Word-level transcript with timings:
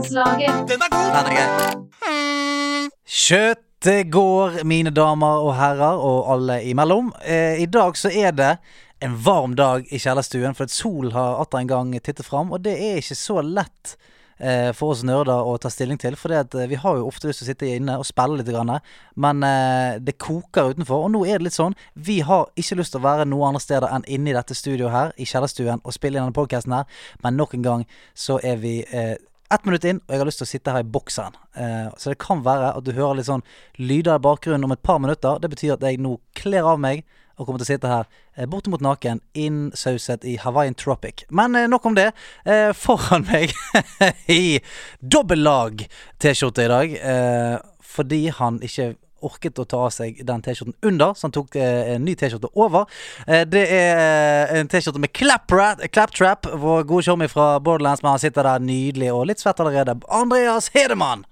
Nederlandslaget. 0.00 0.68
Den 0.68 0.82
er 0.82 1.34
grei. 1.36 2.88
Kjøttet 3.04 4.10
går, 4.12 4.62
mine 4.64 4.90
damer 4.90 5.42
og 5.44 5.54
herrer, 5.58 5.98
og 6.00 6.30
alle 6.32 6.60
imellom. 6.64 7.12
Eh, 7.24 7.60
I 7.60 7.66
dag 7.66 7.96
så 7.96 8.08
er 8.08 8.32
det 8.32 8.54
en 9.00 9.16
varm 9.24 9.56
dag 9.56 9.84
i 9.92 9.98
kjellerstuen, 9.98 10.56
for 10.56 10.64
at 10.64 10.72
sol 10.72 11.12
har 11.12 11.42
atter 11.42 11.60
en 11.60 11.68
gang 11.68 11.92
tittet 12.00 12.26
fram. 12.26 12.52
Og 12.52 12.64
det 12.64 12.78
er 12.80 13.02
ikke 13.02 13.18
så 13.18 13.40
lett 13.44 13.96
eh, 14.38 14.72
for 14.72 14.94
oss 14.94 15.04
nerder 15.04 15.44
å 15.44 15.56
ta 15.60 15.68
stilling 15.72 16.00
til. 16.00 16.16
For 16.16 16.32
eh, 16.32 16.66
vi 16.70 16.80
har 16.80 16.96
jo 16.96 17.08
ofte 17.08 17.28
lyst 17.28 17.42
til 17.42 17.50
å 17.50 17.52
sitte 17.52 17.72
inne 17.76 18.00
og 18.00 18.08
spille 18.08 18.40
litt, 18.40 18.48
grann, 18.48 18.78
men 19.20 19.44
eh, 19.44 20.00
det 20.00 20.16
koker 20.16 20.72
utenfor. 20.72 21.06
Og 21.06 21.12
nå 21.12 21.26
er 21.26 21.40
det 21.40 21.50
litt 21.50 21.60
sånn. 21.60 21.76
Vi 21.94 22.22
har 22.24 22.48
ikke 22.56 22.80
lyst 22.80 22.96
til 22.96 23.02
å 23.02 23.08
være 23.08 23.28
noe 23.28 23.52
andre 23.52 23.64
steder 23.64 23.92
enn 23.92 24.08
inne 24.08 24.32
i 24.32 24.38
dette 24.38 24.56
studioet 24.56 24.96
her, 24.96 25.16
i 25.20 25.28
kjellerstuen, 25.28 25.84
og 25.84 25.96
spille 25.96 26.16
inn 26.16 26.24
denne 26.24 26.36
podkasten 26.36 26.78
her. 26.78 27.02
Men 27.24 27.36
nok 27.40 27.58
en 27.58 27.66
gang 27.68 27.90
så 28.16 28.40
er 28.40 28.60
vi 28.64 28.78
eh, 28.88 29.18
ett 29.54 29.64
minutt 29.66 29.84
inn, 29.84 30.00
og 30.06 30.14
jeg 30.14 30.22
har 30.22 30.28
lyst 30.28 30.40
til 30.42 30.46
å 30.46 30.50
sitte 30.50 30.74
her 30.74 30.84
i 30.84 30.92
bokseren. 30.96 31.38
Eh, 31.58 31.88
så 31.98 32.12
det 32.12 32.20
kan 32.22 32.44
være 32.46 32.74
at 32.76 32.86
du 32.86 32.92
hører 32.94 33.18
litt 33.18 33.28
sånn 33.28 33.44
lyder 33.80 34.20
i 34.20 34.24
bakgrunnen 34.24 34.66
om 34.68 34.74
et 34.74 34.82
par 34.86 35.00
minutter. 35.02 35.40
Det 35.42 35.50
betyr 35.52 35.74
at 35.74 35.86
jeg 35.86 36.00
nå 36.02 36.16
kler 36.38 36.68
av 36.70 36.78
meg 36.82 37.02
og 37.40 37.48
kommer 37.48 37.62
til 37.62 37.66
å 37.66 37.72
sitte 37.72 37.90
her 37.90 38.08
eh, 38.36 38.46
bortimot 38.50 38.82
naken, 38.84 39.22
innsauset 39.34 40.26
i 40.28 40.36
Hawaiian 40.42 40.76
Tropic. 40.78 41.24
Men 41.32 41.56
eh, 41.56 41.68
nok 41.70 41.88
om 41.90 41.96
det. 41.96 42.10
Eh, 42.44 42.70
foran 42.76 43.26
meg 43.30 43.54
i 44.40 44.60
dobbel 45.00 45.42
lag 45.46 45.86
T-skjorte 46.20 46.66
i 46.66 46.72
dag, 46.74 46.98
eh, 47.00 47.56
fordi 47.80 48.26
han 48.36 48.60
ikke 48.66 48.92
orket 49.26 49.58
å 49.60 49.66
ta 49.68 49.84
av 49.86 49.94
seg 49.94 50.20
den 50.26 50.44
T-skjorten 50.44 50.76
under, 50.86 51.14
så 51.14 51.28
han 51.28 51.34
tok 51.36 51.56
eh, 51.58 51.94
en 51.94 52.04
ny 52.06 52.14
T-skjorte 52.18 52.50
over. 52.58 52.86
Eh, 53.26 53.44
det 53.48 53.64
er 53.66 54.02
eh, 54.04 54.54
en 54.60 54.70
T-skjorte 54.70 55.02
med 55.02 55.12
Claptrap, 55.16 56.50
vår 56.60 56.86
gode 56.88 57.06
showmy 57.06 57.28
fra 57.30 57.52
Borderlands, 57.60 58.04
men 58.04 58.14
han 58.14 58.22
sitter 58.22 58.46
der 58.46 58.64
nydelig 58.64 59.12
og 59.14 59.26
litt 59.30 59.42
svett 59.42 59.60
allerede. 59.62 59.98
Andreas 60.08 60.70
Hedemann! 60.74 61.26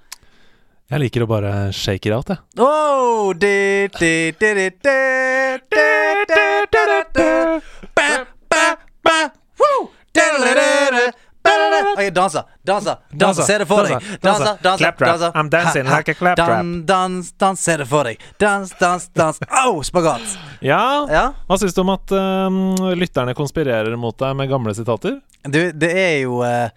Jeg 0.88 1.02
liker 1.02 1.26
å 1.26 1.28
bare 1.28 1.52
shake 1.76 2.08
it 2.08 2.14
out, 2.16 2.30
jeg. 2.32 2.40
Oh, 2.64 3.34
di, 3.36 3.90
di, 3.98 4.14
di, 4.40 4.54
di, 4.56 4.70
di, 4.72 4.96
di, 5.68 5.86
di, 6.32 6.40
di, 6.72 6.72
di, 6.72 6.98
di. 7.18 7.28
Ba, 7.92 8.08
ba, 8.48 8.66
ba. 9.04 9.20
Woo. 9.60 9.90
Da, 11.78 11.84
da. 11.84 11.92
Ok, 11.94 12.12
danser, 12.14 12.42
danser, 12.66 12.96
danser, 13.12 13.46
se 13.48 13.58
det 13.62 13.66
for 13.70 13.86
deg. 13.86 14.08
danser, 14.22 14.58
Danser, 14.62 14.92
danser. 14.98 15.32
I'm 15.34 15.48
dancing 15.52 15.86
like 15.88 16.10
a 16.10 16.14
claptrap. 16.18 16.48
Dan, 16.48 16.72
dans, 16.86 17.32
dans, 17.38 17.60
se 17.60 17.76
det 17.80 17.86
for 17.88 18.04
deg. 18.10 18.20
Dans, 18.42 18.72
dans, 18.80 19.08
dans. 19.14 19.38
Au, 19.64 19.82
spagat. 19.86 20.38
Ja, 20.64 20.80
hva 21.46 21.58
syns 21.60 21.76
du 21.76 21.82
om 21.84 21.94
at 21.94 22.14
um, 22.18 22.60
lytterne 22.98 23.34
konspirerer 23.38 23.94
mot 24.00 24.16
deg 24.18 24.34
med 24.38 24.50
gamle 24.50 24.74
sitater? 24.74 25.20
Du, 25.46 25.60
det 25.72 25.92
er 25.94 26.16
jo 26.24 26.40
eh, 26.46 26.72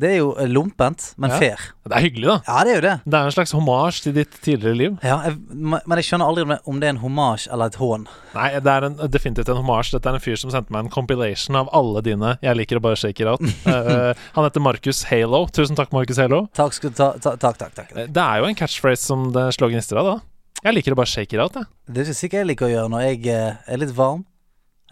Det 0.00 0.08
er 0.08 0.16
jo 0.22 0.30
lompent, 0.48 1.12
men 1.20 1.30
Ja. 1.30 1.36
fair. 1.38 1.58
Det 1.84 1.92
er 1.92 2.00
hyggelig, 2.00 2.24
da. 2.24 2.36
Ja, 2.48 2.64
det 2.64 2.70
er 2.72 2.74
jo 2.74 2.80
det. 2.80 3.00
Det 3.04 3.14
er 3.18 3.24
en 3.28 3.34
slags 3.34 3.52
hommage 3.52 4.00
til 4.02 4.14
ditt 4.14 4.30
tidligere 4.40 4.74
liv. 4.76 4.98
Ja, 5.04 5.18
jeg, 5.26 5.36
men 5.52 5.80
jeg 5.98 6.04
skjønner 6.08 6.26
aldri 6.26 6.58
om 6.66 6.80
det- 6.80 6.86
er 6.86 6.90
en 6.94 7.02
hommage 7.02 7.46
eller 7.52 7.66
et 7.66 7.74
hån. 7.76 8.06
Nei, 8.34 8.48
det 8.58 8.66
er 8.66 8.84
en, 8.84 8.96
definitivt 9.10 9.48
en 9.50 9.56
hommage. 9.60 9.90
Dette 9.92 10.06
er 10.08 10.14
en 10.14 10.20
fyr 10.20 10.36
som 10.38 10.50
sendte 10.50 10.70
meg 10.72 10.84
en 10.86 10.90
compilation 10.90 11.56
av 11.56 11.68
alle 11.72 12.00
dine 12.02 12.38
'Jeg 12.42 12.56
liker 12.56 12.76
å 12.78 12.82
bare 12.82 12.96
shake 12.96 13.20
it 13.20 13.26
out'. 13.26 13.42
uh, 13.66 14.14
han 14.34 14.44
heter 14.44 14.60
Markus 14.60 15.04
Halo. 15.04 15.46
Tusen 15.46 15.76
takk, 15.76 15.92
Markus 15.92 16.16
Halo. 16.16 16.48
Takk, 16.54 16.72
skal 16.72 16.90
ta, 16.90 17.12
ta, 17.18 17.36
takk, 17.36 17.58
takk, 17.58 17.74
takk. 17.74 17.92
Eh, 17.96 18.06
Det 18.06 18.16
er 18.22 18.38
jo 18.40 18.44
en 18.46 18.54
catchphrase 18.54 19.02
som 19.04 19.30
det 19.30 19.52
slår 19.54 19.70
gnister 19.72 19.98
av, 19.98 20.04
da. 20.06 20.20
Jeg 20.64 20.74
liker 20.74 20.92
å 20.92 20.96
bare 20.96 21.06
shake 21.06 21.34
it 21.34 21.40
out, 21.40 21.52
jeg. 21.54 21.66
Det 21.90 21.98
er 21.98 22.10
ikke 22.12 22.16
sikkert 22.16 22.38
jeg 22.40 22.46
liker 22.46 22.66
å 22.66 22.70
gjøre 22.70 22.88
når 22.90 23.00
jeg 23.02 23.26
eh, 23.26 23.54
er 23.68 23.76
litt 23.76 23.90
varm. 23.94 24.24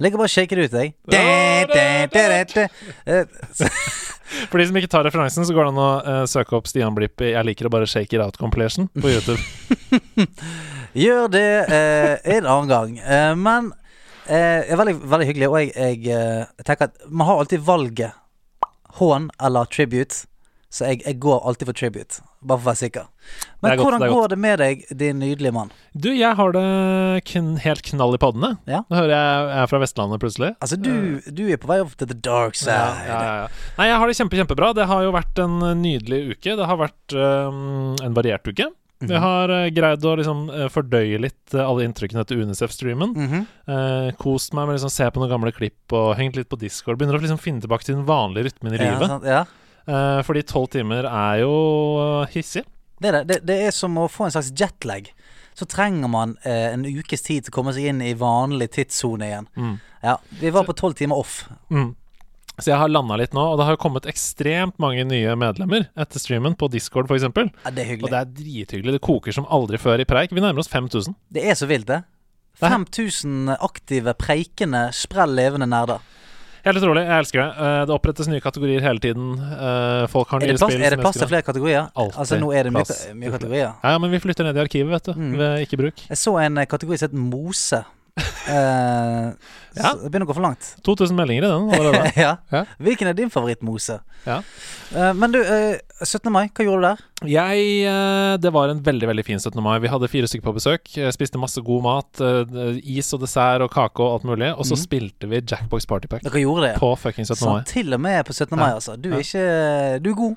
Jeg 0.00 0.06
liker 0.06 0.20
bare 0.22 0.32
shake 0.32 0.56
det 0.56 0.62
ut, 0.64 0.74
jeg. 0.80 0.94
For 4.48 4.56
de 4.56 4.64
som 4.70 4.78
ikke 4.80 4.88
tar 4.88 5.04
referansen, 5.04 5.44
så 5.44 5.52
går 5.52 5.66
det 5.66 5.72
an 5.74 5.80
å 5.84 5.88
uh, 6.00 6.20
søke 6.24 6.56
opp 6.56 6.70
Stian 6.70 6.96
Blipp 6.96 7.20
i 7.20 7.34
'Jeg 7.34 7.44
liker 7.44 7.68
å 7.68 7.72
bare 7.74 7.84
shake 7.84 8.16
it 8.16 8.22
out' 8.24 8.40
compilation 8.40 8.88
på 8.96 9.12
YouTube. 9.12 9.36
Gjør 11.04 11.28
det 11.34 11.44
uh, 11.68 12.16
en 12.32 12.48
annen 12.48 12.70
gang. 12.72 12.96
Uh, 13.04 13.34
men 13.36 13.68
eh, 14.24 14.64
det 14.64 14.72
er 14.72 14.80
veldig, 14.80 14.96
veldig 15.12 15.28
hyggelig, 15.28 15.50
og 15.52 15.60
jeg, 15.60 15.74
jeg, 15.76 16.00
jeg 16.08 16.64
tenker 16.64 16.88
at 16.88 16.96
man 17.12 17.28
har 17.28 17.44
alltid 17.44 17.68
valget 17.68 18.16
hån 19.02 19.28
eller 19.36 19.68
tribute. 19.68 20.24
Så 20.70 20.86
jeg, 20.86 21.00
jeg 21.02 21.18
går 21.18 21.40
alltid 21.50 21.66
for 21.66 21.74
tribute, 21.74 22.20
bare 22.46 22.60
for 22.60 22.62
å 22.62 22.70
være 22.70 22.78
sikker. 22.78 23.06
Men 23.58 23.72
godt, 23.72 23.80
hvordan 23.82 24.04
det 24.04 24.10
går 24.12 24.28
det 24.30 24.36
med 24.38 24.60
deg, 24.62 24.84
din 25.00 25.18
nydelige 25.18 25.54
mann? 25.56 25.72
Du, 25.98 26.12
jeg 26.14 26.30
har 26.38 26.54
det 26.54 26.62
kn 27.26 27.56
helt 27.64 27.82
knall 27.88 28.14
i 28.14 28.20
paddene. 28.22 28.52
Ja. 28.70 28.84
Nå 28.86 29.00
hører 29.00 29.14
jeg 29.16 29.40
jeg 29.50 29.58
er 29.64 29.70
fra 29.72 29.80
Vestlandet 29.82 30.22
plutselig. 30.22 30.52
Altså, 30.62 30.78
du, 30.78 30.92
du 31.26 31.42
er 31.50 31.58
på 31.58 31.70
vei 31.72 31.80
opp 31.82 31.96
til 31.98 32.10
the 32.12 32.16
dark 32.16 32.54
side. 32.58 32.78
Ja, 33.08 33.18
ja. 33.18 33.48
Nei, 33.80 33.88
jeg 33.90 33.98
har 33.98 34.12
det 34.12 34.18
kjempe, 34.20 34.38
kjempebra. 34.38 34.70
Det 34.78 34.86
har 34.92 35.02
jo 35.08 35.14
vært 35.18 35.42
en 35.42 35.58
eh, 35.66 35.78
nydelig 35.82 36.20
uke. 36.36 36.54
Det 36.60 36.70
har 36.70 36.78
vært 36.78 37.16
um, 37.18 37.96
en 38.06 38.16
variert 38.16 38.46
uke. 38.46 38.70
Mhm. 39.00 39.10
Jeg 39.10 39.20
har 39.24 39.50
uh, 39.50 39.66
greid 39.72 40.04
å 40.04 40.10
liksom 40.20 40.40
uh, 40.52 40.66
fordøye 40.72 41.20
litt 41.24 41.54
uh, 41.56 41.64
alle 41.64 41.86
inntrykkene 41.88 42.20
etter 42.22 42.40
Unicef-streamen. 42.44 43.14
Mhm. 43.16 43.46
Eh, 43.70 44.10
kost 44.20 44.52
meg 44.54 44.66
med 44.68 44.74
å 44.74 44.78
liksom 44.78 44.92
se 44.92 45.06
på 45.10 45.22
noen 45.22 45.32
gamle 45.32 45.52
klipp 45.56 45.94
og 45.96 46.12
hengt 46.18 46.36
litt 46.36 46.50
på 46.52 46.58
Discord. 46.60 47.00
Begynner 47.00 47.16
å 47.16 47.22
liksom 47.22 47.40
finne 47.40 47.64
tilbake 47.64 47.86
til 47.86 47.96
den 47.96 48.06
vanlige 48.08 48.50
rytmen 48.50 48.76
i 48.76 48.82
livet. 48.82 49.00
Ja, 49.00 49.10
sant? 49.16 49.26
ja. 49.26 49.44
Eh, 49.90 50.20
fordi 50.26 50.44
tolv 50.46 50.70
timer 50.70 51.08
er 51.10 51.40
jo 51.42 51.54
eh, 52.22 52.34
hissig. 52.36 52.64
Det 53.00 53.10
er 53.10 53.24
det. 53.24 53.40
Det, 53.48 53.56
er 53.66 53.74
som 53.74 53.96
å 53.98 54.08
få 54.12 54.28
en 54.28 54.34
slags 54.34 54.52
jetlag. 54.54 55.08
Så 55.56 55.66
trenger 55.68 56.08
man 56.12 56.36
eh, 56.46 56.68
en 56.70 56.84
ukes 56.86 57.24
tid 57.26 57.46
til 57.46 57.52
å 57.52 57.56
komme 57.58 57.74
seg 57.76 57.90
inn 57.90 58.02
i 58.04 58.12
vanlig 58.18 58.70
tidssone 58.76 59.26
igjen. 59.26 59.48
Mm. 59.56 59.74
Ja, 60.04 60.18
Vi 60.40 60.52
var 60.54 60.68
på 60.68 60.76
tolv 60.78 60.96
timer 61.00 61.20
off. 61.20 61.42
Mm. 61.72 61.94
Så 62.60 62.68
jeg 62.74 62.76
har 62.80 62.92
landa 62.92 63.16
litt 63.16 63.32
nå, 63.32 63.40
og 63.40 63.56
det 63.56 63.66
har 63.70 63.78
kommet 63.80 64.06
ekstremt 64.10 64.76
mange 64.82 65.06
nye 65.08 65.32
medlemmer 65.38 65.86
etter 65.96 66.20
streamen, 66.20 66.56
på 66.60 66.68
Discord 66.68 67.08
f.eks. 67.08 67.24
Ja, 67.24 67.72
det 67.72 67.86
er 67.86 68.02
Og 68.04 68.10
det 68.12 68.18
er 68.20 68.32
drithyggelig. 68.36 68.98
Det 68.98 69.04
koker 69.06 69.32
som 69.32 69.48
aldri 69.48 69.80
før 69.80 70.02
i 70.02 70.08
preik. 70.08 70.34
Vi 70.36 70.44
nærmer 70.44 70.60
oss 70.60 70.68
5000. 70.68 71.16
Det 71.32 71.46
er 71.48 71.56
så 71.56 71.68
vilt, 71.70 71.88
det. 71.88 72.02
Det 72.60 72.68
er- 72.68 72.76
5000 72.76 73.54
aktive, 73.56 74.12
preikende, 74.20 74.90
sprell 74.92 75.32
levende 75.32 75.70
nerder. 75.70 76.04
Helt 76.64 76.76
utrolig. 76.80 77.04
Jeg 77.06 77.18
elsker 77.24 77.40
det. 77.42 77.48
Eh, 77.66 77.84
Det 77.88 77.94
opprettes 77.94 78.28
nye 78.28 78.40
kategorier 78.44 78.80
hele 78.84 78.98
tiden. 79.00 79.30
Eh, 79.40 80.06
Folk 80.12 80.28
har 80.34 80.40
nye 80.40 80.56
plass, 80.56 80.72
spill. 80.72 80.82
er 80.84 80.90
det 80.96 81.00
plass 81.00 81.16
til 81.16 81.28
flere 81.30 81.42
kategorier? 81.46 81.88
Alltid 81.96 82.18
Altså 82.20 82.40
Nå 82.40 82.50
er 82.52 82.62
det 82.68 82.72
mye, 82.72 83.14
mye 83.14 83.30
kategorier. 83.30 83.70
Ja, 83.82 83.90
ja, 83.94 83.98
men 83.98 84.10
vi 84.10 84.18
flytter 84.20 84.44
ned 84.44 84.56
i 84.56 84.60
arkivet, 84.60 84.90
vet 84.90 85.04
du. 85.04 85.12
Mm. 85.14 85.32
Ved 85.38 85.66
ikke 85.66 85.76
bruk. 85.80 86.04
Jeg 86.08 86.16
så 86.20 86.36
en 86.44 86.58
eh, 86.58 86.66
kategori 86.66 86.98
som 86.98 87.08
het 87.08 87.16
Mose. 87.16 87.84
Eh, 88.16 89.32
Ja. 89.78 89.92
Det 89.94 90.08
begynner 90.10 90.26
å 90.26 90.30
gå 90.32 90.34
for 90.34 90.42
langt. 90.42 90.64
2000 90.82 91.14
meldinger 91.14 91.44
i 91.46 91.48
den 91.50 91.68
allerede. 91.76 92.08
ja. 92.24 92.32
Ja. 92.50 92.64
Hvilken 92.82 93.06
er 93.06 93.14
din 93.14 93.30
favoritt-Mose? 93.30 94.00
Ja. 94.26 94.40
Uh, 94.90 95.12
men 95.14 95.30
du, 95.30 95.38
uh, 95.38 95.78
17. 96.02 96.26
mai, 96.34 96.48
hva 96.50 96.66
gjorde 96.66 96.80
du 96.80 96.86
der? 96.88 97.04
Jeg 97.30 97.68
eh, 97.86 98.34
Det 98.42 98.50
var 98.52 98.72
en 98.72 98.80
veldig 98.82 99.06
veldig 99.12 99.24
fin 99.28 99.38
17. 99.38 99.60
mai. 99.62 99.76
Vi 99.84 99.92
hadde 99.92 100.08
fire 100.10 100.26
stykker 100.26 100.48
på 100.48 100.54
besøk. 100.56 100.90
Spiste 101.14 101.38
masse 101.38 101.62
god 101.62 101.84
mat. 101.86 102.20
eh, 102.24 102.80
Is 102.98 103.12
og 103.14 103.22
dessert 103.22 103.62
og 103.62 103.70
kake 103.70 104.02
og 104.02 104.16
alt 104.18 104.26
mulig. 104.32 104.50
Og 104.56 104.64
så 104.66 104.74
mm. 104.74 104.82
spilte 104.82 105.30
vi 105.30 105.42
Jackbox 105.44 105.86
Party 105.86 106.08
Pack 106.10 106.24
Dere 106.26 106.42
gjorde 106.42 106.66
det? 106.66 106.74
på 106.80 106.90
fucking 106.98 107.28
17. 107.28 107.38
mai. 107.46 107.60
Så 107.62 107.74
til 107.76 107.94
og 107.94 108.00
med 108.00 108.24
på 108.26 108.32
17. 108.34 108.56
mai, 108.58 108.70
Ja. 108.72 108.74
altså. 108.80 108.96
Du 108.98 109.10
Ja. 109.12 109.20
er 109.20 109.26
ikke 109.28 110.02
Du 110.02 110.10
er 110.10 110.18
god. 110.24 110.36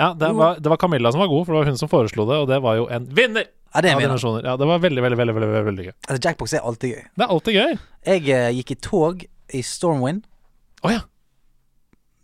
Ja, 0.00 0.14
det 0.16 0.30
var, 0.38 0.56
det 0.56 0.70
var 0.72 0.78
Camilla 0.80 1.10
som 1.12 1.20
var 1.20 1.28
god, 1.28 1.44
for 1.44 1.52
det 1.52 1.58
var 1.60 1.66
hun 1.74 1.76
som 1.76 1.88
foreslo 1.90 2.24
det, 2.24 2.36
og 2.40 2.46
det 2.48 2.62
var 2.64 2.78
jo 2.78 2.86
en 2.88 3.04
vinner! 3.12 3.44
Ja, 3.70 3.82
det 3.84 3.94
av 3.94 4.02
dimensjoner. 4.02 4.46
Ja, 4.48 4.56
det 4.58 4.66
var 4.66 4.80
veldig, 4.82 5.02
veldig, 5.04 5.18
veldig, 5.18 5.34
veldig, 5.36 5.62
veldig, 5.68 5.84
gøy. 5.86 5.94
Altså, 6.08 6.20
Jackbox 6.24 6.54
er 6.58 6.66
alltid 6.66 6.94
gøy. 6.94 7.04
Det 7.14 7.24
er 7.26 7.34
alltid 7.36 7.58
gøy. 7.60 7.76
Jeg 8.10 8.24
eh, 8.34 8.48
gikk 8.58 8.74
i 8.74 8.78
tog 8.82 9.22
i 9.54 9.62
Stormwind. 9.66 10.24
Å 10.82 10.94
ja. 10.94 11.04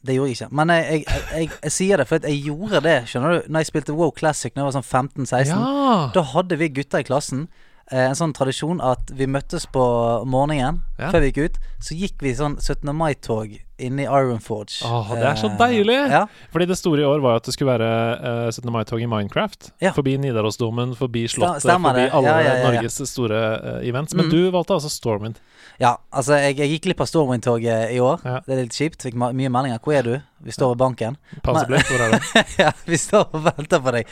Det 0.07 0.17
gjorde 0.17 0.31
jeg 0.31 0.39
ikke. 0.39 0.51
Men 0.59 0.73
jeg, 0.75 0.87
jeg, 0.87 1.05
jeg, 1.07 1.23
jeg, 1.35 1.53
jeg 1.67 1.75
sier 1.75 2.01
det, 2.01 2.07
for 2.09 2.21
at 2.21 2.27
jeg 2.31 2.43
gjorde 2.47 2.81
det 2.85 2.97
Skjønner 3.11 3.33
du 3.33 3.49
Når 3.51 3.65
jeg 3.65 3.69
spilte 3.73 3.95
WoW 3.97 4.13
Classic 4.15 4.55
da 4.55 4.63
jeg 4.63 4.69
var 4.69 4.77
sånn 4.77 4.87
15-16. 4.87 5.51
Ja. 5.51 5.97
Da 6.15 6.23
hadde 6.35 6.59
vi 6.61 6.69
gutter 6.77 7.03
i 7.03 7.07
klassen 7.07 7.47
eh, 7.47 7.66
en 7.93 8.15
sånn 8.19 8.33
tradisjon 8.35 8.81
at 8.83 9.11
vi 9.15 9.27
møttes 9.27 9.67
på 9.71 10.25
morgenen 10.27 10.81
Ja. 10.99 11.11
før 11.13 11.21
vi 11.21 11.31
gikk 11.33 11.45
ut. 11.45 11.59
Så 11.81 11.95
gikk 11.95 12.15
vi 12.21 12.33
sånn 12.35 12.57
17. 12.59 12.93
mai-tog 12.97 13.59
inne 13.79 14.03
i 14.03 14.07
Ironforge. 14.09 14.81
Åh, 14.89 15.11
det 15.15 15.23
er 15.29 15.35
så 15.37 15.51
Eh, 15.53 15.57
deilig! 15.59 16.11
Ja. 16.11 16.27
Fordi 16.51 16.67
det 16.67 16.79
store 16.79 17.01
i 17.01 17.05
år 17.05 17.21
var 17.21 17.33
jo 17.33 17.37
at 17.37 17.45
det 17.45 17.53
skulle 17.55 17.79
være 17.79 18.47
eh, 18.47 18.51
17. 18.51 18.73
mai-tog 18.73 19.01
i 19.03 19.07
Minecraft. 19.07 19.71
Ja. 19.81 19.93
Forbi 19.93 20.17
Nidarosdomen, 20.19 20.95
forbi 20.97 21.27
Slottet, 21.29 21.63
forbi 21.63 22.09
alle 22.11 22.25
Ja. 22.45 22.71
Norges 22.73 22.97
store 23.11 23.83
eh, 23.83 23.89
events. 23.89 24.15
Men 24.15 24.27
Mm. 24.27 24.31
du 24.31 24.51
valgte 24.51 24.73
altså 24.75 24.89
Stormwind. 24.91 25.37
ja, 25.79 25.97
altså 26.13 26.35
jeg, 26.41 26.57
jeg 26.57 26.71
gikk 26.71 26.83
glipp 26.89 27.01
av 27.01 27.07
Stormwind-toget 27.07 27.93
i 27.93 27.99
år. 28.01 28.21
Ja. 28.25 28.41
Det 28.47 28.59
er 28.59 28.63
litt 28.63 28.73
kjipt. 28.73 29.03
Fikk 29.03 29.15
mye 29.15 29.49
meldinger. 29.51 29.79
Hvor 29.79 29.93
er 29.95 30.03
du? 30.03 30.23
Vi 30.45 30.53
står 30.53 30.75
ved 30.75 30.79
banken. 30.83 31.17
Panserblekk, 31.43 31.89
hvor 31.89 32.03
er 32.07 32.11
det? 32.13 32.45
ja, 32.63 32.71
vi 32.87 32.99
står 33.01 33.31
og 33.35 33.45
venter 33.49 33.81
på 33.83 33.93
deg. 33.97 34.07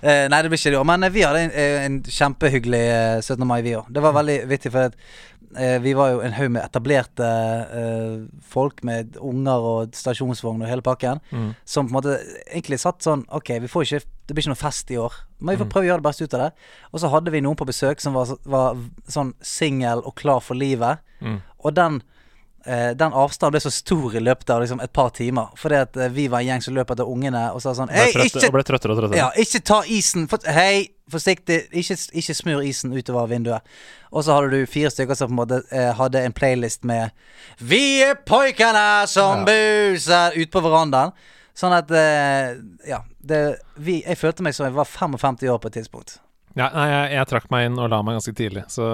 Eh, 0.00 0.24
nei, 0.32 0.42
det 0.42 0.48
blir 0.50 0.58
ikke 0.58 0.72
det 0.72 0.78
i 0.78 0.80
år. 0.80 0.86
Men 0.88 1.04
eh, 1.04 1.12
vi 1.12 1.22
hadde 1.26 1.42
en, 1.46 1.52
eh, 1.52 1.84
en 1.84 1.98
kjempehyggelig 2.02 2.84
eh, 2.94 3.20
17. 3.20 3.44
mai, 3.46 3.60
vi 3.66 3.74
òg. 3.76 3.90
Det 3.92 4.02
var 4.02 4.14
veldig 4.16 4.38
vittig, 4.48 4.72
for 4.72 4.88
at, 4.88 4.96
eh, 5.60 5.76
vi 5.84 5.92
var 5.98 6.14
jo 6.14 6.22
en 6.24 6.32
haug 6.38 6.50
med 6.56 6.64
etablerte 6.64 7.28
eh, 7.28 8.16
folk 8.56 8.80
med 8.88 9.18
unger 9.20 9.68
og 9.74 9.94
stasjonsvogn 10.00 10.64
og 10.64 10.70
hele 10.72 10.82
pakken, 10.86 11.20
Mm. 11.32 11.52
som 11.68 11.86
på 11.86 11.92
en 11.92 11.98
måte 12.00 12.16
egentlig 12.48 12.80
satt 12.80 13.04
sånn 13.04 13.26
Ok, 13.36 13.52
vi 13.60 13.68
får 13.70 13.84
ikke 13.86 14.02
det 14.26 14.34
blir 14.34 14.42
ikke 14.42 14.54
noe 14.56 14.58
fest 14.64 14.90
i 14.90 14.96
år, 14.98 15.12
men 15.38 15.52
vi 15.54 15.60
får 15.60 15.66
Mm. 15.68 15.72
prøve 15.76 15.84
å 15.84 15.88
gjøre 15.92 16.02
det 16.02 16.08
beste 16.08 16.24
ut 16.26 16.34
av 16.34 16.40
det. 16.40 16.52
Og 16.92 17.00
så 17.04 17.10
hadde 17.12 17.30
vi 17.30 17.40
noen 17.44 17.54
på 17.60 17.66
besøk 17.68 18.00
som 18.02 18.16
var, 18.16 18.32
var 18.44 18.74
sånn 19.12 19.34
singel 19.44 20.00
og 20.02 20.16
klar 20.18 20.40
for 20.42 20.54
livet. 20.58 20.98
Mm. 21.22 21.42
Og 21.62 21.74
den 21.76 22.00
eh, 22.66 22.90
den 22.98 23.14
avstanden 23.16 23.54
ble 23.56 23.60
så 23.64 23.70
stor 23.72 24.16
i 24.18 24.20
løpet 24.20 24.50
av 24.50 24.60
liksom, 24.64 24.80
et 24.84 24.92
par 24.92 25.10
timer. 25.16 25.52
Fordi 25.56 25.78
at 25.86 25.96
eh, 25.96 26.10
vi 26.12 26.26
var 26.32 26.42
en 26.42 26.48
gjeng 26.50 26.64
som 26.66 26.74
løp 26.76 26.90
etter 26.92 27.08
ungene 27.08 27.46
og 27.54 27.62
sa 27.64 27.72
sånn 27.78 27.92
Hei, 27.94 28.08
ikke, 28.10 28.42
og 28.48 28.56
ble 28.58 28.64
trøttere 28.66 28.92
og 28.96 29.00
trøttere. 29.00 29.20
ja, 29.20 29.30
ikke 29.40 29.62
ta 29.66 29.80
isen 29.86 30.26
for, 30.30 30.42
Hei, 30.50 30.88
forsiktig. 31.12 31.60
Ikke, 31.72 31.96
ikke 32.22 32.34
smur 32.34 32.64
isen 32.66 32.92
utover 32.96 33.30
vinduet. 33.30 33.62
Og 34.12 34.26
så 34.26 34.34
hadde 34.36 34.50
du 34.58 34.66
fire 34.70 34.90
stykker 34.90 35.14
som 35.18 35.30
på 35.30 35.36
en 35.36 35.40
måte 35.44 35.62
eh, 35.70 35.92
hadde 35.98 36.22
en 36.26 36.34
playlist 36.36 36.84
med 36.88 37.10
Vi 37.62 38.02
er 38.04 38.18
poikene 38.26 39.06
som 39.10 39.46
buser 39.46 40.36
ut 40.36 40.50
på 40.52 40.62
verandaen. 40.66 41.14
Sånn 41.56 41.72
at 41.72 41.90
eh, 41.94 42.56
Ja. 42.90 43.02
Det, 43.26 43.38
vi, 43.82 44.02
jeg 44.06 44.18
følte 44.20 44.44
meg 44.46 44.54
som 44.54 44.68
jeg 44.68 44.74
var 44.76 44.86
55 44.86 45.48
år 45.50 45.56
på 45.58 45.66
et 45.72 45.80
tidspunkt. 45.80 46.20
Ja, 46.56 46.68
nei, 46.72 46.84
jeg, 46.88 47.08
jeg 47.18 47.28
trakk 47.28 47.48
meg 47.52 47.66
inn 47.66 47.74
og 47.82 47.90
la 47.92 47.98
meg 48.06 48.14
ganske 48.16 48.32
tidlig, 48.38 48.62
så 48.72 48.84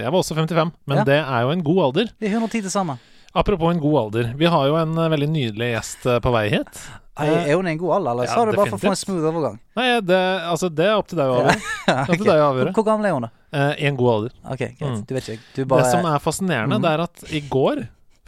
jeg 0.00 0.08
var 0.10 0.16
også 0.22 0.34
55. 0.38 0.72
Men 0.90 0.98
Ja. 0.98 1.04
det 1.06 1.18
er 1.20 1.42
jo 1.44 1.50
en 1.52 1.60
god 1.62 1.80
alder. 1.84 2.08
Vi 2.18 2.26
er 2.26 2.32
110 2.38 2.62
til 2.64 2.72
sammen. 2.72 2.98
Apropos 3.32 3.70
en 3.72 3.80
god 3.80 3.98
alder. 4.00 4.34
Vi 4.36 4.46
har 4.46 4.66
jo 4.68 4.74
en 4.76 4.98
eh, 4.98 5.08
veldig 5.12 5.28
nydelig 5.32 5.70
gjest 5.72 6.04
eh, 6.06 6.18
på 6.20 6.32
vei 6.34 6.44
hit. 6.52 6.82
Er, 7.20 7.32
er 7.44 7.56
hun 7.56 7.68
i 7.68 7.72
en 7.74 7.80
god 7.80 7.94
alder, 7.98 8.10
eller 8.14 8.28
ja, 8.28 8.34
sa 8.34 8.44
du 8.44 8.52
bare 8.56 8.70
for 8.72 8.78
å 8.78 8.82
få 8.82 8.92
en 8.92 8.98
smooth 9.00 9.28
overgang? 9.28 9.56
Nei, 9.76 9.86
det, 10.04 10.20
altså, 10.48 10.68
det 10.72 10.86
er 10.88 10.94
opp 10.96 11.08
til 11.10 11.20
deg 11.20 11.32
å 11.32 11.38
avgjøre. 11.40 11.56
Ja, 11.92 11.94
Det 11.94 12.02
opp 12.02 12.12
ok. 12.12 12.22
til 12.22 12.30
deg 12.30 12.42
å 12.42 12.50
hvor, 12.56 12.86
gammel 12.86 13.08
er 13.08 13.16
hun, 13.16 13.26
da? 13.26 13.30
Eh, 13.52 13.72
I 13.84 13.88
en 13.90 13.98
god 14.00 14.12
alder. 14.14 14.34
Ok, 14.44 14.62
greit. 14.64 14.84
Mm. 14.84 15.00
Du 15.08 15.14
vet 15.16 15.30
ikke. 15.34 15.48
Du 15.56 15.62
bare 15.68 15.84
Det 15.84 15.92
som 15.92 16.08
er 16.08 16.24
fascinerende, 16.24 16.78
mm. 16.80 16.84
det 16.84 16.92
er 16.92 17.04
at 17.04 17.24
i 17.28 17.42
går, 17.52 17.82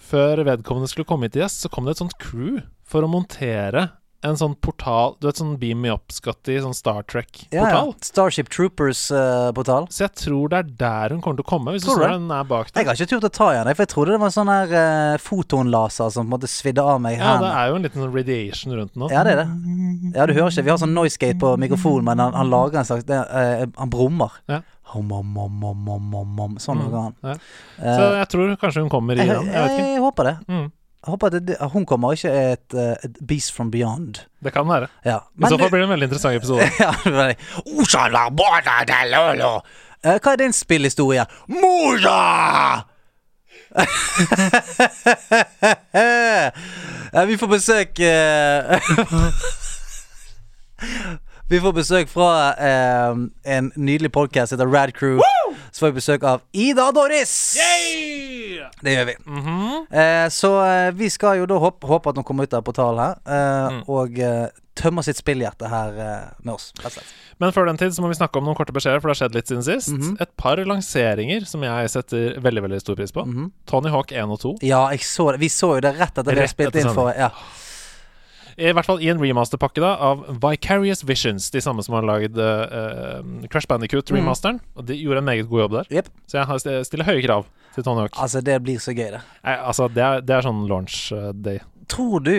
før 0.05 0.45
vedkommende 0.51 0.91
skulle 0.93 1.09
komme 1.09 1.29
hit 1.29 1.37
til 1.37 1.45
gjest, 1.45 1.65
så 1.65 1.73
kom 1.73 1.89
det 1.89 1.97
et 1.97 2.03
sånt 2.05 2.17
crew 2.21 2.61
for 2.89 3.05
å 3.05 3.11
montere 3.11 3.89
en 4.25 4.39
sånn 4.41 4.55
portal 4.65 5.15
Du 5.21 5.27
vet 5.29 5.37
sånn 5.41 5.55
Beam 5.61 5.83
Me 5.85 5.91
Up-Scotty, 5.93 6.57
sånn 6.65 6.75
Star 6.77 7.03
ja, 7.03 7.03
ja. 7.03 7.09
Trek-portal. 7.13 7.93
Starship 8.09 8.49
Troopers-portal. 8.53 9.87
Så 9.93 10.05
jeg 10.07 10.15
tror 10.23 10.49
det 10.53 10.59
er 10.63 10.71
der 10.81 11.15
hun 11.15 11.21
kommer 11.25 11.39
til 11.41 11.47
å 11.47 11.51
komme, 11.51 11.75
hvis 11.75 11.85
du 11.85 11.91
Tror 11.91 11.99
du 12.01 12.05
ser 12.05 12.13
det? 12.15 12.19
den 12.23 12.31
er 12.39 12.45
bak 12.49 12.71
jeg 12.75 12.87
har 12.89 12.95
ikke 12.99 13.11
turt 13.13 13.29
å 13.29 13.33
ta 13.37 13.49
i 13.53 13.59
den, 13.61 13.75
for 13.77 13.85
jeg 13.85 13.93
trodde 13.95 14.15
det 14.17 14.21
var 14.25 14.35
sånn 14.35 14.53
her 14.53 14.75
uh, 14.75 15.17
fotonlaser 15.23 16.11
som 16.15 16.25
på 16.25 16.29
en 16.29 16.35
måte 16.37 16.51
svidde 16.51 16.83
av 16.85 17.01
meg 17.05 17.19
Ja, 17.21 17.35
det 17.43 17.51
er 17.53 17.69
jo 17.73 17.79
en 17.81 17.87
liten 17.89 18.05
sånn 18.05 18.15
radiation 18.15 18.77
rundt 18.79 18.95
den 18.95 19.05
nå. 19.05 19.11
Ja, 19.13 19.25
det 19.27 19.35
er 19.37 19.43
det. 19.43 19.49
Ja, 20.19 20.27
du 20.27 20.33
hører 20.37 20.51
ikke. 20.53 20.65
Vi 20.67 20.73
har 20.75 20.81
sånn 20.83 20.95
noisegate 20.97 21.39
på 21.43 21.55
mikrofonen, 21.61 22.05
men 22.09 22.23
han, 22.25 22.35
han 22.39 22.51
lager 22.53 22.81
en 22.83 22.89
slags 22.89 23.05
det, 23.09 23.19
uh, 23.31 23.67
Han 23.81 23.93
brummer. 23.93 24.33
Ja. 24.51 24.63
Hom, 24.95 25.09
hom, 25.11 25.31
hom, 25.37 25.63
om, 25.65 25.89
om, 25.91 26.15
om, 26.21 26.35
hom. 26.39 26.57
Sånn 26.63 26.79
Mm, 26.79 26.87
lager 26.87 27.01
han. 27.09 27.15
ja. 27.25 27.35
Eh, 27.81 27.97
Så 27.99 28.09
jeg 28.19 28.29
tror 28.35 28.57
kanskje 28.61 28.83
hun 28.85 28.91
kommer 28.93 29.15
i 29.17 29.25
den. 29.25 29.31
Jeg 29.33 29.47
jeg, 29.55 29.71
jeg, 29.79 29.87
jeg 29.97 30.03
håper 30.05 30.29
det. 30.29 30.35
Mm, 30.49 30.67
håper 31.07 31.27
at 31.27 31.33
det, 31.49 31.57
hun 31.73 31.87
kommer, 31.87 32.13
ikke 32.17 32.31
et, 32.53 32.75
eh, 32.75 32.95
et 33.05 33.17
Beast 33.27 33.53
from 33.57 33.71
Beyond. 33.71 34.15
det 34.45 34.53
kan 34.53 34.69
være. 34.69 34.87
Ja. 35.05 35.19
I 35.39 35.47
så 35.49 35.59
fall 35.59 35.71
blir 35.71 35.81
det 35.81 35.85
en 35.89 35.95
veldig 35.95 36.05
interessant 36.09 36.37
episode. 36.37 36.63
ja. 36.81 36.93
Eh, 40.05 40.19
Hva 40.21 40.33
er 40.33 40.37
din 40.43 40.53
spillhistorie? 40.53 41.25
Mora! 41.49 42.81
Eh, 47.15 47.27
Vi 47.27 47.37
får 47.39 47.47
besøk 47.47 47.99
Vi 51.51 51.61
får 51.61 51.73
besøk 51.77 52.09
fra 52.09 52.55
en 53.47 53.73
nydelig 53.77 54.11
podkast 54.13 54.49
som 54.51 54.59
heter 54.59 54.73
Rad 54.75 54.93
Crew. 54.97 55.21
Så 55.75 55.83
får 55.83 55.91
vi 55.91 55.99
besøk 55.99 56.23
av 56.31 56.43
Ida 56.55 56.85
Doris! 56.95 57.31
Det 58.79 58.93
gjør 58.95 59.09
vi. 59.09 59.15
Mhm. 59.27 59.87
Eh, 59.91 60.27
så 60.31 60.51
eh, 60.63 60.91
vi 60.95 61.09
skal 61.11 61.41
jo 61.41 61.49
da 61.51 61.59
håpe, 61.59 61.89
håpe 61.91 62.13
at 62.13 62.21
hun 62.21 62.27
kommer 62.27 62.47
ut 62.47 62.55
av 62.55 62.63
portalen 62.63 63.01
her, 63.03 63.17
eh, 63.27 63.65
Mm. 63.75 63.81
og 63.89 64.19
eh, 64.23 64.53
tømmer 64.79 65.03
sitt 65.03 65.19
spillhjerte 65.19 65.67
her 65.71 65.99
eh, 65.99 66.29
med 66.45 66.55
oss. 66.55 66.69
Men 67.41 67.51
før 67.51 67.67
den 67.67 67.81
tid 67.81 67.91
så 67.97 68.05
må 68.05 68.09
vi 68.13 68.19
snakke 68.21 68.39
om 68.39 68.47
noen 68.47 68.55
korte 68.55 68.75
beskjeder, 68.77 69.01
for 69.03 69.11
det 69.11 69.17
har 69.17 69.25
skjedd 69.25 69.35
litt 69.35 69.51
siden 69.51 69.67
sist. 69.67 69.91
Mhm. 69.91 70.15
Et 70.23 70.37
par 70.37 70.63
lanseringer 70.63 71.45
som 71.51 71.67
jeg 71.67 71.91
setter 71.91 72.39
veldig 72.39 72.63
veldig 72.69 72.81
stor 72.81 72.95
pris 72.95 73.11
på. 73.11 73.25
-hmm. 73.27 73.51
Tony 73.67 73.91
Hawk 73.91 74.13
1 74.13 74.31
og 74.31 74.39
2. 74.41 74.59
Ja, 74.63 74.91
så. 74.99 75.37
Vi 75.39 75.49
så 75.49 75.75
jo 75.75 75.81
det 75.81 75.99
rett 75.99 76.19
etter 76.19 76.31
vi 76.31 76.41
Rett 76.41 76.41
har 76.41 76.55
spilt 76.55 76.77
inn 76.77 76.95
for 76.95 77.11
ja. 77.11 77.31
I 78.59 78.71
hvert 78.75 78.87
fall 78.87 79.01
i 79.03 79.09
en 79.11 79.19
remasterpakke 79.23 79.83
da 79.83 79.95
av 80.11 80.25
Vicarious 80.43 81.03
Visions, 81.07 81.51
de 81.51 81.61
samme 81.65 81.83
som 81.83 81.97
har 81.99 82.07
lagd 82.07 82.39
uh, 82.39 83.19
Crash 83.51 83.67
Bandicoot-remasteren. 83.71 84.61
Og 84.79 84.87
de 84.87 84.97
gjorde 85.01 85.23
en 85.25 85.29
meget 85.29 85.49
god 85.51 85.65
jobb 85.65 85.77
der. 85.81 85.91
Yep. 85.99 86.09
Så 86.31 86.39
jeg 86.39 86.47
har 86.51 86.63
st- 86.63 86.85
stiller 86.87 87.09
høye 87.09 87.25
krav 87.27 87.49
til 87.75 87.83
Tony 87.87 88.05
Hawk. 88.05 88.15
Altså, 88.23 88.41
det 88.47 88.61
blir 88.63 88.79
så 88.83 88.95
gøy, 88.95 89.11
det. 89.17 89.21
Nei, 89.45 89.57
altså, 89.59 89.89
det 89.91 90.05
er, 90.07 90.23
det 90.23 90.37
er 90.39 90.47
sånn 90.47 90.65
launch 90.71 91.01
eh, 91.17 91.33
day 91.35 91.59
Tror 91.91 92.23
du. 92.25 92.37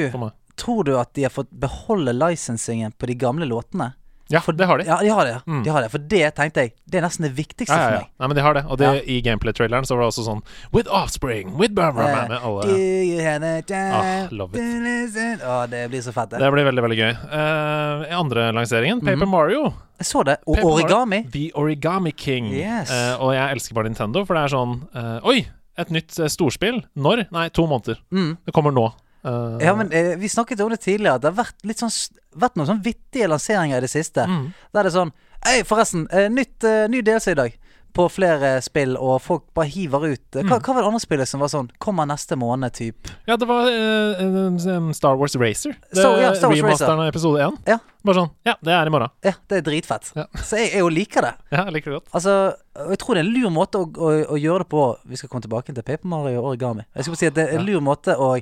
Tror 0.55 0.87
du 0.87 0.93
at 0.97 1.11
de 1.13 1.25
har 1.27 1.33
fått 1.35 1.51
beholde 1.51 2.13
licensingen 2.15 2.93
på 2.95 3.09
de 3.11 3.17
gamle 3.19 3.45
låtene? 3.49 3.91
Ja, 4.33 4.39
for, 4.41 4.53
det 4.57 4.65
har 4.65 4.79
de. 4.81 4.85
Ja, 4.89 4.97
de 5.05 5.09
har 5.13 5.25
det. 5.27 5.35
Mm. 5.45 5.63
De 5.63 5.69
har 5.69 5.81
det. 5.85 5.89
For 5.93 6.01
det 6.01 6.33
tenkte 6.35 6.63
jeg 6.63 6.71
Det 6.89 6.97
er 6.97 7.03
nesten 7.05 7.27
det 7.27 7.33
viktigste 7.37 7.75
Ja, 7.75 7.77
ja, 7.77 7.85
for 7.85 7.97
meg. 7.99 8.07
Nei, 8.19 8.27
men 8.31 8.35
de 8.35 8.41
har 8.41 8.53
det. 8.57 8.63
Og 8.65 8.77
det, 8.81 8.85
Ja. 8.85 9.01
i 9.05 9.21
gameplay-traileren 9.21 9.85
så 9.85 9.95
var 9.95 10.01
det 10.05 10.07
også 10.13 10.25
sånn 10.25 10.41
With 10.73 10.89
offspring, 10.89 11.53
with 11.59 11.75
Barbara 11.77 12.25
med 12.27 12.39
alle 12.41 12.63
Do 12.65 12.77
you 12.77 13.21
have 13.21 13.43
a 13.45 13.61
Ah, 13.69 14.27
love 14.31 14.55
it. 14.57 15.41
Å, 15.45 15.69
det 15.69 15.83
blir 15.91 16.01
så 16.01 16.11
fett, 16.13 16.29
det. 16.31 16.39
Det 16.41 16.51
blir 16.51 16.65
veldig, 16.65 16.83
veldig 16.87 16.97
gøy. 16.97 17.13
Uh, 17.29 18.19
andre 18.19 18.51
lanseringen, 18.55 18.99
Paper 19.01 19.25
Mhm. 19.25 19.29
Mario. 19.29 19.73
Jeg 19.99 20.07
så 20.09 20.23
det. 20.25 20.37
Og 20.47 20.55
Paper 20.55 20.69
Mario, 20.69 20.85
origami. 20.85 21.21
The 21.31 21.51
Origami 21.55 22.11
King. 22.17 22.49
Yes. 22.51 22.89
Uh, 22.91 23.21
og 23.21 23.33
jeg 23.33 23.51
elsker 23.55 23.73
bare 23.75 23.89
Nintendo, 23.89 24.25
for 24.25 24.33
det 24.35 24.43
er 24.43 24.55
sånn 24.57 24.75
uh, 24.95 25.19
Oi! 25.23 25.45
Et 25.77 25.89
nytt 25.91 26.09
storspill. 26.31 26.81
Når? 26.95 27.25
Nei, 27.35 27.49
to 27.49 27.65
måneder. 27.67 27.97
Mm. 28.09 28.37
Det 28.45 28.53
kommer 28.55 28.71
nå. 28.71 28.93
Eh, 29.25 29.57
Ja, 29.65 29.73
men 29.75 29.91
eh, 29.91 30.13
vi 30.21 30.27
snakket 30.29 30.61
om 30.61 30.69
det 30.69 30.81
tidligere, 30.85 31.19
det 31.19 31.31
har 31.33 31.43
vært 31.43 31.65
litt 31.65 31.81
sånn 31.81 31.93
Vært 32.35 32.55
noen 32.59 32.67
sånn 32.67 32.81
vittige 32.83 33.29
lanseringer 33.31 33.77
i 33.77 33.85
det 33.85 33.89
siste. 33.89 34.25
mm. 34.27 34.49
Der 34.75 34.85
er 34.85 34.93
sånn 34.93 35.11
Hei, 35.45 35.61
forresten, 35.63 36.07
eh, 36.11 36.27
nytt, 36.29 36.63
eh, 36.63 36.87
ny 36.89 37.01
delelse 37.05 37.31
i 37.31 37.35
dag. 37.37 37.53
På 37.95 38.09
flere 38.11 38.57
spill, 38.61 38.97
og 38.99 39.21
folk 39.21 39.43
bare 39.55 39.69
hiver 39.71 40.03
ut. 40.11 40.19
Hva, 40.33 40.41
Mm. 40.43 40.49
hva 40.59 40.73
var 40.73 40.81
det 40.81 40.87
andre 40.89 40.99
spillet 40.99 41.27
som 41.29 41.39
var 41.39 41.47
sånn 41.47 41.69
Kommer 41.79 42.03
neste 42.05 42.35
måned, 42.35 42.73
typ? 42.73 42.95
Ja, 43.27 43.37
det 43.37 43.47
var 43.47 43.69
eh, 43.69 44.91
Star 44.93 45.15
Wars 45.15 45.35
Racer. 45.35 45.71
Det, 45.93 46.01
Star- 46.01 46.19
ja, 46.21 46.33
Star 46.35 46.49
Wars 46.49 46.59
remasteren 46.59 46.99
av 46.99 47.07
episode 47.07 47.39
1. 47.45 47.57
Ja. 47.67 47.77
Bare 48.03 48.15
sånn 48.15 48.31
Ja, 48.45 48.55
det 48.61 48.73
er 48.73 48.85
i 48.87 48.89
morgen. 48.89 49.09
Ja, 49.23 49.31
det 49.47 49.57
er 49.57 49.61
dritfett. 49.71 50.11
Ja. 50.15 50.25
Så 50.35 50.57
jeg, 50.57 50.71
jeg 50.73 50.79
jo 50.83 50.89
liker 50.89 51.21
det. 51.21 51.33
Ja, 51.51 51.63
jeg 51.65 51.73
liker 51.77 51.91
det 51.91 52.01
godt. 52.01 52.11
Altså, 52.13 52.55
jeg 52.89 52.97
tror 52.99 53.13
det 53.15 53.23
er 53.23 53.27
en 53.29 53.33
lur 53.33 53.49
måte 53.55 53.79
å, 53.79 53.85
å, 53.95 54.11
å 54.35 54.37
gjøre 54.41 54.59
det 54.65 54.69
på. 54.69 54.83
Vi 55.07 55.15
skal 55.15 55.29
komme 55.29 55.41
tilbake 55.47 55.73
til 55.73 55.83
Paper 55.83 56.07
Mario 56.07 56.41
og 56.43 56.51
Origami. 56.55 56.83
Jeg 56.95 57.03
skal 57.05 57.13
bare 57.15 57.23
si 57.23 57.27
at 57.31 57.33
det 57.39 57.47
er 57.49 57.57
en 57.59 57.65
lur 57.65 57.79
måte 57.81 58.17
å 58.17 58.41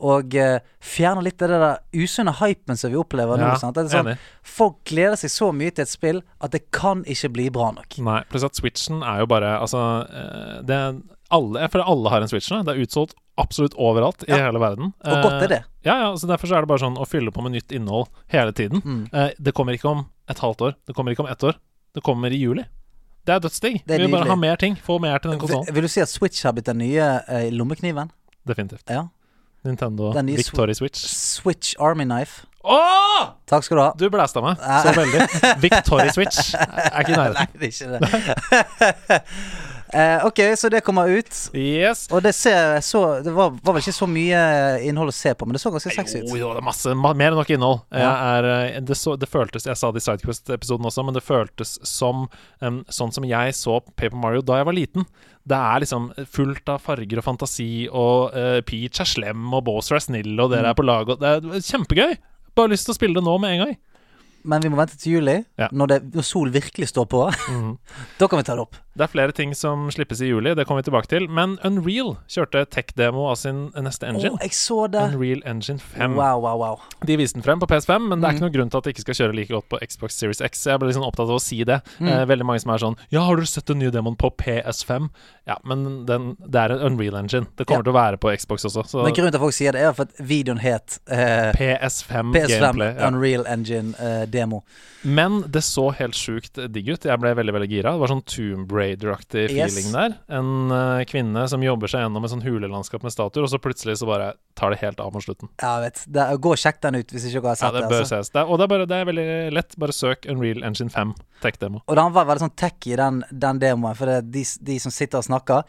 og 0.00 0.34
uh, 0.34 0.58
fjerne 0.82 1.22
litt 1.22 1.40
av 1.42 1.48
det 1.52 1.58
der 1.62 2.02
usunne 2.04 2.32
hypen 2.40 2.76
som 2.76 2.90
vi 2.90 2.96
opplever 2.98 3.38
nå. 3.38 3.46
Ja, 3.52 3.56
Sant? 3.60 3.76
Det 3.78 3.84
er 3.86 4.02
sånn, 4.02 4.18
folk 4.42 4.80
gleder 4.90 5.16
seg 5.16 5.30
så 5.30 5.52
mye 5.54 5.70
til 5.70 5.82
et 5.86 5.88
spill 5.92 6.22
at 6.42 6.50
det 6.52 6.64
kan 6.74 7.04
ikke 7.06 7.30
bli 7.32 7.48
bra 7.54 7.70
nok. 7.76 7.98
Nei, 8.04 8.22
pluss 8.28 8.44
at 8.44 8.54
Switchen 8.58 9.02
er 9.06 9.22
jo 9.22 9.26
bare 9.30 9.54
Altså, 9.60 9.80
eh, 10.10 10.62
det 10.66 10.74
er 10.74 10.98
alle, 11.30 11.68
føler 11.72 11.86
alle 11.88 12.10
har 12.10 12.20
en 12.22 12.28
Switch 12.28 12.50
nå. 12.52 12.62
Det 12.66 12.74
er 12.74 12.82
utsolgt 12.84 13.14
absolutt 13.40 13.74
overalt 13.80 14.22
i 14.28 14.30
Ja. 14.34 14.44
hele 14.46 14.60
verden. 14.62 14.92
Og 15.04 15.22
godt 15.24 15.42
er 15.42 15.48
det. 15.48 15.58
Eh, 15.64 15.70
Ja, 15.84 15.94
ja, 16.00 16.12
så 16.16 16.26
Derfor 16.28 16.46
så 16.48 16.56
er 16.56 16.60
det 16.62 16.68
bare 16.68 16.78
sånn 16.84 16.96
å 16.96 17.06
fylle 17.08 17.30
på 17.34 17.42
med 17.42 17.52
nytt 17.52 17.72
innhold 17.72 18.06
hele 18.28 18.52
tiden. 18.52 18.82
Mm. 18.82 19.08
Eh, 19.12 19.30
det 19.40 19.54
kommer 19.54 19.72
ikke 19.74 19.88
om 19.90 20.06
et 20.28 20.38
halvt 20.38 20.60
år. 20.62 20.74
Det 20.86 20.94
kommer 20.94 21.12
ikke 21.12 21.20
om 21.26 21.30
ett 21.30 21.42
år. 21.42 21.54
Det 21.94 22.02
kommer 22.02 22.30
i 22.32 22.38
juli. 22.38 22.64
Det 23.24 23.34
er 23.34 23.40
dødsdigg. 23.40 23.82
Vi 23.86 23.96
vil 23.98 24.10
bare 24.12 24.28
ha 24.28 24.36
mer 24.36 24.56
ting. 24.56 24.76
Få 24.76 24.98
mer 25.00 25.18
til 25.18 25.30
den 25.32 25.40
Vil, 25.40 25.48
konsollen. 25.48 25.74
vil 25.74 25.82
du 25.82 25.88
si 25.88 26.00
at 26.00 26.08
Switch 26.08 26.42
har 26.44 26.52
blitt 26.52 26.66
den 26.66 26.78
nye 26.78 27.22
eh, 27.28 27.50
lommekniven? 27.50 28.10
Definitivt. 28.46 28.84
Ja. 28.90 29.06
Nintendo 29.64 30.12
Den 30.12 30.26
nye 30.28 30.42
Switch. 30.44 31.06
Switch 31.08 31.74
Army 31.80 32.04
Knife. 32.04 32.44
Åh! 32.64 33.28
Takk 33.48 33.64
skal 33.64 33.76
du 33.76 33.82
ha. 33.82 33.90
Du 33.98 34.06
blæsta 34.12 34.40
meg 34.44 34.60
så 34.60 34.92
veldig. 34.96 35.26
Victoria 35.60 36.12
Switch 36.12 36.54
er 36.58 37.00
ikke 37.02 37.12
i 37.12 37.18
Nei, 37.18 37.28
det 37.60 37.68
er 37.68 37.72
ikke 37.72 37.88
det. 37.94 39.20
Eh, 39.94 40.24
ok, 40.26 40.40
så 40.58 40.68
det 40.74 40.80
kommer 40.82 41.06
ut. 41.06 41.28
Yes. 41.54 42.08
Og 42.10 42.22
det 42.24 42.32
ser 42.34 42.80
så 42.82 43.22
Det 43.22 43.30
var, 43.30 43.52
var 43.62 43.76
vel 43.76 43.82
ikke 43.84 43.94
så 43.94 44.08
mye 44.10 44.40
innhold 44.82 45.12
å 45.12 45.14
se 45.14 45.30
på, 45.38 45.46
men 45.46 45.54
det 45.54 45.60
så 45.62 45.70
ganske 45.70 45.92
sexy 45.94 46.24
ut. 46.24 46.32
jo, 46.34 46.48
det 46.50 46.58
er 46.58 46.66
masse, 46.66 46.94
ma 46.98 47.12
mer 47.14 47.30
enn 47.30 47.38
nok 47.38 47.52
innhold. 47.54 47.84
Ja. 47.94 48.10
Er, 48.40 48.48
eh, 48.74 48.80
det, 48.82 48.96
så, 48.98 49.14
det 49.20 49.28
føltes 49.30 49.68
Jeg 49.70 49.78
sa 49.78 49.92
det 49.94 50.02
i 50.02 50.06
Sidequest-episoden 50.08 50.90
også, 50.90 51.04
men 51.06 51.14
det 51.14 51.22
føltes 51.22 51.76
som 51.86 52.26
um, 52.60 52.82
sånn 52.90 53.14
som 53.14 53.24
jeg 53.28 53.54
så 53.54 53.78
Paper 53.94 54.18
Mario 54.18 54.42
da 54.42 54.58
jeg 54.58 54.66
var 54.72 54.74
liten. 54.80 55.06
Det 55.46 55.56
er 55.60 55.82
liksom 55.84 56.10
fullt 56.32 56.68
av 56.74 56.82
farger 56.82 57.20
og 57.20 57.24
fantasi, 57.30 57.70
og 57.92 58.34
uh, 58.34 58.60
Peach 58.66 58.98
er 59.04 59.08
slem, 59.10 59.46
og 59.54 59.62
Bowser 59.68 60.00
er 60.00 60.04
snill, 60.10 60.34
og 60.40 60.50
dere 60.50 60.64
Mm. 60.64 60.70
er 60.72 60.78
på 60.80 60.86
lag, 60.90 61.08
og 61.14 61.20
det 61.20 61.32
er 61.38 61.66
kjempegøy! 61.70 62.16
Bare 62.56 62.70
lyst 62.74 62.86
til 62.88 62.94
å 62.94 62.98
spille 62.98 63.14
det 63.18 63.24
nå 63.26 63.38
med 63.42 63.54
en 63.54 63.62
gang. 63.66 63.76
Men 64.44 64.60
vi 64.60 64.68
må 64.68 64.76
vente 64.76 64.96
til 65.00 65.16
juli, 65.18 65.38
Ja. 65.58 65.68
når, 65.72 65.86
det, 65.88 65.98
når 66.14 66.24
sol 66.26 66.50
virkelig 66.52 66.88
står 66.90 67.06
på. 67.08 67.22
Mhm. 67.48 67.78
da 68.18 68.26
kan 68.28 68.38
vi 68.42 68.44
ta 68.50 68.54
det 68.58 68.64
opp. 68.66 68.76
Det 68.94 69.02
er 69.02 69.10
flere 69.10 69.32
ting 69.34 69.54
som 69.58 69.88
slippes 69.90 70.20
i 70.22 70.28
juli, 70.28 70.52
det 70.54 70.64
kommer 70.68 70.82
vi 70.82 70.86
tilbake 70.90 71.08
til. 71.10 71.24
Men 71.28 71.56
Unreal 71.66 72.12
kjørte 72.30 72.64
tech-demo 72.70 73.24
av 73.30 73.36
sin 73.40 73.68
neste 73.74 74.06
Å, 74.06 74.14
Oh, 74.14 74.38
jeg 74.40 74.52
så 74.54 74.86
det. 74.90 75.02
Unreal 75.10 75.42
Engine 75.44 75.80
5. 75.82 76.14
Wow, 76.14 76.38
wow, 76.44 76.56
wow. 76.60 76.80
De 77.04 77.16
viste 77.18 77.34
den 77.40 77.42
frem 77.42 77.58
på 77.58 77.66
PS5, 77.66 78.08
men 78.08 78.20
det 78.20 78.28
er 78.28 78.32
Mm. 78.32 78.36
ikke 78.36 78.44
noen 78.46 78.54
grunn 78.54 78.70
til 78.70 78.78
at 78.78 78.84
det 78.84 78.94
ikke 78.94 79.04
skal 79.06 79.14
kjøre 79.20 79.34
like 79.34 79.52
godt 79.52 79.68
på 79.68 79.78
Xbox 79.82 80.14
Series 80.14 80.40
X. 80.40 80.64
Jeg 80.66 80.78
ble 80.78 80.88
liksom 80.92 81.02
opptatt 81.08 81.26
av 81.28 81.34
å 81.36 81.40
si 81.42 81.64
det. 81.64 81.80
Mm. 81.98 82.08
Eh, 82.08 82.24
veldig 82.26 82.46
mange 82.46 82.60
som 82.62 82.70
er 82.70 82.78
sånn 82.78 82.96
Ja, 83.10 83.24
har 83.26 83.36
du 83.36 83.44
sett 83.44 83.66
den 83.66 83.78
nye 83.78 83.90
demoen 83.90 84.16
på 84.16 84.30
PS5? 84.36 85.10
Ja, 85.46 85.58
men 85.64 86.06
den, 86.06 86.36
det 86.40 86.54
er 86.60 86.70
en 86.72 86.92
Unreal 86.92 87.16
Engine. 87.16 87.46
Det 87.56 87.66
kommer 87.66 87.82
til 87.84 87.92
å 87.92 87.98
være 87.98 88.16
på 88.16 88.30
Xbox 88.36 88.64
også. 88.64 88.86
Så 88.88 89.02
Men 89.04 89.12
grunnen 89.12 89.32
til 89.32 89.38
at 89.40 89.44
folk 89.44 89.54
sier 89.54 89.72
det, 89.72 89.82
er 89.82 89.92
for 89.92 90.06
at 90.06 90.14
videoen 90.22 90.58
het 90.62 91.00
eh, 91.10 91.50
PS5, 91.52 92.32
PS5 92.32 92.60
gameplay. 92.60 92.94
Ja. 92.94 93.08
Unreal 93.10 93.44
Engine 93.46 93.94
eh, 93.98 94.24
demo. 94.26 94.62
Men 95.04 95.42
det 95.52 95.60
så 95.66 95.90
helt 95.98 96.14
sjukt 96.16 96.56
digg 96.72 96.88
ut. 96.88 97.04
Jeg 97.04 97.20
ble 97.20 97.34
veldig 97.36 97.52
veldig 97.58 97.68
gira. 97.68 97.92
Det 97.92 98.00
var 98.00 98.08
sånn 98.14 98.24
Tomb 98.24 98.72
Raider-aktig 98.84 99.48
Yes. 99.50 99.72
feeling 99.74 99.92
der. 99.96 100.14
En 100.28 100.52
uh, 100.70 101.02
kvinne 101.08 101.46
som 101.50 101.64
jobber 101.64 101.90
seg 101.90 102.04
gjennom 102.04 102.24
et 102.28 102.32
sånn 102.34 102.44
hulelandskap 102.44 103.02
med 103.02 103.14
statuer, 103.14 103.46
og 103.46 103.50
så 103.52 103.60
plutselig 103.62 103.98
så 104.00 104.08
bare 104.08 104.32
tar 104.58 104.74
det 104.74 104.80
helt 104.84 105.00
av 105.02 105.10
mot 105.16 105.24
slutten. 105.24 105.50
Ja, 105.62 105.78
vet. 105.82 106.04
Det, 106.06 106.28
gå 106.44 106.54
og 106.54 106.60
sjekk 106.60 106.80
den 106.84 107.00
ut 107.00 107.14
hvis 107.14 107.26
ikke 107.30 107.40
dere 107.42 107.54
har 107.54 107.58
Ja, 107.58 107.60
sett 107.64 107.74
ja, 107.74 107.80
det. 107.80 107.90
bør 107.90 108.04
altså. 108.04 108.20
ses. 108.20 108.32
Det 108.34 108.42
er, 108.42 108.46
og 108.46 108.60
det 108.60 108.68
er, 108.68 108.72
bare, 108.74 108.88
det 108.92 109.00
er 109.00 109.10
veldig 109.10 109.28
lett. 109.58 109.76
Bare 109.80 109.96
søk 109.96 110.28
Unreal 110.30 110.62
Engine 110.62 110.92
5 110.94 111.14
tech-demo. 111.42 111.82
Og 111.88 111.98
den 111.98 112.14
var 112.16 112.30
veldig 112.30 112.46
sånn 112.46 112.56
techy, 112.60 112.96
den, 113.00 113.22
den 113.32 113.62
demoen, 113.62 113.96
for 113.98 114.10
det, 114.10 114.20
er 114.22 114.32
de, 114.38 114.44
de 114.70 114.80
som 114.82 114.94
sitter 114.94 115.20
og 115.24 115.28
snakker, 115.28 115.64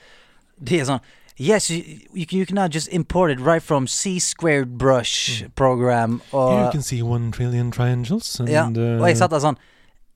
de 0.61 0.81
er 0.81 0.89
sånn 0.93 1.05
Yes, 1.37 1.69
you, 1.69 1.99
you, 2.13 2.45
can, 2.45 2.55
now 2.55 2.65
just 2.69 2.87
import 2.87 3.29
it 3.29 3.41
right 3.41 3.61
from 3.61 3.87
C 3.87 4.19
squared 4.19 4.77
brush 4.77 5.43
program. 5.55 6.21
Og, 6.31 6.71
see 6.81 7.01
one 7.01 7.29
trillion 7.33 7.71
triangles. 7.71 8.39
And, 8.39 8.47
ja, 8.47 8.63
og 8.69 9.03
jeg 9.09 9.17
satt 9.19 9.35
der 9.35 9.43
sånn 9.43 9.57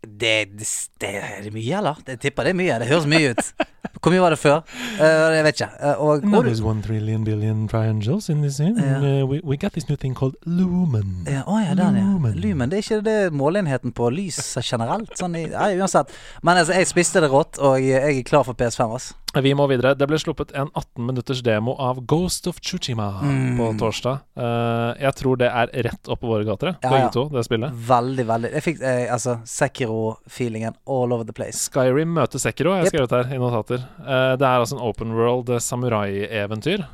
det, 0.03 0.35
det, 0.59 0.67
det 1.01 1.09
Er 1.19 1.49
mye, 1.51 1.79
eller? 1.81 1.99
Jeg 2.07 2.21
tipper 2.23 2.47
det 2.47 2.53
er 2.55 2.59
mye. 2.61 2.79
Det 2.81 2.87
høres 2.91 3.09
mye 3.09 3.33
ut. 3.35 3.53
Hvor 4.01 4.11
mye 4.13 4.21
var 4.23 4.29
det 4.35 4.39
før? 4.39 4.61
Uh, 4.99 5.35
jeg 5.35 5.43
vet 5.43 5.59
ikke. 5.59 5.69
Eh, 5.89 6.01
og, 6.03 6.23
Now 6.23 6.41
there's 6.43 6.61
one 6.63 6.81
trillion 6.81 7.23
billion 7.27 7.67
triangles 7.67 8.29
in 8.29 8.41
this 8.41 8.55
scene 8.59 8.79
Ja. 8.79 8.97
Uh, 8.99 9.25
we, 9.27 9.41
we 9.43 9.57
got 9.57 9.73
this 9.73 9.89
new 9.89 9.95
thing 9.97 10.15
called 10.15 10.35
lumen. 10.45 11.25
ja, 11.27 11.43
oh, 11.47 11.59
ja, 11.63 11.73
den, 11.75 11.95
ja. 11.99 12.03
Lumen. 12.03 12.33
Lumen. 12.39 12.69
Det 12.71 12.79
er 12.79 12.83
ikke 12.85 13.01
det 13.05 13.17
måleenheten 13.33 13.91
på 13.95 14.09
lys 14.13 14.39
generelt? 14.63 15.11
Sånn 15.19 15.35
i, 15.35 15.45
nei, 15.51 15.73
uansett. 15.79 16.11
Men 16.43 16.57
altså, 16.61 16.73
jeg 16.79 16.87
spiste 16.91 17.21
det 17.23 17.31
rått, 17.31 17.59
og 17.59 17.79
jeg 17.83 17.99
er 18.19 18.23
klar 18.27 18.43
for 18.47 18.53
PS5. 18.59 18.87
Altså. 18.99 19.15
Vi 19.43 19.51
må 19.53 19.67
videre. 19.69 19.91
Det 19.93 20.07
ble 20.09 20.17
sluppet 20.17 20.49
en 20.57 20.71
18 20.73 21.05
minutters 21.05 21.43
demo 21.45 21.75
av 21.77 21.99
Ghost 22.09 22.47
of 22.49 22.57
Tsushima 22.65 23.09
Mm. 23.21 23.57
på 23.59 23.67
torsdag. 23.77 24.23
Uh, 24.39 24.95
jeg 24.99 25.13
tror 25.19 25.37
det 25.37 25.49
er 25.53 25.69
rett 25.85 26.09
opp 26.09 26.21
på 26.23 26.31
våre 26.31 26.47
gater, 26.47 26.73
Ja, 26.81 26.89
begge 26.89 27.03
ja. 27.03 27.09
to, 27.13 27.27
det 27.29 27.43
spillet. 27.45 27.75
Veldig, 27.89 28.25
veldig 28.25 28.51
Jeg 28.55 28.63
fikk 28.65 28.81
eh, 28.81 29.05
altså 29.13 29.37
Sekiro-feelingen 29.45 30.73
all 30.87 31.13
over 31.13 31.23
the 31.23 31.33
place. 31.33 31.69
Skyrim 31.69 32.07
møter 32.13 32.39
Sekiro, 32.41 32.71
har 32.73 32.83
jeg 32.83 32.85
Yep. 32.89 32.93
skrevet 32.95 33.11
her 33.27 33.35
i 33.35 33.37
notater. 33.37 33.68
Eh, 33.77 34.33
det 34.39 34.45
er 34.47 34.59
altså 34.63 34.77
en 34.77 34.81
open 34.81 35.13
world 35.13 35.49
eh, 35.53 35.59
samurai-eventyr. 35.61 36.85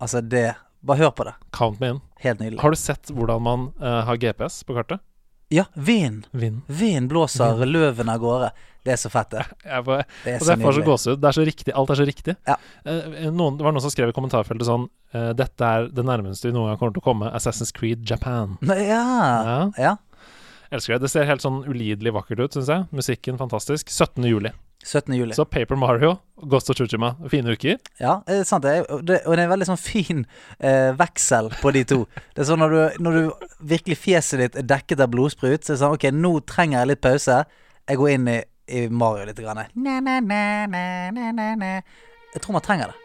Altså, 0.00 0.20
det 0.24 0.54
Bare 0.84 1.00
hør 1.00 1.10
på 1.16 1.24
det. 1.24 1.32
Count 1.56 1.78
me 1.80 1.88
in. 1.94 1.98
Helt 2.20 2.40
nydelig. 2.40 2.58
Har 2.60 2.70
du 2.74 2.76
sett 2.76 3.08
hvordan 3.08 3.40
man 3.42 3.62
eh, 3.80 4.02
har 4.04 4.16
GPS 4.20 4.62
på 4.68 4.74
kartet? 4.76 5.00
Ja, 5.52 5.64
vind. 5.74 6.26
Vind. 6.32 6.60
Vind 6.68 7.08
blåser 7.08 7.60
løven 7.64 8.08
av 8.12 8.18
gårde. 8.20 8.50
Det 8.84 8.92
er 8.92 8.98
så 9.00 9.08
fett, 9.12 9.30
det. 9.32 9.44
Jeg 9.64 9.84
får, 9.86 10.02
Det 10.24 10.34
er 10.34 10.38
så 10.44 10.50
jeg 10.52 10.60
får 10.60 10.60
så 10.60 10.80
nydelig. 10.80 10.84
gåsehud. 10.90 11.20
Det 11.22 11.28
er 11.30 11.36
så 11.38 11.44
riktig. 11.48 11.72
Alt 11.80 11.90
er 11.94 12.00
så 12.02 12.06
riktig. 12.08 12.34
Ja. 12.44 12.56
Noen, 13.32 13.56
det 13.56 13.64
var 13.64 13.72
noen 13.72 13.80
som 13.84 13.92
skrev 13.94 14.12
i 14.12 14.16
kommentarfeltet 14.16 14.68
sånn 14.68 14.84
Dette 15.38 15.64
er 15.70 15.88
det 15.94 16.04
nærmeste 16.04 16.50
vi 16.50 16.52
noen 16.56 16.72
gang 16.74 16.80
kommer 16.82 16.92
til 16.96 17.00
å 17.04 17.06
komme 17.06 17.30
Assassin's 17.32 17.72
Creed 17.72 18.04
Japan. 18.08 18.58
Ja. 18.68 19.04
Ja. 19.48 19.58
ja. 19.80 19.94
Elsker 20.74 20.98
det. 20.98 21.06
Det 21.06 21.12
ser 21.14 21.24
helt 21.28 21.40
sånn 21.44 21.62
ulidelig 21.64 22.12
vakkert 22.16 22.44
ut, 22.44 22.56
syns 22.58 22.68
jeg. 22.68 22.84
Musikken 22.92 23.40
fantastisk. 23.40 23.88
17. 23.88 24.20
juli. 24.28 24.52
17. 24.84 25.14
juli. 25.16 25.34
Så 25.36 25.44
Paper 25.48 25.78
Mario, 25.80 26.14
Ghost 26.50 26.68
of 26.70 26.76
Tsushima, 26.76 27.14
fine 27.32 27.54
uker. 27.56 27.78
Ja, 28.00 28.18
det 28.28 28.40
er 28.42 28.48
sant. 28.48 28.64
Det 28.66 28.72
er, 28.78 28.86
og 28.92 29.04
det, 29.08 29.20
og 29.24 29.34
det 29.36 29.42
er 29.42 29.46
en 29.48 29.52
veldig 29.54 29.68
sånn 29.70 29.80
fin 29.80 30.24
eh, 30.60 30.90
veksel 30.98 31.48
på 31.62 31.72
de 31.76 31.84
to. 31.88 32.00
Det 32.34 32.44
er 32.44 32.50
sånn 32.50 32.60
når 32.62 32.74
du, 32.76 32.80
når 33.06 33.18
du 33.18 33.46
virkelig 33.74 33.98
fjeset 34.02 34.42
ditt 34.44 34.58
er 34.60 34.68
dekket 34.74 35.00
av 35.04 35.12
blodsprut, 35.14 35.64
så 35.64 35.72
er 35.72 35.78
det 35.78 35.82
sånn 35.84 35.96
OK, 35.96 36.08
nå 36.12 36.34
trenger 36.50 36.82
jeg 36.82 36.92
litt 36.92 37.04
pause. 37.04 37.40
Jeg 37.88 38.00
går 38.00 38.14
inn 38.16 38.28
i, 38.34 38.38
i 38.68 38.86
Mario 38.92 39.28
litt. 39.28 39.40
Grann. 39.40 39.64
Na, 39.74 39.98
na, 40.00 40.20
na, 40.20 40.42
ne 40.68 40.84
Ne, 41.16 41.32
ne, 41.32 41.48
na. 41.60 41.72
Jeg 42.34 42.42
tror 42.44 42.58
man 42.58 42.64
trenger 42.66 42.92
det. 42.92 43.00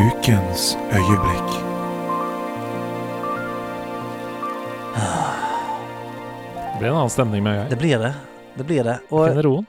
Ukens 0.00 0.76
øyeblikk. 0.92 1.50
Det 6.80 6.86
blir 6.86 6.94
en 6.94 7.02
annen 7.02 7.10
stemning 7.12 7.42
med 7.44 7.52
en 7.52 7.58
gang. 7.58 7.66
Det 7.68 7.76
blir 7.76 7.98
det. 8.00 8.10
Det 8.56 8.64
blir 8.64 8.86
det. 8.86 8.94
Og 9.12 9.26
Finner 9.28 9.44
roen. 9.44 9.66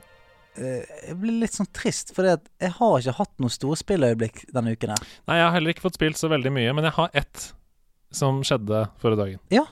eh, 0.55 0.85
jeg 1.09 1.15
blir 1.19 1.41
litt 1.41 1.57
sånn 1.57 1.67
trist, 1.75 2.13
for 2.15 2.23
jeg 2.23 2.71
har 2.77 2.93
ikke 3.01 3.15
hatt 3.17 3.33
noe 3.43 3.51
storspilløyeblikk 3.51 4.45
denne 4.55 4.71
uken 4.77 4.93
her. 4.93 5.09
Nei, 5.27 5.35
jeg 5.41 5.43
har 5.43 5.51
heller 5.57 5.73
ikke 5.73 5.83
fått 5.89 5.97
spilt 5.99 6.15
så 6.21 6.29
veldig 6.31 6.53
mye, 6.55 6.71
men 6.77 6.87
jeg 6.87 6.95
har 6.95 7.11
ett 7.19 7.49
som 8.15 8.39
skjedde 8.47 8.85
forrige 9.03 9.19
dagen. 9.25 9.41
Ja. 9.51 9.65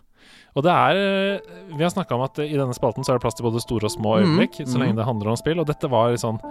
Og 0.52 0.68
det 0.68 0.74
er 0.76 1.00
eh, 1.00 1.56
Vi 1.78 1.80
har 1.80 1.94
snakka 1.96 2.18
om 2.18 2.26
at 2.28 2.44
i 2.44 2.50
denne 2.60 2.76
spalten 2.76 3.08
så 3.08 3.14
er 3.14 3.22
det 3.22 3.24
plass 3.24 3.40
til 3.40 3.48
både 3.48 3.64
store 3.64 3.88
og 3.88 3.96
små 3.96 4.18
øyeblikk, 4.20 4.60
øyeblikk, 4.60 4.74
så 4.76 4.84
lenge 4.84 5.00
det 5.00 5.08
handler 5.08 5.32
om 5.32 5.40
spill. 5.40 5.64
Og 5.64 5.72
dette 5.72 5.88
var 5.96 6.20
sånn 6.20 6.44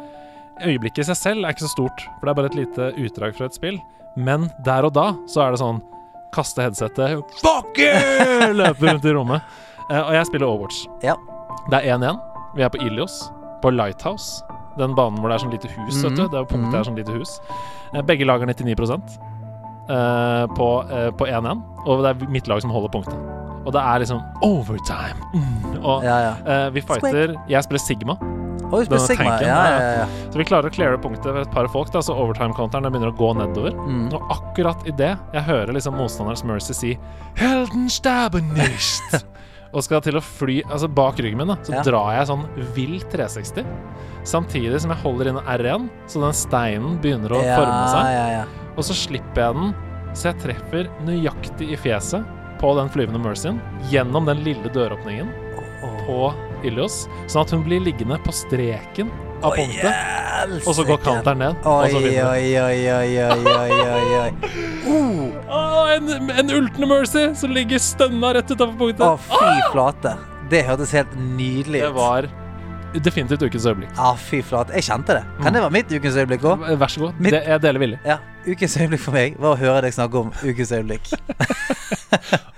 Øyeblikket 0.64 1.04
i 1.04 1.09
seg 1.12 1.21
selv 1.21 1.45
er 1.45 1.52
ikke 1.52 1.68
så 1.68 1.75
stort, 1.76 2.00
for 2.16 2.25
det 2.25 2.33
er 2.33 2.40
bare 2.40 2.49
et 2.50 2.57
lite 2.64 2.88
utdrag 3.04 3.37
fra 3.37 3.47
et 3.52 3.61
spill. 3.61 3.76
Men 4.16 4.49
der 4.64 4.88
og 4.88 4.97
da 4.97 5.11
så 5.28 5.45
er 5.45 5.52
det 5.52 5.61
sånn 5.61 5.85
Kaste 6.35 6.64
headsetet, 6.64 7.21
fuck 7.45 7.76
you! 7.76 8.52
Løpe 8.57 8.88
rundt 8.88 9.04
i 9.04 9.12
rommet. 9.21 9.45
Eh, 9.90 10.02
og 10.02 10.12
jeg 10.14 10.28
spiller 10.28 10.47
Overwatch. 10.47 10.85
Ja. 11.02 11.16
Det 11.71 11.80
er 11.80 11.97
1-1. 11.97 12.21
Vi 12.57 12.64
er 12.64 12.68
på 12.73 12.80
Ilios, 12.85 13.33
på 13.62 13.73
Lighthouse. 13.73 14.45
Den 14.78 14.95
banen 14.95 15.18
hvor 15.18 15.33
det 15.33 15.38
er 15.38 15.45
sånn 15.45 15.54
lite 15.54 15.71
hus, 15.73 16.02
vet 16.04 16.14
du. 16.14 16.23
Mhm, 16.23 16.30
Det 16.30 16.38
er 16.38 16.47
punktet 16.47 16.68
mhm. 16.68 16.78
er 16.78 16.87
sånn 16.87 16.99
lite 16.99 17.16
hus. 17.16 17.40
Eh, 17.95 18.02
Begge 18.02 18.28
lag 18.28 18.45
har 18.45 18.50
99 18.50 18.76
uh, 19.88 20.47
på 20.54 20.68
eh, 20.92 21.11
på 21.16 21.26
1-1, 21.26 21.62
og 21.87 22.02
det 22.04 22.11
er 22.12 22.33
mitt 22.33 22.49
lag 22.49 22.61
som 22.62 22.71
holder 22.71 22.92
punktet. 22.92 23.16
Og 23.64 23.73
det 23.75 23.80
er 23.80 24.02
liksom 24.04 24.21
overtime. 24.45 25.18
Mm. 25.35 25.78
Og 25.83 26.04
Ja, 26.04 26.18
ja. 26.25 26.35
Uh, 26.45 26.68
vi 26.73 26.80
fighter 26.80 27.35
Jeg 27.49 27.64
spiller 27.64 27.83
Sigma, 27.83 28.16
vi 28.73 28.85
spiller 28.85 28.99
Sigma. 28.99 29.25
Ja, 29.40 29.49
ja, 29.49 29.80
ja, 29.80 29.92
ja. 30.02 30.07
så 30.30 30.40
vi 30.40 30.45
klarer 30.45 30.68
å 30.68 30.73
cleare 30.73 31.00
punktet 31.00 31.33
ved 31.33 31.47
et 31.47 31.52
par 31.52 31.68
folk. 31.73 31.90
Da, 31.92 32.02
så 32.04 32.16
overtime-counteren 32.16 32.88
begynner 32.92 33.12
å 33.12 33.16
gå 33.16 33.33
nedover. 33.38 33.76
Mm. 33.76 34.09
Og 34.12 34.33
akkurat 34.35 34.85
idet 34.88 35.14
jeg 35.35 35.45
hører 35.49 35.73
liksom 35.76 35.97
motstanderens 35.97 36.45
Mercy 36.45 36.76
si 36.76 36.95
'Helden 37.40 37.88
stabenist 37.92 39.02
nicht', 39.12 39.25
og 39.73 39.85
skal 39.85 40.01
til 40.05 40.17
å 40.19 40.23
fly 40.25 40.61
altså 40.67 40.89
bak 40.89 41.21
ryggen 41.21 41.41
min, 41.41 41.51
da, 41.53 41.59
så 41.63 41.75
Ja. 41.75 41.83
drar 41.83 42.13
jeg 42.17 42.29
sånn 42.31 42.47
vill 42.75 43.01
360. 43.01 43.67
Samtidig 44.25 44.81
som 44.81 44.91
jeg 44.91 45.03
holder 45.03 45.29
inne 45.29 45.43
R1, 45.45 45.89
så 46.07 46.21
den 46.21 46.33
steinen 46.33 46.99
begynner 47.03 47.33
å 47.33 47.43
forme 47.43 47.85
seg. 47.93 48.05
Ja, 48.05 48.13
ja, 48.13 48.29
ja. 48.39 48.45
Og 48.77 48.85
så 48.85 48.95
slipper 48.97 49.43
jeg 49.45 49.55
den, 49.55 49.75
så 50.15 50.33
jeg 50.33 50.41
treffer 50.41 50.91
nøyaktig 51.05 51.73
i 51.73 51.77
fjeset 51.77 52.25
på 52.59 52.75
den 52.79 52.89
flyvende 52.89 53.21
Mercyen 53.23 53.61
gjennom 53.91 54.27
den 54.27 54.43
lille 54.43 54.73
døråpningen 54.73 55.29
oh. 55.85 56.07
på 56.07 56.19
Ilios, 56.67 57.07
sånn 57.27 57.45
at 57.45 57.51
hun 57.55 57.63
blir 57.63 57.81
liggende 57.85 58.19
på 58.25 58.33
streken 58.35 59.11
av 59.42 59.54
punktet. 59.57 60.64
Og 60.66 60.75
så 60.75 60.85
går 60.88 61.00
counteren 61.04 61.38
ned. 61.42 61.61
og 61.66 61.85
Oi, 61.85 61.90
så 61.92 62.00
oi, 62.00 62.16
oi, 62.25 62.80
oi, 62.95 63.12
oi, 63.26 63.71
oi, 63.92 64.09
oi. 64.23 64.30
Uh, 64.88 65.37
Å, 65.59 65.61
en, 65.97 66.11
en 66.30 66.50
ultende 66.54 66.88
Mercy 66.90 67.25
som 67.38 67.52
ligger 67.54 67.80
stønna 67.83 68.35
rett 68.38 68.50
utafor 68.50 68.75
punktet. 68.80 69.04
Å, 69.07 69.16
fy 69.28 69.54
flate. 69.73 70.16
Det 70.52 70.62
hørtes 70.68 70.92
helt 70.97 71.12
nydelig 71.37 71.83
ut. 71.83 71.88
Det 71.88 71.95
var 71.97 72.28
definitivt 73.04 73.42
ukens 73.45 73.66
øyeblikk. 73.68 73.90
Ja, 73.99 74.14
fy 74.16 74.40
flate. 74.42 74.73
Jeg 74.78 74.87
kjente 74.88 75.18
det. 75.18 75.25
Kan 75.42 75.52
det 75.57 75.61
være 75.64 75.75
mitt 75.76 75.92
ukens 75.92 76.16
øyeblikk 76.16 76.47
òg? 76.49 76.64
Vær 76.80 76.92
så 76.95 77.02
god. 77.07 77.18
Mitt- 77.21 77.37
Det, 77.37 77.42
jeg 77.47 77.62
deler 77.66 77.83
villig. 77.85 77.99
Ja. 78.09 78.16
Ukens 78.49 78.76
øyeblikk 78.80 79.02
for 79.04 79.12
meg 79.18 79.37
var 79.42 79.57
å 79.57 79.61
høre 79.61 79.83
deg 79.85 79.92
snakke 79.97 80.23
om 80.25 80.33
ukens 80.42 80.73
øyeblikk. 80.73 81.12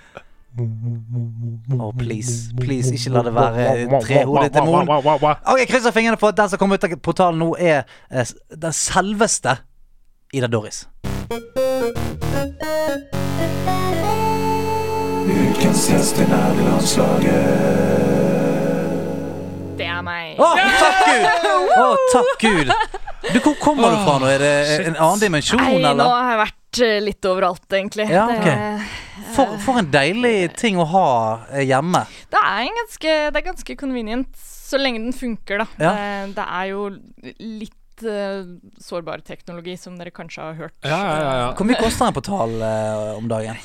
Å, 0.58 1.92
please. 1.96 2.50
Please, 2.58 2.90
ikke 2.94 3.12
la 3.14 3.22
det 3.22 3.32
være 3.34 4.00
trehodet 4.02 4.54
demon. 4.54 4.88
Ok, 4.90 5.62
Krysser 5.70 5.94
fingrene 5.94 6.18
for 6.20 6.34
at 6.34 6.40
den 6.40 6.50
som 6.52 6.60
kommer 6.60 6.80
ut 6.80 6.86
av 6.88 6.96
portalen 7.04 7.38
nå, 7.40 7.52
er 7.58 7.84
eh, 8.10 8.32
den 8.50 8.74
selveste 8.74 9.60
Ida 10.34 10.50
Doris. 10.50 10.84
Ukens 15.30 15.86
gjest 15.90 16.18
i 16.18 16.26
nerdelandslaget. 16.26 17.42
Det 19.78 19.86
er 19.86 20.02
meg. 20.04 20.34
Å, 20.40 20.50
takk 20.58 21.00
Gud! 21.06 21.26
Å, 21.78 21.88
takk 22.12 22.32
Gud! 22.42 22.72
Du, 23.30 23.38
hvor 23.44 23.54
kommer 23.60 23.92
du 23.94 24.00
fra 24.02 24.16
nå? 24.22 24.30
Er 24.32 24.42
det 24.42 24.54
en 24.88 24.96
annen 24.96 25.20
dimensjon, 25.22 25.60
Nei, 25.60 25.92
nå 25.94 26.06
har 26.08 26.32
jeg 26.32 26.40
vært 26.40 26.59
eh, 26.78 27.00
litt 27.02 27.26
overalt, 27.26 27.66
egentlig. 27.72 28.06
Ja, 28.12 28.26
det, 28.30 28.54
For, 29.34 29.56
for 29.64 29.80
en 29.80 29.90
deilig 29.92 30.52
ting 30.60 30.78
å 30.80 30.86
ha 30.92 31.08
eh, 31.50 31.66
hjemme. 31.66 32.04
det, 32.30 32.38
er 32.40 32.62
en 32.68 32.80
ganske, 32.82 33.18
det 33.34 33.42
er 33.42 33.46
ganske 33.50 33.76
convenient, 33.80 34.30
så 34.46 34.80
lenge 34.80 35.02
den 35.02 35.16
funker, 35.16 35.64
da. 35.64 35.68
Ja. 35.82 35.92
Det, 35.98 36.38
det 36.38 36.46
er 36.60 36.70
jo 36.70 36.86
litt 37.40 38.06
eh, 38.06 38.46
sårbar 38.82 39.26
teknologi, 39.26 39.76
som 39.80 39.98
dere 39.98 40.14
kanskje 40.14 40.46
har 40.46 40.58
hørt. 40.64 40.78
Ja, 40.86 40.98
ja, 40.98 41.18
ja, 41.18 41.36
ja. 41.44 41.52
Hvor 41.58 41.68
mye 41.68 41.80
koster 41.82 42.10
på 42.10 42.20
portal 42.22 42.56
eh, 42.62 43.18
om 43.18 43.30
dagen? 43.30 43.58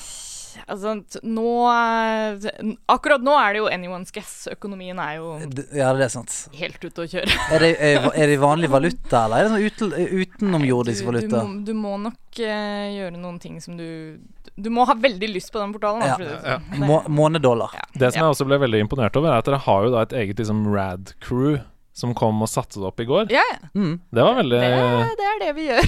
Altså, 0.67 0.93
nå 1.23 1.51
eh, 1.71 2.73
Akkurat 2.91 3.23
nå 3.25 3.33
er 3.39 3.53
det 3.55 3.61
jo 3.63 3.67
anyone's 3.71 4.11
guess. 4.15 4.47
Økonomien 4.51 4.99
er 5.01 5.17
jo 5.19 5.33
D- 5.49 5.65
Ja, 5.77 5.91
det 5.97 6.05
er 6.07 6.13
sant. 6.13 6.33
helt 6.57 6.79
ute 6.83 7.05
å 7.05 7.07
kjøre. 7.11 7.29
Er 7.55 7.59
det, 7.65 7.71
er, 7.79 8.27
det 8.31 8.39
vanlig 8.41 8.69
valuta, 8.73 9.25
eller 9.25 9.37
er 9.37 9.43
det 9.43 9.51
sånn 9.53 9.65
uten, 9.69 10.21
utenomjordisk 10.21 11.05
Du, 11.05 11.19
du, 11.27 11.35
må, 11.35 11.43
du 11.65 11.73
må 11.77 11.93
nok 12.07 12.39
uh, 12.39 12.87
gjøre 12.95 13.15
noen 13.17 13.39
ting 13.43 13.59
som 13.63 13.77
du 13.77 14.17
Du 14.55 14.69
må 14.71 14.85
ha 14.87 14.95
veldig 14.95 15.29
lyst 15.33 15.51
på 15.53 15.59
den 15.59 15.73
portalen. 15.75 16.03
Ja. 16.07 16.15
Ja. 16.19 16.57
sånn. 16.59 16.85
Må, 16.87 17.01
månedollar. 17.11 17.75
Ja. 17.75 17.85
Det 17.93 18.13
som 18.13 18.21
Ja. 18.21 18.25
jeg 18.27 18.35
også 18.37 18.47
ble 18.47 18.59
veldig 18.63 18.83
imponert 18.87 19.15
over, 19.19 19.31
er 19.33 19.43
at 19.43 19.45
dere 19.49 19.59
har 19.65 19.83
jo 19.87 19.91
da 19.91 20.01
et 20.07 20.13
eget 20.23 20.39
liksom 20.39 20.65
rad-crew 20.73 21.59
som 21.95 22.11
kom 22.17 22.41
og 22.43 22.49
satte 22.51 22.81
det 22.81 22.89
opp 22.89 22.99
i 22.99 23.07
går. 23.07 23.29
Ja, 23.31 23.43
ja. 23.53 23.69
Mm. 23.77 23.93
Det 24.11 24.25
var 24.27 24.35
veldig 24.41 24.59
Det, 24.59 25.13
det 25.21 25.29
er 25.29 25.37
det 25.45 25.51
vi 25.55 25.67
gjør. 25.69 25.85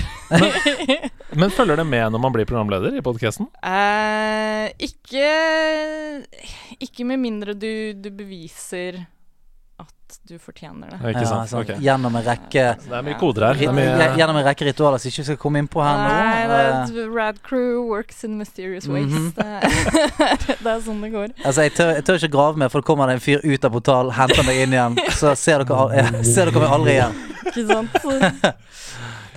Men 1.42 1.52
følger 1.52 1.82
det 1.82 1.88
med 1.90 2.14
når 2.16 2.24
man 2.24 2.36
blir 2.36 2.48
programleder 2.48 2.96
i 2.96 3.04
podkasten? 3.04 3.50
Eh, 3.60 4.72
ikke 4.88 5.28
Ikke 6.80 7.08
med 7.08 7.20
mindre 7.20 7.58
du, 7.60 7.92
du 7.92 8.08
beviser 8.16 9.04
du 10.28 10.36
fortjener 10.40 10.90
det. 10.92 10.98
Ikke 11.14 11.24
Ja, 11.24 11.44
sånn. 11.48 11.62
okay. 11.64 11.78
Gjennom 11.82 12.16
en 12.20 12.24
rekke 12.26 12.64
Det 12.84 12.92
er 13.00 13.06
mye 13.08 13.18
koder 13.20 13.46
her. 13.48 13.62
Er 13.68 13.74
mye, 13.74 14.08
Gjennom 14.20 14.38
en 14.42 14.46
rekke 14.46 14.68
ritualer 14.68 15.00
som 15.02 15.10
ikke 15.12 15.24
skal 15.30 15.38
komme 15.42 15.60
inn 15.64 15.68
på 15.72 15.82
her 15.84 15.98
nå. 15.98 16.10
Nei, 16.12 16.44
Eh, 16.58 17.08
Rad 17.14 17.42
Crew 17.44 17.88
works 17.90 18.24
in 18.24 18.38
mysterious 18.38 18.88
ways. 18.88 19.08
Mhm. 19.08 19.34
det, 19.38 20.58
det 20.64 20.72
er 20.74 20.82
sånn 20.86 21.02
det 21.02 21.12
går. 21.14 21.34
Altså, 21.44 21.62
jeg 21.68 21.74
tør, 21.78 21.94
jeg 21.96 22.04
tør 22.08 22.20
ikke 22.22 22.32
grave 22.36 22.58
mer, 22.58 22.70
for 22.70 22.82
det 22.82 22.88
kommer 22.90 23.08
det 23.08 23.18
en 23.20 23.24
fyr 23.24 23.40
ut 23.44 23.66
av 23.66 23.72
portalen, 23.72 24.12
henter 24.18 24.44
meg 24.48 24.62
inn 24.66 24.74
igjen, 24.78 24.98
så 25.18 25.34
ser 25.38 25.64
dere, 25.68 26.06
ser 26.34 26.52
dere 26.52 26.64
meg 26.66 26.76
aldri 26.78 26.98
igjen. 26.98 27.18
Ikke 27.48 27.66
sant? 27.72 28.56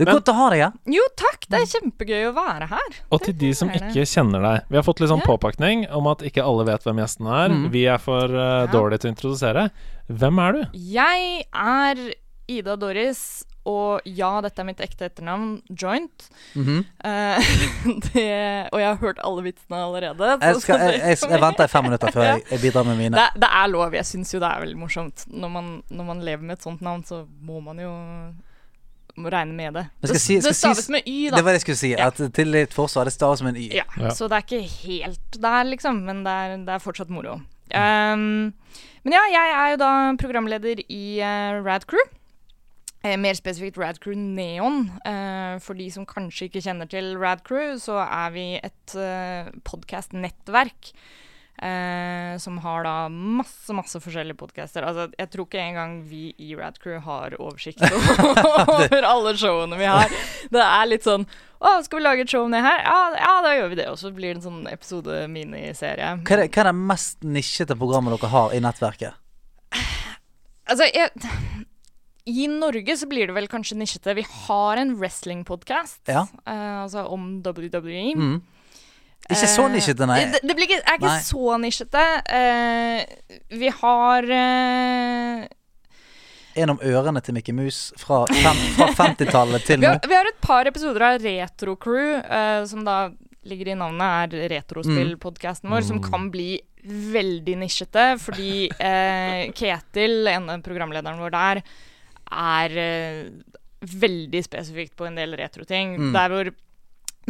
Det 0.01 0.09
er 0.09 0.17
godt 0.17 0.31
å 0.33 0.37
ha 0.39 0.47
deg 0.55 0.63
her. 0.65 0.73
jo, 0.97 1.03
takk. 1.21 1.45
Det 1.51 1.61
er 1.61 1.69
kjempegøy 1.75 2.25
å 2.31 2.33
være 2.37 2.71
her. 2.71 2.97
og 3.13 3.21
til 3.27 3.37
de 3.37 3.51
som 3.55 3.69
ikke 3.69 4.07
kjenner 4.09 4.41
deg 4.47 4.71
Vi 4.73 4.79
har 4.81 4.87
fått 4.87 5.01
litt 5.05 5.11
sånn 5.13 5.21
Ja. 5.21 5.29
påpakning 5.29 5.85
om 5.93 6.07
at 6.09 6.25
ikke 6.25 6.43
alle 6.47 6.65
vet 6.65 6.83
hvem 6.89 7.03
gjesten 7.03 7.29
er. 7.29 7.53
Mm. 7.53 7.69
Vi 7.75 7.85
er 7.87 7.99
for 8.01 8.25
uh, 8.33 8.65
Ja. 8.65 8.67
dårlige 8.73 9.05
til 9.05 9.11
å 9.11 9.15
introdusere. 9.15 9.71
Hvem 10.09 10.39
er 10.47 10.53
du? 10.53 10.65
Jeg 10.75 11.45
er 11.53 12.03
Ida 12.51 12.75
Doris, 12.77 13.45
og 13.69 14.01
ja, 14.09 14.41
dette 14.41 14.59
er 14.59 14.65
mitt 14.67 14.81
ekte 14.83 15.05
etternavn, 15.07 15.61
Joint. 15.71 16.31
Mm 16.57 16.65
-hmm. 16.65 16.81
uh, 17.05 18.01
det, 18.13 18.69
og 18.73 18.81
jeg 18.81 18.89
har 18.89 18.97
hørt 18.97 19.19
alle 19.23 19.43
vitsene 19.43 19.77
allerede. 19.85 20.39
jeg, 20.41 20.57
skal, 20.63 20.79
jeg, 20.91 21.01
jeg, 21.01 21.19
jeg 21.31 21.41
venter 21.41 21.65
i 21.65 21.69
fem 21.69 21.85
minutter 21.85 22.11
før 22.11 22.23
jeg, 22.33 22.43
jeg 22.51 22.61
bidrar 22.61 22.85
med 22.85 22.97
mine. 22.97 23.17
det, 23.17 23.29
det 23.41 23.49
er 23.53 23.67
lov. 23.69 23.95
Jeg 23.95 24.07
syns 24.07 24.35
jo 24.35 24.41
det 24.41 24.49
er 24.49 24.61
veldig 24.61 24.79
morsomt. 24.79 25.25
Når 25.29 25.49
man, 25.49 25.83
når 25.91 26.05
man 26.05 26.21
lever 26.21 26.43
med 26.43 26.57
et 26.57 26.63
sånt 26.63 26.81
navn, 26.81 27.05
så 27.05 27.27
må 27.43 27.61
man 27.61 27.79
jo 27.79 27.93
må 29.21 29.31
regne 29.33 29.55
med 29.57 29.75
det. 29.79 29.85
Men 30.01 30.09
skal 30.09 30.19
det, 30.19 30.23
si- 30.25 30.39
det 30.41 30.55
staves 30.57 30.85
si, 30.87 30.93
med 30.93 31.07
Y, 31.07 31.31
da. 31.31 31.37
Det 31.37 31.45
var 31.45 31.53
det 31.53 31.61
jeg 31.61 31.67
skulle 31.67 31.81
si. 31.83 31.91
Ja. 31.95 32.07
At 32.11 32.21
til 32.35 32.53
ditt 32.57 32.75
forsvar, 32.77 33.05
det 33.09 33.15
staves 33.15 33.43
med 33.47 33.55
en 33.55 33.63
Y. 33.63 33.69
Ja, 33.79 33.85
Ja. 34.01 34.11
Så 34.17 34.29
det 34.29 34.39
er 34.41 34.47
ikke 34.47 34.63
helt 34.87 35.41
der, 35.43 35.65
liksom. 35.71 36.03
Men 36.07 36.25
det 36.27 36.33
er, 36.33 36.57
det 36.67 36.77
er 36.77 36.83
fortsatt 36.83 37.11
moro. 37.11 37.39
Um, 37.71 38.53
men 39.05 39.15
ja, 39.15 39.21
jeg 39.33 39.53
er 39.57 39.69
jo 39.75 39.77
da 39.81 39.91
programleder 40.19 40.83
i 40.89 41.05
uh, 41.23 41.61
Rad 41.65 41.87
Crew. 41.87 42.03
Eh, 43.03 43.17
mer 43.17 43.33
spesifikt 43.33 43.79
Rad 43.81 43.97
Crew 44.03 44.13
Neon. 44.19 44.91
Eh, 45.09 45.55
for 45.65 45.73
de 45.79 45.87
som 45.91 46.05
kanskje 46.05 46.51
ikke 46.51 46.61
kjenner 46.67 46.89
til 46.91 47.15
Rad 47.17 47.41
Crew, 47.49 47.79
så 47.81 47.97
er 48.05 48.35
vi 48.35 48.45
et 48.61 48.97
eh, 49.01 49.49
podkast-nettverk. 49.65 50.91
Eh, 51.63 52.37
som 52.41 52.59
har 52.65 52.85
da 52.87 52.95
masse, 53.13 53.73
masse 53.77 54.01
forskjellige 54.01 54.39
podcaster. 54.41 54.85
Altså, 54.87 55.09
jeg 55.19 55.31
tror 55.33 55.47
ikke 55.49 55.61
engang 55.63 55.95
vi 56.09 56.31
i 56.41 56.55
Rad 56.59 56.79
Crew 56.83 56.99
har 57.05 57.37
oversikt 57.41 57.83
over 57.91 59.07
alle 59.13 59.35
showene 59.41 59.79
vi 59.81 59.89
har. 59.91 60.11
Det 60.51 60.65
er 60.65 60.91
litt 60.91 61.07
sånn 61.07 61.27
Å, 61.61 61.75
skal 61.85 62.01
vi 62.01 62.05
lage 62.07 62.23
et 62.25 62.33
show 62.33 62.47
om 62.47 62.55
det 62.55 62.63
her? 62.65 62.81
Ja, 62.87 63.01
ja, 63.21 63.33
da 63.45 63.51
gjør 63.53 63.73
vi 63.75 63.81
det. 63.83 63.89
Og 63.93 63.99
så 64.01 64.09
blir 64.17 64.33
det 64.33 64.39
en 64.41 64.47
sånn 64.47 64.63
episode-miniserie. 64.71 66.13
Hva 66.25 66.37
er, 66.39 66.45
det, 66.47 66.53
hva 66.55 66.63
er 66.63 66.71
det 66.71 66.77
mest 66.89 67.27
nisjete 67.27 67.77
programmet 67.77 68.17
dere 68.17 68.31
har 68.33 68.55
i 68.57 68.63
nettverket? 68.65 69.19
Altså, 70.71 70.87
jeg, 70.89 71.11
I 72.31 72.47
Norge 72.53 72.97
så 72.97 73.09
blir 73.11 73.29
det 73.29 73.35
vel 73.37 73.49
kanskje 73.51 73.77
nisjete. 73.77 74.15
Vi 74.17 74.25
har 74.47 74.81
en 74.81 74.95
wrestling-podkast 75.01 76.09
Ja. 76.09 76.25
altså 76.47 77.05
om 77.13 77.43
WWE. 77.45 78.07
Mm. 78.17 78.41
Ikke 79.31 79.49
så 79.51 79.65
Eh, 79.71 79.73
nisjete, 79.77 80.09
nei. 80.11 80.21
Det, 80.33 80.43
det 80.45 80.57
blir 80.59 80.69
ikke, 80.69 80.83
er 80.83 80.99
ikke 80.99 81.15
Nei. 81.15 81.23
så 81.27 81.57
nisjete. 81.63 82.05
Uh, 82.27 83.41
vi 83.61 83.73
har 83.81 84.31
uh, 84.35 85.49
En 86.61 86.73
om 86.75 86.81
ørene 86.83 87.23
til 87.25 87.37
Mickey 87.37 87.55
Mus 87.57 87.83
fra, 88.01 88.25
fem, 88.31 88.63
fra 88.77 88.91
50-tallet 88.99 89.67
til 89.69 89.81
nå. 89.85 89.93
Vi, 90.03 90.11
vi 90.11 90.19
har 90.19 90.31
et 90.31 90.41
par 90.43 90.71
episoder 90.71 91.07
av 91.13 91.21
Retro 91.25 91.77
Crew, 91.81 92.17
uh, 92.25 92.63
som 92.71 92.83
da 92.87 93.03
ligger 93.49 93.73
i 93.73 93.79
navnet, 93.79 94.35
er 94.35 94.51
retrospillpodkasten 94.53 95.71
vår, 95.73 95.87
som 95.87 96.03
kan 96.05 96.27
bli 96.33 96.59
veldig 96.85 97.55
nisjete, 97.61 98.05
fordi 98.21 98.67
Ketil, 98.73 99.55
Ketil, 99.57 100.29
av 100.29 100.61
programlederen 100.65 101.21
vår 101.21 101.33
der, 101.33 101.61
er 102.31 102.77
veldig 103.81 104.43
spesifikt 104.45 104.93
på 104.97 105.09
en 105.09 105.17
del 105.17 105.33
retroting. 105.41 105.97
Mm. 105.97 106.13
Der 106.17 106.35
hvor 106.35 106.51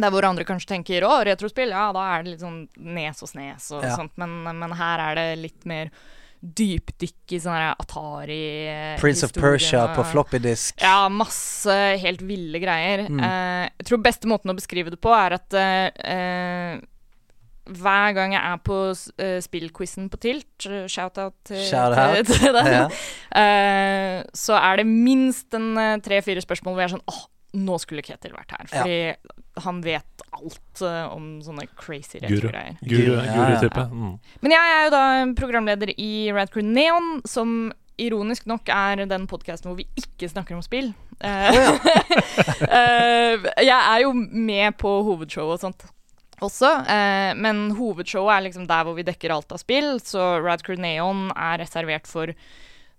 der 0.01 0.11
hvor 0.13 0.25
andre 0.27 0.45
kanskje 0.47 0.73
tenker 0.75 1.05
å, 1.07 1.13
retrospill, 1.27 1.69
ja, 1.73 1.89
da 1.95 2.07
er 2.15 2.23
det 2.25 2.33
litt 2.35 2.43
sånn 2.45 2.63
nes 2.95 3.21
og 3.23 3.29
snes 3.31 3.69
og 3.75 3.85
Ja. 3.85 3.95
sånt, 3.99 4.17
men, 4.21 4.41
men 4.59 4.73
her 4.79 4.99
er 5.09 5.15
det 5.19 5.27
litt 5.41 5.65
mer 5.69 5.91
dypdykk 6.41 7.35
i 7.35 7.39
sånn 7.43 7.53
her 7.53 7.75
Atari 7.77 8.37
eh, 8.65 8.95
Prince 8.97 9.27
of 9.27 9.33
Persia 9.35 9.83
på 9.93 10.01
floppy 10.09 10.39
disk. 10.41 10.79
ja, 10.81 11.05
masse 11.13 11.75
helt 12.01 12.23
ville 12.25 12.57
greier. 12.63 13.03
Mm. 13.05 13.19
Uh, 13.21 13.67
jeg 13.77 13.85
tror 13.91 14.01
beste 14.01 14.29
måten 14.31 14.49
å 14.49 14.57
beskrive 14.57 14.89
det 14.89 14.97
på 15.03 15.13
er 15.13 15.35
at 15.37 15.53
eh, 15.53 16.79
hver 17.71 18.15
gang 18.17 18.33
jeg 18.33 18.41
er 18.41 18.57
på 18.65 18.77
uh, 18.89 19.37
spillquizen 19.45 20.09
på 20.09 20.17
Tilt, 20.25 20.65
shout-out 20.89 21.35
til, 21.45 21.61
Shout 21.69 21.93
til, 21.93 22.25
til 22.33 22.57
den, 22.57 22.71
Ja. 22.73 22.87
uh, 23.37 24.17
så 24.33 24.57
er 24.57 24.81
det 24.81 24.87
minst 24.89 25.53
en 25.53 25.75
tre-fire 26.01 26.41
spørsmål 26.41 26.73
hvor 26.73 26.81
jeg 26.81 26.89
er 26.89 26.95
sånn 26.97 27.05
åh, 27.13 27.21
nå 27.57 27.77
skulle 27.83 28.03
Ketil 28.05 28.33
vært 28.35 28.53
her. 28.55 28.71
Ja. 28.71 29.35
Han 29.65 29.81
vet 29.83 30.25
alt 30.31 30.83
uh, 30.85 31.11
om 31.11 31.41
sånne 31.43 31.67
crazy 31.75 32.21
Guru. 32.21 32.47
retro-greier. 32.47 32.77
Guru, 32.81 33.13
Ja, 33.17 33.23
ja. 33.27 33.35
Guru-type. 33.35 33.85
Mm. 33.91 34.17
Men 34.45 34.55
jeg 34.55 34.75
er 34.75 34.83
jo 34.85 34.93
da 34.95 35.05
programleder 35.37 35.93
i 35.97 36.11
Rad 36.31 36.53
Crew 36.53 36.65
Neon, 36.65 37.13
som 37.27 37.71
ironisk 38.01 38.47
nok 38.49 38.71
er 38.73 39.03
den 39.05 39.27
podkasten 39.29 39.69
hvor 39.69 39.77
vi 39.77 39.89
ikke 39.99 40.29
snakker 40.31 40.57
om 40.57 40.65
spill. 40.65 40.93
Eh, 41.21 41.53
uh, 42.65 43.43
jeg 43.61 43.77
er 43.77 43.99
jo 44.01 44.09
med 44.15 44.73
på 44.81 44.89
hovedshowet 45.05 45.59
og 45.59 45.61
sånt 45.61 45.83
også, 46.41 46.69
eh, 46.89 47.31
men 47.37 47.69
hovedshowet 47.77 48.33
er 48.33 48.45
liksom 48.47 48.65
der 48.69 48.85
hvor 48.87 48.97
vi 48.97 49.05
dekker 49.05 49.33
alt 49.33 49.53
av 49.53 49.61
spill, 49.61 49.99
så 50.01 50.39
Radcrew 50.41 50.79
Neon 50.81 51.27
er 51.35 51.61
reservert 51.61 52.09
for, 52.09 52.33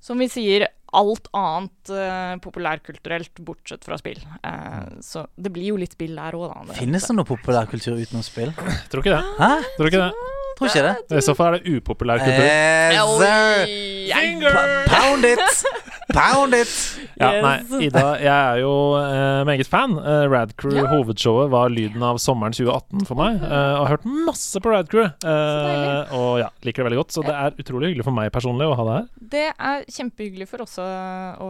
som 0.03 0.23
vi 0.23 0.29
sier, 0.31 0.69
alt 0.99 1.29
annet 1.37 1.93
uh, 1.93 2.35
populærkulturelt 2.45 3.43
bortsett 3.47 3.87
fra 3.87 3.99
spill. 4.01 4.21
Uh, 4.45 5.01
så 5.05 5.25
det 5.37 5.53
blir 5.55 5.73
jo 5.73 5.81
litt 5.81 5.97
spill 5.97 6.15
der 6.19 6.37
òg, 6.39 6.53
da. 6.69 6.77
Finnes 6.79 7.09
det 7.09 7.17
noe 7.17 7.29
populærkultur 7.29 7.97
utenom 7.97 8.25
spill? 8.27 8.53
Tror 8.93 9.05
ikke 9.05 9.17
det. 9.17 9.23
Hæ? 9.41 9.53
Tror 9.79 9.93
ikke 9.93 10.05
det. 10.05 10.29
Tror 10.59 10.69
ikke 10.69 10.85
det. 10.89 10.97
I 11.19 11.25
så 11.25 11.37
fall 11.39 11.55
er 11.55 11.63
det 11.63 11.79
upopulær 11.79 12.23
kultur. 12.23 12.45
Yes, 12.45 13.17
sir. 13.25 14.87
Pound 14.93 15.33
it! 15.33 15.91
Pound 16.13 16.55
it! 16.55 16.73
Ja, 17.21 17.29
Yes. 17.33 17.43
nei, 17.71 17.85
Ida, 17.87 18.03
jeg 18.19 18.33
er 18.33 18.59
jo 18.63 18.71
uh, 18.99 19.43
meget 19.47 19.69
fan. 19.71 19.93
Uh, 19.99 20.25
Radcrew, 20.33 20.75
Ja. 20.75 20.87
hovedshowet, 20.91 21.51
var 21.53 21.69
lyden 21.71 22.03
av 22.03 22.19
sommeren 22.19 22.53
2018 22.57 23.05
for 23.07 23.15
meg. 23.21 23.37
Uh, 23.43 23.79
og 23.79 23.87
har 23.87 23.93
hørt 23.97 24.07
masse 24.27 24.61
på 24.63 24.73
Radcrew. 24.73 25.07
Uh, 25.23 26.13
og 26.19 26.41
ja, 26.43 26.49
liker 26.67 26.83
det 26.83 26.89
veldig 26.91 27.01
godt. 27.03 27.15
Så 27.15 27.25
det 27.27 27.35
er 27.37 27.55
utrolig 27.63 27.93
hyggelig 27.93 28.07
for 28.09 28.17
meg 28.17 28.33
personlig 28.35 28.67
å 28.69 28.75
ha 28.79 28.87
det 28.89 28.97
her. 28.97 29.07
Det 29.33 29.45
er 29.55 29.85
kjempehyggelig 29.93 30.49
for 30.51 30.65
oss 30.67 30.75
å, 30.83 30.89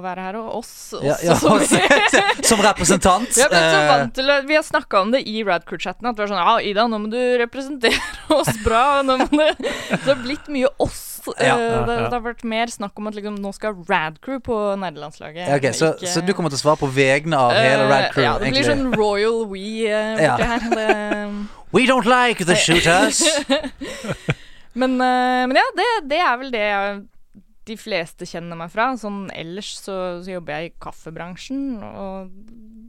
være 0.05 0.27
her, 0.29 0.39
og 0.43 0.59
oss 0.61 0.73
også. 0.99 1.03
Ja, 1.07 1.17
ja, 1.25 1.35
som- 1.41 1.59
som 2.53 2.63
representant. 2.65 3.33
Vi 3.35 3.43
har 3.43 3.51
blitt 3.53 3.71
så 3.73 3.81
eh, 3.81 3.89
vant 3.93 4.15
til 4.19 4.33
Vi 4.51 4.59
har 4.59 4.67
snakka 4.67 5.01
om 5.07 5.15
det 5.15 5.23
i 5.29 5.43
Radcrew-chatten. 5.47 6.07
At 6.13 6.19
vi 6.21 6.27
er 6.27 6.33
sånn 6.35 6.43
Ja, 6.43 6.59
Ida, 6.61 6.87
nå 6.91 7.01
må 7.07 7.11
du 7.13 7.19
representere 7.41 7.97
oss 8.39 8.53
bra. 8.65 9.01
Nå 9.07 9.19
må 9.25 9.31
du 9.33 9.63
Det 9.63 10.03
har 10.07 10.21
blitt 10.23 10.49
mye 10.53 10.71
oss. 10.83 11.12
Ja, 11.27 11.33
Eh, 11.43 11.47
ja, 11.47 11.85
det, 11.87 11.97
det 12.11 12.13
har 12.13 12.21
vært 12.25 12.45
mer 12.45 12.67
snakk 12.73 12.99
om 12.99 13.07
at 13.07 13.15
liksom, 13.15 13.37
nå 13.39 13.53
skal 13.55 13.75
Radcrew 13.89 14.41
på 14.43 14.57
nerdelandslaget. 14.81 15.47
ja, 15.49 15.57
ok, 15.57 15.69
så, 15.75 15.93
ikke- 15.95 16.09
så 16.13 16.25
du 16.27 16.33
kommer 16.35 16.51
til 16.51 16.59
å 16.59 16.63
svare 16.65 16.81
på 16.83 16.89
vegne 16.93 17.37
av 17.39 17.53
hele 17.53 17.87
Rad 17.89 18.11
Crew? 18.13 18.25
Eh, 18.25 18.27
Ja, 18.27 18.39
det 18.39 18.51
blir 18.51 18.63
egentlig. 18.63 18.67
sånn 18.71 18.97
Royal 18.97 19.47
We 19.47 19.87
eh, 19.87 20.17
borti 20.17 20.23
Ja. 20.23 20.37
her. 20.37 20.61
Det, 20.75 21.49
We 21.73 21.87
don't 21.87 22.05
like 22.05 22.45
the 22.45 22.55
shooters! 22.57 23.23
Men, 24.75 24.97
men 24.97 25.53
ja, 25.57 25.65
det, 25.77 25.87
det 26.09 26.19
er 26.25 26.37
vel 26.41 26.51
det 26.55 26.61
jeg, 26.65 27.01
de 27.69 27.75
fleste 27.77 28.25
kjenner 28.29 28.57
meg 28.57 28.71
fra. 28.73 28.87
Sånn 28.97 29.27
ellers 29.37 29.75
så, 29.83 29.97
så 30.25 30.33
jobber 30.33 30.57
jeg 30.63 30.71
i 30.71 30.75
kaffebransjen 30.81 31.83
og 31.85 32.31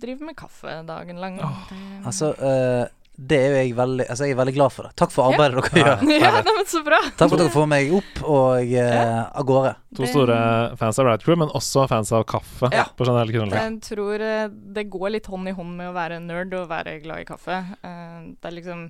driver 0.04 0.30
med 0.30 0.38
kaffe 0.40 0.78
dagen 0.88 1.20
lang. 1.20 1.38
Det- 1.42 2.06
altså, 2.08 2.32
eh, 2.40 2.86
det 3.16 3.38
er 3.38 3.52
jo 3.52 3.58
jeg 3.62 3.74
veldig 3.78 4.06
Altså, 4.10 4.26
jeg 4.26 4.34
er 4.34 4.38
veldig 4.40 4.54
glad 4.56 4.72
for 4.74 4.88
det. 4.88 4.92
Takk 4.98 5.12
for 5.14 5.30
arbeidet 5.30 5.62
dere 5.68 5.82
gjør. 5.84 6.06
ja, 6.24 6.32
nei, 6.42 6.54
men 6.58 6.66
så 6.72 6.80
bra. 6.86 6.98
Takk 7.14 7.30
for 7.30 7.36
at 7.38 7.42
dere 7.44 7.54
får 7.54 7.68
meg 7.70 7.92
opp 8.00 8.22
og 8.26 8.74
eh, 8.74 9.20
av 9.30 9.46
gårde. 9.52 9.74
To 10.00 10.08
store 10.10 10.38
fans 10.82 10.98
av 11.00 11.06
Radcrew, 11.12 11.38
men 11.44 11.52
også 11.54 11.84
fans 11.92 12.10
av 12.18 12.24
kaffe. 12.32 12.72
Ja. 12.74 12.88
På 12.98 13.06
generell 13.06 13.30
grunnlag. 13.36 13.60
Jeg 13.62 13.78
tror 13.86 14.24
eh, 14.26 14.48
det 14.50 14.88
går 14.96 15.14
litt 15.14 15.30
hånd 15.30 15.52
i 15.52 15.54
hånd 15.60 15.76
med 15.78 15.92
å 15.92 15.94
være 15.96 16.18
nerd 16.26 16.56
og 16.58 16.66
være 16.74 16.98
glad 17.06 17.22
i 17.22 17.28
kaffe. 17.30 17.60
Eh, 17.86 18.18
Det 18.42 18.50
er 18.50 18.58
liksom 18.58 18.88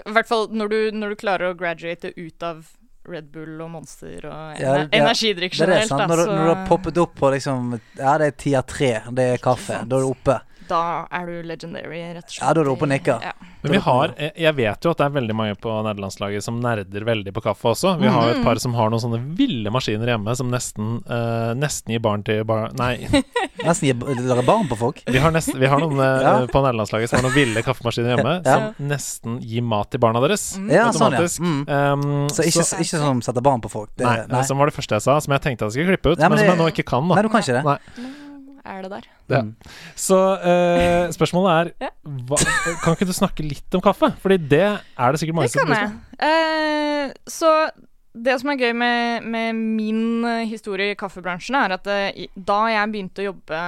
I 0.00 0.14
hvert 0.16 0.30
fall 0.30 0.48
når 0.56 0.72
du, 0.72 0.78
når 0.96 1.12
du 1.12 1.20
klarer 1.20 1.52
å 1.52 1.58
graduate 1.58 2.14
ut 2.16 2.42
av 2.48 2.64
Red 3.04 3.26
Bull 3.34 3.58
og 3.60 3.68
Monster 3.74 4.24
og 4.24 4.56
Ja, 4.56 4.78
ener 4.78 4.86
ja, 4.88 5.02
energidrikk 5.02 5.58
Det 5.60 5.66
er 5.68 5.82
sant? 5.90 6.06
Når, 6.08 6.22
du- 6.24 6.30
når 6.32 6.46
du 6.48 6.52
har 6.54 6.62
poppet 6.70 6.96
opp 7.02 7.12
på 7.20 7.28
liksom 7.34 7.74
Ja, 8.00 8.14
det 8.22 8.30
er 8.30 8.36
tida 8.40 8.62
tre, 8.64 8.92
det 9.12 9.26
er 9.34 9.42
kaffe. 9.44 9.82
Da 9.84 9.98
er 9.98 10.06
du 10.06 10.08
oppe. 10.14 10.38
Da 10.68 11.06
er 11.12 11.26
du 11.26 11.42
legendary, 11.48 12.00
rett 12.14 12.24
og 12.24 12.30
slett. 12.30 12.40
Ja, 12.42 12.52
da 12.54 12.60
er 12.60 12.64
du 12.64 12.70
oppe 12.72 12.86
og 12.86 12.90
nikker. 12.92 13.20
Ja. 13.22 13.32
Men 13.64 13.72
vi 13.72 13.78
har 13.80 14.12
Jeg 14.18 14.32
jeg 14.36 14.54
vet 14.56 14.84
jo 14.84 14.90
at 14.90 14.98
det 15.00 15.04
er 15.06 15.12
veldig 15.14 15.34
mange 15.34 15.54
på 15.56 15.72
nederlandslaget 15.86 16.42
som 16.44 16.58
nerder 16.60 17.04
veldig 17.04 17.32
på 17.32 17.40
kaffe 17.42 17.70
også. 17.72 17.94
Vi 18.00 18.08
har 18.08 18.28
jo 18.28 18.34
Mm. 18.34 18.40
et 18.40 18.44
par 18.44 18.58
som 18.60 18.74
har 18.74 18.90
noen 18.90 19.00
sånne 19.00 19.20
ville 19.36 19.70
maskiner 19.70 20.06
hjemme 20.12 20.34
som 20.36 20.50
nesten 20.50 21.02
uh, 21.08 21.54
Nesten 21.54 21.92
gir 21.94 22.00
barn 22.00 22.22
til 22.22 22.44
bar 22.44 22.72
Nei, 22.76 23.06
Nesten 23.64 23.88
gir 23.88 24.42
barn 24.44 24.68
på 24.68 24.76
folk. 24.76 25.00
vi 25.06 25.18
har, 25.18 25.30
nest, 25.32 25.54
vi 25.54 25.66
har 25.66 25.80
noen 25.80 25.98
eh, 25.98 26.20
Ja. 26.22 26.46
på 26.46 26.60
nederlandslaget 26.64 27.08
som 27.08 27.20
har 27.20 27.24
noen 27.30 27.34
ville 27.34 27.62
kaffemaskiner 27.62 28.16
hjemme 28.16 28.34
Ja. 28.44 28.54
som 28.74 28.86
nesten 28.88 29.38
gir 29.40 29.62
mat 29.62 29.90
til 29.90 30.00
barna 30.00 30.20
deres. 30.20 30.58
Ja, 30.68 30.90
sånn, 30.92 31.12
ja. 31.12 31.20
Mm. 31.40 31.64
Um, 31.68 32.28
Så 32.28 32.42
ikke, 32.44 32.64
så- 32.64 32.78
ikke 32.80 32.98
som 33.00 33.22
setter 33.22 33.40
barn 33.40 33.60
på 33.60 33.70
folk. 33.70 33.90
Det, 33.96 34.04
Nei, 34.04 34.26
nei. 34.28 34.42
som 34.42 34.58
var 34.58 34.66
det 34.66 34.74
første 34.74 34.92
jeg 34.98 35.02
sa, 35.02 35.18
som 35.20 35.32
jeg 35.32 35.40
tenkte 35.40 35.64
jeg 35.64 35.72
skulle 35.72 35.96
klippe 35.96 36.12
ut, 36.12 36.18
Nei, 36.18 36.28
men 36.28 36.36
men, 36.36 36.38
som 36.38 36.48
jeg 36.48 36.58
nå 36.58 36.68
ikke 36.72 36.84
kan. 36.84 37.08
da 37.08 37.14
nei, 37.14 37.22
du 37.22 37.28
kan 37.28 37.40
ikke 37.40 37.56
det. 37.56 37.64
Nei. 37.64 37.78
Er 38.64 38.82
det 38.84 38.90
der. 38.94 39.06
Ja. 39.28 39.40
Mm. 39.44 39.54
Så 39.96 40.18
eh, 40.40 41.10
spørsmålet 41.12 41.74
er 41.80 41.90
hva, 42.28 42.38
Kan 42.82 42.94
ikke 42.96 43.08
du 43.08 43.12
snakke 43.16 43.44
litt 43.44 43.76
om 43.76 43.82
kaffe? 43.84 44.08
Fordi 44.22 44.38
det 44.40 44.62
er 44.64 45.12
det 45.12 45.20
sikkert 45.20 45.36
mange 45.36 45.50
Det 45.52 45.58
som 45.58 45.72
kan. 45.74 45.98
Eh, 46.24 47.12
så 47.28 47.50
det 48.14 48.36
som 48.40 48.52
er 48.52 48.60
gøy 48.62 48.72
med, 48.78 49.24
med 49.26 49.58
min 49.58 50.24
historie 50.48 50.92
i 50.94 50.96
kaffebransjen, 50.98 51.56
er 51.58 51.74
at 51.76 51.88
eh, 51.90 52.24
da 52.36 52.60
jeg 52.70 52.92
begynte 52.94 53.24
å 53.24 53.28
jobbe 53.32 53.60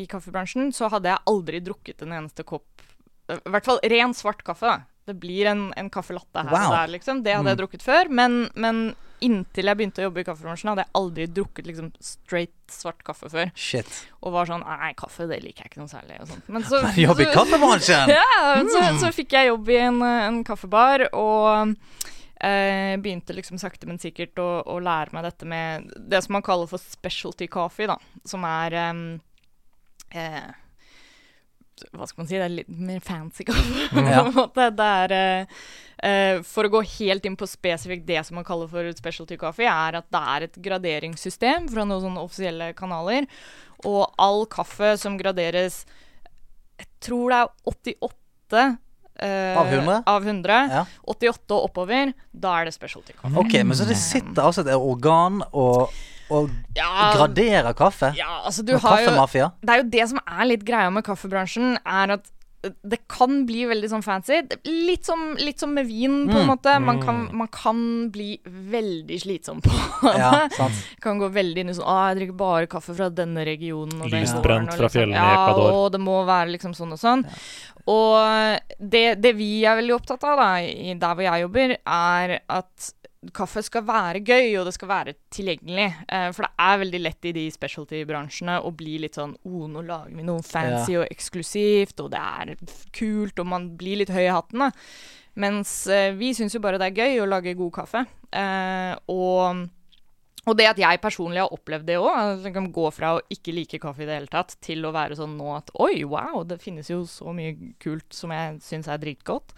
i 0.00 0.06
kaffebransjen, 0.10 0.72
så 0.74 0.88
hadde 0.90 1.12
jeg 1.12 1.22
aldri 1.30 1.60
drukket 1.62 2.02
en 2.02 2.14
eneste 2.16 2.42
kopp 2.48 2.82
eh, 3.28 3.38
I 3.38 3.52
hvert 3.54 3.68
fall 3.68 3.78
ren 3.92 4.14
svart 4.16 4.42
kaffe. 4.46 4.66
da. 4.66 4.80
Det 5.04 5.18
blir 5.20 5.50
en, 5.52 5.66
en 5.76 5.90
kaffelatte 5.92 6.42
her 6.46 6.48
Wow. 6.50 6.70
og 6.70 6.76
der, 6.78 6.92
liksom. 6.96 7.22
Det 7.26 7.34
hadde 7.36 7.52
jeg 7.52 7.60
drukket 7.60 7.82
før. 7.84 8.08
Men, 8.08 8.46
men 8.56 8.78
inntil 9.26 9.70
jeg 9.70 9.78
begynte 9.78 10.02
å 10.02 10.08
jobbe 10.08 10.22
i 10.22 10.26
kaffebransjen, 10.26 10.70
hadde 10.72 10.84
jeg 10.84 10.94
aldri 11.00 11.26
drukket 11.36 11.68
liksom 11.68 11.90
straight 12.04 12.54
svart 12.72 13.02
kaffe 13.06 13.30
før. 13.32 13.52
Shit. 13.58 13.90
Og 14.22 14.34
var 14.34 14.48
sånn 14.48 14.64
Nei, 14.64 14.92
kaffe 14.98 15.28
det 15.30 15.40
liker 15.44 15.64
jeg 15.64 15.72
ikke 15.72 15.82
noe 15.82 15.92
særlig. 15.92 16.18
Og 16.22 16.30
sånt. 16.30 16.50
Men 16.52 16.66
så, 16.68 16.80
Jobb 16.98 17.22
i 17.24 17.28
kaffebransjen! 17.34 18.12
ja, 18.18 18.40
men 18.56 18.72
så, 18.72 18.82
så 19.02 19.12
fikk 19.14 19.36
jeg 19.36 19.50
jobb 19.52 19.70
i 19.74 19.78
en, 19.84 20.00
en 20.04 20.40
kaffebar, 20.46 21.06
og 21.16 21.76
eh, 22.40 22.96
begynte 23.02 23.36
liksom 23.36 23.60
sakte, 23.60 23.88
men 23.90 24.00
sikkert 24.02 24.40
å, 24.42 24.48
å 24.70 24.80
lære 24.82 25.16
meg 25.16 25.28
dette 25.28 25.48
med 25.48 25.94
det 25.98 26.24
som 26.24 26.36
man 26.38 26.44
kaller 26.46 26.70
for 26.70 26.82
specialty 26.82 27.48
coffee, 27.52 27.88
da. 27.90 27.98
Som 28.28 28.46
er 28.48 28.78
eh, 28.80 28.92
eh, 30.20 30.52
Hva 31.92 32.06
skal 32.06 32.22
man 32.22 32.28
si? 32.30 32.36
Det 32.38 32.44
er 32.46 32.52
litt 32.52 32.68
mer 32.70 33.00
fancy 33.04 33.46
kaffe, 33.48 33.88
på 33.94 34.04
Ja. 34.06 34.20
en 34.24 34.34
måte. 34.36 34.68
Det 34.78 34.90
er 35.00 35.14
uh, 35.16 35.64
eh, 36.08 36.38
For 36.46 36.68
å 36.68 36.72
gå 36.76 36.84
helt 36.98 37.26
inn 37.26 37.36
på 37.40 37.48
spesifikt 37.50 38.06
det 38.06 38.20
som 38.26 38.38
man 38.38 38.46
kaller 38.46 38.70
for 38.70 38.86
specialty 38.94 39.38
coffee, 39.40 39.66
er 39.70 39.98
at 40.00 40.06
det 40.14 40.22
er 40.36 40.46
et 40.48 40.60
graderingssystem 40.68 41.68
fra 41.72 41.86
noen 41.88 42.04
sånne 42.06 42.22
offisielle 42.24 42.70
kanaler. 42.78 43.26
Og 43.84 44.06
all 44.22 44.46
kaffe 44.46 44.94
som 45.00 45.18
graderes 45.20 45.82
Jeg 46.78 46.88
tror 47.04 47.30
det 47.34 47.42
er 47.42 47.52
88 47.74 48.64
Uh, 49.14 49.54
Av 49.60 49.68
100? 49.70 50.02
Av 50.10 50.24
100. 50.26 50.54
Ja. 50.74 50.80
88 51.06 51.54
og 51.54 51.68
oppover, 51.68 52.10
da 52.34 52.56
er 52.58 52.66
det 52.66 52.72
specialty 52.74 53.14
kaffe. 53.14 53.30
Ok, 53.38 53.52
men 53.62 53.78
så 53.78 53.86
det 53.86 53.94
sitter 54.00 54.42
altså 54.42 54.64
et 54.64 54.72
organ 54.74 55.36
og, 55.52 55.92
og 56.30 56.50
Ja, 56.76 57.10
graderer 57.16 57.74
kaffe? 57.76 58.12
ja 58.16 58.40
altså 58.44 58.64
du 58.64 58.76
har 58.78 59.00
jo? 59.04 59.10
Det 59.60 59.70
er 59.74 59.82
jo 59.82 59.88
det 59.90 60.08
som 60.08 60.20
er 60.26 60.44
litt 60.46 60.64
greia 60.64 60.90
med 60.90 61.04
kaffebransjen, 61.04 61.76
er 61.84 62.16
at 62.18 62.30
det 62.64 62.96
kan 63.12 63.42
bli 63.44 63.66
veldig 63.68 63.90
sånn 63.92 64.00
fancy. 64.02 64.38
Litt 64.64 65.04
som, 65.04 65.34
litt 65.36 65.60
som 65.60 65.74
med 65.76 65.84
vin, 65.84 66.22
på 66.30 66.38
en 66.38 66.46
Mm. 66.46 66.48
måte. 66.48 66.80
Man 66.80 66.96
kan, 67.02 67.18
man 67.36 67.48
kan 67.52 68.08
bli 68.10 68.38
veldig 68.46 69.18
slitsom 69.20 69.60
på 69.60 69.68
Ja, 70.16 70.48
sant. 70.48 70.72
Kan 71.04 71.18
gå 71.20 71.28
veldig 71.28 71.60
inn 71.60 71.68
i 71.68 71.74
sånn 71.76 71.84
Å, 71.84 72.08
jeg 72.08 72.16
drikker 72.22 72.38
bare 72.40 72.66
kaffe 72.66 72.94
fra 72.96 73.10
denne 73.12 73.44
regionen. 73.44 74.00
Og 74.00 74.08
den 74.08 74.24
Lysbrent 74.24 74.72
fra 74.72 74.86
liksom, 74.88 74.94
fjellene 74.96 75.20
i 75.20 75.28
ja, 75.28 75.34
Ecuador. 75.44 75.76
Og 75.82 75.92
det 75.92 76.00
må 76.00 76.16
være 76.24 76.54
liksom 76.56 76.72
sånn 76.72 76.96
og 76.96 77.02
sånn. 77.04 77.26
Og 77.84 78.58
det, 78.80 79.04
det 79.20 79.34
vi 79.36 79.50
er 79.68 79.76
veldig 79.82 79.98
opptatt 79.98 80.24
av 80.24 80.40
da, 80.40 80.50
i 80.64 80.94
der 80.96 81.14
hvor 81.18 81.26
jeg 81.28 81.44
jobber, 81.44 81.76
er 81.84 82.38
at 82.48 82.92
kaffe 83.34 83.62
skal 83.64 83.84
være 83.86 84.20
gøy, 84.24 84.54
og 84.58 84.68
det 84.68 84.74
skal 84.76 84.90
være 84.90 85.14
tilgjengelig. 85.34 85.88
Eh, 86.08 86.28
for 86.34 86.46
det 86.46 86.66
er 86.66 86.80
veldig 86.84 87.02
lett 87.02 87.28
i 87.30 87.34
de 87.36 87.44
specialty-bransjene 87.54 88.58
å 88.64 88.72
bli 88.76 88.98
litt 89.04 89.18
sånn 89.18 89.36
oh, 89.46 89.66
nå 89.70 89.84
lager 89.86 90.14
vi 90.14 90.26
noe 90.26 90.44
fancy 90.44 90.98
og 91.00 91.06
eksklusivt, 91.08 92.02
og 92.04 92.10
det 92.14 92.22
er 92.22 92.56
kult, 92.96 93.38
og 93.40 93.52
man 93.54 93.70
blir 93.80 94.02
litt 94.02 94.12
høy 94.14 94.26
i 94.26 94.32
hatten, 94.34 94.66
da. 94.66 94.72
Mens 95.40 95.86
eh, 95.90 96.12
vi 96.14 96.30
syns 96.36 96.54
jo 96.54 96.62
bare 96.62 96.78
det 96.78 96.92
er 96.92 97.00
gøy 97.06 97.24
å 97.24 97.30
lage 97.30 97.56
god 97.58 97.72
kaffe. 97.80 98.04
Eh, 98.34 98.92
og 99.10 99.64
og 100.44 100.56
det 100.58 100.66
at 100.68 100.80
jeg 100.80 101.00
personlig 101.00 101.40
har 101.40 101.52
opplevd 101.56 101.86
det 101.88 101.96
òg, 101.96 102.10
at 102.12 102.44
jeg 102.44 102.52
kan 102.52 102.66
gå 102.74 102.84
fra 102.92 103.14
å 103.16 103.22
ikke 103.32 103.54
like 103.56 103.80
kaffe 103.80 104.04
i 104.04 104.08
det 104.08 104.18
hele 104.18 104.28
tatt, 104.32 104.56
til 104.64 104.84
å 104.84 104.92
være 104.92 105.16
sånn 105.16 105.38
nå 105.38 105.54
at 105.56 105.72
oi, 105.80 106.04
wow, 106.08 106.42
det 106.44 106.60
finnes 106.60 106.90
jo 106.92 107.00
så 107.08 107.32
mye 107.36 107.54
kult 107.80 108.12
som 108.12 108.34
jeg 108.34 108.58
syns 108.64 108.90
er 108.92 109.00
dritgodt. 109.00 109.54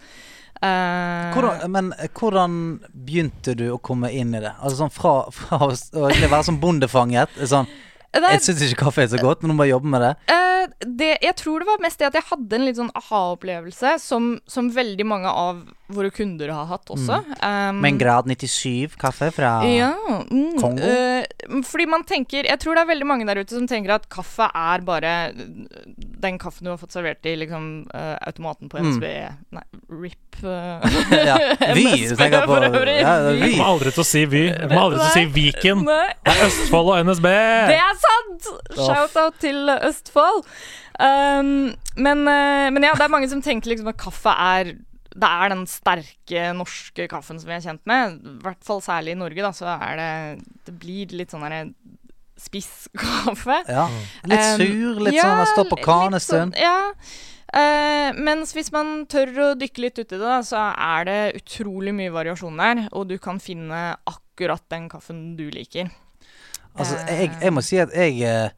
Eh, 0.61 1.33
Hvordan, 1.35 1.67
men 1.71 1.91
eh, 1.99 2.07
hvordan 2.17 2.53
begynte 2.93 3.53
du 3.57 3.67
å 3.75 3.79
komme 3.81 4.09
inn 4.11 4.33
i 4.33 4.41
det? 4.41 4.53
Altså 4.57 4.79
sånn 4.83 4.93
fra, 4.95 5.11
fra 5.31 5.59
å 5.67 5.69
være 5.71 6.43
sånn 6.47 6.57
bondefanget 6.63 7.35
Sånn 7.45 7.67
det 8.13 8.23
er- 8.23 8.31
Jeg 8.37 8.41
syns 8.47 8.63
ikke 8.65 8.85
kaffe 8.87 9.03
er 9.03 9.11
så 9.11 9.19
godt, 9.21 9.43
men 9.43 9.51
nå 9.51 9.57
må 9.59 9.65
jobbe 9.69 9.85
med 9.93 10.01
det. 10.01 10.11
Eh, 10.33 10.67
det, 10.97 11.09
jeg 11.21 11.35
tror 11.37 11.59
det 11.61 11.67
var 11.67 11.81
mest 11.83 11.99
det 11.99 12.07
at 12.07 12.15
jeg 12.17 12.25
hadde 12.31 12.55
en 12.57 12.65
litt 12.65 12.77
sånn 12.79 12.89
aha-opplevelse, 12.97 13.97
som, 14.01 14.39
som 14.49 14.71
veldig 14.73 15.05
mange 15.05 15.29
av 15.29 15.59
våre 15.87 16.09
kunder 16.11 16.49
har 16.51 16.65
hatt 16.67 16.89
også. 16.91 17.19
Um, 17.39 17.77
Med 17.81 17.93
en 17.93 17.97
grad 18.01 18.27
97 18.27 18.97
kaffe 18.99 19.29
fra 19.31 19.51
Ja. 19.67 19.93
Mm, 20.27 20.57
Kongo? 20.59 20.83
Uh, 20.83 21.61
fordi 21.63 21.85
man 21.87 22.03
tenker 22.03 22.43
Jeg 22.49 22.59
tror 22.59 22.75
det 22.75 22.81
er 22.83 22.89
veldig 22.89 23.07
mange 23.07 23.27
der 23.29 23.39
ute 23.39 23.55
som 23.55 23.67
tenker 23.69 23.93
at 23.95 24.07
kaffe 24.11 24.49
er 24.51 24.83
bare 24.87 25.13
den 26.17 26.37
kaffen 26.41 26.65
du 26.67 26.71
har 26.73 26.79
fått 26.81 26.91
servert 26.95 27.23
i 27.29 27.35
liksom, 27.39 27.67
uh, 27.93 28.17
automaten 28.27 28.67
på 28.71 28.77
Mm. 28.77 28.89
NSB 28.91 29.05
Nei, 29.55 29.63
RIP. 29.89 30.41
Uh, 30.43 30.83
ja. 31.29 31.37
Vy, 31.73 31.85
du 31.85 32.13
NSB 32.13 32.19
tenker 32.19 32.45
på 32.49 32.57
øvrig. 32.67 32.97
ja, 33.01 33.13
Vy. 33.29 33.37
Jeg 33.41 33.53
kommer 33.55 33.71
aldri 33.71 33.93
til 33.95 34.03
å 34.03 34.07
si 34.11 34.25
Vy. 34.29 34.43
Jeg 34.49 34.67
kommer 34.67 34.83
aldri 34.83 34.99
til 34.99 35.07
å 35.07 35.13
si 35.15 35.25
Viken. 35.37 35.85
Nei. 35.87 36.03
Det 36.27 36.33
er 36.35 36.43
Østfold 36.49 36.91
og 36.93 36.99
NSB. 37.07 37.29
Det 37.71 37.79
er 37.79 37.95
sant! 38.03 38.51
Shout-out 38.77 39.39
til 39.41 39.71
Østfold. 39.77 40.43
Um, 40.97 41.49
men, 41.95 42.23
eh, 42.27 42.67
men 42.73 42.81
ja, 42.85 42.93
det 42.97 43.05
er 43.05 43.11
mange 43.13 43.27
som 43.29 43.41
tenker 43.45 43.69
liksom 43.69 43.89
at 43.91 43.99
kaffe 44.01 44.31
er 44.33 44.71
det 45.17 45.29
er 45.29 45.49
den 45.53 45.63
sterke 45.69 46.41
norske 46.53 47.07
kaffen 47.09 47.39
som 47.41 47.49
vi 47.49 47.55
er 47.57 47.63
kjent 47.65 47.81
med. 47.89 48.17
I 48.21 48.35
hvert 48.45 48.63
fall 48.67 48.81
særlig 48.85 49.15
i 49.15 49.19
Norge, 49.19 49.41
da, 49.41 49.49
så 49.55 49.65
er 49.73 49.95
det 49.97 50.11
Det 50.67 50.75
blir 50.81 51.15
litt 51.17 51.33
sånn 51.33 51.41
derre 51.47 51.63
spiss 52.37 52.87
kaffe. 52.93 53.63
Ja. 53.65 53.87
Litt 54.29 54.37
Um, 54.37 54.61
sur, 54.61 54.99
litt 55.01 55.15
um, 55.17 55.23
sånn 55.23 55.41
ja, 55.41 55.47
står 55.55 55.69
på 55.71 55.79
kan 55.81 56.03
en 56.11 56.13
litt 56.19 56.21
sånn- 56.27 56.51
stund. 56.53 56.59
Ja. 56.61 56.93
Uh, 57.47 58.11
mens 58.19 58.51
hvis 58.53 58.69
man 58.75 59.05
tør 59.09 59.29
å 59.41 59.47
dykke 59.57 59.81
litt 59.85 59.97
uti 60.01 60.11
det, 60.17 60.19
da, 60.21 60.41
så 60.45 60.59
er 60.75 61.07
det 61.07 61.19
utrolig 61.39 61.93
mye 61.95 62.11
variasjon 62.13 62.59
der. 62.59 62.83
Og 62.91 63.07
du 63.09 63.15
kan 63.23 63.39
finne 63.41 63.95
akkurat 64.05 64.61
den 64.69 64.85
kaffen 64.91 65.31
du 65.39 65.47
liker. 65.49 65.89
Altså, 66.77 66.99
jeg, 67.09 67.31
jeg 67.41 67.53
må 67.55 67.63
si 67.65 67.79
at 67.81 67.89
jeg 67.97 68.19
eh, 68.21 68.51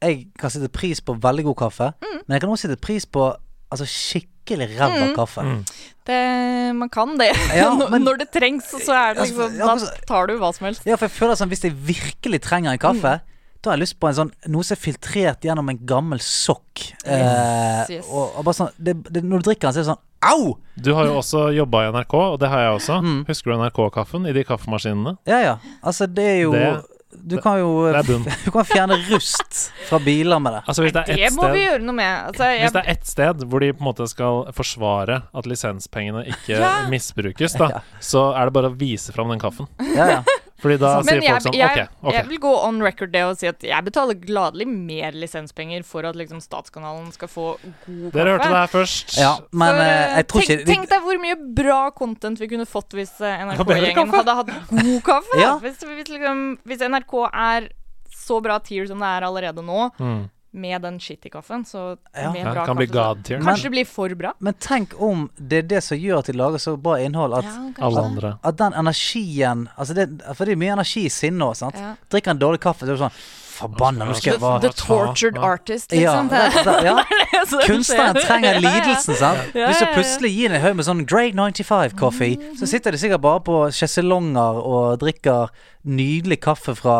Jeg 0.00 0.28
kan 0.38 0.48
sette 0.54 0.70
pris 0.72 1.02
på 1.04 1.18
veldig 1.20 1.44
god 1.50 1.56
kaffe, 1.66 1.90
Mm. 2.00 2.20
men 2.24 2.34
jeg 2.36 2.40
kan 2.40 2.50
også 2.54 2.68
sette 2.70 2.80
pris 2.80 3.04
på 3.04 3.26
altså, 3.68 3.84
skikkelig 3.84 4.37
ræva 4.56 4.88
Mm. 5.08 5.14
kaffe. 5.14 5.42
Mm. 5.42 5.64
Det, 6.08 6.74
man 6.76 6.88
kan 6.88 7.18
det. 7.18 7.32
Ja, 7.54 7.74
Når- 7.74 7.90
men- 7.90 8.02
Når 8.04 8.18
det 8.18 8.30
trengs, 8.32 8.64
så 8.64 8.92
er 8.94 9.14
det 9.14 9.22
liksom 9.28 9.58
ja, 9.58 9.66
Da 9.66 9.72
altså- 9.74 10.06
tar 10.06 10.26
du 10.26 10.38
hva 10.38 10.52
som 10.54 10.64
helst. 10.66 10.86
Ja, 10.86 10.96
for 10.96 11.06
jeg 11.06 11.12
føler 11.12 11.34
sånn 11.36 11.48
Hvis 11.50 11.62
jeg 11.64 11.72
virkelig 11.74 12.40
trenger 12.40 12.72
en 12.72 12.78
kaffe, 12.78 13.20
Mm. 13.20 13.20
da 13.62 13.70
har 13.70 13.76
jeg 13.76 13.82
lyst 13.88 14.00
på 14.00 14.08
en 14.08 14.14
sånn 14.14 14.30
noe 14.48 14.62
som 14.64 14.74
er 14.76 14.80
filtrert 14.80 15.40
gjennom 15.42 15.68
en 15.68 15.78
gammel 15.84 16.18
sokk. 16.18 16.94
Yes, 17.04 17.90
Eh, 17.90 17.96
yes. 17.96 18.06
og, 18.08 18.36
og 18.38 18.44
bare 18.44 18.54
sånn 18.54 18.70
det, 18.78 19.02
det, 19.12 19.22
Når 19.24 19.42
du 19.42 19.50
drikker 19.50 19.60
den, 19.60 19.72
så 19.72 19.78
er 19.78 19.84
det 19.84 19.90
sånn 19.92 20.04
Au! 20.20 20.58
Du 20.80 20.94
har 20.94 21.04
jo 21.06 21.12
også 21.20 21.54
jobba 21.54 21.84
i 21.86 21.92
NRK, 21.92 22.14
og 22.14 22.40
det 22.40 22.48
har 22.48 22.58
jeg 22.58 22.80
også. 22.80 23.02
Mm. 23.04 23.24
Husker 23.26 23.52
du 23.52 23.56
NRK-kaffen 23.58 24.26
i 24.26 24.32
de 24.32 24.42
kaffemaskinene? 24.44 25.16
Ja, 25.26 25.38
ja. 25.40 25.56
Altså, 25.84 26.12
det 26.12 26.24
er 26.24 26.40
jo 26.42 26.52
Det- 26.52 26.82
Du 27.22 27.36
kan 27.42 27.58
jo. 27.60 27.70
Du 28.44 28.50
kan 28.54 28.64
fjerne 28.68 28.96
rust 29.10 29.70
fra 29.88 29.98
biler 30.02 30.38
med 30.42 30.52
det. 30.58 30.62
Altså 30.66 30.82
Hvis 30.84 30.92
det 30.96 31.02
er 31.06 31.20
Det 31.24 31.30
må 31.36 31.42
må 31.46 31.52
vi 31.54 31.62
gjøre 31.64 31.82
noe 31.84 31.96
med. 31.98 32.12
Altså, 32.30 32.48
jeg, 32.52 32.60
hvis 32.62 32.76
det 32.76 32.82
er 32.84 32.90
ett 32.94 33.06
sted 33.06 33.44
hvor 33.48 33.64
de 33.64 33.72
på 33.72 33.82
en 33.84 33.88
måte 33.90 34.08
skal 34.10 34.44
forsvare 34.56 35.22
at 35.34 35.48
lisenspengene 35.50 36.26
ikke 36.28 36.58
Ja. 36.58 36.72
misbrukes, 36.92 37.56
da, 37.60 37.82
så 38.12 38.28
er 38.36 38.48
det 38.50 38.56
bare 38.58 38.70
å 38.72 38.76
vise 38.78 39.12
fram 39.16 39.32
den 39.32 39.42
kaffen. 39.42 39.68
Ja, 39.96 40.08
ja. 40.18 40.37
Fordi 40.58 40.76
da 40.82 40.92
men 40.98 41.06
sier 41.06 41.20
jeg, 41.22 41.30
folk 41.30 41.44
sånn 41.46 41.54
jeg, 41.54 41.70
okay, 41.70 41.86
ok. 42.02 42.14
jeg 42.16 42.26
vil 42.28 42.40
gå 42.42 42.52
on 42.66 42.80
record 42.82 43.12
det 43.14 43.20
og 43.28 43.36
si 43.38 43.46
at 43.46 43.62
jeg 43.62 43.84
betaler 43.86 44.18
gladelig 44.18 44.66
mer 44.66 45.14
lisenspenger 45.14 45.84
for 45.86 46.08
at 46.08 46.18
liksom 46.18 46.40
statskanalen 46.42 47.12
skal 47.14 47.30
få 47.30 47.44
god 47.62 47.76
kaffe. 47.86 48.14
Dere 48.16 48.32
hørte 48.34 48.48
det 48.48 48.56
her 48.58 48.72
først. 48.72 49.14
ja 49.20 49.32
men 49.52 49.70
For, 49.74 49.82
eh, 49.84 50.16
jeg 50.16 50.28
tror 50.32 50.40
tenk, 50.42 50.50
ikke 50.56 50.70
tenk 50.72 50.88
deg 50.94 51.04
hvor 51.06 51.20
mye 51.22 51.36
bra 51.60 51.80
content 51.94 52.42
vi 52.42 52.50
kunne 52.50 52.66
fått 52.66 52.96
hvis 52.98 53.14
eh, 53.22 53.44
NRK-gjengen 53.46 54.10
hadde 54.16 54.38
hatt 54.40 54.54
god 54.72 54.96
kaffe. 55.06 55.38
Ja. 55.38 55.52
Hvis, 55.62 55.78
hvis, 55.86 56.10
liksom, 56.10 56.42
hvis 56.66 56.82
NRK 56.90 57.14
er 57.30 57.70
så 58.18 58.40
bra 58.44 58.58
tier 58.58 58.90
som 58.90 58.98
det 58.98 59.12
er 59.14 59.28
allerede 59.30 59.62
nå, 59.62 59.88
Mm. 59.98 60.26
Med 60.52 60.80
den 60.82 60.98
shitty 60.98 61.28
kaffen, 61.30 61.64
så 61.64 61.96
Ja. 62.16 62.32
med 62.32 62.44
bra 62.44 62.64
kaffe, 62.66 62.86
så- 62.88 62.92
god 62.92 63.24
tier. 63.24 63.38
Kanskje 63.40 63.62
det 63.62 63.70
blir 63.70 63.86
for 63.86 64.08
bra. 64.14 64.32
Men 64.40 64.54
tenk 64.54 64.94
om 65.00 65.30
det 65.38 65.58
er 65.58 65.62
det 65.68 65.82
som 65.84 65.98
gjør 65.98 66.18
at 66.18 66.26
de 66.26 66.32
lager 66.32 66.58
så 66.58 66.76
bra 66.80 66.94
innhold. 66.98 67.34
At, 67.38 67.44
Ja, 67.78 67.88
andre. 68.02 68.38
at 68.42 68.56
den 68.56 68.72
energien 68.72 69.68
altså 69.78 69.94
det, 69.94 70.22
For 70.34 70.44
det 70.46 70.52
er 70.52 70.56
mye 70.56 70.72
energi 70.72 71.04
i 71.04 71.08
sinne 71.08 71.40
òg, 71.44 71.56
sant. 71.56 71.74
Ja. 71.76 71.94
Drikker 72.10 72.30
en 72.30 72.38
dårlig 72.38 72.60
kaffe, 72.60 72.80
så 72.86 72.90
er 72.90 72.96
du 72.96 73.02
sånn 73.04 73.12
Forbanna, 73.58 74.04
nå 74.06 74.14
skal 74.14 74.34
jeg 74.34 74.40
bare 74.40 74.60
The 74.60 74.68
tortured 74.68 75.36
artist, 75.36 75.90
liksom. 75.90 76.30
ja. 76.30 77.02
Kunstneren 77.66 78.14
trenger 78.14 78.60
lidelsen, 78.62 79.16
sant. 79.18 79.38
Hvis 79.52 79.80
du 79.80 79.86
plutselig 79.96 80.30
gir 80.36 80.52
en 80.54 80.60
haug 80.62 80.76
med 80.76 80.86
sånn 80.86 81.04
Grade 81.04 81.34
95-kaffe, 81.34 82.28
så 82.56 82.68
sitter 82.70 82.92
de 82.94 82.98
sikkert 83.02 83.20
bare 83.24 83.40
på 83.40 83.56
sjeselonger 83.74 84.60
og 84.62 85.00
drikker 85.02 85.48
nydelig 85.84 86.38
kaffe 86.44 86.76
fra, 86.78 86.96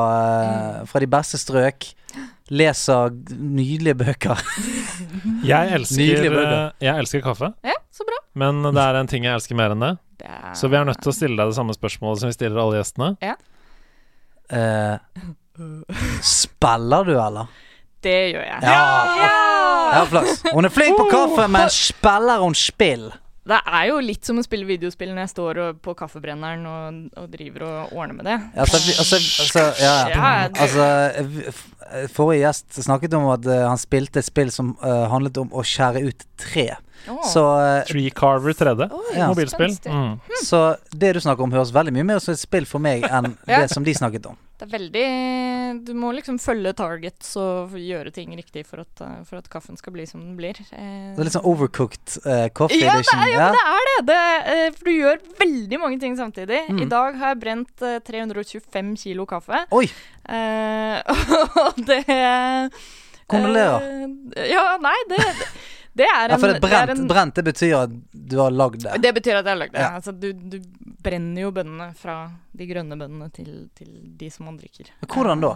eh, 0.81 0.85
fra 0.91 0.99
de 1.01 1.07
beste 1.07 1.39
strøk. 1.39 1.93
Leser 2.51 3.11
nydelige 3.37 3.95
bøker. 4.01 4.41
Jeg 5.49 5.73
elsker, 5.77 6.31
bøker. 6.33 6.53
eh, 6.53 6.71
jeg 6.87 6.99
elsker 7.03 7.21
kaffe, 7.23 7.51
Ja, 7.65 7.75
så 7.95 8.05
bra. 8.09 8.17
men 8.41 8.63
det 8.75 8.83
er 8.83 8.97
en 8.99 9.07
ting 9.11 9.25
jeg 9.25 9.35
elsker 9.37 9.55
mer 9.59 9.71
enn 9.75 9.81
det. 9.85 9.91
Det 10.19 10.27
er- 10.29 10.55
Så 10.59 10.69
vi 10.69 10.77
er 10.77 10.85
nødt 10.89 11.01
til 11.03 11.13
å 11.13 11.15
stille 11.15 11.37
deg 11.39 11.47
det 11.53 11.57
samme 11.59 11.75
spørsmålet 11.77 12.19
som 12.23 12.29
vi 12.31 12.37
stiller 12.39 12.59
alle 12.63 12.81
gjestene. 12.81 13.11
Eh, 14.51 14.97
spiller 16.23 17.05
du, 17.05 17.15
eller? 17.21 17.47
Det 18.03 18.17
gjør 18.33 18.45
jeg. 18.47 18.63
Ja! 18.63 18.81
Ja! 19.19 19.31
Ja, 19.99 20.03
flaks. 20.11 20.43
Hun 20.53 20.65
er 20.69 20.73
flink 20.75 20.99
på 20.99 21.07
kaffe, 21.11 21.47
men 21.51 21.71
spiller 21.73 22.43
hun 22.45 22.55
spill? 22.59 23.09
Det 23.49 23.59
er 23.65 23.85
jo 23.89 24.01
litt 24.05 24.29
som 24.29 24.39
å 24.41 24.45
spille 24.45 24.67
videospill 24.69 25.13
når 25.15 25.23
jeg 25.25 25.33
står 25.33 25.61
og, 25.63 25.79
på 25.85 25.95
kaffebrenneren 25.97 26.67
og, 26.69 26.99
og 27.23 27.31
driver 27.33 27.65
og 27.69 27.95
ordner 27.97 28.19
med 28.19 28.29
det. 28.29 28.37
Altså, 28.61 28.81
altså, 29.01 29.21
altså, 29.45 29.63
ja, 29.81 29.95
altså 30.53 30.89
Forrige 32.13 32.43
gjest 32.43 32.83
snakket 32.85 33.17
om 33.17 33.31
at 33.33 33.47
uh, 33.49 33.63
han 33.71 33.81
spilte 33.81 34.21
et 34.21 34.29
spill 34.29 34.53
som 34.53 34.75
uh, 34.83 35.07
handlet 35.09 35.41
om 35.41 35.49
å 35.57 35.65
skjære 35.65 36.03
ut 36.05 36.27
tre. 36.41 36.67
Oh. 37.09 37.23
Så, 37.25 37.45
uh, 37.57 37.79
Tree 37.89 38.13
Carver 38.13 38.53
3D. 38.53 38.91
Oh, 38.93 39.09
Ja. 39.17 39.31
Mobilspill. 39.31 39.73
Mm. 39.89 40.19
så 40.45 40.77
det 40.93 41.15
du 41.17 41.23
snakker 41.25 41.47
om, 41.47 41.55
høres 41.55 41.73
veldig 41.73 41.95
mye 41.97 42.05
mer 42.11 42.21
ut 42.21 42.27
som 42.27 42.37
et 42.37 42.43
spill 42.43 42.69
for 42.69 42.85
meg 42.85 43.07
enn 43.09 43.33
Ja. 43.49 43.63
det 43.63 43.73
som 43.73 43.87
de 43.87 43.97
snakket 43.97 44.29
om. 44.29 44.37
Det 44.59 44.67
er 44.67 44.71
veldig 44.73 45.03
Du 45.87 45.93
må 45.95 46.09
liksom 46.17 46.39
følge 46.43 46.73
targets 46.75 47.29
og 47.39 47.77
gjøre 47.79 48.11
ting 48.15 48.33
riktig 48.35 48.65
for 48.67 48.83
at, 48.83 49.03
for 49.29 49.39
at 49.39 49.47
kaffen 49.53 49.79
skal 49.79 49.95
bli 49.95 50.07
som 50.11 50.21
den 50.25 50.35
blir. 50.39 50.59
Eh, 50.75 51.15
Det 51.15 51.23
er 51.23 51.29
litt 51.29 51.37
sånn 51.37 51.47
overcooked 51.47 52.17
eh, 52.27 52.49
coffee 52.59 52.81
ja, 52.83 52.97
det 52.99 53.15
er, 53.15 53.31
ja, 53.31 53.45
men 53.45 53.55
det 53.55 53.63
er 53.71 53.87
det. 53.89 53.97
det 54.11 54.57
eh, 54.57 54.69
for 54.75 54.91
du 54.91 54.95
gjør 54.97 55.23
veldig 55.45 55.81
mange 55.85 56.01
ting 56.03 56.19
samtidig. 56.19 56.61
Mm. 56.73 56.83
I 56.83 56.91
dag 56.91 57.21
har 57.23 57.35
jeg 57.37 57.43
brent 57.45 57.87
eh, 57.87 57.99
325 58.11 58.93
kilo 59.05 59.29
kaffe. 59.31 59.63
Oi! 59.79 59.87
Eh, 60.29 60.99
og 61.65 61.79
det 61.87 62.03
Kondolerer. 63.29 63.89
eh, 64.35 64.51
ja, 64.55 64.65
nei, 64.83 64.97
det, 65.13 65.23
det 65.23 65.51
er 66.07 66.25
en 66.25 66.31
Ja, 66.31 66.37
for 66.39 66.47
det 66.53 66.61
det 66.63 66.73
er 66.73 66.91
en- 66.95 67.09
brent, 67.09 67.35
det 67.35 67.45
betyr 67.45 67.75
at 67.83 67.91
du 68.13 68.37
har 68.39 68.51
lagd 68.51 68.83
det. 68.83 69.01
Det 69.03 69.15
betyr 69.15 69.39
at 69.39 69.45
jeg 69.45 69.53
har 69.55 69.59
lagd 69.59 69.73
det. 69.73 69.81
Ja. 69.81 69.91
Altså, 69.97 70.13
du, 70.13 70.33
du 70.33 70.59
brenner 71.03 71.43
jo 71.43 71.51
bønnene 71.51 71.95
fra 71.97 72.31
de 72.57 72.67
grønne 72.67 72.99
bønnene 72.99 73.31
til, 73.33 73.69
til 73.75 73.89
de 74.19 74.31
som 74.31 74.47
man 74.47 74.59
drikker. 74.59 74.91
Hvordan 75.07 75.41
da? 75.41 75.55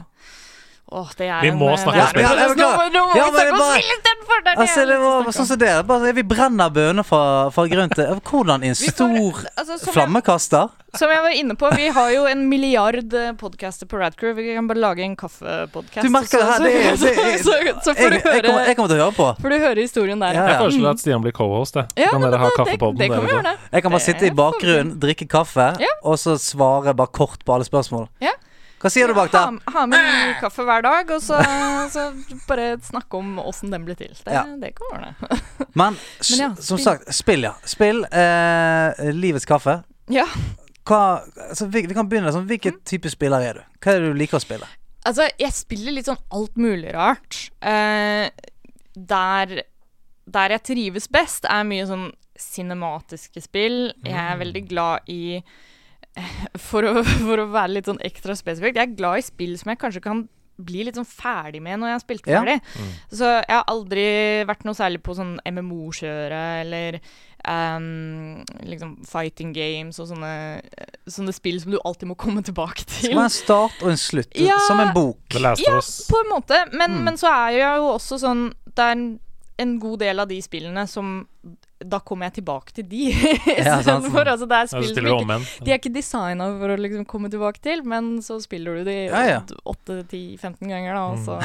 Åh, 0.93 1.09
det 1.17 1.27
er 1.33 1.41
Vi 1.47 1.51
må 1.57 1.71
en, 1.73 1.79
snakke 1.81 2.03
om 2.03 2.09
spill. 2.11 2.23
Ja, 2.23 2.49
Nå 2.53 2.67
Nå 2.93 3.03
må 3.09 3.17
Ja, 3.17 3.31
vi 3.33 3.39
snakke 3.39 3.55
om 3.57 3.63
spill 3.73 3.95
istedenfor! 3.95 4.43
Altså, 4.53 4.85
det 4.89 4.97
var 5.01 5.33
sånn 5.33 5.47
som 5.49 5.59
det. 5.61 5.73
Bare, 5.89 6.13
vi 6.17 6.23
brenner 6.27 6.71
bønner 6.75 7.07
fra, 7.07 7.21
fra 7.55 7.65
grunn 7.71 7.91
til 7.95 8.11
Hvordan? 8.29 8.65
En 8.69 8.75
stor. 8.77 9.41
Altså, 9.57 9.79
som, 9.79 9.89
jeg, 9.89 9.95
flammekaster? 9.97 10.69
som 10.99 11.09
jeg 11.09 11.23
var 11.25 11.33
inne 11.41 11.55
på, 11.57 11.71
vi 11.77 11.87
har 11.97 12.11
jo 12.13 12.27
en 12.29 12.43
milliard 12.51 13.15
podcaster 13.41 13.89
på 13.89 13.97
Radcrew. 14.03 14.35
Vi 14.37 14.55
kan 14.57 14.67
bare 14.69 14.83
lage 14.83 15.05
en 15.07 15.15
kaffepodkast. 15.17 16.05
Du 16.05 16.11
merker 16.13 16.43
det 16.43 16.49
her, 16.51 16.59
det 16.67 16.73
er- 16.73 16.97
det 17.01 17.13
er- 17.17 17.39
så, 17.41 17.55
så, 17.63 17.75
så 17.87 17.95
får 17.97 18.11
Jeg, 18.19 18.21
høre 18.27 18.35
jeg, 18.37 18.45
kommer, 18.45 18.67
jeg 18.69 18.77
kommer 18.77 18.93
til 18.93 18.99
å 19.01 19.05
høre 19.07 19.17
på. 19.17 19.29
Får 19.47 19.49
du 19.49 19.59
høre 19.65 19.81
historien 19.87 20.21
der. 20.21 20.37
Ja, 20.37 20.47
Jeg 20.53 20.61
foreslår 20.67 20.91
at 20.93 21.01
Stian 21.05 21.25
blir 21.25 21.33
co-host. 21.33 21.75
jeg. 21.81 21.89
Ja, 22.05 22.11
kan 22.13 22.21
dere 22.27 22.37
ha 22.45 22.51
det- 22.53 22.59
kaffepodden 22.61 22.99
Det, 23.01 23.09
det 23.09 23.17
kan 23.17 23.25
vi 23.25 23.33
gjøre. 23.33 23.57
Jeg 23.73 23.83
kan 23.87 23.97
bare 23.97 24.07
sitte 24.11 24.27
i 24.29 24.35
bakgrunnen, 24.43 24.95
drikke 25.01 25.29
kaffe, 25.29 25.71
Ja. 25.81 25.93
og 26.05 26.19
så 26.21 26.37
svare 26.41 26.93
bare 26.97 27.09
kort 27.09 27.41
på 27.45 27.55
alle 27.57 27.65
spørsmål. 27.65 28.09
Ja. 28.21 28.33
Hva 28.83 28.91
sier 28.91 29.07
du 29.11 29.15
bak 29.15 29.31
der? 29.31 29.47
Ha, 29.47 29.73
ha 29.77 29.83
med 29.87 30.03
ny 30.03 30.33
kaffe 30.41 30.65
hver 30.67 30.83
dag, 30.83 31.11
og 31.15 31.23
så, 31.23 31.39
så 31.93 32.09
bare 32.49 32.73
snakke 32.83 33.21
om 33.21 33.37
åssen 33.43 33.71
den 33.71 33.85
ble 33.87 33.95
til. 33.99 34.11
Det, 34.25 34.33
Ja. 34.35 34.43
det 34.59 34.73
kan 34.79 34.97
ordne. 34.97 35.39
Men, 35.81 35.97
Men 36.33 36.41
ja, 36.41 36.49
som 36.59 36.81
sagt, 36.83 37.07
spill, 37.15 37.47
ja. 37.47 37.55
Spill 37.65 38.03
eh, 38.11 39.03
livets 39.15 39.47
kaffe. 39.49 39.79
Ja. 40.13 40.27
Hva, 40.83 41.23
altså, 41.49 41.69
vi, 41.71 41.85
vi 41.87 41.95
kan 41.95 42.09
begynne 42.11 42.33
sånn. 42.35 42.49
Hvilken 42.51 42.81
type 42.89 43.11
spiller 43.13 43.45
er 43.47 43.61
du? 43.61 43.67
Hva 43.79 43.95
er 43.95 44.03
det 44.03 44.11
du 44.13 44.19
liker 44.19 44.41
å 44.41 44.43
spille? 44.43 44.67
Altså, 45.07 45.29
jeg 45.39 45.55
spiller 45.55 45.95
litt 45.95 46.11
sånn 46.11 46.19
alt 46.35 46.59
mulig 46.59 46.91
rart. 46.95 47.45
Eh, 47.63 48.27
der, 48.99 49.55
der 50.27 50.57
jeg 50.59 50.65
trives 50.73 51.07
best, 51.11 51.47
er 51.47 51.63
mye 51.71 51.87
sånn 51.87 52.09
cinematiske 52.39 53.43
spill. 53.45 53.93
Jeg 54.03 54.19
er 54.19 54.39
veldig 54.43 54.63
glad 54.71 55.07
i 55.11 55.39
for 56.69 56.83
å, 56.85 57.03
for 57.05 57.41
å 57.41 57.49
være 57.53 57.73
litt 57.79 57.87
sånn 57.89 58.03
ekstra 58.05 58.35
spesifikk, 58.37 58.77
jeg 58.77 58.91
er 58.91 58.97
glad 58.99 59.19
i 59.23 59.27
spill 59.27 59.57
som 59.61 59.71
jeg 59.73 59.79
kanskje 59.83 60.03
kan 60.05 60.29
bli 60.63 60.85
litt 60.85 60.95
sånn 60.99 61.09
ferdig 61.09 61.63
med 61.65 61.81
når 61.81 61.89
jeg 61.89 61.97
har 61.97 62.03
spilt 62.05 62.27
Ja. 62.29 62.41
ferdig. 62.43 62.59
Så 63.11 63.25
jeg 63.41 63.49
har 63.57 63.65
aldri 63.73 64.05
vært 64.47 64.67
noe 64.69 64.77
særlig 64.79 65.01
på 65.03 65.15
sånn 65.17 65.39
MMO-kjøret 65.49 66.61
eller 66.67 66.99
um, 67.49 68.45
liksom 68.69 68.93
fighting 69.09 69.55
games 69.57 69.99
og 69.99 70.11
sånne, 70.13 70.61
sånne 71.11 71.35
spill 71.35 71.59
som 71.63 71.73
du 71.75 71.79
alltid 71.83 72.11
må 72.13 72.17
komme 72.21 72.45
tilbake 72.47 72.85
til. 72.85 73.09
skal 73.09 73.19
være 73.19 73.31
en 73.31 73.35
start 73.35 73.83
og 73.83 73.91
en 73.95 74.01
slutt, 74.05 74.37
Ja. 74.39 74.59
som 74.69 74.79
en 74.85 74.93
bok. 74.95 75.19
Ja. 75.35 75.81
På 76.13 76.21
en 76.23 76.31
måte, 76.31 76.61
men, 76.77 76.99
Mm. 76.99 77.05
men 77.09 77.15
så 77.17 77.33
er 77.33 77.51
jeg 77.59 77.77
jo 77.81 77.89
også 77.97 78.21
sånn 78.21 78.53
Det 78.75 78.79
er 78.85 78.93
en, 78.93 79.21
en 79.59 79.79
god 79.81 79.99
del 79.99 80.21
av 80.21 80.29
de 80.29 80.39
spillene 80.41 80.87
som 80.89 81.27
Da 81.89 81.99
kommer 82.01 82.29
jeg 82.29 82.37
tilbake 82.41 82.75
til 82.77 82.87
de 82.91 83.03
Ja, 83.13 83.79
sant. 83.83 84.07
istedenfor. 84.07 84.31
Altså, 84.35 84.49
det 84.51 84.59
er 84.59 84.71
spill 84.71 84.87
som 84.87 84.95
spiller 84.95 85.15
ikke 85.17 85.37
om. 85.39 85.47
De 85.67 85.73
er 85.75 85.81
ikke 85.81 85.93
designa 85.95 86.49
for 86.61 86.75
å 86.75 86.79
liksom 86.81 87.07
komme 87.11 87.31
tilbake 87.33 87.63
til, 87.65 87.83
men 87.89 88.11
så 88.25 88.39
spiller 88.45 88.81
du 88.81 88.85
de 88.91 88.97
Ja, 89.09 89.23
ja. 89.29 89.41
8-10-15 89.73 90.61
ganger, 90.71 90.95
da, 90.95 91.05
og 91.13 91.23
så 91.25 91.39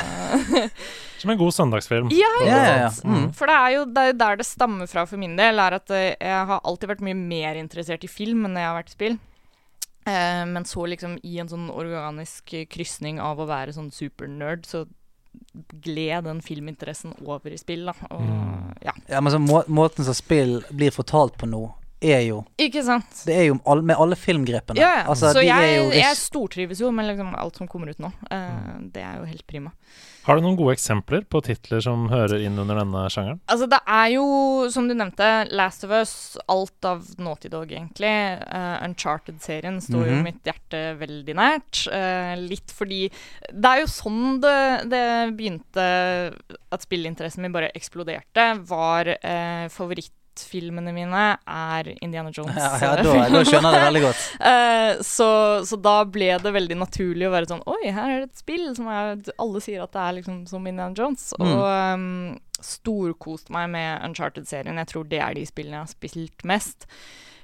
Som 1.22 1.34
en 1.34 1.40
god 1.40 1.56
søndagsfilm. 1.56 2.12
Ja, 2.14 2.32
Ja, 2.46 2.58
ja, 2.62 2.76
ja. 2.86 2.92
Mm. 3.08 3.32
For 3.38 3.50
det 3.50 3.56
er 3.58 3.72
jo 3.78 3.86
det 3.90 4.04
er 4.04 4.12
jo 4.12 4.18
der 4.22 4.38
det 4.42 4.46
stammer 4.50 4.90
fra 4.92 5.06
for 5.10 5.18
min 5.22 5.34
del, 5.40 5.60
er 5.64 5.78
at 5.80 5.90
eh, 5.96 6.12
jeg 6.20 6.46
har 6.52 6.62
alltid 6.64 6.92
vært 6.94 7.06
mye 7.08 7.18
mer 7.18 7.58
interessert 7.58 8.06
i 8.06 8.12
film 8.12 8.46
enn 8.46 8.60
jeg 8.60 8.68
har 8.70 8.78
vært 8.78 8.94
i 8.94 8.98
spill. 8.98 9.18
Eh, 10.08 10.44
men 10.48 10.64
så 10.70 10.86
liksom 10.88 11.18
i 11.28 11.40
en 11.42 11.50
sånn 11.52 11.68
organisk 11.74 12.54
krysning 12.72 13.18
av 13.24 13.42
å 13.44 13.48
være 13.50 13.74
sånn 13.76 13.90
supernerd, 13.92 14.64
så 14.70 14.86
gled 15.84 16.24
den 16.24 16.42
filminteressen 16.42 17.14
over 17.26 17.54
i 17.54 17.58
spill, 17.58 17.86
da. 17.86 17.94
Og, 18.12 18.22
Mm. 18.22 18.74
ja. 18.84 18.94
Ja, 19.08 19.22
men 19.22 19.32
så 19.34 19.40
må, 19.40 19.64
Måten 19.68 20.06
som 20.06 20.14
spill 20.14 20.62
blir 20.72 20.92
fortalt 20.92 21.38
på 21.38 21.48
nå, 21.50 21.74
er 22.02 22.22
jo 22.28 22.44
Ikke 22.62 22.84
sant? 22.86 23.24
Det 23.26 23.36
er 23.36 23.46
jo 23.50 23.60
all, 23.66 23.82
med 23.82 23.96
alle 23.98 24.16
filmgrepene. 24.20 24.78
Ja, 24.80 24.92
ja. 25.00 25.06
Altså, 25.10 25.32
så 25.34 25.42
de 25.42 25.48
jeg, 25.48 25.70
er 25.72 25.78
jo 25.82 25.90
jeg 25.98 26.16
stortrives 26.20 26.80
jo 26.84 26.92
med 26.92 27.08
liksom 27.10 27.34
alt 27.36 27.56
som 27.58 27.68
kommer 27.68 27.90
ut 27.90 28.00
nå. 28.04 28.12
Eh, 28.32 28.78
Det 28.94 29.02
er 29.02 29.18
jo 29.22 29.26
helt 29.32 29.48
prima. 29.48 29.72
Har 30.28 30.36
du 30.36 30.42
noen 30.44 30.58
gode 30.60 30.74
eksempler 30.76 31.22
på 31.32 31.40
titler 31.42 31.80
som 31.80 32.10
hører 32.12 32.42
inn 32.44 32.58
under 32.60 32.76
denne 32.82 33.06
sjangeren? 33.10 33.38
Altså, 33.48 33.64
det 33.72 33.78
er 33.88 34.10
jo, 34.12 34.26
som 34.74 34.90
du 34.90 34.92
nevnte, 34.94 35.48
Last 35.56 35.86
of 35.88 35.94
Us, 35.96 36.36
alt 36.52 36.84
av 36.84 37.06
Naughty 37.18 37.48
Dog, 37.48 37.72
egentlig. 37.72 38.12
Uh, 38.44 38.76
Uncharted-serien 38.84 39.80
står 39.80 40.04
jo 40.10 40.18
Mhm. 40.18 40.24
mitt 40.28 40.44
hjerte 40.44 40.82
veldig 41.00 41.34
nært. 41.40 41.88
Uh, 41.88 42.36
litt 42.44 42.74
fordi 42.76 43.10
Det 43.54 43.66
er 43.72 43.80
jo 43.80 43.88
sånn 43.88 44.42
det, 44.44 44.90
det 44.92 45.06
begynte 45.40 45.88
at 46.76 46.82
spillinteressen 46.84 47.42
min 47.42 47.54
bare 47.56 47.72
eksploderte. 47.74 48.50
Var 48.68 49.14
eh, 49.24 49.70
favorittfilmene 50.38 50.94
mine 50.94 51.38
er 51.46 51.90
Indiana 52.02 52.32
Jones. 52.32 52.56
ja, 52.56 52.78
ja, 52.82 52.96
da, 53.02 53.30
da 53.30 53.44
skjønner 53.46 53.74
jeg 53.74 53.80
det 53.80 53.86
veldig 53.88 54.04
godt. 54.06 54.26
Eh, 54.48 55.02
så, 55.04 55.30
så 55.68 55.76
da 55.82 56.04
ble 56.08 56.30
det 56.40 56.52
veldig 56.54 56.78
naturlig 56.80 57.28
å 57.28 57.32
være 57.34 57.50
sånn 57.50 57.64
Oi, 57.68 57.90
her 57.92 58.12
er 58.14 58.20
det 58.22 58.30
et 58.30 58.40
spill 58.42 58.70
som 58.78 58.88
jeg, 58.92 59.34
alle 59.42 59.62
sier 59.64 59.84
at 59.84 59.92
det 59.94 60.04
er 60.04 60.16
liksom 60.20 60.38
som 60.48 60.68
Indiana 60.68 60.96
Jones. 60.96 61.34
Mm. 61.40 61.48
Og 61.48 61.66
um, 61.68 62.38
storkost 62.64 63.52
meg 63.54 63.70
med 63.74 64.06
Uncharted-serien. 64.08 64.80
Jeg 64.84 64.92
tror 64.94 65.10
det 65.10 65.20
er 65.24 65.36
de 65.36 65.44
spillene 65.50 65.82
jeg 65.82 65.86
har 65.88 65.92
spilt 65.92 66.48
mest. 66.48 66.88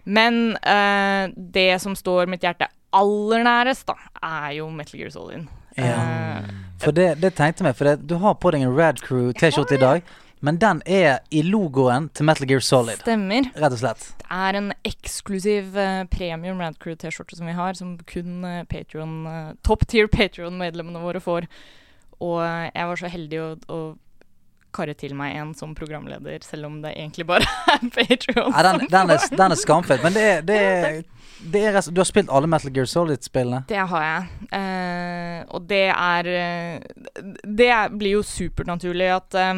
Men 0.06 0.56
uh, 0.64 1.34
det 1.36 1.82
som 1.84 1.98
står 1.98 2.32
mitt 2.32 2.46
hjerte 2.46 2.70
aller 2.94 3.44
nærest, 3.46 3.88
da, 3.90 3.98
er 4.22 4.60
jo 4.60 4.70
Metal 4.72 5.02
Gear 5.02 5.14
Solid. 5.14 5.50
Ja. 5.80 5.98
Uh, 5.98 6.52
For 6.84 6.96
det, 6.96 7.16
det 7.24 7.34
tenkte 7.40 7.66
jeg, 7.66 7.80
for 7.80 7.90
det, 7.90 7.98
du 8.10 8.20
har 8.22 8.38
på 8.40 8.54
deg 8.54 8.64
en 8.64 8.76
Rad 8.78 9.02
Crew-T-skjorte 9.04 9.80
i 9.80 9.82
dag, 9.82 10.14
men 10.44 10.60
den 10.60 10.82
er 10.84 11.22
i 11.32 11.40
logoen 11.48 12.10
til 12.12 12.28
Metal 12.28 12.50
Gear 12.50 12.64
Solid. 12.64 13.00
stemmer. 13.00 13.48
Rett 13.56 13.76
og 13.78 13.80
slett. 13.80 14.08
Det 14.20 14.28
er 14.28 14.58
en 14.60 14.72
eksklusiv 14.84 15.78
uh, 15.78 16.04
premium 16.12 16.60
Radcrew-T-skjorte 16.60 17.38
som 17.40 17.48
vi 17.48 17.56
har, 17.56 17.78
som 17.80 17.96
kun 18.10 18.44
uh, 18.44 18.66
Patreon, 18.68 19.14
eh, 19.30 19.54
top 19.64 19.86
tier 19.88 20.10
Patreon-medlemmene 20.12 21.00
våre 21.00 21.22
får. 21.24 21.48
Og 22.20 22.40
jeg 22.44 22.90
var 22.90 23.00
så 23.00 23.12
heldig 23.12 23.40
å, 23.40 23.48
å 23.72 23.80
karre 24.74 24.96
til 24.98 25.14
meg 25.16 25.38
en 25.38 25.54
som 25.56 25.76
programleder, 25.78 26.44
selv 26.44 26.68
om 26.68 26.80
det 26.84 26.92
egentlig 26.98 27.28
bare 27.30 27.48
er 27.74 27.86
Patreon. 27.94 28.52
Ja, 28.52 28.64
den, 28.68 28.88
den, 28.92 29.14
er, 29.16 29.28
den 29.32 29.56
er 29.56 29.60
skamfett, 29.60 30.04
men 30.04 30.16
det 30.18 30.24
er, 30.28 30.42
det 30.48 30.58
er, 30.60 30.98
det 31.54 31.62
er 31.70 31.80
Du 31.88 32.02
har 32.02 32.10
spilt 32.10 32.32
alle 32.32 32.50
Metal 32.52 32.74
Gear 32.76 32.90
Solid-spillene? 32.90 33.64
Det 33.70 33.80
har 33.94 34.06
jeg. 34.10 34.50
Eh, 34.60 35.40
og 35.54 35.70
det 35.72 35.86
er 35.92 36.30
Det 37.44 37.72
blir 37.96 38.18
jo 38.18 38.26
supernaturlig 38.28 39.10
at 39.14 39.40
eh, 39.40 39.54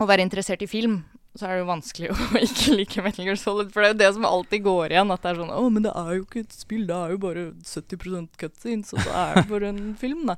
å 0.00 0.08
være 0.08 0.24
interessert 0.26 0.62
i 0.64 0.70
film 0.70 1.02
så 1.38 1.46
er 1.46 1.52
det 1.54 1.60
jo 1.62 1.68
vanskelig 1.68 2.08
å 2.10 2.16
ikke 2.46 2.74
like 2.74 3.04
Metal 3.04 3.26
Gear 3.28 3.38
Solid. 3.38 3.70
For 3.70 3.84
det 3.84 3.90
er 3.90 3.94
jo 3.94 4.00
det 4.00 4.10
som 4.16 4.26
alltid 4.26 4.64
går 4.66 4.94
igjen. 4.96 5.12
At 5.14 5.22
det 5.22 5.30
er 5.30 5.38
sånn 5.38 5.52
Å, 5.54 5.62
men 5.70 5.86
det 5.86 5.92
er 5.94 6.12
jo 6.16 6.24
ikke 6.24 6.42
et 6.42 6.56
spill, 6.56 6.84
det 6.88 6.96
er 6.96 7.14
jo 7.14 7.20
bare 7.22 7.44
70 7.62 8.28
cutscenes, 8.40 8.90
og 8.96 9.04
så 9.04 9.14
er 9.14 9.38
det 9.38 9.46
bare 9.50 9.70
en 9.70 9.82
film, 10.00 10.24
da. 10.32 10.36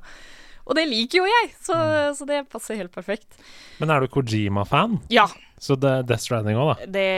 Og 0.63 0.77
det 0.77 0.85
liker 0.87 1.19
jo 1.19 1.25
jeg, 1.27 1.49
så, 1.59 1.75
så 2.15 2.27
det 2.29 2.43
passer 2.51 2.77
helt 2.79 2.93
perfekt. 2.93 3.35
Men 3.81 3.91
er 3.91 4.05
du 4.05 4.11
Kojima-fan? 4.13 5.01
Ja, 5.11 5.25
Så 5.59 5.75
det 5.79 5.89
er 5.89 6.05
Death 6.07 6.23
Stranding 6.23 6.59
òg, 6.59 6.69
da? 6.71 6.87
det 6.93 7.09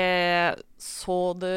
så 0.81 1.19
det 1.37 1.53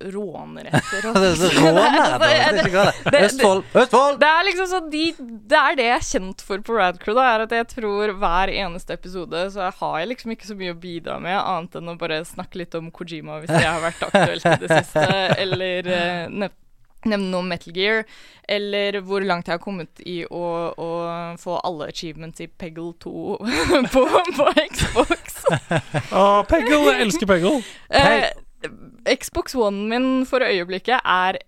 råner 0.00 0.68
etter. 0.70 1.08
Det 1.20 1.26
er 1.30 1.34
så 1.40 1.50
råner, 1.56 2.14
det 2.22 2.30
er 2.36 2.58
ikke 2.62 2.72
galt. 2.74 3.00
det- 3.12 3.22
Østfold! 3.26 3.64
Østfold! 3.82 4.20
Det 4.22 4.30
er 4.30 4.46
liksom 4.48 4.70
sånn 4.70 4.88
de, 4.92 5.02
Det 5.50 5.58
er 5.60 5.76
det 5.80 5.88
jeg 5.90 5.96
er 5.98 6.06
kjent 6.08 6.44
for 6.46 6.64
på 6.64 6.78
Radcrew. 6.78 7.14
Da, 7.18 7.26
er 7.34 7.44
at 7.46 7.52
jeg 7.58 7.68
tror 7.74 8.14
hver 8.22 8.52
eneste 8.54 8.96
episode 8.96 9.44
så 9.54 9.68
har 9.80 9.98
jeg 10.00 10.12
liksom 10.14 10.32
ikke 10.36 10.48
så 10.50 10.56
mye 10.58 10.72
å 10.74 10.80
bidra 10.80 11.18
med, 11.22 11.36
annet 11.40 11.76
enn 11.80 11.92
å 11.92 11.98
bare 12.00 12.22
snakke 12.28 12.62
litt 12.62 12.74
om 12.78 12.88
Kojima 12.94 13.40
hvis 13.42 13.52
det 13.52 13.64
har 13.66 13.82
vært 13.84 14.02
aktuelt 14.08 14.46
i 14.46 14.56
det 14.64 14.72
siste, 14.80 15.06
eller 15.44 15.90
uh, 15.92 16.48
nevne 17.00 17.30
noe 17.32 17.40
om 17.40 17.48
Metal 17.48 17.72
Gear, 17.76 18.02
eller 18.50 18.98
hvor 19.06 19.24
langt 19.24 19.46
jeg 19.48 19.56
har 19.56 19.62
kommet 19.62 20.02
i 20.04 20.18
å, 20.28 20.42
å 20.76 20.88
få 21.40 21.54
alle 21.64 21.86
achievements 21.88 22.42
i 22.44 22.48
Peggle 22.48 22.92
2 23.00 23.12
på, 23.94 24.02
på 24.36 24.48
Xbox. 24.74 25.38
Å, 26.12 26.24
Peggle! 26.50 26.82
Jeg 26.90 27.06
elsker 27.06 27.30
Peggle! 27.30 27.54
Eh, 27.88 28.28
Xbox 29.08 29.54
One 29.56 29.88
min 29.88 30.26
for 30.28 30.44
øyeblikket 30.44 31.00
er 31.00 31.38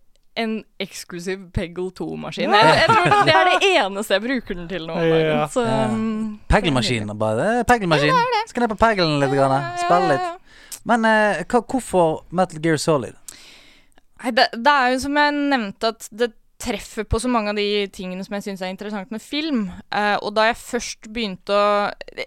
en 0.40 0.62
eksklusiv 0.80 1.50
Peggle 1.52 1.90
2-maskin. 1.92 2.54
Jeg, 2.56 2.76
jeg 2.80 2.88
tror 2.88 3.26
det 3.28 3.34
er 3.36 3.48
det 3.50 3.68
eneste 3.68 4.16
jeg 4.16 4.24
bruker 4.24 4.56
den 4.56 4.68
til 4.70 4.86
nå. 4.88 4.96
Ja. 5.04 5.46
Så, 5.52 5.64
Ja. 5.66 5.86
um, 5.92 6.40
bare. 7.20 7.64
Skal 8.48 8.64
ned 8.64 8.72
på 8.72 8.80
peglen 8.80 9.18
litt, 9.20 9.34
ja, 9.36 9.60
spille 9.82 10.14
litt. 10.14 10.30
Men 10.88 11.04
eh, 11.04 11.42
hva, 11.44 11.60
hvorfor 11.68 12.22
Metal 12.32 12.62
Gear 12.64 12.80
Solid? 12.80 13.18
Nei, 14.22 14.30
det, 14.30 14.48
det 14.56 14.72
er 14.72 14.94
jo 14.94 15.02
som 15.04 15.18
jeg 15.20 15.34
nevnte, 15.36 15.92
at 15.92 16.08
det 16.10 16.32
treffer 16.62 17.04
på 17.10 17.18
så 17.18 17.28
mange 17.30 17.50
av 17.50 17.58
de 17.58 17.86
tingene 17.90 18.22
som 18.24 18.36
jeg 18.38 18.44
syns 18.46 18.62
er 18.62 18.70
interessant 18.70 19.10
med 19.14 19.22
film. 19.22 19.64
Uh, 19.90 20.16
og 20.22 20.32
da 20.36 20.48
jeg 20.48 20.60
først 20.62 21.08
begynte 21.12 21.54
å 21.54 21.64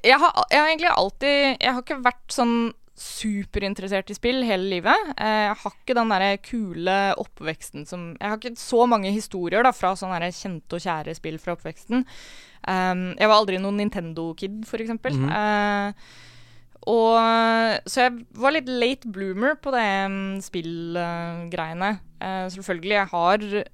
jeg 0.04 0.19
har, 0.19 0.41
jeg 0.52 0.60
har 0.60 0.71
egentlig 0.71 0.91
alltid 0.91 1.38
Jeg 1.62 1.71
har 1.71 1.82
ikke 1.82 2.04
vært 2.04 2.36
sånn 2.36 2.56
superinteressert 2.95 4.10
i 4.10 4.15
spill 4.15 4.43
hele 4.47 4.69
livet. 4.71 5.10
Eh, 5.19 5.41
jeg 5.49 5.58
har 5.62 5.73
ikke 5.73 5.95
den 5.97 6.12
derre 6.13 6.38
kule 6.39 6.97
oppveksten 7.19 7.84
som 7.88 8.13
Jeg 8.15 8.29
har 8.31 8.39
ikke 8.39 8.60
så 8.60 8.86
mange 8.88 9.12
historier 9.12 9.65
da 9.65 9.73
fra 9.75 9.91
sånne 9.99 10.31
kjente 10.31 10.77
og 10.77 10.86
kjære 10.86 11.15
spill 11.17 11.39
fra 11.41 11.58
oppveksten. 11.58 12.05
Um, 12.65 13.03
jeg 13.19 13.29
var 13.29 13.36
aldri 13.36 13.60
noen 13.62 13.77
Nintendo-kid, 13.77 14.63
for 14.65 14.81
eksempel. 14.81 15.13
-hmm. 15.13 15.29
uh, 15.29 15.93
og 16.88 17.81
Så 17.86 18.01
jeg 18.01 18.25
var 18.31 18.51
litt 18.51 18.69
late 18.69 19.12
bloomer 19.12 19.55
på 19.55 19.71
det 19.71 20.05
um, 20.05 20.41
spillgreiene. 20.41 21.99
Uh, 22.21 22.47
selvfølgelig, 22.49 22.95
jeg 22.95 23.08
har 23.08 23.65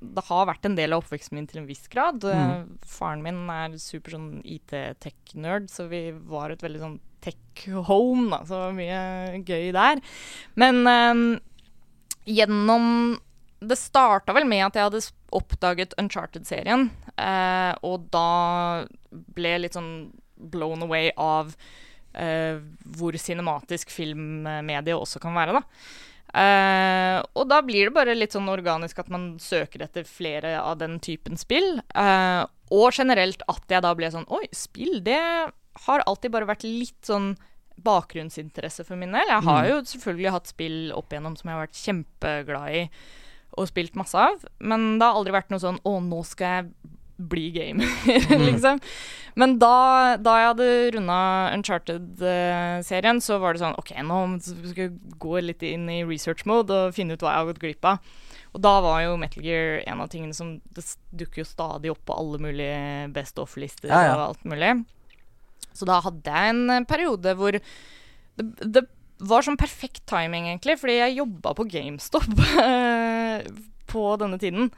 Det 0.00 0.24
har 0.28 0.48
vært 0.50 0.66
en 0.68 0.76
del 0.76 0.92
av 0.92 1.02
oppveksten 1.02 1.38
min 1.38 1.46
til 1.48 1.62
en 1.62 1.68
viss 1.68 1.86
grad. 1.92 2.24
Mm. 2.24 2.76
faren 2.84 3.22
min 3.24 3.44
er 3.52 3.76
super 3.80 4.16
sånn 4.16 4.42
IT-tech-nerd, 4.44 5.70
så 5.72 5.88
vi 5.90 6.10
var 6.28 6.52
et 6.52 6.64
veldig 6.64 6.82
sånn 6.82 6.98
tech-home, 7.24 8.28
da. 8.30 8.42
Så 8.44 8.54
det 8.54 8.64
var 8.66 8.76
mye 8.76 9.40
gøy 9.46 9.70
der. 9.76 10.02
Men 10.54 10.82
eh, 10.90 11.22
gjennom 12.26 13.16
Det 13.66 13.78
starta 13.80 14.34
vel 14.36 14.44
med 14.44 14.66
at 14.66 14.76
jeg 14.76 14.84
hadde 14.84 15.00
oppdaget 15.36 15.94
Uncharted-serien, 15.98 16.90
eh, 17.16 17.72
og 17.82 18.10
da 18.12 18.84
ble 19.10 19.54
jeg 19.54 19.62
litt 19.64 19.78
sånn 19.78 20.12
blown 20.36 20.84
away 20.84 21.08
av 21.16 21.54
eh, 22.12 22.60
hvor 22.98 23.16
cinematisk 23.16 23.90
filmmediet 23.94 24.96
også 24.96 25.22
kan 25.24 25.34
være, 25.36 25.56
da. 25.56 25.64
Eh, 26.36 27.18
og 27.32 27.48
da 27.48 27.62
blir 27.64 27.88
det 27.88 27.96
bare 27.96 28.16
litt 28.16 28.34
sånn 28.36 28.50
organisk 28.52 28.98
at 29.00 29.12
man 29.12 29.34
søker 29.40 29.86
etter 29.86 30.04
flere 30.08 30.58
av 30.60 30.76
den 30.82 30.98
typen 31.00 31.38
spill. 31.40 31.78
Uh, 31.96 32.44
og 32.74 32.90
generelt 32.96 33.44
at 33.48 33.64
jeg 33.70 33.84
da 33.84 33.92
ble 33.96 34.10
sånn 34.12 34.26
Oi, 34.34 34.44
spill, 34.52 34.98
det 35.06 35.20
har 35.86 36.04
alltid 36.08 36.34
bare 36.34 36.48
vært 36.48 36.66
litt 36.66 36.98
sånn 37.06 37.34
bakgrunnsinteresse 37.86 38.84
for 38.88 38.98
min 39.00 39.14
del. 39.14 39.28
Jeg 39.28 39.44
har 39.46 39.68
jo 39.68 39.78
selvfølgelig 39.84 40.34
hatt 40.34 40.50
spill 40.50 40.78
opp 40.96 41.12
igjennom 41.12 41.36
som 41.38 41.50
jeg 41.50 41.56
har 41.56 41.66
vært 41.66 41.84
kjempeglad 41.84 42.76
i 42.80 42.84
og 43.56 43.68
spilt 43.70 43.94
masse 43.96 44.20
av, 44.20 44.42
men 44.58 44.98
det 44.98 45.06
har 45.06 45.16
aldri 45.16 45.32
vært 45.32 45.52
noe 45.52 45.62
sånn 45.62 45.78
Å, 45.86 45.92
nå 46.04 46.18
skal 46.28 46.50
jeg 46.58 46.95
bli 47.16 47.50
gamer, 47.54 47.88
liksom. 48.48 48.80
Men 49.36 49.58
da, 49.60 50.16
da 50.16 50.34
jeg 50.40 50.50
hadde 50.50 50.68
runda 50.96 51.16
Uncharted-serien, 51.56 53.20
så 53.20 53.36
var 53.42 53.52
det 53.56 53.60
sånn 53.64 53.76
OK, 53.80 53.92
nå 54.04 54.20
skal 54.42 54.86
jeg 54.86 55.16
gå 55.20 55.42
litt 55.44 55.64
inn 55.66 55.84
i 55.92 56.02
research 56.08 56.46
mode 56.48 56.72
og 56.72 56.96
finne 56.96 57.16
ut 57.16 57.24
hva 57.24 57.34
jeg 57.34 57.42
har 57.42 57.50
gått 57.50 57.60
glipp 57.64 57.88
av. 57.88 58.14
Og 58.56 58.62
da 58.64 58.72
var 58.80 59.02
jo 59.04 59.18
Metal 59.20 59.44
Gear 59.44 59.82
en 59.84 60.00
av 60.00 60.08
tingene 60.08 60.32
som 60.32 60.54
Det 60.72 60.80
dukker 61.20 61.42
jo 61.42 61.48
stadig 61.48 61.90
opp 61.92 62.00
på 62.08 62.14
alle 62.16 62.38
mulige 62.40 63.08
Best 63.12 63.36
Off-lister 63.42 63.90
Ja, 63.92 63.98
ja. 64.06 64.14
og 64.16 64.22
alt 64.30 64.46
mulig. 64.48 64.70
Så 65.76 65.84
da 65.88 65.98
hadde 66.00 66.32
jeg 66.32 66.54
en 66.54 66.62
eh, 66.72 66.86
periode 66.88 67.34
hvor 67.36 67.52
det, 67.56 68.46
det 68.64 68.86
var 69.20 69.44
sånn 69.44 69.60
perfekt 69.60 70.02
timing, 70.08 70.48
egentlig, 70.48 70.78
fordi 70.80 70.98
jeg 70.98 71.18
jobba 71.18 71.52
på 71.56 71.68
GameStop 71.72 72.26
på 73.92 74.06
denne 74.20 74.40
tiden. 74.40 74.70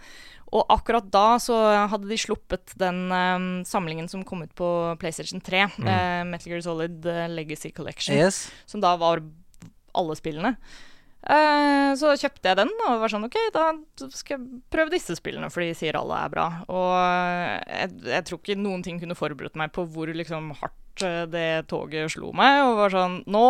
Og 0.48 0.64
akkurat 0.72 1.04
da 1.12 1.36
så 1.42 1.56
hadde 1.92 2.08
de 2.08 2.16
sluppet 2.20 2.72
den 2.80 3.02
um, 3.12 3.48
samlingen 3.68 4.06
som 4.08 4.22
kom 4.24 4.40
ut 4.46 4.54
på 4.56 4.68
PlayStation 5.00 5.42
3, 5.44 5.64
eh, 5.84 6.22
Metal 6.24 6.52
Gear 6.54 6.62
Solid 6.64 7.04
eh, 7.04 7.26
Legacy 7.28 7.68
Collection, 7.76 8.16
Yes. 8.16 8.46
som 8.64 8.80
da 8.80 8.94
var 8.96 9.20
alle 9.98 10.16
spillene. 10.16 10.54
Uh, 11.28 11.92
så 11.98 12.12
kjøpte 12.16 12.46
jeg 12.48 12.56
den 12.60 12.70
og 12.86 13.00
var 13.02 13.10
sånn 13.12 13.26
OK, 13.26 13.36
da 13.52 13.64
skal 14.14 14.38
jeg 14.38 14.60
prøve 14.72 14.92
disse 14.94 15.16
spillene, 15.18 15.50
for 15.52 15.60
de 15.66 15.74
sier 15.76 15.98
alle 15.98 16.16
er 16.24 16.32
bra. 16.32 16.46
Og 16.70 16.94
jeg, 17.68 17.92
jeg 18.14 18.26
tror 18.30 18.40
ikke 18.40 18.56
noen 18.62 18.84
ting 18.86 19.00
kunne 19.02 19.18
forberedt 19.18 19.58
meg 19.58 19.74
på 19.76 19.84
hvor 19.92 20.08
liksom 20.14 20.52
hardt 20.62 21.04
det 21.34 21.66
toget 21.70 22.10
slo 22.14 22.32
meg, 22.34 22.62
og 22.64 22.78
var 22.80 22.90
sånn 22.94 23.20
Nå, 23.30 23.42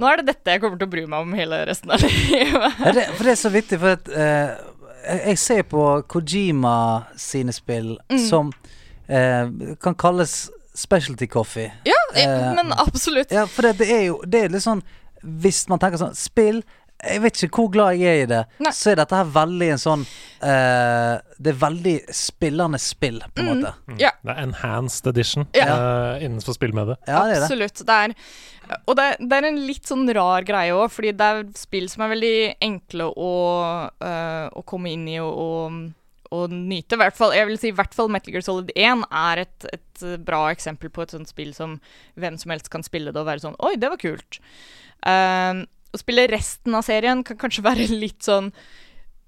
nå 0.00 0.08
er 0.08 0.22
det 0.22 0.32
dette 0.32 0.54
jeg 0.56 0.62
kommer 0.64 0.80
til 0.80 0.88
å 0.88 0.94
bry 0.94 1.04
meg 1.06 1.26
om 1.28 1.36
hele 1.36 1.60
resten 1.68 1.92
av 1.94 2.00
livet. 2.06 2.80
Det, 2.96 3.04
for 3.12 3.26
det 3.28 3.34
er 3.36 3.42
så 3.44 3.52
vittig, 3.54 3.78
for 3.82 3.98
at 3.98 4.08
eh, 4.10 4.54
jeg- 5.04 5.38
ser 5.38 5.62
på 5.62 6.02
Kojima 6.08 7.04
sine 7.16 7.52
spill 7.52 7.98
Mm. 8.10 8.28
som 8.28 8.52
eh, 9.08 9.48
kan 9.82 9.94
kalles 9.94 10.50
specialty 10.74 11.26
coffee. 11.26 11.72
Ja, 11.84 11.92
Eh, 12.14 12.54
men 12.54 12.72
absolutt. 12.72 13.30
Ja, 13.32 13.46
for 13.46 13.62
det, 13.62 13.78
det 13.78 13.90
er 13.90 14.02
jo 14.06 14.18
Det 14.28 14.44
er 14.44 14.48
litt 14.48 14.62
sånn 14.62 14.82
Hvis 15.24 15.66
man 15.68 15.78
tenker 15.78 15.96
sånn 15.96 16.14
Spill 16.14 16.62
Jeg 17.02 17.20
vet 17.24 17.40
ikke 17.42 17.58
hvor 17.64 17.70
glad 17.74 17.96
jeg 17.98 18.06
er 18.14 18.20
i 18.22 18.26
det, 18.30 18.40
Nei. 18.62 18.70
så 18.70 18.92
er 18.92 19.00
dette 19.00 19.16
her 19.18 19.24
veldig 19.34 19.68
en 19.74 19.80
sånn 19.82 20.02
uh, 20.06 21.16
Det 21.42 21.50
er 21.50 21.56
veldig 21.58 21.94
spillende 22.14 22.78
spill, 22.78 23.18
på 23.34 23.42
en 23.42 23.48
Mm. 23.48 23.62
måte. 23.64 23.98
Ja. 23.98 24.12
Det 24.22 24.30
er 24.36 24.42
enhanced 24.44 25.06
edition 25.10 25.48
Ja. 25.58 25.66
uh, 25.66 26.22
innenfor 26.22 26.54
spillmediet. 26.54 26.98
Ja, 27.08 27.24
det 27.26 27.36
er. 27.40 27.42
Absolutt. 27.48 27.82
Det 27.86 27.96
er, 28.04 28.14
og 28.86 28.94
det, 28.96 29.08
det 29.18 29.32
er 29.40 29.48
en 29.48 29.58
litt 29.66 29.84
sånn 29.90 30.06
rar 30.14 30.46
greie 30.46 30.70
òg, 30.78 30.90
fordi 30.94 31.10
det 31.18 31.20
er 31.32 31.42
spill 31.58 31.88
som 31.90 32.04
er 32.06 32.14
veldig 32.14 32.36
enkle 32.68 33.10
å, 33.10 33.32
uh, 33.98 34.46
å 34.54 34.62
komme 34.64 34.92
inn 34.94 35.08
i 35.10 35.18
og, 35.18 35.34
og, 35.42 35.82
og 36.32 36.54
nyte. 36.54 36.96
Hvert 37.02 37.18
fall, 37.18 37.34
jeg 37.34 37.50
vil 37.50 37.58
si 37.58 37.68
i 37.74 37.76
hvert 37.76 37.92
fall 37.98 38.08
Metal 38.14 38.32
Gear 38.32 38.46
Solid 38.46 38.70
1 38.78 39.02
er 39.10 39.42
et, 39.48 39.66
et 39.74 40.06
bra 40.24 40.44
eksempel 40.54 40.88
på 40.94 41.02
et 41.02 41.10
sånt 41.18 41.28
spill 41.28 41.50
som 41.58 41.80
hvem 42.14 42.38
som 42.38 42.54
helst 42.54 42.70
kan 42.70 42.86
spille 42.86 43.10
det 43.12 43.20
og 43.20 43.26
være 43.26 43.42
sånn 43.42 43.58
Oi, 43.58 43.74
det 43.76 43.90
var 43.90 43.98
kult. 44.00 44.38
Um, 45.02 45.66
å 45.92 46.00
spille 46.00 46.26
resten 46.32 46.74
av 46.78 46.82
serien 46.86 47.22
kan 47.24 47.36
kanskje 47.40 47.64
være 47.66 47.88
litt 47.92 48.22
sånn 48.24 48.52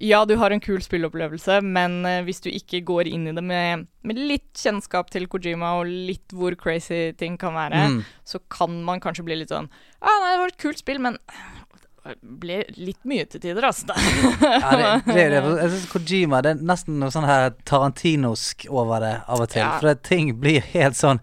ja, 0.02 0.24
du 0.26 0.34
har 0.36 0.50
en 0.50 0.60
kul 0.60 0.80
spillopplevelse, 0.82 1.60
men 1.62 2.00
eh, 2.04 2.22
hvis 2.26 2.40
du 2.42 2.48
ikke 2.50 2.80
går 2.84 3.06
inn 3.08 3.28
i 3.30 3.32
det 3.36 3.44
med, 3.46 3.84
med 4.02 4.18
litt 4.18 4.50
kjennskap 4.58 5.08
til 5.14 5.28
Kojima 5.30 5.76
og 5.78 5.86
litt 5.86 6.34
hvor 6.34 6.56
crazy 6.60 7.12
ting 7.16 7.36
kan 7.40 7.54
være, 7.54 7.84
Mm. 7.92 8.00
så 8.26 8.40
kan 8.50 8.74
man 8.84 9.00
kanskje 9.00 9.24
bli 9.24 9.36
litt 9.38 9.52
sånn 9.54 9.68
Ja, 10.02 10.10
nei, 10.24 10.32
det 10.34 10.40
var 10.42 10.52
et 10.52 10.58
kult 10.64 10.82
spill, 10.82 10.98
men 11.04 11.16
ble 12.20 12.58
litt 12.76 13.00
mye 13.08 13.24
til 13.32 13.40
tider, 13.40 13.64
altså. 13.64 13.94
Ja, 14.42 14.74
det, 14.76 14.90
det, 15.14 15.28
det. 15.32 15.38
Jeg 15.40 15.70
synes 15.72 15.86
Kojima 15.94 16.42
Det 16.44 16.50
er 16.52 16.66
nesten 16.68 16.98
noe 17.00 17.14
sånn 17.14 17.24
her 17.24 17.54
Tarantinosk 17.64 18.66
over 18.68 19.00
det 19.00 19.14
av 19.24 19.40
og 19.46 19.48
til. 19.54 19.62
Ja. 19.64 19.78
For 19.80 19.94
ting 20.04 20.34
blir 20.42 20.60
helt 20.74 20.98
sånn 21.00 21.22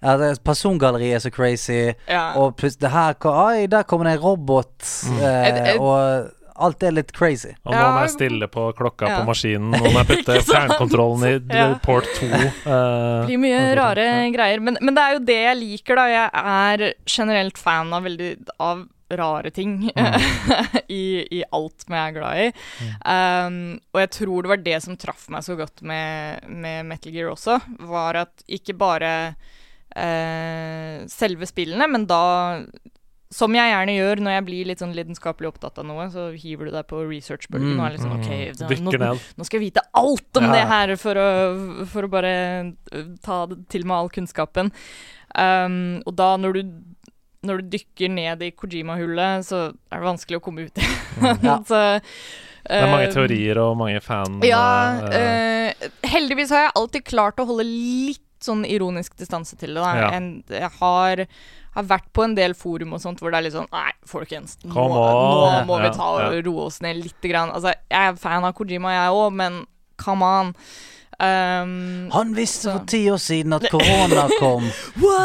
det, 0.00 0.28
Persongalleriet 0.44 1.18
er 1.18 1.22
så 1.26 1.30
crazy, 1.34 1.92
ja. 2.08 2.32
og 2.40 2.54
plutselig 2.56 2.80
det 2.86 2.90
her 2.94 3.16
Oi, 3.30 3.66
der 3.70 3.82
kommer 3.84 4.04
det 4.08 4.14
en 4.18 4.22
robot, 4.24 4.76
eh, 5.20 5.48
Et- 5.50 5.58
et- 5.74 5.80
og 5.80 6.30
alt 6.60 6.82
er 6.84 6.92
litt 6.92 7.12
crazy. 7.16 7.54
Og 7.64 7.72
noen 7.72 8.02
er 8.02 8.08
stille 8.12 8.46
på 8.52 8.66
klokka 8.76 9.08
Ja. 9.08 9.20
på 9.20 9.26
maskinen, 9.30 9.70
noen 9.72 9.94
har 9.96 10.04
putter 10.04 10.40
fjernkontrollen 10.44 11.24
i 11.50 11.56
Ja. 11.56 11.74
port 11.80 12.04
2. 12.18 12.26
Uh, 12.26 13.26
Det 13.26 13.26
blir 13.28 13.38
mye 13.38 13.74
rare 13.76 14.06
greier. 14.34 14.60
Men, 14.60 14.76
men 14.82 14.94
det 14.94 15.02
er 15.02 15.12
jo 15.14 15.24
det 15.24 15.38
jeg 15.46 15.56
liker, 15.56 15.96
da. 15.96 16.06
Jeg 16.08 16.30
er 16.34 16.94
generelt 17.06 17.56
fan 17.56 17.92
av 17.96 18.02
veldig 18.04 18.36
av 18.60 18.86
rare 19.10 19.50
ting 19.50 19.90
i, 20.88 21.26
i 21.32 21.42
alt 21.52 21.80
som 21.82 21.94
jeg 21.96 22.10
er 22.10 22.14
glad 22.18 22.42
i. 22.44 22.52
Um, 23.08 23.80
og 23.94 24.00
jeg 24.04 24.10
tror 24.20 24.42
det 24.44 24.48
var 24.52 24.60
det 24.68 24.82
som 24.84 24.96
traff 25.00 25.28
meg 25.32 25.42
så 25.46 25.56
godt 25.58 25.82
med, 25.82 26.44
med 26.46 26.84
Metal 26.86 27.12
Gear 27.14 27.32
også, 27.32 27.56
var 27.88 28.20
at 28.26 28.44
ikke 28.48 28.76
bare 28.78 29.34
eh, 29.96 31.06
selve 31.10 31.48
spillene, 31.48 31.86
men 31.90 32.06
da 32.10 32.22
som 33.30 33.54
jeg 33.54 33.70
gjerne 33.70 33.92
gjør 33.94 34.20
når 34.24 34.32
jeg 34.34 34.44
blir 34.48 34.68
litt 34.72 34.80
sånn 34.82 34.94
lidenskapelig 34.96 35.52
opptatt 35.52 35.76
av 35.78 35.86
noe, 35.86 36.08
så 36.10 36.30
hiver 36.34 36.66
du 36.66 36.72
deg 36.74 36.86
på 36.90 36.98
researchbølgen 37.06 37.76
mm, 37.76 37.78
og 37.78 37.86
er 37.86 37.98
sånn 38.02 38.14
OK, 38.16 38.30
Mm, 38.30 38.88
da, 38.90 39.10
nå, 39.12 39.12
nå 39.38 39.46
skal 39.46 39.60
jeg 39.60 39.66
vite 39.68 39.84
alt 40.00 40.40
om 40.40 40.46
Ja. 40.48 40.52
det 40.56 40.64
her 40.72 40.92
for 40.98 41.20
å, 41.20 41.28
for 41.92 42.08
å 42.08 42.10
bare 42.10 42.32
øh, 42.90 43.12
ta 43.22 43.44
til 43.70 43.86
meg 43.86 43.96
all 44.00 44.10
kunnskapen. 44.10 44.72
Um, 45.38 46.00
og 46.10 46.16
da, 46.18 46.32
når 46.42 46.58
du, 46.58 46.72
når 47.46 47.62
du 47.62 47.68
dykker 47.76 48.10
ned 48.10 48.42
i 48.42 48.50
Kojima-hullet, 48.50 49.46
så 49.46 49.60
er 49.70 50.02
det 50.02 50.08
vanskelig 50.10 50.40
å 50.40 50.42
komme 50.42 50.66
ut 50.66 50.82
igjen. 50.82 50.98
Ja. 51.46 51.60
så, 51.68 51.84
Det 52.66 52.80
er 52.82 52.90
mange 52.90 53.12
um, 53.12 53.14
teorier 53.14 53.62
og 53.62 53.76
mange 53.78 54.02
fan... 54.02 54.40
Ja, 54.42 54.66
Uh, 55.06 55.14
eh, 55.70 55.86
heldigvis 56.10 56.50
har 56.50 56.66
jeg 56.66 56.74
alltid 56.82 57.06
klart 57.06 57.38
å 57.38 57.46
holde 57.46 57.68
litt 57.70 58.26
sånn 58.44 58.64
ironisk 58.68 59.16
distanse 59.20 59.56
til 59.60 59.74
det. 59.76 59.82
Da. 59.82 59.94
Ja. 60.00 60.10
En, 60.16 60.28
jeg 60.48 60.70
har, 60.80 61.24
har 61.76 61.88
vært 61.90 62.08
på 62.16 62.24
en 62.24 62.36
del 62.38 62.54
forum 62.58 62.94
og 62.96 63.02
sånt 63.02 63.20
hvor 63.20 63.32
det 63.32 63.40
er 63.40 63.46
litt 63.48 63.56
sånn 63.56 63.68
Nei, 63.72 63.90
folkens, 64.08 64.56
nå, 64.64 64.74
nå 64.74 65.50
må 65.68 65.80
vi 65.82 65.90
ta 65.96 66.08
og 66.18 66.38
roe 66.46 66.68
oss 66.68 66.80
ned 66.84 67.02
lite 67.02 67.28
grann. 67.32 67.52
Altså, 67.54 67.74
jeg 67.90 68.14
er 68.14 68.16
fan 68.20 68.46
av 68.48 68.56
Kojima, 68.58 68.94
jeg 68.96 69.18
òg, 69.18 69.36
men 69.42 69.60
come 70.00 70.24
on. 70.40 70.54
Um, 71.20 72.08
Han 72.14 72.30
visste 72.32 72.70
Så. 72.70 72.72
for 72.78 72.86
ti 72.88 73.02
år 73.12 73.18
siden 73.20 73.52
at 73.52 73.66
korona 73.74 74.24
kom. 74.40 74.64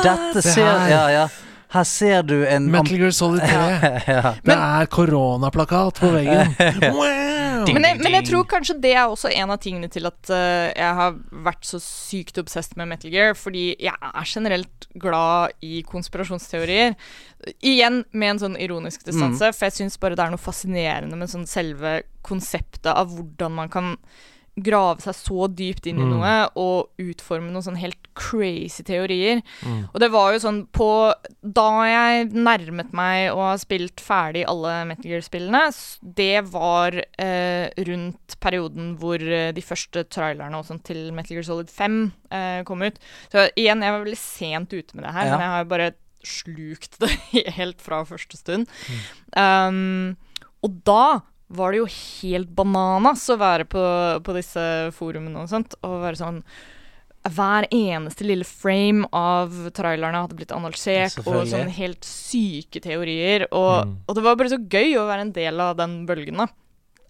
Dette 0.03 0.41
Se 0.43 0.57
ser. 0.57 0.87
Ja, 0.91 1.05
ja. 1.13 1.27
Her 1.75 1.83
ser 1.87 2.23
du 2.23 2.37
en 2.47 2.69
Metal 2.71 2.99
Gear 2.99 3.11
Solid 3.15 3.43
3. 3.51 3.91
ja. 4.07 4.33
Det 4.45 4.55
er 4.55 4.89
koronaplakat 4.91 6.01
på 6.01 6.11
veggen. 6.15 6.55
Wow! 6.95 7.71
men, 7.71 7.85
jeg, 7.87 7.97
men 8.03 8.13
jeg 8.13 8.25
tror 8.27 8.43
kanskje 8.49 8.75
det 8.83 8.91
er 8.93 9.09
også 9.09 9.29
en 9.31 9.51
av 9.53 9.59
tingene 9.63 9.87
til 9.91 10.05
at 10.07 10.29
uh, 10.29 10.67
jeg 10.69 10.97
har 10.99 11.15
vært 11.45 11.65
så 11.65 11.79
sykt 11.81 12.37
obsessed 12.41 12.75
med 12.79 12.89
Metal 12.91 13.11
Gear, 13.11 13.33
fordi 13.37 13.69
jeg 13.81 13.95
er 13.95 14.27
generelt 14.29 14.87
glad 15.01 15.55
i 15.65 15.79
konspirasjonsteorier. 15.87 16.93
Igjen 17.65 18.03
med 18.11 18.35
en 18.35 18.43
sånn 18.43 18.59
ironisk 18.61 19.07
distanse, 19.07 19.51
for 19.55 19.67
jeg 19.67 19.77
syns 19.79 19.97
bare 20.01 20.17
det 20.17 20.27
er 20.27 20.35
noe 20.35 20.41
fascinerende 20.41 21.19
med 21.19 21.31
sånn 21.31 21.47
selve 21.49 21.97
konseptet 22.25 22.91
av 22.93 23.11
hvordan 23.15 23.59
man 23.63 23.71
kan 23.73 23.95
grave 24.55 25.01
seg 25.03 25.15
så 25.17 25.47
dypt 25.51 25.85
inn 25.89 25.97
i 25.99 26.03
Mm. 26.05 26.11
noe 26.15 26.49
og 26.55 26.89
utforme 27.01 27.51
noen 27.51 27.63
sånn 27.65 27.75
helt 27.77 27.97
crazy 28.15 28.83
teorier. 28.87 29.41
Mm. 29.67 29.89
Og 29.93 29.99
det 29.99 30.09
var 30.13 30.31
jo 30.31 30.39
sånn 30.39 30.61
på 30.71 31.13
Da 31.43 31.65
jeg 31.85 32.29
nærmet 32.31 32.93
meg 32.93 33.31
å 33.33 33.41
ha 33.51 33.57
spilt 33.57 33.99
ferdig 33.99 34.45
alle 34.47 34.85
Metal 34.87 35.11
Gear-spillene, 35.11 35.65
det 36.15 36.45
var 36.53 36.95
eh, 37.19 37.67
rundt 37.85 38.39
perioden 38.39 38.95
hvor 38.97 39.19
eh, 39.21 39.51
de 39.51 39.61
første 39.61 40.05
trailerne 40.09 40.55
og 40.57 40.65
sånt 40.65 40.83
til 40.85 41.11
Metal 41.11 41.35
Gear 41.35 41.43
Solid 41.43 41.67
5 41.69 42.11
eh, 42.31 42.63
kom 42.63 42.81
ut. 42.81 42.97
Så 43.31 43.49
igjen, 43.55 43.83
jeg 43.83 43.91
var 43.91 44.05
veldig 44.05 44.17
sent 44.23 44.71
ute 44.73 44.95
med 44.95 45.03
det 45.05 45.13
her, 45.13 45.25
Ja. 45.25 45.31
men 45.37 45.41
jeg 45.41 45.49
har 45.49 45.63
jo 45.63 45.69
bare 45.75 45.91
slukt 46.25 46.97
det 47.03 47.53
helt 47.53 47.81
fra 47.81 48.03
første 48.05 48.37
stund. 48.39 48.67
Um, 49.35 50.15
og 50.63 50.79
da 50.87 51.21
var 51.49 51.71
det 51.71 51.77
jo 51.83 51.85
helt 51.89 52.49
bananas 52.57 53.27
å 53.29 53.37
være 53.37 53.65
på, 53.69 53.83
på 54.25 54.33
disse 54.37 54.63
forumene 54.97 55.43
og 55.43 55.49
sånt, 55.51 55.75
og 55.85 55.99
være 56.01 56.17
sånn 56.17 56.39
hver 57.25 57.65
eneste 57.73 58.21
lille 58.25 58.45
frame 58.45 59.07
av 59.17 59.49
trailerne 59.73 60.19
hadde 60.25 60.35
blitt 60.37 60.51
analysert, 60.53 61.15
og 61.23 61.25
sånne 61.25 61.47
sånn 61.49 61.71
helt 61.73 62.05
syke 62.05 62.81
teorier. 62.83 63.47
Og, 63.51 63.85
Mm. 63.87 63.95
og 64.07 64.15
det 64.15 64.23
var 64.23 64.35
bare 64.37 64.49
så 64.53 64.59
gøy 64.61 64.93
å 64.97 65.07
være 65.07 65.21
en 65.21 65.31
del 65.33 65.59
av 65.59 65.75
den 65.77 66.05
bølgen, 66.05 66.37
da. 66.37 66.47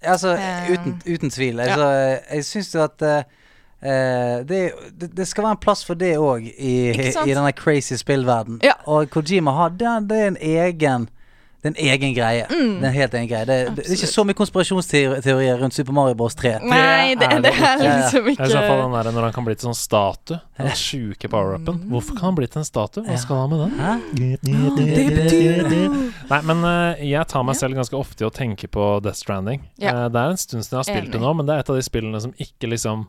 Altså, 0.06 0.36
Eh, 0.40 0.72
uten, 0.72 1.02
uten 1.06 1.30
tvil. 1.30 1.60
Altså, 1.60 1.90
Jeg 2.32 2.44
syns 2.44 2.74
jo 2.76 2.84
at 2.84 2.98
det, 2.98 3.26
det, 4.48 5.10
det 5.16 5.28
skal 5.28 5.44
være 5.44 5.52
en 5.58 5.64
plass 5.66 5.84
for 5.84 5.96
det 5.96 6.16
òg 6.18 6.48
i, 6.48 6.92
i 6.94 7.34
denne 7.34 7.52
crazy 7.54 7.98
spillverden. 8.00 8.60
Ja. 8.64 8.74
Og 8.88 9.10
Kojima 9.14 9.52
har 9.56 9.70
det, 9.76 10.08
det 10.10 10.18
er 10.22 10.28
en 10.32 10.38
egen 10.42 11.10
det 11.66 11.72
er 11.72 11.82
en 11.82 11.88
egen 11.90 12.12
greie. 12.14 12.46
Mm. 12.46 12.74
Det 12.78 12.86
er 12.86 12.88
en 12.92 12.94
helt 12.94 13.14
egen 13.18 13.30
greie. 13.30 13.46
Det, 13.50 13.56
det, 13.66 13.76
det 13.80 13.86
er 13.90 13.94
ikke 13.96 14.10
så 14.12 14.24
mye 14.28 14.38
konspirasjonsteorier 14.38 15.58
rundt 15.58 15.74
Super 15.74 15.96
Mario 15.98 16.14
Bros 16.20 16.36
3. 16.38 16.52
Nei, 16.62 17.16
det, 17.18 17.30
det 17.42 17.54
er 17.58 17.80
liksom 17.82 18.30
ikke. 18.30 18.46
Jeg 18.46 18.54
ser 18.54 18.68
for 18.70 18.94
der 18.94 19.10
når 19.16 19.26
han 19.26 19.34
kan 19.34 19.48
bli 19.48 19.56
til 19.58 19.72
sånn 19.72 19.80
statue. 19.80 20.38
Den 20.60 20.78
sjuke 20.78 21.32
power-upen. 21.32 21.80
Hvorfor 21.90 22.20
kan 22.20 22.30
han 22.30 22.38
bli 22.38 22.52
til 22.54 22.62
en 22.62 22.70
statue? 22.70 23.02
Hva 23.08 23.18
skal 23.18 23.42
han 23.42 23.50
med 23.56 23.60
den? 23.66 23.74
Nei, 26.30 26.42
men 26.52 26.62
uh, 26.62 27.02
jeg 27.02 27.26
tar 27.34 27.50
meg 27.50 27.58
selv 27.58 27.82
ganske 27.82 27.98
ofte 27.98 28.22
i 28.22 28.30
å 28.30 28.34
tenke 28.34 28.70
på 28.70 29.00
Death 29.02 29.24
Stranding. 29.24 29.66
Eh, 29.82 30.06
det 30.14 30.22
er 30.22 30.36
en 30.36 30.42
stund 30.42 30.62
siden 30.62 30.78
jeg 30.78 30.84
har 30.84 30.90
spilt 30.92 31.18
det 31.18 31.26
nå, 31.26 31.34
men 31.34 31.50
det 31.50 31.56
er 31.56 31.66
et 31.66 31.74
av 31.74 31.82
de 31.82 31.90
spillene 31.90 32.22
som 32.22 32.38
ikke 32.46 32.70
liksom 32.76 33.08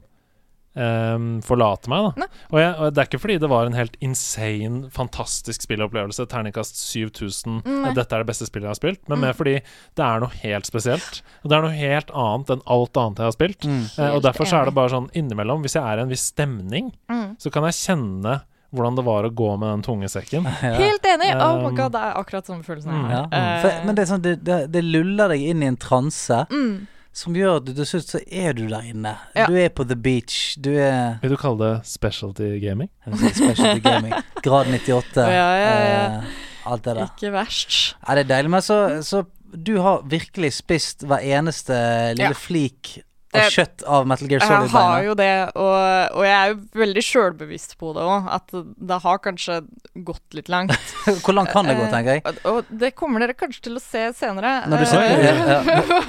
ehm, 0.77 1.29
forlate 1.47 1.91
meg, 1.93 2.12
da. 2.16 2.27
Og, 2.53 2.59
jeg, 2.61 2.72
og 2.79 2.95
det 2.95 3.03
er 3.03 3.09
ikke 3.11 3.20
fordi 3.22 3.37
det 3.43 3.51
var 3.51 3.66
en 3.68 3.77
helt 3.79 3.97
insane, 4.05 4.91
fantastisk 4.95 5.64
spillopplevelse. 5.66 6.27
Terningkast 6.31 6.79
7000. 6.83 7.62
Nei. 7.66 7.93
Dette 7.97 8.16
er 8.16 8.24
det 8.24 8.31
beste 8.31 8.49
spillet 8.49 8.68
jeg 8.68 8.74
har 8.74 8.81
spilt. 8.81 9.03
Men 9.09 9.16
Mm. 9.18 9.24
mer 9.27 9.33
fordi 9.39 9.55
det 9.97 10.05
er 10.05 10.20
noe 10.20 10.33
helt 10.43 10.66
spesielt. 10.68 11.22
Og 11.43 11.51
det 11.51 11.57
er 11.59 11.62
noe 11.64 11.77
helt 11.77 12.11
annet 12.12 12.51
enn 12.57 12.62
alt 12.66 12.97
annet 13.01 13.22
jeg 13.22 13.31
har 13.31 13.37
spilt. 13.39 13.64
Mm. 13.66 13.85
Uh, 13.99 14.11
og 14.16 14.22
derfor 14.27 14.45
så 14.49 14.61
er 14.61 14.68
det 14.70 14.74
bare 14.77 14.93
sånn 14.93 15.11
innimellom, 15.16 15.62
hvis 15.64 15.74
jeg 15.79 15.83
er 15.85 15.99
i 15.99 16.05
en 16.05 16.12
viss 16.12 16.27
stemning, 16.33 16.93
mm. 17.11 17.37
så 17.41 17.51
kan 17.55 17.64
jeg 17.70 17.79
kjenne 17.81 18.41
hvordan 18.77 18.97
det 18.99 19.05
var 19.07 19.24
å 19.24 19.31
gå 19.33 19.51
med 19.57 19.68
den 19.70 19.83
tunge 19.87 20.09
sekken. 20.12 20.45
Ja. 20.66 20.74
Helt 20.77 21.05
enig! 21.07 21.31
Oh 21.41 21.62
my 21.62 21.70
Um, 21.70 21.77
god, 21.79 21.93
det 21.95 22.01
er 22.03 22.16
akkurat 22.18 22.47
samme 22.51 22.66
følelsen 22.66 22.93
jeg 22.93 23.05
mm. 23.07 23.12
Ja. 23.14 23.61
For, 23.62 23.79
men 23.87 23.95
det 23.97 24.03
er 24.03 24.11
sånn, 24.11 24.22
det, 24.24 24.33
det, 24.45 24.57
det 24.74 24.83
luller 24.85 25.31
deg 25.33 25.41
inn 25.53 25.62
i 25.62 25.68
en 25.70 25.79
transe 25.81 26.43
Mm. 26.51 26.87
Som 27.17 27.37
gjør 27.37 27.59
at 27.62 27.64
du 27.64 27.71
til 27.79 27.87
slutt 27.89 28.11
så 28.12 28.21
er 28.29 28.53
du 28.59 28.67
der 28.69 28.85
inne. 28.91 29.14
Ja. 29.37 29.47
Du 29.49 29.55
er 29.57 29.71
på 29.73 29.87
the 29.89 29.97
beach. 29.97 30.57
Du 30.61 30.69
er 30.77 31.17
Vil 31.23 31.33
du 31.33 31.39
kalle 31.41 31.59
det 31.62 31.87
specialty 31.89 32.51
gaming? 32.61 32.91
si 33.09 33.31
Specialty 33.39 33.81
Gaming. 33.85 34.12
Grad 34.45 34.69
98. 34.69 35.17
Ja, 35.39 35.49
ja, 35.57 35.73
ja. 35.87 36.05
eh, 36.21 36.37
alt 36.67 36.85
det 36.85 36.97
der. 36.99 37.09
Ikke 37.09 37.33
verst. 37.33 37.79
Ja, 38.05 38.14
det 38.19 38.27
er 38.27 38.31
deilig. 38.35 38.51
Men 38.59 38.62
så, 38.67 38.79
så 39.07 39.25
du 39.57 39.79
har 39.81 40.03
virkelig 40.11 40.53
spist 40.59 41.07
hver 41.09 41.23
eneste 41.25 41.73
lille 42.19 42.35
Ja. 42.35 42.37
flik 42.37 42.99
av 43.45 43.51
kjøtt 43.57 43.84
av 43.97 44.07
Metal 44.11 44.28
Gear 44.30 44.41
Jeg 44.41 44.49
Solid. 44.49 44.70
har 44.72 45.03
jo 45.07 45.14
det, 45.20 45.30
og, 45.55 46.16
og 46.16 46.24
jeg 46.26 46.34
er 46.41 46.53
jo 46.55 46.59
veldig 46.82 47.05
sjølbevisst 47.07 47.76
på 47.80 47.93
det 47.97 48.03
òg, 48.07 48.28
at 48.37 48.55
det 48.91 48.99
har 49.05 49.18
kanskje 49.24 49.59
gått 50.07 50.37
litt 50.39 50.49
langt. 50.53 50.72
Hvor 51.24 51.37
langt 51.37 51.53
kan 51.53 51.66
det 51.68 51.76
gå, 51.78 51.84
Eh, 51.87 51.93
tenker 51.93 52.18
jeg? 52.18 52.37
Og, 52.51 52.64
det 52.70 52.93
kommer 52.99 53.20
dere 53.22 53.37
kanskje 53.39 53.62
til 53.68 53.76
å 53.78 53.82
se 53.82 54.07
senere. 54.18 54.55
Når 54.70 54.82
du, 54.82 54.87
så, 54.91 55.01
Eh, 55.07 55.24
ja, 55.26 55.34
ja, 55.37 55.61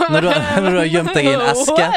når, 0.09 0.21
du, 0.21 0.29
har- 0.31 0.61
når 0.63 0.71
du 0.71 0.79
har 0.81 0.89
gjemt 0.91 1.13
deg 1.17 1.29
i 1.29 1.35
en 1.35 1.45
eske. 1.51 1.89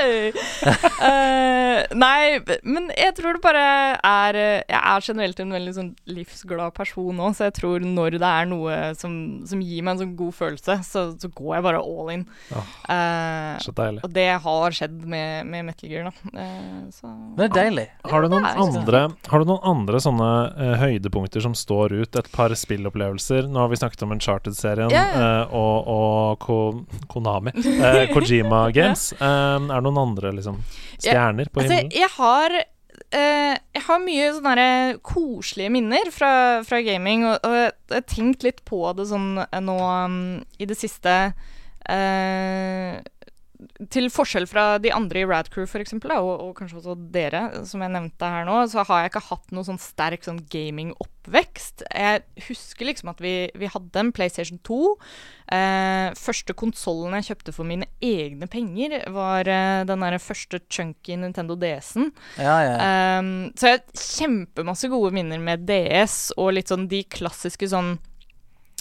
Eh, 1.01 1.87
nei, 1.97 2.41
men 2.69 2.89
jeg 2.93 3.15
tror 3.17 3.37
det 3.37 3.41
bare 3.45 3.63
er 4.05 4.37
Jeg 4.37 4.81
er 4.81 5.05
generelt 5.07 5.39
en 5.41 5.55
veldig 5.55 5.73
sånn 5.77 5.89
livsglad 6.13 6.75
person 6.77 7.21
òg, 7.25 7.35
så 7.39 7.47
jeg 7.49 7.55
tror 7.61 7.85
når 7.85 8.19
det 8.21 8.29
er 8.31 8.49
noe 8.51 8.79
som, 8.99 9.15
som 9.49 9.63
gir 9.65 9.85
meg 9.87 9.95
en 9.97 10.03
sånn 10.03 10.13
god 10.19 10.35
følelse, 10.37 10.77
så, 10.87 11.05
så 11.21 11.31
går 11.33 11.55
jeg 11.57 11.67
bare 11.69 11.81
all 11.81 12.11
in. 12.15 12.27
Eh, 12.53 13.55
Så 13.65 13.73
deilig. 13.77 14.03
og 14.07 14.13
det 14.17 14.27
har 14.45 14.77
skjedd 14.77 14.99
med, 15.09 15.20
med 15.47 15.67
Metal 15.69 15.91
Gear, 15.91 16.09
da. 16.09 16.41
Eh, 16.43 16.81
så 16.95 17.11
Det 17.37 17.47
er 17.49 17.53
deilig. 17.55 17.85
Har 18.11 18.23
du 18.25 18.33
noen 18.33 18.47
andre, 18.49 19.03
har 19.31 19.43
du 19.43 19.49
noen 19.49 19.67
andre 19.73 20.01
sånne 20.03 20.31
uh, 20.57 20.75
høydepunkter 20.83 21.45
som 21.45 21.55
står 21.59 21.95
ut? 22.01 22.17
Et 22.21 22.33
par 22.33 22.55
spillopplevelser? 22.57 23.49
Nå 23.51 23.63
har 23.63 23.71
vi 23.73 23.81
snakket 23.81 24.05
om 24.07 24.17
Uncharted-serien 24.17 24.93
yeah. 24.95 25.21
eh, 25.21 25.55
og, 25.57 25.89
og 25.95 26.45
Ko 26.45 26.59
Konami. 27.13 27.55
Uh, 27.57 28.05
Kojima 28.15 28.67
Games. 28.77 29.11
Er 29.21 29.61
det 29.67 29.87
noen 29.87 30.03
andre 30.09 30.35
liksom 30.37 30.61
stjerner 31.01 31.49
på 31.51 31.65
Altså, 31.65 31.81
himmelen? 31.81 31.97
jeg 32.01 32.15
har 32.19 32.61
Uh, 33.11 33.57
Jeg 33.75 33.81
har 33.87 34.03
mye 34.05 34.27
sånne 34.37 34.51
der 34.59 34.99
koselige 35.03 35.71
minner 35.73 36.11
fra, 36.15 36.61
fra 36.69 36.83
gaming, 36.85 37.25
og, 37.27 37.41
og 37.49 37.55
jeg 37.57 37.73
har 37.95 38.05
tenkt 38.07 38.45
litt 38.45 38.61
på 38.69 38.83
det 38.95 39.07
sånn 39.09 39.41
nå 39.41 39.77
um, 39.81 40.19
i 40.61 40.69
det 40.69 40.77
siste 40.79 41.15
eh, 41.91 43.01
til 43.93 44.09
forskjell 44.13 44.47
fra 44.49 44.65
de 44.83 44.93
andre 44.95 45.23
i 45.23 45.27
Radcrew, 45.29 45.67
eksempel, 45.81 46.13
og, 46.19 46.31
og 46.45 46.53
kanskje 46.59 46.81
også 46.81 46.97
dere, 47.15 47.43
som 47.69 47.83
jeg 47.85 47.93
nevnte 47.95 48.31
her 48.33 48.47
nå, 48.49 48.57
så 48.71 48.85
har 48.89 49.05
jeg 49.05 49.13
ikke 49.13 49.27
hatt 49.29 49.55
noe 49.55 49.67
sånn 49.67 49.81
sterk 49.81 50.27
sånn 50.27 50.41
gaming-oppvekst. 50.53 51.85
Jeg 51.89 52.25
husker 52.49 52.89
liksom 52.89 53.13
at 53.13 53.23
vi, 53.25 53.35
vi 53.59 53.71
hadde 53.71 54.03
en 54.03 54.13
PlayStation 54.17 54.61
2. 54.67 54.81
Eh, 55.57 56.09
første 56.19 56.57
konsollen 56.59 57.17
jeg 57.19 57.31
kjøpte 57.31 57.55
for 57.57 57.69
mine 57.69 57.89
egne 58.05 58.49
penger, 58.51 58.99
var 59.15 59.49
eh, 59.51 59.83
den 59.89 60.07
der 60.07 60.21
første 60.23 60.63
chunky 60.71 61.19
Nintendo 61.21 61.57
DS-en. 61.61 62.13
Ja, 62.41 62.59
ja. 62.67 62.77
eh, 62.77 63.33
så 63.57 63.73
jeg 63.73 63.81
har 63.81 64.05
kjempemasse 64.21 64.93
gode 64.93 65.15
minner 65.17 65.43
med 65.43 65.67
DS, 65.69 66.31
og 66.39 66.55
litt 66.57 66.73
sånn 66.73 66.89
de 66.91 67.05
klassiske 67.11 67.71
sånn 67.71 67.97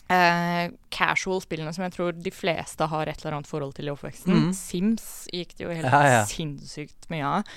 eh, 0.09 0.71
casual 0.93 1.39
spillene 1.43 1.71
som 1.75 1.83
jeg 1.85 1.93
tror 1.95 2.15
de 2.17 2.31
fleste 2.33 2.87
har 2.91 3.07
et 3.11 3.21
eller 3.21 3.37
annet 3.37 3.49
forhold 3.49 3.75
til 3.77 3.87
i 3.89 3.93
oppveksten. 3.93 4.33
Mm. 4.47 4.49
Sims 4.57 5.05
gikk 5.33 5.53
det 5.57 5.65
jo 5.67 5.71
helt 5.75 5.85
Ja, 5.89 6.01
ja. 6.09 6.23
sinnssykt 6.29 7.09
mye 7.13 7.29
av. 7.29 7.53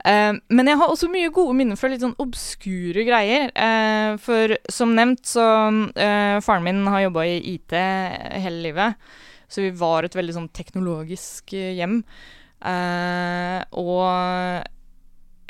Uh, 0.00 0.40
men 0.48 0.70
jeg 0.72 0.80
har 0.80 0.88
også 0.94 1.10
mye 1.12 1.30
gode 1.34 1.54
minner 1.58 1.78
fra 1.80 1.92
litt 1.92 2.02
sånn 2.04 2.16
obskure 2.22 3.04
greier. 3.08 3.52
Uh, 3.54 4.16
for 4.24 4.56
som 4.72 4.96
nevnt, 4.96 5.22
så 5.28 5.44
eh, 5.94 6.40
Faren 6.44 6.64
min 6.66 6.82
har 6.88 7.04
jobba 7.06 7.26
i 7.28 7.38
IT 7.54 7.76
hele 7.76 8.58
livet, 8.64 8.96
så 9.50 9.62
vi 9.64 9.70
var 9.76 10.06
et 10.06 10.16
veldig 10.16 10.34
sånn 10.36 10.50
teknologisk 10.56 11.52
eh, 11.58 11.74
hjem. 11.78 12.00
Eh, 12.60 13.60
og 13.80 14.02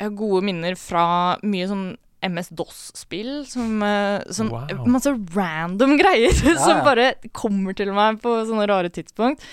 jeg 0.01 0.07
har 0.07 0.15
gode 0.17 0.45
minner 0.47 0.77
fra 0.79 1.03
mye 1.45 1.67
sånn 1.69 1.89
MS-DOS-spill 2.25 3.31
som 3.49 3.81
eh, 3.85 4.21
sånn, 4.33 4.51
Wow. 4.51 4.85
Masse 4.91 5.13
random 5.35 5.95
greier 6.01 6.33
som 6.35 6.79
ja. 6.79 6.85
bare 6.85 7.07
kommer 7.35 7.77
til 7.77 7.93
meg 7.95 8.21
på 8.23 8.35
sånne 8.47 8.67
rare 8.69 8.91
tidspunkt. 8.93 9.43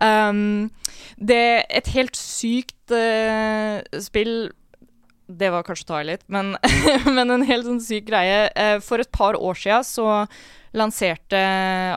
Um, 0.00 0.68
det 1.16 1.66
Et 1.70 1.88
helt 1.94 2.16
sykt 2.18 2.92
uh, 2.92 3.80
spill 4.02 4.50
Det 5.26 5.48
var 5.50 5.64
kanskje 5.66 5.86
å 5.86 5.90
ta 5.90 6.00
i 6.02 6.08
litt, 6.12 6.26
men, 6.30 6.54
men 7.16 7.32
en 7.34 7.46
helt 7.46 7.66
sånn 7.66 7.82
syk 7.82 8.06
greie. 8.10 8.46
Eh, 8.54 8.76
for 8.84 9.02
et 9.02 9.10
par 9.14 9.38
år 9.38 9.58
sia 9.58 9.80
så 9.86 10.26
lanserte 10.76 11.40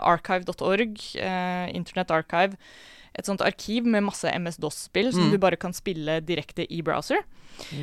archive.org, 0.02 0.96
eh, 1.20 1.66
Internet 1.76 2.14
Archive, 2.16 2.58
et 3.20 3.28
sånt 3.30 3.44
arkiv 3.46 3.86
med 3.86 4.04
masse 4.08 4.26
MS-DOS-spill 4.32 5.12
som 5.14 5.28
Mm. 5.28 5.32
du 5.32 5.38
bare 5.38 5.58
kan 5.60 5.74
spille 5.76 6.20
direkte 6.26 6.66
i 6.70 6.82
browser. 6.82 7.22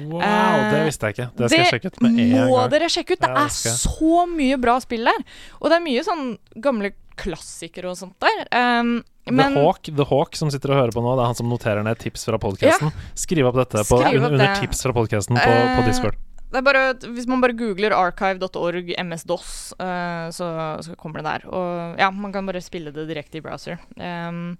Wow, 0.08 0.22
Eh, 0.24 0.70
det 0.72 0.84
visste 0.88 1.06
jeg 1.10 1.14
ikke. 1.16 1.30
Det 1.36 1.50
skal 1.50 1.60
jeg 1.64 1.72
sjekke 1.74 1.90
ut 1.92 2.00
med 2.02 2.20
en 2.20 2.48
må 2.48 2.60
dere 2.72 2.88
sjekke 2.88 3.12
ut. 3.12 3.20
Det 3.20 3.28
er 3.30 3.48
så 3.52 4.22
mye 4.30 4.56
bra 4.60 4.78
spill 4.80 5.04
der. 5.04 5.24
Og 5.60 5.68
det 5.70 5.76
er 5.76 5.84
mye 5.84 6.04
sånn 6.06 6.38
gamle 6.64 6.92
klassikere 7.16 7.90
og 7.92 7.96
sånt 8.00 8.16
der. 8.20 8.46
Um, 8.52 9.02
men 9.28 9.52
The, 9.54 9.60
Hawk, 9.64 9.82
The 9.88 10.04
Hawk 10.08 10.36
som 10.36 10.50
sitter 10.52 10.70
og 10.72 10.80
hører 10.80 10.92
på 10.96 11.02
nå, 11.04 11.12
det 11.16 11.22
er 11.24 11.30
han 11.32 11.34
som 11.38 11.48
noterer 11.50 11.82
ned 11.84 11.98
tips 11.98 12.24
fra 12.28 12.38
podkasten. 12.40 12.92
Skriv 13.16 13.48
opp 13.48 13.56
dette 13.60 13.82
på, 13.84 13.98
Skriv 14.00 14.20
opp 14.22 14.30
under, 14.30 14.32
under 14.32 14.46
det. 14.54 14.60
tips 14.64 14.82
fra 14.86 14.92
podkasten 14.96 15.36
på, 15.36 15.52
på 15.76 15.82
Eh, 15.82 15.86
Discord. 15.88 16.16
det 16.52 16.62
bare, 16.64 16.82
hvis 17.12 17.26
man 17.26 17.40
bare 17.42 17.52
googler 17.58 17.92
archive.org 17.92 18.94
MS-DOS, 19.02 19.74
eh, 19.80 20.28
så, 20.30 20.46
så 20.84 20.94
kommer 20.96 21.20
det 21.20 21.26
der. 21.26 21.48
Og 21.52 21.98
ja, 22.00 22.10
man 22.10 22.32
kan 22.32 22.46
bare 22.46 22.62
spille 22.64 22.92
det 22.94 23.08
direkte 23.08 23.40
i 23.40 23.44
browser. 23.44 23.76
Um, 23.98 24.56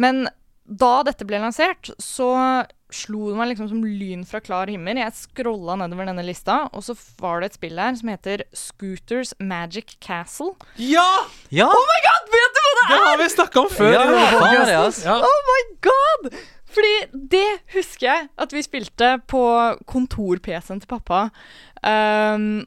men 0.00 0.26
da 0.68 0.98
dette 1.06 1.24
ble 1.24 1.40
lansert, 1.40 1.88
så 1.96 2.28
slo 2.92 3.30
det 3.30 3.36
meg 3.36 3.50
liksom 3.50 3.68
som 3.70 3.80
lyn 3.84 4.24
fra 4.28 4.40
klar 4.44 4.68
himmel. 4.68 5.00
Jeg 5.00 5.16
scrolla 5.16 5.76
nedover 5.80 6.08
denne 6.08 6.24
lista, 6.24 6.60
og 6.72 6.84
så 6.84 6.96
var 7.20 7.40
det 7.40 7.50
et 7.50 7.58
spill 7.58 7.80
her 7.80 7.96
som 7.96 8.12
heter 8.12 8.44
Scooters 8.56 9.34
Magic 9.40 9.96
Castle. 10.04 10.54
Ja! 10.80 11.08
Ja! 11.52 11.68
Vet 11.72 12.56
du 12.56 12.60
hva 12.64 12.72
det 12.78 12.84
er?! 12.84 12.92
Det 12.92 13.00
har 13.06 13.20
vi 13.22 13.28
snakka 13.32 13.64
om 13.64 13.72
før! 13.72 13.92
Ja, 13.96 14.06
denne 14.08 14.64
det. 14.68 14.78
Ja. 15.04 15.18
Oh 15.24 15.50
my 15.50 15.60
god! 15.88 16.30
Fordi 16.68 16.94
det 17.32 17.46
husker 17.72 18.06
jeg 18.06 18.26
at 18.44 18.52
vi 18.52 18.64
spilte 18.64 19.14
på 19.28 19.44
kontor-PC-en 19.88 20.82
til 20.84 20.90
pappa. 20.90 21.28
Um, 21.80 22.66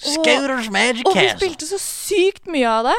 og, 0.00 0.14
Scooters 0.14 0.70
Magic 0.72 1.04
og 1.04 1.16
vi 1.18 1.26
spilte 1.34 1.68
så 1.68 1.78
sykt 1.80 2.48
mye 2.48 2.68
av 2.68 2.88
det. 2.88 2.98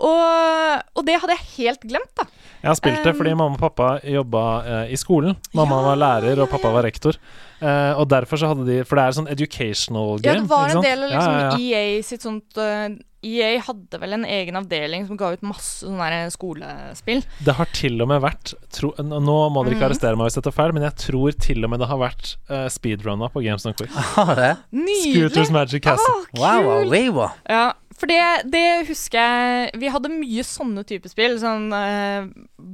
Og, 0.00 0.86
og 0.96 1.04
det 1.06 1.18
hadde 1.20 1.36
jeg 1.36 1.48
helt 1.58 1.84
glemt, 1.84 2.12
da. 2.16 2.26
Jeg 2.60 2.68
har 2.68 2.76
spilt 2.78 3.04
det 3.04 3.12
Um, 3.14 3.20
fordi 3.20 3.34
mamma 3.36 3.56
og 3.56 3.60
pappa 3.60 3.90
jobba 4.04 4.42
eh, 4.64 4.92
i 4.92 4.98
skolen. 5.00 5.36
Mamma 5.56 5.80
Ja, 5.80 5.86
var 5.88 6.00
lærer, 6.00 6.42
og 6.42 6.50
pappa 6.52 6.68
ja. 6.68 6.74
var 6.76 6.84
rektor. 6.88 7.16
Eh, 7.60 7.92
og 8.00 8.08
derfor 8.08 8.40
så 8.40 8.48
hadde 8.48 8.64
de 8.64 8.78
For 8.88 8.96
det 8.96 9.04
er 9.04 9.16
sånn 9.18 9.28
educational 9.28 10.18
game. 10.20 10.34
Ja, 10.34 10.40
det 10.40 10.48
var 10.48 10.68
ikke 10.70 10.78
en 10.80 10.86
del 10.88 11.02
av 11.04 11.10
liksom 11.12 11.32
ja, 11.36 11.40
ja, 11.40 11.52
ja. 11.52 11.86
EA 11.96 12.02
sitt 12.02 12.22
sånt 12.24 12.56
uh, 12.56 12.88
EA 13.20 13.50
hadde 13.60 13.98
vel 14.00 14.14
en 14.16 14.24
egen 14.24 14.56
avdeling 14.56 15.02
som 15.06 15.18
ga 15.20 15.34
ut 15.34 15.42
masse 15.44 15.82
sånne 15.84 16.22
skolespill. 16.32 17.20
Det 17.44 17.52
har 17.58 17.68
til 17.76 18.00
og 18.00 18.08
med 18.08 18.22
vært 18.24 18.54
tro, 18.72 18.94
Nå 18.96 19.34
må 19.52 19.60
dere 19.66 19.74
ikke 19.76 19.82
Mhm. 19.82 19.88
arrestere 19.90 20.16
meg 20.16 20.30
hvis 20.30 20.38
jeg 20.40 20.46
tar 20.46 20.56
feil, 20.56 20.72
men 20.72 20.86
jeg 20.88 20.96
tror 21.04 21.36
til 21.36 21.64
og 21.64 21.70
med 21.74 21.80
det 21.84 21.88
har 21.92 22.00
vært 22.00 22.30
uh, 22.48 22.64
speedrunna 22.72 23.28
på 23.28 23.42
Games 23.44 23.66
on 23.68 23.74
Quick. 23.76 23.92
Nydelig! 24.72 25.12
Scooters 25.12 25.50
Magic 25.52 25.82
Castle. 25.84 26.24
Ah, 26.38 26.40
Wow, 26.40 26.64
wow, 26.64 26.84
wow, 26.88 27.12
wow. 27.12 27.30
Ja, 27.48 27.72
for 28.00 28.08
det, 28.08 28.20
det 28.48 28.62
husker 28.88 29.18
jeg 29.20 29.78
Vi 29.82 29.90
hadde 29.92 30.08
mye 30.12 30.44
sånne 30.46 30.84
typer 30.88 31.12
spill. 31.12 31.34
Sånn 31.42 31.68
uh, 31.72 32.30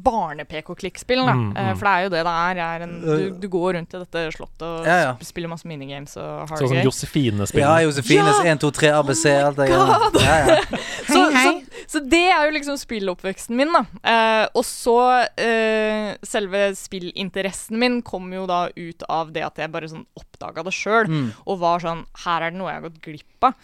barne-PK-klikkspill, 0.06 1.22
da. 1.26 1.34
Mm, 1.34 1.44
Eh, 1.56 1.68
mm. 1.72 1.78
for 1.78 1.86
det 1.88 1.92
er 1.92 2.02
jo 2.04 2.10
det 2.12 2.22
det 2.26 2.32
er. 2.32 2.58
er 2.66 2.84
en, 2.84 2.92
du, 3.02 3.24
du 3.42 3.46
går 3.50 3.74
rundt 3.78 3.94
i 3.96 4.00
dette 4.02 4.22
slottet 4.34 4.64
og 4.66 4.86
Ja, 4.86 4.96
ja. 5.02 5.12
spiller 5.24 5.50
masse 5.50 5.66
minigames 5.68 6.16
og 6.20 6.50
har 6.50 6.60
Sånn 6.60 6.72
som. 6.74 6.80
Josefine-spill. 6.84 7.62
Ja, 7.64 7.74
Josefines 7.84 8.40
Ja! 8.44 8.52
1, 8.52 8.60
2, 8.62 8.70
3, 8.76 8.90
ABC, 9.00 9.24
alt 9.46 9.60
det 9.60 9.68
ja. 9.70 10.58
Så, 11.06 11.22
så, 11.32 11.52
så 11.86 12.00
det 12.02 12.22
er 12.34 12.48
jo 12.48 12.54
liksom 12.56 12.78
spilloppveksten 12.80 13.56
min, 13.58 13.72
da. 13.74 13.84
Eh, 14.02 14.44
og 14.58 14.64
så 14.66 14.96
eh, 15.40 16.12
Selve 16.26 16.68
spillinteressen 16.76 17.78
min 17.80 18.00
kom 18.06 18.28
jo 18.34 18.44
da 18.50 18.66
ut 18.74 19.06
av 19.08 19.30
det 19.34 19.44
at 19.46 19.60
jeg 19.62 19.72
bare 19.72 19.90
sånn 19.90 20.06
oppdaga 20.18 20.64
det 20.66 20.74
sjøl. 20.76 21.06
Mm. 21.10 21.28
og 21.46 21.60
var 21.62 21.82
sånn 21.84 22.04
Her 22.26 22.48
er 22.48 22.54
det 22.54 22.58
noe 22.60 22.72
jeg 22.72 22.80
har 22.80 22.88
gått 22.88 23.02
glipp 23.06 23.46
av. 23.50 23.54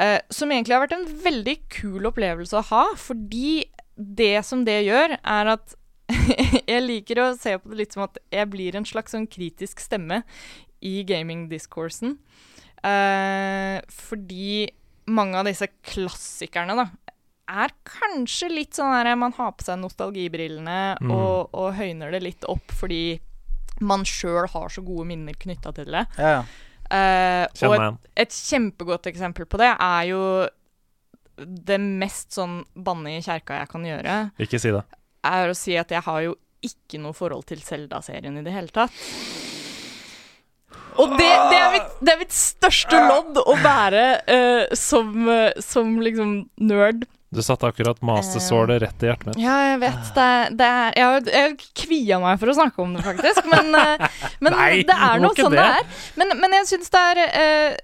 Eh, 0.00 0.18
som 0.30 0.50
egentlig 0.50 0.74
har 0.74 0.82
vært 0.82 0.96
en 0.96 1.08
veldig 1.24 1.56
kul 1.70 2.08
opplevelse 2.10 2.58
å 2.58 2.66
ha, 2.72 2.84
fordi 2.98 3.64
det 3.94 4.40
som 4.46 4.64
det 4.66 4.80
gjør, 4.88 5.16
er 5.22 5.50
at 5.54 5.76
jeg 6.72 6.82
liker 6.82 7.20
å 7.22 7.28
se 7.38 7.54
på 7.60 7.70
det 7.70 7.78
litt 7.84 7.94
som 7.94 8.04
at 8.08 8.18
jeg 8.34 8.50
blir 8.50 8.76
en 8.76 8.86
slags 8.88 9.14
sånn 9.14 9.28
kritisk 9.30 9.80
stemme 9.80 10.22
i 10.84 10.98
gaming-discoursen. 11.06 12.18
Uh, 12.84 13.78
fordi 13.88 14.66
mange 15.08 15.38
av 15.38 15.46
disse 15.48 15.70
klassikerne, 15.86 16.74
da, 16.76 16.88
er 17.48 17.72
kanskje 17.86 18.50
litt 18.50 18.76
sånn 18.76 18.92
der 18.96 19.14
man 19.20 19.32
har 19.36 19.54
på 19.56 19.66
seg 19.66 19.78
nostalgibrillene 19.82 20.96
Mm. 21.00 21.10
og, 21.12 21.50
og 21.52 21.74
høyner 21.76 22.12
det 22.14 22.22
litt 22.24 22.44
opp 22.48 22.72
fordi 22.72 23.20
man 23.84 24.04
sjøl 24.06 24.46
har 24.48 24.70
så 24.72 24.84
gode 24.86 25.04
minner 25.08 25.34
knytta 25.36 25.72
til 25.76 25.90
det. 25.92 26.06
ja, 26.18 26.38
ja. 26.38 26.44
Eh, 26.94 27.66
og 27.66 27.74
et, 27.74 28.10
et 28.24 28.36
kjempegodt 28.36 29.08
eksempel 29.10 29.48
på 29.50 29.58
det 29.58 29.72
er 29.72 30.04
jo 30.12 30.22
det 31.34 31.80
mest 31.82 32.36
sånn 32.36 32.60
banne 32.74 33.16
i 33.16 33.22
kjerka 33.24 33.58
jeg 33.62 33.70
kan 33.72 33.86
gjøre, 33.88 34.18
Ikke 34.44 34.60
si 34.62 34.70
det. 34.74 34.84
er 35.26 35.50
å 35.50 35.56
si 35.58 35.74
at 35.80 35.90
jeg 35.90 36.04
har 36.06 36.20
jo 36.22 36.36
ikke 36.64 37.00
noe 37.02 37.16
forhold 37.16 37.44
til 37.48 37.60
Zelda-serien 37.64 38.38
i 38.38 38.44
det 38.44 38.54
hele 38.54 38.72
tatt. 38.72 38.94
Og 40.94 41.10
det, 41.18 41.26
det, 41.26 41.58
er, 41.58 41.72
mitt, 41.74 41.90
det 42.06 42.12
er 42.12 42.20
mitt 42.20 42.34
største 42.36 43.00
lodd 43.08 43.40
å 43.42 43.56
være 43.64 44.04
uh, 44.30 44.74
som, 44.78 45.10
uh, 45.26 45.50
som 45.62 45.96
liksom 46.02 46.36
nerd. 46.62 47.02
Du 47.34 47.42
satte 47.42 47.68
akkurat 47.68 47.98
mastersålet 48.04 48.82
rett 48.84 49.02
i 49.04 49.08
hjertet 49.10 49.26
mitt. 49.32 49.40
Ja, 49.42 49.56
jeg 49.72 49.80
vet 49.82 50.10
det. 50.16 50.28
det 50.60 50.68
er, 50.70 50.98
jeg 51.00 51.32
jeg 51.34 51.56
kvia 51.84 52.20
meg 52.22 52.38
for 52.42 52.52
å 52.52 52.56
snakke 52.56 52.82
om 52.84 52.94
det, 52.96 53.02
faktisk. 53.06 53.48
Men, 53.50 53.74
eh, 53.80 54.06
men 54.44 54.54
Nei, 54.56 54.70
det 54.86 54.96
er 55.08 55.22
noe 55.22 55.34
sånn 55.38 55.54
det 55.54 55.62
det. 55.62 55.82
er. 55.82 56.04
Men, 56.20 56.36
men 56.42 56.56
jeg 56.60 56.70
syns 56.72 56.94
det 56.94 57.02
er 57.10 57.22
eh, 57.26 57.76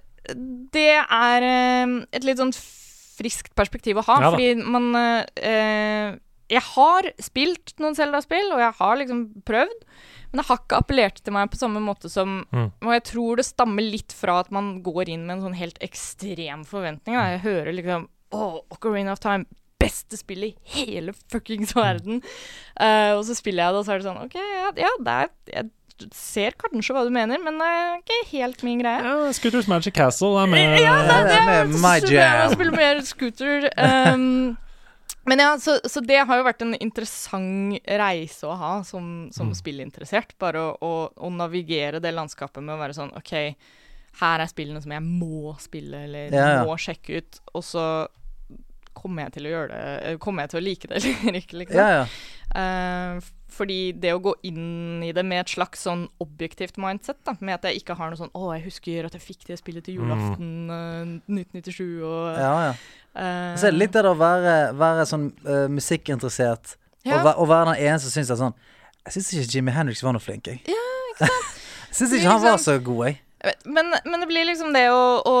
Det 0.77 0.87
er 1.03 1.47
eh, 1.51 1.95
et 2.15 2.27
litt 2.27 2.39
sånn 2.41 2.53
friskt 2.55 3.53
perspektiv 3.59 3.99
å 4.01 4.05
ha, 4.07 4.17
Ja 4.23 4.31
fordi 4.33 4.53
man 4.63 4.87
eh, 4.97 6.15
Jeg 6.51 6.63
har 6.71 7.11
spilt 7.21 7.75
noen 7.83 7.95
Zelda-spill, 7.97 8.49
og 8.55 8.63
jeg 8.63 8.73
har 8.79 8.97
liksom 9.03 9.21
prøvd. 9.47 9.85
Men 10.31 10.39
det 10.39 10.47
har 10.47 10.61
ikke 10.61 10.79
appellert 10.79 11.19
til 11.25 11.35
meg 11.35 11.51
på 11.51 11.59
samme 11.59 11.83
måte 11.83 12.09
som 12.11 12.41
Mm. 12.51 12.71
Og 12.83 12.91
jeg 12.95 13.03
tror 13.11 13.39
det 13.39 13.45
stammer 13.47 13.83
litt 13.83 14.13
fra 14.15 14.39
at 14.41 14.49
man 14.51 14.77
går 14.83 15.09
inn 15.11 15.25
med 15.27 15.37
en 15.37 15.45
sånn 15.49 15.59
helt 15.59 15.77
ekstrem 15.83 16.63
forventning. 16.67 17.15
Da. 17.15 17.29
Jeg 17.35 17.43
hører 17.45 17.75
liksom 17.75 18.07
Å, 18.31 18.45
Ocarina 18.75 19.11
of 19.15 19.19
Time, 19.23 19.45
beste 19.81 20.17
spill 20.19 20.43
i 20.45 20.55
hele 20.75 21.13
fuckings 21.33 21.73
verden. 21.75 22.21
Uh, 22.79 23.17
og 23.17 23.23
så 23.27 23.33
spiller 23.37 23.65
jeg 23.65 23.73
det, 23.75 23.79
og 23.81 23.85
så 23.87 23.93
er 23.95 24.01
det 24.03 24.07
sånn 24.09 24.23
OK, 24.25 24.35
ja, 24.37 24.71
ja 24.77 24.91
det 25.01 25.15
er 25.23 25.31
Jeg 25.51 26.11
ser 26.17 26.55
kanskje 26.57 26.95
hva 26.95 27.03
du 27.05 27.11
mener, 27.13 27.37
men 27.45 27.59
det 27.61 27.65
er 27.69 27.99
ikke 27.99 28.19
helt 28.31 28.63
min 28.65 28.79
greie. 28.81 29.03
Ja, 29.05 29.31
Scooters 29.37 29.67
Magic 29.69 29.93
Castle 29.93 30.33
er 30.41 30.49
med. 30.49 30.79
Ja, 30.81 30.95
det, 31.05 31.17
det 31.29 31.39
er 31.59 31.67
my 31.75 31.95
jam. 32.09 32.55
spille 32.55 32.73
mer 32.73 33.01
scooter. 33.05 33.67
Um, 33.77 34.55
men 35.29 35.43
ja, 35.43 35.51
så, 35.61 35.75
så 35.85 36.01
det 36.01 36.17
har 36.25 36.39
jo 36.39 36.47
vært 36.47 36.63
en 36.65 36.73
interessant 36.81 37.77
reise 38.01 38.47
å 38.49 38.55
ha 38.57 38.71
som, 38.87 39.27
som 39.35 39.51
Mm. 39.51 39.57
spillinteressert. 39.59 40.33
Bare 40.41 40.63
å, 40.71 40.71
å, 40.81 40.93
å 41.21 41.29
navigere 41.35 42.01
det 42.01 42.15
landskapet 42.17 42.63
med 42.65 42.73
å 42.73 42.81
være 42.81 42.97
sånn 42.97 43.13
OK, 43.19 43.35
her 44.23 44.41
er 44.41 44.49
spillene 44.49 44.81
som 44.81 44.91
jeg 44.97 45.05
må 45.05 45.53
spille 45.61 46.01
eller 46.07 46.33
Ja, 46.33 46.47
ja. 46.55 46.63
må 46.65 46.79
sjekke 46.81 47.21
ut. 47.21 47.37
Og 47.53 47.61
så 47.67 47.85
kommer 48.97 49.27
jeg 49.27 49.37
til 49.37 49.47
å 49.47 49.51
gjøre 49.53 49.67
det 49.71 49.83
eh, 50.11 50.17
Kommer 50.21 50.45
jeg 50.45 50.53
til 50.53 50.59
å 50.59 50.63
like 50.65 50.89
det 50.91 51.01
eller 51.27 51.39
ikke, 51.41 51.59
liksom. 51.63 51.79
ja, 51.79 52.01
ja. 52.01 52.07
Uh, 52.51 53.21
fordi 53.51 53.91
det 53.99 54.13
å 54.15 54.19
gå 54.23 54.31
inn 54.47 55.03
i 55.03 55.11
det 55.15 55.23
med 55.27 55.43
et 55.43 55.51
slags 55.53 55.83
sånn 55.85 56.05
objektivt 56.23 56.77
mindset, 56.79 57.19
da, 57.27 57.33
med 57.39 57.57
at 57.57 57.67
jeg 57.67 57.81
ikke 57.81 57.95
har 57.99 58.11
noe 58.11 58.19
sånn 58.19 58.31
'Å, 58.31 58.53
jeg 58.55 58.63
husker 58.65 59.07
at 59.07 59.15
jeg 59.15 59.23
fikk 59.23 59.47
det 59.49 59.57
spillet 59.59 59.85
til 59.87 59.99
julaften 59.99 60.71
eh, 60.71 61.13
1997', 61.31 62.03
og 62.07 62.39
ja, 62.39 62.53
ja. 62.69 62.75
Uh, 63.11 63.55
Så 63.59 63.67
er 63.67 63.75
det 63.75 63.79
litt 63.79 63.95
det 63.95 64.05
å 64.07 64.15
være, 64.15 64.55
være 64.79 65.07
sånn 65.07 65.29
uh, 65.43 65.67
musikkinteressert 65.71 66.77
ja. 67.03 67.19
og, 67.19 67.33
og 67.35 67.49
være 67.51 67.73
den 67.73 67.89
eneste 67.89 68.07
som 68.07 68.19
syns 68.19 68.31
det 68.31 68.37
er 68.37 68.43
sånn 68.45 68.55
Jeg 69.01 69.15
syns 69.17 69.31
ikke 69.33 69.51
Jimmy 69.57 69.75
Henrik 69.75 70.03
var 70.03 70.15
noe 70.15 70.23
flink, 70.23 70.47
jeg. 70.47 70.63
Ja, 70.71 70.87
ikke 71.11 71.27
sant? 71.27 71.59
Jeg 71.91 71.97
syns 71.99 72.13
ikke 72.15 72.31
han 72.31 72.39
var 72.43 72.55
Liksom- 72.55 72.67
så 72.67 72.83
god. 72.87 73.05
Jeg 73.09 73.19
men, 73.65 73.89
men 74.05 74.21
det 74.21 74.27
blir 74.29 74.45
liksom 74.45 74.69
det 74.75 74.85
å, 74.93 75.03
å 75.25 75.37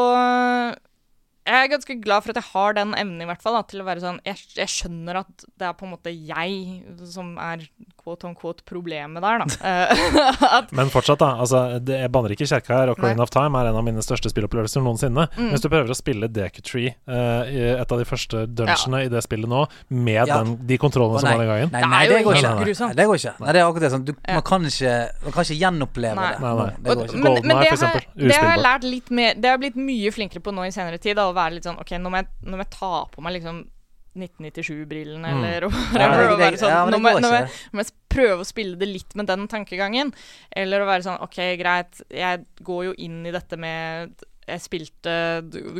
jeg 1.47 1.65
er 1.65 1.71
ganske 1.71 1.95
glad 2.03 2.21
for 2.23 2.33
at 2.33 2.39
jeg 2.41 2.49
har 2.53 2.75
den 2.77 2.91
evnen 2.97 3.21
i 3.23 3.25
hvert 3.29 3.41
fall, 3.41 3.55
da, 3.57 3.63
til 3.67 3.81
å 3.81 3.85
være 3.87 4.03
sånn 4.03 4.19
jeg, 4.27 4.37
jeg 4.59 4.69
skjønner 4.69 5.21
at 5.23 5.45
det 5.57 5.65
er 5.67 5.73
på 5.77 5.87
en 5.87 5.93
måte 5.95 6.11
jeg 6.13 7.07
som 7.09 7.33
er 7.41 7.63
quote 8.01 8.25
on 8.25 8.35
quote 8.37 8.63
problemet 8.65 9.21
der, 9.23 9.41
da. 9.43 9.47
Eh, 9.71 10.51
at, 10.57 10.71
Men 10.75 10.89
fortsatt, 10.93 11.19
da. 11.21 11.35
Altså, 11.41 11.79
det, 11.79 11.99
jeg 12.01 12.11
banner 12.13 12.33
ikke 12.33 12.45
i 12.45 12.49
kjerka 12.49 12.73
her. 12.75 12.89
Ocarina 12.93 13.19
Nei. 13.21 13.25
of 13.25 13.31
Time 13.33 13.59
er 13.59 13.69
en 13.69 13.77
av 13.77 13.83
mine 13.85 14.01
største 14.03 14.29
spillopplevelser 14.31 14.81
noensinne. 14.83 15.27
Mm. 15.37 15.51
Hvis 15.53 15.63
du 15.63 15.67
prøver 15.69 15.91
å 15.93 15.97
spille 15.97 16.29
Deku 16.33 16.61
Tree, 16.65 16.93
eh, 17.05 17.51
et 17.77 17.93
av 17.93 18.01
de 18.01 18.07
første 18.09 18.43
dungeonene 18.49 19.03
i 19.05 19.11
det 19.13 19.21
spillet 19.25 19.49
nå, 19.51 19.61
med 19.93 20.17
Ja. 20.17 20.39
den, 20.41 20.55
de 20.67 20.77
kontrollene 20.81 21.21
som 21.21 21.29
var 21.29 21.41
den 21.43 21.49
gangen 21.51 21.71
Nei, 21.71 21.81
Det 21.81 21.91
nei, 21.93 22.01
det 22.09 22.19
går 22.25 22.39
ikke. 22.39 22.51
Nei, 22.81 22.93
det 22.97 23.05
går 23.11 23.21
ikke. 23.21 23.33
Nei, 23.45 23.51
det 23.53 23.61
er 23.61 23.67
akkurat 23.69 23.85
det. 23.85 23.91
Sånn. 23.95 24.05
Du, 24.09 24.13
Ja. 24.17 24.33
man, 24.39 24.45
kan 24.49 24.65
ikke, 24.71 24.95
man 25.23 25.35
kan 25.37 25.47
ikke 25.47 25.59
gjenoppleve 25.61 26.15
Nei. 26.21 26.31
det. 26.31 26.41
Nei, 26.41 26.53
nei. 26.61 26.69
Det 26.81 26.97
går 26.97 27.05
ikke. 27.05 27.21
men, 27.21 27.33
men 27.33 27.61
det, 27.61 27.69
har, 27.71 28.01
det 28.25 28.35
har 28.41 28.51
jeg 28.55 28.63
lært 28.65 28.87
litt 28.87 29.11
mer 29.21 29.33
Det 29.37 29.49
har 29.49 29.57
jeg 29.57 29.63
blitt 29.67 29.79
mye 29.91 30.11
flinkere 30.17 30.41
på 30.45 30.53
nå 30.57 30.65
i 30.67 30.73
senere 30.73 30.97
tid. 31.01 31.15
Da, 31.21 31.30
å 31.31 31.37
være 31.37 31.55
litt 31.57 31.67
sånn 31.67 31.79
OK, 31.81 31.95
nå 31.97 32.11
må 32.13 32.21
jeg, 32.21 32.27
nå 32.45 32.57
må 32.59 32.65
jeg 32.65 32.73
ta 32.77 32.93
på 33.11 33.23
meg 33.25 33.39
liksom 33.39 33.63
1997-brillene, 34.11 35.29
Mm. 35.31 35.43
eller 35.45 35.67
whatever. 35.69 36.17
men 36.17 36.31
og 36.33 36.39
være 36.41 36.57
sånn, 36.59 36.69
ja, 36.73 36.81
nå, 36.85 36.97
må, 36.99 37.09
jeg- 37.13 37.21
nå 37.23 37.29
må 37.31 37.37
jeg, 37.39 37.47
nå 37.71 37.77
må 37.79 37.85
jeg 37.85 37.93
prøve 38.11 38.43
å 38.43 38.47
spille 38.47 38.75
det 38.77 38.87
litt 38.89 39.15
med 39.15 39.27
den 39.27 39.47
tankegangen. 39.47 40.11
Eller 40.51 40.81
å 40.83 40.85
være 40.89 41.05
sånn 41.05 41.21
OK, 41.23 41.37
greit, 41.61 42.01
jeg 42.11 42.45
går 42.61 42.83
jo 42.89 42.93
inn 42.97 43.25
i 43.25 43.31
dette 43.31 43.57
med 43.57 44.11
jeg 44.51 44.59
spilte 44.59 45.13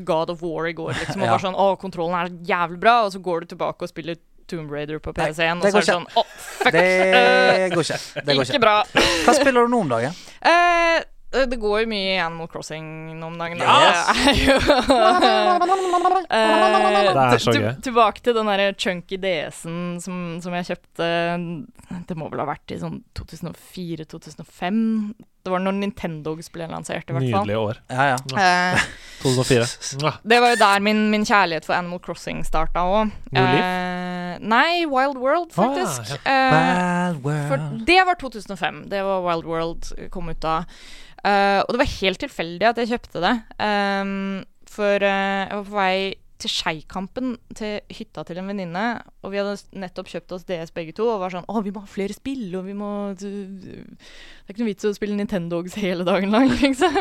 God 0.06 0.30
of 0.30 0.42
War 0.46 0.68
i 0.70 0.74
går, 0.74 0.94
liksom, 0.94 1.22
og 1.22 1.26
Ja. 1.28 1.32
var 1.36 1.40
sånn 1.44 1.58
Å, 1.60 1.78
kontrollen 1.82 2.16
er 2.16 2.30
jævlig 2.48 2.80
bra, 2.80 3.04
og 3.06 3.12
så 3.12 3.20
går 3.20 3.42
du 3.42 3.46
tilbake 3.56 3.82
og 3.84 3.90
spiller 3.92 4.16
Tomb 4.48 4.72
Raider 4.72 5.00
på 5.00 5.12
PC-en, 5.16 5.58
og 5.60 5.64
så 5.64 5.78
er 5.78 5.82
det 5.82 5.88
sånn 5.92 6.06
Å, 6.16 6.24
fuck! 6.28 6.72
Det 6.72 7.72
går 7.74 7.84
ikke. 7.84 8.00
Det 8.26 8.36
går 8.36 8.44
ikke 8.46 8.54
ikke. 8.56 8.62
bra. 8.64 8.84
Hva 9.26 9.36
spiller 9.36 9.66
du 9.68 9.72
nå 9.76 9.82
om 9.82 9.90
dagen? 9.92 10.16
Eh, 10.42 11.04
det 11.32 11.58
går 11.62 11.84
jo 11.86 11.88
mye 11.92 12.16
i 12.16 12.20
Animal 12.20 12.48
Crossing 12.52 12.86
nå 13.20 13.28
om 13.30 13.38
dagen. 13.40 13.62
Yes! 13.64 14.00
Det 16.32 16.38
er 16.38 17.34
Eh, 17.34 17.38
så 17.40 17.54
gøy. 17.56 17.70
Tilbake 17.84 18.22
til 18.24 18.36
den 18.36 18.48
der 18.50 18.74
chunky 18.80 19.18
DS-en 19.20 20.00
som, 20.04 20.18
som 20.44 20.54
jeg 20.56 20.68
kjøpte 20.72 21.08
Det 22.08 22.16
må 22.20 22.30
vel 22.32 22.40
ha 22.44 22.48
vært 22.52 22.72
i 22.76 22.78
sånn 22.82 23.02
2004-2005. 23.18 24.80
Det 25.42 25.50
var 25.52 25.64
når 25.64 25.74
Nintendogs 25.80 26.52
ble 26.54 26.68
lansert, 26.70 27.10
i 27.10 27.16
hvert 27.16 27.26
fall. 27.32 27.46
Nydelig 27.48 27.58
år. 27.58 27.80
Ja, 27.90 28.06
ja. 28.14 28.18
Eh, 28.38 28.86
2004. 29.24 30.14
Det 30.32 30.40
var 30.44 30.54
jo 30.54 30.60
der 30.62 30.84
min, 30.86 31.04
min 31.14 31.26
kjærlighet 31.28 31.66
for 31.68 31.76
Animal 31.78 32.00
Crossing 32.06 32.44
starta 32.48 32.84
òg. 32.86 33.12
Eh, 33.34 34.38
nei, 34.42 34.86
Wild 34.90 35.18
World, 35.22 35.52
Ah, 35.56 35.64
faktisk. 35.66 36.16
Eh, 36.22 37.18
Wild 37.26 37.50
for 37.50 37.58
world. 37.58 37.86
det 37.90 38.00
var 38.08 38.16
2005. 38.22 38.84
Det 38.94 39.02
var 39.08 39.24
Wild 39.28 39.46
World 39.50 39.92
kom 40.14 40.30
ut 40.32 40.40
da. 40.46 40.62
Eh, 41.22 41.60
og 41.62 41.74
det 41.74 41.82
var 41.84 41.94
helt 42.00 42.22
tilfeldig 42.24 42.68
at 42.72 42.82
jeg 42.82 42.92
kjøpte 42.96 43.22
det. 43.24 43.36
Um, 43.62 44.42
for 44.72 45.04
uh, 45.04 45.46
jeg 45.46 45.58
var 45.60 45.68
på 45.68 45.76
vei 45.76 45.96
til 46.42 46.50
Skeikampen, 46.50 47.36
til 47.58 47.82
hytta 47.94 48.24
til 48.26 48.40
en 48.42 48.48
venninne. 48.50 48.86
Og 49.22 49.34
vi 49.34 49.42
hadde 49.42 49.82
nettopp 49.84 50.10
kjøpt 50.10 50.34
oss 50.38 50.48
DS 50.48 50.74
begge 50.74 50.96
to, 50.98 51.06
og 51.12 51.22
var 51.22 51.34
sånn 51.34 51.46
Å, 51.46 51.62
vi 51.66 51.74
må 51.76 51.84
ha 51.84 51.90
flere 51.90 52.16
spill, 52.16 52.48
og 52.58 52.66
vi 52.70 52.78
må 52.78 52.90
Det 53.20 53.30
er 53.30 54.54
ikke 54.54 54.64
noe 54.64 54.72
vits 54.72 54.88
å 54.90 54.96
spille 54.98 55.18
Nintendogs 55.20 55.78
hele 55.82 56.08
dagen 56.08 56.34
lang, 56.34 56.50
liksom. 56.64 56.98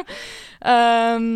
um, 0.60 1.32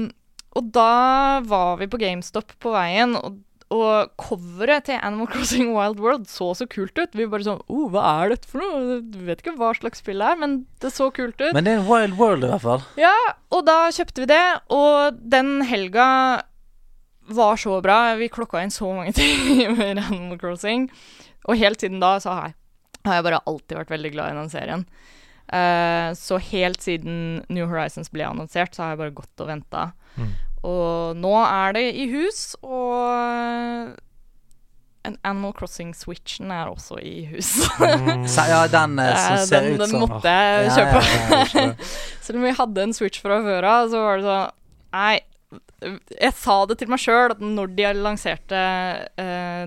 og 0.55 0.69
da 0.75 1.41
var 1.43 1.81
vi 1.81 1.89
på 1.91 1.99
GameStop 1.99 2.53
på 2.63 2.75
veien, 2.77 3.17
og 3.19 3.41
og 3.73 4.11
coveret 4.21 4.87
til 4.89 4.99
Animal 5.01 5.29
Crossing 5.33 5.71
Wild 5.73 6.01
World 6.03 6.27
så 6.29 6.51
så 6.59 6.67
kult 6.71 6.99
ut. 6.99 7.15
Vi 7.17 7.27
bare 7.31 7.47
sånn 7.47 7.63
oh, 7.73 7.87
hva 7.93 8.03
er 8.23 8.35
dette 8.35 8.51
for 8.51 8.61
noe? 8.61 8.99
Du 9.01 9.23
vet 9.27 9.41
ikke 9.41 9.57
hva 9.59 9.73
slags 9.77 10.03
spill 10.05 10.21
det 10.21 10.33
er, 10.35 10.41
men 10.41 10.59
det 10.85 10.93
så 10.95 11.09
kult 11.15 11.39
ut. 11.41 11.53
Men 11.57 11.65
det 11.67 11.73
er 11.73 11.81
en 11.81 11.89
wild 11.89 12.19
world 12.21 12.45
i 12.45 12.51
hvert 12.53 12.65
fall. 12.65 12.85
Ja, 13.01 13.15
og 13.55 13.65
da 13.69 13.79
kjøpte 13.95 14.25
vi 14.25 14.31
det, 14.35 14.45
og 14.75 15.23
den 15.33 15.57
helga 15.69 16.09
var 17.33 17.57
så 17.57 17.81
bra. 17.85 18.15
Vi 18.21 18.29
klokka 18.33 18.63
inn 18.63 18.75
så 18.75 18.91
mange 18.93 19.15
timer 19.19 19.97
Animal 19.97 20.39
Crossing. 20.41 20.91
Og 21.49 21.61
helt 21.61 21.81
siden 21.81 22.03
da 22.05 22.17
så 22.23 22.37
har 22.37 22.51
jeg, 22.51 22.59
har 23.09 23.19
jeg 23.19 23.29
bare 23.29 23.45
alltid 23.49 23.79
vært 23.81 23.93
veldig 23.93 24.15
glad 24.15 24.33
i 24.33 24.39
den 24.41 24.53
serien. 24.53 24.87
Uh, 25.45 26.13
så 26.17 26.39
helt 26.41 26.81
siden 26.85 27.45
New 27.53 27.69
Horizons 27.69 28.09
ble 28.13 28.25
annonsert, 28.27 28.75
så 28.75 28.85
har 28.85 28.95
jeg 28.95 29.03
bare 29.03 29.17
gått 29.19 29.45
og 29.45 29.51
venta. 29.51 29.91
Mm. 30.17 30.33
Og 30.65 31.19
nå 31.21 31.35
er 31.45 31.77
det 31.77 31.85
i 32.01 32.07
hus, 32.15 32.55
og 32.65 33.93
en 35.05 35.19
Animal 35.29 35.53
Crossing-switchen 35.59 36.53
er 36.55 36.71
også 36.71 36.97
i 37.05 37.27
hus. 37.29 37.53
Mm. 37.77 38.25
Ja, 38.49 38.63
den 38.73 38.99
eh, 39.03 39.13
som 39.21 39.43
ser 39.45 39.67
den, 39.67 39.75
ut 39.75 39.85
den 39.85 40.01
måtte 40.01 40.33
jeg 40.33 40.73
kjøpe. 40.79 41.05
ja, 41.05 41.45
ja, 41.53 41.69
Selv 42.25 42.41
om 42.41 42.47
vi 42.47 42.57
hadde 42.57 42.87
en 42.89 42.97
Switch 42.97 43.21
fra 43.21 43.43
før 43.45 43.69
av, 43.69 43.93
så 43.93 44.01
var 44.07 44.21
det 44.21 44.29
sånn 44.29 44.61
Nei, 44.95 45.15
jeg 46.15 46.35
sa 46.39 46.55
det 46.71 46.79
til 46.81 46.91
meg 46.93 47.03
sjøl 47.03 47.35
at 47.35 47.41
når 47.43 47.73
de 47.77 47.89
lanserte 47.99 48.61
uh, 49.19 49.65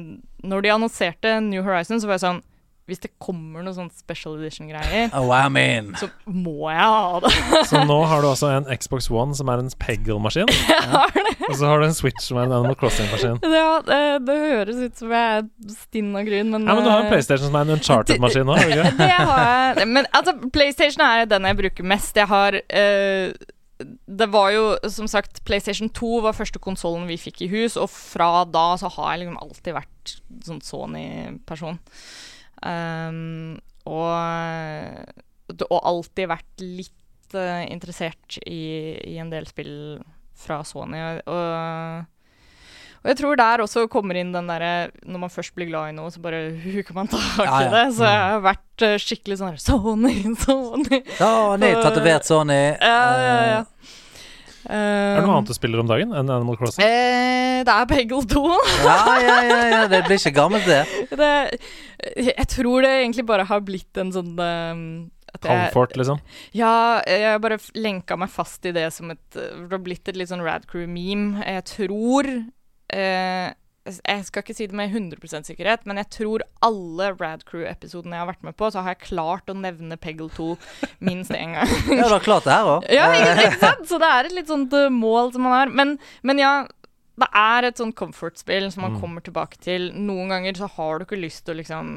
Når 0.48 0.64
de 0.64 0.72
annonserte 0.74 1.34
New 1.44 1.66
Horizon, 1.66 2.00
så 2.02 2.10
var 2.10 2.18
jeg 2.18 2.26
sånn 2.26 2.42
Hvis 2.88 3.02
det 3.04 3.10
kommer 3.20 3.66
noen 3.66 3.76
sånn 3.76 3.90
special 3.92 4.38
edition-greier, 4.40 5.10
Oh, 5.18 5.28
I 5.36 5.50
mean. 5.52 5.90
så 6.00 6.08
må 6.24 6.70
jeg 6.72 6.86
ha 6.88 7.18
det. 7.20 7.32
Så 7.68 7.82
nå 7.84 7.98
har 8.08 8.24
du 8.24 8.30
også 8.30 8.48
en 8.56 8.70
Xbox 8.80 9.10
One 9.12 9.36
som 9.36 9.50
er 9.52 9.60
en 9.60 9.72
Peggle-maskin. 9.82 10.48
Og 11.50 11.56
så 11.60 11.68
har 11.68 11.82
du 11.84 11.88
en 11.90 11.96
Switch 11.98 12.24
som 12.24 12.40
er 12.40 12.48
en 12.48 12.56
Animal 12.56 12.78
Crossing-maskin. 12.80 13.42
Ja, 13.44 13.82
det, 13.84 14.00
det 14.28 14.38
høres 14.40 14.80
ut 14.80 15.02
som 15.02 15.12
jeg 15.12 15.42
er 15.42 15.74
stinn 15.74 16.16
av 16.16 16.24
gryn, 16.28 16.54
men 16.54 16.64
Ja, 16.64 16.78
men 16.78 16.88
du 16.88 16.90
har 16.92 17.04
en 17.04 17.10
eh, 17.10 17.12
PlayStation 17.12 17.50
som 17.50 17.58
er 17.60 17.68
en 17.68 17.76
Uncharted-maskin 17.76 18.54
òg, 18.56 18.64
ikke? 18.72 18.94
det 19.02 19.10
har 19.12 19.44
jeg. 19.44 19.90
Men 19.92 20.08
altså, 20.16 20.38
PlayStation 20.56 21.04
er 21.04 21.28
den 21.28 21.48
jeg 21.50 21.60
bruker 21.60 21.90
mest. 21.92 22.16
Jeg 22.20 22.32
har 22.32 22.56
uh, 22.56 23.36
Det 24.24 24.30
var 24.34 24.54
jo 24.56 24.64
som 24.96 25.12
sagt 25.12 25.44
PlayStation 25.48 25.92
2 25.92 26.14
var 26.24 26.40
første 26.40 26.64
konsollen 26.64 27.04
vi 27.12 27.20
fikk 27.20 27.44
i 27.44 27.52
hus, 27.52 27.76
og 27.76 27.92
fra 27.92 28.46
da 28.48 28.70
så 28.80 28.92
har 28.96 29.12
jeg 29.14 29.26
liksom 29.26 29.38
alltid 29.44 29.76
vært 29.76 30.16
sånn 30.48 30.64
Sony-person. 30.64 31.84
Um, 32.66 33.58
og, 33.88 35.64
og 35.70 35.80
alltid 35.80 36.30
vært 36.32 36.64
litt 36.64 37.36
uh, 37.38 37.64
interessert 37.70 38.40
i, 38.44 38.98
i 39.06 39.18
en 39.22 39.32
del 39.32 39.48
spill 39.50 39.74
fra 40.38 40.62
Sony. 40.68 41.00
Og, 41.28 41.34
og 43.04 43.08
jeg 43.08 43.20
tror 43.22 43.38
der 43.40 43.64
også 43.64 43.86
kommer 43.92 44.18
inn 44.20 44.34
den 44.34 44.50
derre 44.50 44.90
Når 45.06 45.22
man 45.22 45.32
først 45.32 45.54
blir 45.56 45.70
glad 45.70 45.92
i 45.92 45.96
noe, 45.96 46.10
så 46.12 46.20
bare 46.24 46.50
huker 46.64 46.98
man 46.98 47.08
tak 47.12 47.46
i 47.46 47.48
ja. 47.48 47.70
det. 47.72 47.86
Så 47.96 48.10
jeg 48.10 48.26
har 48.34 48.44
vært 48.46 48.86
uh, 48.88 48.98
skikkelig 49.02 49.40
sånn 49.42 49.62
Sony, 49.68 50.18
Sony. 50.44 51.02
Sony, 51.20 51.72
tatovert 51.80 52.28
Sony. 52.28 52.62
Ja, 52.82 53.00
ja, 53.22 53.40
ja. 53.54 53.64
Er 54.70 55.20
det 55.22 55.26
noe 55.26 55.38
annet 55.38 55.52
du 55.52 55.56
spiller 55.56 55.80
om 55.82 55.88
dagen 55.90 56.12
enn 56.12 56.30
Animal 56.34 56.58
Crossing? 56.60 56.84
Eh, 56.86 57.64
det 57.68 57.74
er 57.74 57.86
Peggle 57.90 58.24
2. 58.28 58.42
Ja, 58.84 58.98
ja, 59.24 59.36
ja, 59.48 59.60
ja, 59.72 59.82
det 59.92 60.02
blir 60.08 60.20
ikke 60.20 60.34
gammelt, 60.36 60.68
det. 60.68 60.82
det, 61.22 61.60
jeg 62.28 62.48
tror 62.54 62.84
det 62.86 62.92
egentlig 63.02 63.26
bare 63.30 63.46
har 63.50 63.64
blitt 63.66 64.02
en 64.02 64.12
sånn 64.16 64.34
um, 64.38 64.84
jeg- 65.38 65.44
Comfort, 65.44 65.96
liksom? 66.00 66.20
Ja, 66.58 67.00
jeg 67.06 67.42
bare 67.44 67.60
lenka 67.78 68.18
meg 68.18 68.32
fast 68.34 68.66
i 68.66 68.72
det 68.74 68.88
som 68.96 69.12
et 69.14 69.22
Det 69.36 69.68
har 69.70 69.84
blitt 69.86 70.08
et 70.10 70.18
litt 70.18 70.32
sånn 70.32 70.42
Radcrew-meme. 70.46 71.44
Jeg 71.46 71.66
tror 71.70 72.30
eh, 72.90 73.52
Jeg 73.88 74.26
skal 74.28 74.44
ikke 74.44 74.56
si 74.58 74.68
det 74.68 74.76
med 74.76 74.92
100 74.92 75.46
sikkerhet, 75.48 75.86
men 75.88 75.98
jeg 76.02 76.10
tror 76.12 76.44
alle 76.66 77.12
Radcrew-episodene 77.16 78.18
jeg 78.18 78.24
har 78.26 78.30
vært 78.34 78.44
med 78.48 78.58
på, 78.60 78.70
så 78.74 78.84
har 78.84 78.96
jeg 78.96 79.06
klart 79.08 79.48
å 79.50 79.56
nevne 79.56 79.96
Peggle 80.02 80.28
2 80.36 80.48
minst 81.08 81.32
én 81.32 81.56
gang. 81.56 81.72
Ja, 81.98 82.08
du 82.10 82.16
har 82.18 82.26
klart 82.26 82.48
det 82.50 82.56
her 82.58 82.72
òg. 82.78 82.88
Ja, 82.92 83.08
ikke, 83.16 83.54
sant? 83.62 83.86
Så 83.90 84.00
det 84.02 84.10
er 84.12 84.28
et 84.30 84.36
litt 84.36 84.52
sånt 84.52 84.74
uh, 84.76 84.90
mål 84.92 85.32
som 85.36 85.48
man 85.48 85.56
har. 85.56 85.72
Men, 85.72 85.96
men 86.28 86.42
ja, 86.44 86.52
det 87.18 87.30
er 87.34 87.70
et 87.72 87.80
sånt 87.80 87.96
comfort-spill 87.98 88.68
som 88.74 88.84
man 88.86 88.98
Mm. 88.98 89.00
kommer 89.02 89.24
tilbake 89.26 89.58
til. 89.64 89.90
Noen 89.96 90.30
ganger 90.36 90.54
så 90.60 90.68
har 90.76 91.00
du 91.00 91.08
ikke 91.08 91.18
lyst 91.24 91.46
til 91.48 91.56
å 91.56 91.62
liksom 91.64 91.96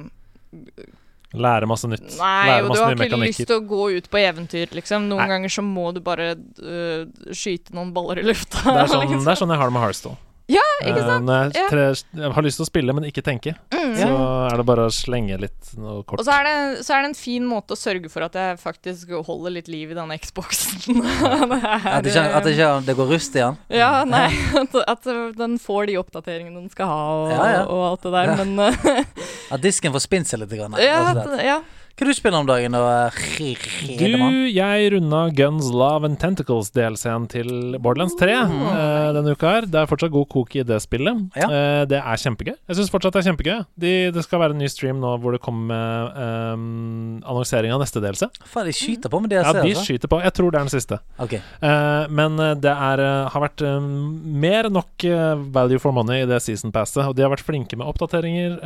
Lære 1.31 1.67
masse 1.71 1.87
nytt. 1.87 2.09
Nei, 2.19 2.47
Lære 2.49 2.65
og 2.65 2.73
du 2.75 2.81
har 2.83 2.97
ikke 3.07 3.19
lyst 3.23 3.45
til 3.47 3.61
å 3.61 3.67
gå 3.71 3.85
ut 3.95 4.09
på 4.11 4.19
eventyr, 4.19 4.73
liksom. 4.75 5.05
Noen 5.07 5.23
Nei. 5.23 5.29
ganger 5.31 5.53
så 5.55 5.63
må 5.63 5.93
du 5.95 6.01
bare 6.03 6.33
uh, 6.35 7.05
skyte 7.31 7.71
noen 7.77 7.93
baller 7.95 8.19
i 8.19 8.25
lufta. 8.27 8.65
Det 8.67 8.81
er, 8.83 8.91
sånn, 8.91 9.03
liksom. 9.05 9.23
det 9.29 9.31
er 9.37 9.39
sånn 9.39 9.53
jeg 9.55 9.61
har 9.63 9.71
det 9.71 9.77
med 9.77 9.85
Hearthstone. 9.85 10.19
Ja, 10.51 10.65
ikke 10.83 11.03
sant? 11.05 11.21
Eh, 11.21 11.27
når 11.29 11.53
jeg, 11.55 11.67
tre, 11.71 11.83
jeg 12.21 12.33
har 12.35 12.45
lyst 12.47 12.59
til 12.61 12.65
å 12.65 12.69
spille, 12.71 12.95
men 12.97 13.05
ikke 13.07 13.23
tenke, 13.27 13.53
Mm. 13.71 13.95
så 13.97 14.09
er 14.51 14.57
det 14.61 14.65
bare 14.69 14.85
å 14.87 14.93
slenge 14.95 15.37
litt 15.41 15.71
noe 15.79 16.03
kort. 16.07 16.21
Og 16.21 16.27
så 16.27 16.35
er, 16.37 16.47
det, 16.47 16.85
så 16.87 16.95
er 16.97 17.03
det 17.05 17.09
en 17.11 17.17
fin 17.19 17.47
måte 17.49 17.75
å 17.75 17.79
sørge 17.79 18.11
for 18.13 18.23
at 18.27 18.37
jeg 18.39 18.59
faktisk 18.61 19.11
holder 19.27 19.55
litt 19.57 19.71
liv 19.73 19.91
i 19.91 19.97
denne 19.99 20.19
Xboxen. 20.21 21.01
Det 21.01 21.59
er, 21.59 21.87
At 21.91 22.05
det 22.05 22.13
ikke, 22.13 22.25
at 22.37 22.45
det, 22.47 22.53
ikke, 22.57 22.71
det 22.87 22.97
går 22.99 23.11
rust 23.15 23.35
i 23.37 23.43
den. 23.43 23.59
Ja, 23.81 23.91
nei, 24.09 24.29
at, 24.63 24.77
at 24.95 25.11
den 25.39 25.59
får 25.63 25.87
de 25.91 25.99
oppdateringene 26.03 26.61
den 26.61 26.71
skal 26.73 26.91
ha, 26.91 27.01
og, 27.25 27.33
Ja, 27.35 27.49
ja. 27.57 27.65
og 27.67 27.85
alt 27.93 28.07
det 28.07 28.13
der, 28.17 28.31
Ja. 28.31 28.39
men 28.45 28.59
uh, 28.59 29.05
At 29.55 29.63
disken 29.65 29.93
får 29.95 30.05
spinse 30.07 30.35
seg 30.37 30.43
litt. 30.45 30.55
Grann, 30.61 30.75
ja, 30.83 31.01
og 31.15 31.39
ja. 31.43 31.61
Hva 32.01 32.07
du 32.09 32.17
spiller 32.17 32.41
om 32.41 32.47
dagen, 32.49 32.73
og 32.73 33.17
Hedemann? 33.37 34.33
Du, 34.33 34.47
jeg 34.49 34.87
runda 34.95 35.19
Guns 35.37 35.67
Love 35.69 36.09
and 36.09 36.17
Tentacles-delscenen 36.17 37.27
til 37.29 37.51
Borderlands 37.77 38.15
3 38.17 38.39
eh, 38.39 39.09
denne 39.13 39.35
uka 39.37 39.51
her. 39.53 39.67
Det 39.69 39.83
er 39.83 39.91
fortsatt 39.91 40.15
god 40.15 40.25
kok 40.33 40.57
i 40.57 40.65
det 40.65 40.79
spillet. 40.81 41.27
Ja. 41.37 41.51
Uh, 41.53 41.83
det 41.91 41.99
er 42.01 42.23
kjempegøy. 42.23 42.55
Jeg 42.57 42.79
syns 42.79 42.89
fortsatt 42.95 43.19
det 43.19 43.21
er 43.21 43.27
kjempegøy. 43.29 43.59
De, 43.85 43.93
det 44.17 44.25
skal 44.25 44.41
være 44.41 44.57
en 44.57 44.63
ny 44.65 44.71
stream 44.73 44.97
nå 45.03 45.11
hvor 45.21 45.37
det 45.37 45.43
kommer 45.45 45.69
med 45.75 46.17
eh, 46.25 46.63
annonsering 47.35 47.77
av 47.77 47.83
neste 47.85 48.01
delse. 48.01 48.31
Faen, 48.49 48.71
de 48.71 48.75
skyter 48.79 49.13
på 49.13 49.21
med 49.21 49.35
DLC, 49.35 49.51
Ja, 49.51 49.53
de 49.59 49.75
altså. 49.75 49.85
skyter 49.91 50.15
på. 50.15 50.23
Jeg 50.25 50.35
tror 50.41 50.49
det 50.49 50.57
er 50.63 50.71
den 50.71 50.73
siste. 50.73 51.01
Okay. 51.21 51.45
Uh, 51.61 52.09
men 52.09 52.41
det 52.65 52.73
er, 52.73 53.05
har 53.29 53.45
vært 53.45 53.67
eh, 53.67 53.93
mer 54.47 54.71
nok 54.73 55.05
value 55.53 55.83
for 55.85 55.93
money 56.01 56.25
i 56.25 56.33
det 56.33 56.41
season 56.47 56.73
passet. 56.73 57.03
Og 57.05 57.13
de 57.13 57.29
har 57.29 57.35
vært 57.37 57.45
flinke 57.45 57.77
med 57.77 57.93
oppdateringer, 57.93 58.57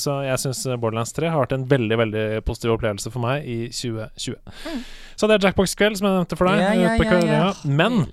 så 0.00 0.22
jeg 0.24 0.40
syns 0.46 0.64
Borderlands 0.80 1.12
3 1.12 1.28
har 1.28 1.44
vært 1.44 1.58
en 1.58 1.68
veldig 1.68 2.02
veldig 2.06 2.26
positiv 2.48 2.69
opplevelse 2.76 3.12
for 3.12 3.24
meg 3.24 3.46
i 3.48 3.58
2020. 3.74 4.36
Så 5.20 5.28
det 5.28 5.36
er 5.36 5.48
Jackbox-kveld, 5.48 6.00
som 6.00 6.08
jeg 6.08 6.18
nevnte 6.18 6.38
for 6.38 6.50
deg. 6.50 6.62
Ja, 6.64 6.74
ja, 6.74 6.94
ja, 6.96 7.22
ja. 7.30 7.48
Men 7.68 8.04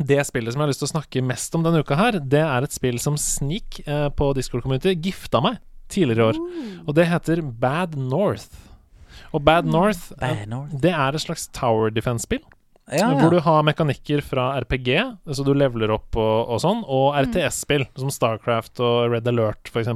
det 0.00 0.22
spillet 0.28 0.54
som 0.54 0.62
jeg 0.62 0.66
har 0.66 0.72
lyst 0.72 0.82
til 0.82 0.88
å 0.88 0.94
snakke 0.94 1.24
mest 1.24 1.56
om 1.56 1.64
denne 1.66 1.82
uka 1.84 1.98
her, 1.98 2.20
det 2.22 2.42
er 2.42 2.66
et 2.66 2.74
spill 2.74 3.00
som 3.02 3.18
Sneak 3.20 3.82
eh, 3.84 4.08
på 4.16 4.30
Discord 4.38 4.64
Community 4.64 4.94
gifta 4.96 5.42
meg 5.44 5.60
tidligere 5.90 6.22
i 6.22 6.28
år. 6.30 6.40
Og 6.86 6.96
det 6.96 7.08
heter 7.10 7.42
Bad 7.42 7.98
North. 7.98 8.54
Og 9.34 9.44
Bad 9.46 9.68
North, 9.68 10.10
mm. 10.14 10.22
Bad 10.22 10.48
North. 10.50 10.80
det 10.82 10.94
er 10.94 11.14
et 11.14 11.24
slags 11.26 11.46
tower 11.54 11.92
defense-spill. 11.94 12.42
Ja, 12.90 13.12
Hvor 13.14 13.30
du 13.30 13.38
har 13.44 13.62
mekanikker 13.62 14.22
fra 14.24 14.48
RPG, 14.64 14.88
så 15.30 15.44
du 15.46 15.52
leveler 15.54 15.92
opp 15.94 16.16
og, 16.18 16.50
og 16.50 16.58
sånn, 16.62 16.80
og 16.90 17.14
RTS-spill, 17.20 17.84
som 18.00 18.10
Starcraft 18.10 18.82
og 18.82 19.12
Red 19.12 19.28
Alert, 19.30 19.70
f.eks. 19.70 19.92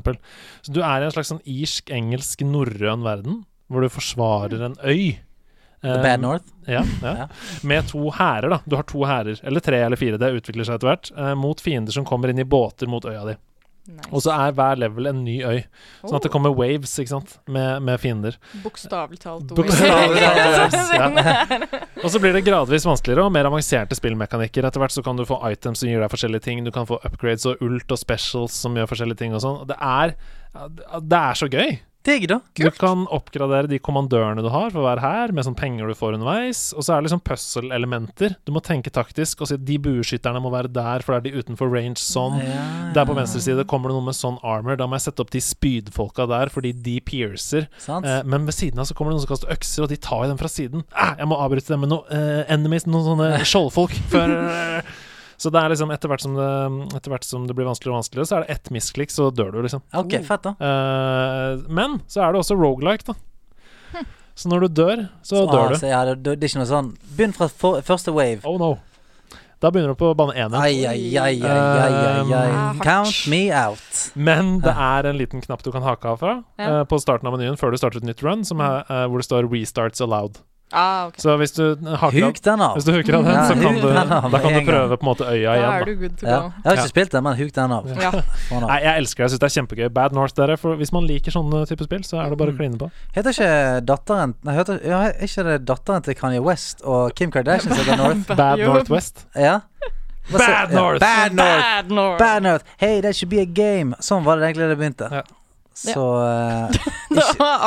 Så 0.63 0.75
du 0.75 0.79
er 0.85 1.03
i 1.03 1.09
en 1.09 1.15
slags 1.15 1.33
sånn 1.33 1.43
irsk, 1.43 1.91
engelsk, 1.95 2.45
norrøn 2.47 3.03
verden, 3.07 3.43
hvor 3.71 3.85
du 3.85 3.93
forsvarer 3.93 4.67
en 4.71 4.77
øy. 4.85 5.15
The 5.85 5.99
Um, 5.99 6.03
Bad 6.03 6.21
North. 6.21 6.45
Ja, 6.67 6.81
ja. 7.03 7.17
Ja. 7.17 7.27
Med 7.62 7.89
to 7.91 8.11
hærer, 8.11 8.49
da. 8.49 8.61
Du 8.65 8.77
har 8.77 8.87
to 8.89 9.05
hærer, 9.05 9.41
eller 9.45 9.61
tre 9.61 9.83
eller 9.85 10.01
fire, 10.01 10.17
det 10.17 10.31
utvikler 10.39 10.65
seg 10.65 10.79
etter 10.79 10.89
hvert, 10.89 11.11
eh, 11.12 11.35
mot 11.37 11.61
fiender 11.61 11.93
som 11.93 12.07
kommer 12.09 12.33
inn 12.33 12.41
i 12.41 12.47
båter 12.49 12.89
mot 12.89 13.05
øya 13.05 13.27
di. 13.29 13.35
Nice. 13.85 14.09
Og 14.17 14.23
så 14.25 14.33
er 14.33 14.55
hver 14.57 14.79
level 14.81 15.11
en 15.11 15.19
ny 15.27 15.35
øy, 15.45 15.59
sånn 16.01 16.17
at 16.17 16.25
det 16.25 16.31
kommer 16.33 16.55
waves, 16.57 16.95
ikke 17.03 17.11
sant, 17.11 17.35
med, 17.53 17.83
med 17.85 18.01
fiender. 18.01 18.39
Bokstavelig 18.62 19.21
talt. 19.21 19.53
Waves, 19.53 20.89
ja. 20.97 21.11
Og 22.05 22.09
så 22.09 22.21
blir 22.23 22.33
det 22.33 22.47
gradvis 22.47 22.89
vanskeligere 22.89 23.27
og 23.29 23.35
mer 23.37 23.51
avanserte 23.51 23.99
spillmekanikker. 23.99 24.65
Etter 24.65 24.81
hvert 24.81 24.95
så 24.97 25.05
kan 25.05 25.21
du 25.21 25.27
få 25.29 25.37
items 25.51 25.85
som 25.85 25.91
gir 25.93 26.01
deg 26.01 26.09
forskjellige 26.15 26.47
ting. 26.49 26.65
Du 26.65 26.73
kan 26.73 26.89
få 26.89 26.97
upgrades 27.05 27.45
og 27.51 27.61
ult 27.61 27.93
og 27.93 28.01
specials 28.01 28.57
som 28.57 28.81
gjør 28.81 28.89
forskjellige 28.89 29.21
ting 29.21 29.37
og 29.37 29.45
sånn. 29.45 29.61
Det 29.69 29.77
Det 31.05 31.21
er 31.21 31.43
så 31.45 31.53
gøy! 31.53 31.77
Digg, 32.05 32.27
da. 32.29 32.37
Du 32.53 32.67
kan 32.77 33.07
oppgradere 33.09 33.69
de 33.71 33.79
kommandørene 33.81 34.43
du 34.45 34.51
har 34.53 34.69
for 34.75 34.85
hver 34.85 35.01
hær, 35.01 35.33
med 35.33 35.47
sånn 35.47 35.57
penger 35.57 35.89
du 35.89 35.95
får 35.97 36.19
underveis. 36.19 36.67
Og 36.77 36.85
så 36.85 36.93
er 36.93 37.01
det 37.01 37.07
liksom 37.09 37.23
puzzle-elementer. 37.25 38.35
Du 38.45 38.53
må 38.53 38.61
tenke 38.65 38.93
taktisk 38.93 39.41
og 39.41 39.49
si 39.49 39.57
at 39.57 39.65
de 39.65 39.79
bueskytterne 39.81 40.43
må 40.45 40.53
være 40.53 40.69
der, 40.75 41.01
for 41.05 41.15
da 41.17 41.23
er 41.23 41.25
de 41.31 41.41
utenfor 41.41 41.73
range 41.73 41.97
sånn. 42.03 42.37
Ja, 42.45 42.67
Der 42.99 43.09
på 43.09 43.17
venstre 43.17 43.41
side 43.41 43.65
kommer 43.71 43.89
det 43.89 43.97
noe 43.97 44.05
med 44.11 44.19
sånn 44.19 44.37
armor. 44.45 44.77
Da 44.77 44.85
må 44.91 44.99
jeg 44.99 45.07
sette 45.07 45.25
opp 45.25 45.33
de 45.33 45.41
spydfolka 45.45 46.29
der, 46.29 46.53
fordi 46.53 46.75
de 46.85 46.99
piercer. 47.09 47.71
Eh, 47.89 48.21
men 48.29 48.45
ved 48.51 48.59
siden 48.59 48.85
av 48.85 48.91
så 48.91 48.97
kommer 48.99 49.15
det 49.15 49.19
noen 49.23 49.25
som 49.27 49.33
kaster 49.33 49.57
økser, 49.57 49.87
og 49.87 49.95
de 49.95 50.01
tar 50.05 50.27
jo 50.27 50.33
dem 50.35 50.43
fra 50.45 50.53
siden. 50.53 50.85
Ah, 50.93 51.15
jeg 51.19 51.31
må 51.33 51.41
avbryte 51.41 51.73
dem 51.73 51.87
med 51.87 51.95
noen 51.95 52.13
eh, 52.13 52.45
enemies, 52.53 52.85
noen 52.85 53.09
sånne 53.09 53.31
skjoldfolk. 53.49 53.97
Før, 54.13 54.37
så 55.45 55.53
det 55.53 55.61
er 55.61 55.74
liksom 55.74 55.92
etter 55.92 56.09
hvert, 56.11 56.24
som 56.24 56.38
det, 56.38 56.49
etter 56.97 57.12
hvert 57.12 57.26
som 57.28 57.45
det 57.49 57.57
blir 57.59 57.68
vanskeligere 57.68 57.99
og 57.99 58.01
vanskeligere, 58.01 58.30
så 58.30 58.38
er 58.38 58.47
det 58.47 58.57
ett 58.57 58.72
misklikk, 58.72 59.12
så 59.12 59.28
dør 59.34 59.53
du, 59.53 59.61
liksom. 59.66 59.84
Ok, 60.01 60.16
fett, 60.24 60.49
da. 60.49 60.55
uh, 60.57 61.64
men 61.68 62.01
så 62.09 62.24
er 62.24 62.32
det 62.32 62.40
også 62.40 62.57
rogelike, 62.57 63.12
da. 63.12 64.05
Så 64.34 64.51
når 64.51 64.64
du 64.64 64.80
dør, 64.80 65.05
så 65.22 65.45
dør 65.47 65.74
du. 65.74 65.78
Så 65.78 65.92
ja, 65.92 66.01
det, 66.09 66.16
det 66.24 66.40
er 66.40 66.49
ikke 66.51 66.64
noe 66.64 66.66
sånn 66.66 66.88
Begynn 67.14 67.34
fra 67.36 67.47
for, 67.47 67.84
første 67.86 68.11
wave. 68.16 68.40
Oh 68.49 68.57
no. 68.59 68.72
Da 69.62 69.70
begynner 69.72 69.95
du 69.95 70.01
på 70.01 70.11
bane 70.18 70.34
én 70.34 70.40
igjen. 70.42 70.57
Ai, 70.59 70.72
ai, 70.90 71.05
ai, 71.16 71.36
ai, 71.38 71.53
ai, 71.55 71.92
ai, 71.95 72.32
ai. 72.40 72.49
Um, 72.72 72.80
Count 72.82 73.20
me 73.30 73.47
out. 73.55 74.01
Men 74.18 74.59
det 74.64 74.74
er 74.74 75.09
en 75.09 75.20
liten 75.20 75.45
knapp 75.45 75.62
du 75.64 75.70
kan 75.72 75.86
hake 75.86 76.11
av 76.11 76.18
fra 76.20 76.34
Ja. 76.59 76.80
uh, 76.80 76.82
på 76.90 76.99
starten 77.01 77.30
av 77.30 77.36
menyen 77.36 77.57
før 77.61 77.72
du 77.72 77.78
starter 77.80 78.03
et 78.03 78.09
nytt 78.11 78.24
run, 78.26 78.42
som 78.45 78.61
er, 78.61 78.82
uh, 78.90 79.07
hvor 79.07 79.22
det 79.22 79.28
står 79.28 79.49
'restarts 79.49 80.03
allowed'. 80.05 80.42
Ah, 80.73 81.07
okay. 81.07 81.21
Så 81.23 81.37
hvis 81.39 81.53
du 81.55 81.77
haker 81.87 82.07
av 82.25 82.31
Huk 82.33 82.39
den 82.43 82.61
av. 82.61 82.73
Hvis 82.77 82.85
du 82.85 82.93
huker 82.93 83.15
av 83.15 83.25
den, 83.25 83.35
så 83.47 83.55
kan 83.62 83.75
du, 83.79 83.93
da 83.95 84.39
kan 84.43 84.53
du 84.57 84.61
prøve 84.67 84.97
på 84.99 85.05
en 85.05 85.07
måte 85.07 85.27
øya 85.29 85.53
Da 85.53 85.55
igjen. 85.55 85.71
er 85.75 85.79
Da. 85.79 85.85
du 85.85 85.95
good 86.01 86.17
to 86.19 86.27
Ja. 86.27 86.39
go. 86.41 86.45
Jeg 86.45 86.65
har 86.65 86.73
ikke 86.73 86.83
Ja. 86.83 86.87
spilt 86.89 87.11
den, 87.11 87.23
men 87.23 87.37
huk 87.37 87.53
den 87.53 87.73
av. 87.73 87.87
Ja. 87.87 88.11
Nei, 88.51 88.81
jeg 88.83 88.97
elsker 88.99 89.17
det. 89.17 89.31
Jeg 89.31 89.31
syns 89.31 89.39
det 89.39 89.49
er 89.51 89.55
kjempegøy. 89.62 89.93
Bad 89.95 90.12
North, 90.12 90.35
dere. 90.35 90.57
For 90.57 90.75
hvis 90.77 90.93
man 90.93 91.07
liker 91.07 91.31
sånne 91.31 91.67
type 91.69 91.85
spill, 91.85 92.03
så 92.03 92.25
er 92.25 92.31
det 92.31 92.39
bare 92.39 92.51
Mm. 92.51 92.55
å 92.55 92.59
kline 92.59 92.79
på. 92.79 92.91
Heter 93.15 93.31
ikke 93.31 93.85
datteren 93.87 94.35
Nei, 94.43 94.55
heter, 94.55 94.81
ja, 94.85 95.12
ikke 95.12 95.45
det 95.45 95.65
datteren 95.67 96.03
til 96.03 96.15
Kanye 96.15 96.43
West 96.43 96.83
og 96.83 97.15
Kim 97.15 97.31
Kardashian 97.31 97.73
som 97.73 97.85
heter 97.85 97.97
North? 97.97 98.27
Bad 98.37 98.59
North 98.59 98.91
West. 98.91 99.27
Ja? 99.37 99.61
Bad 100.33 100.41
ja, 100.41 100.75
North. 100.81 100.99
Bad 101.01 101.35
North. 101.35 101.61
Bad 101.61 101.91
North. 101.91 102.19
Bad 102.19 102.43
North. 102.43 102.65
Hey, 102.79 103.01
that 103.03 103.15
should 103.15 103.29
be 103.31 103.39
a 103.41 103.45
game. 103.45 103.95
Sånn 104.01 104.25
var 104.25 104.37
det 104.39 104.55
egentlig 104.57 104.69
det 104.71 104.79
begynte. 104.79 105.12
Ja. 105.12 105.23
Så 105.75 106.03
ja. 106.22 106.68
Det 107.14 107.25
var 107.39 107.64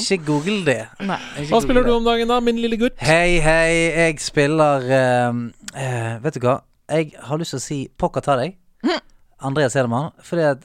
sånn. 0.00 0.16
ikke 0.16 0.18
google 0.26 0.62
det. 0.64 0.78
Ikke 1.00 1.50
Hva 1.52 1.60
spiller 1.64 1.84
det. 1.84 1.90
du 1.92 1.96
om 1.98 2.06
dagen, 2.08 2.28
da, 2.32 2.38
min 2.44 2.56
lille 2.60 2.78
gutt? 2.80 2.96
Hei, 3.04 3.36
hei, 3.44 3.74
jeg 4.08 4.20
spiller 4.24 4.86
uh, 4.88 5.42
uh, 5.76 6.14
Vet 6.24 6.38
du 6.38 6.46
hva? 6.46 6.58
Jeg 6.90 7.12
har 7.28 7.38
lyst 7.40 7.54
til 7.54 7.60
å 7.60 7.62
si 7.62 7.78
pokker 8.00 8.24
ta 8.26 8.34
deg, 8.40 8.56
Andreas 9.46 9.76
Hedemann, 9.78 10.10
fordi 10.26 10.42
at 10.48 10.64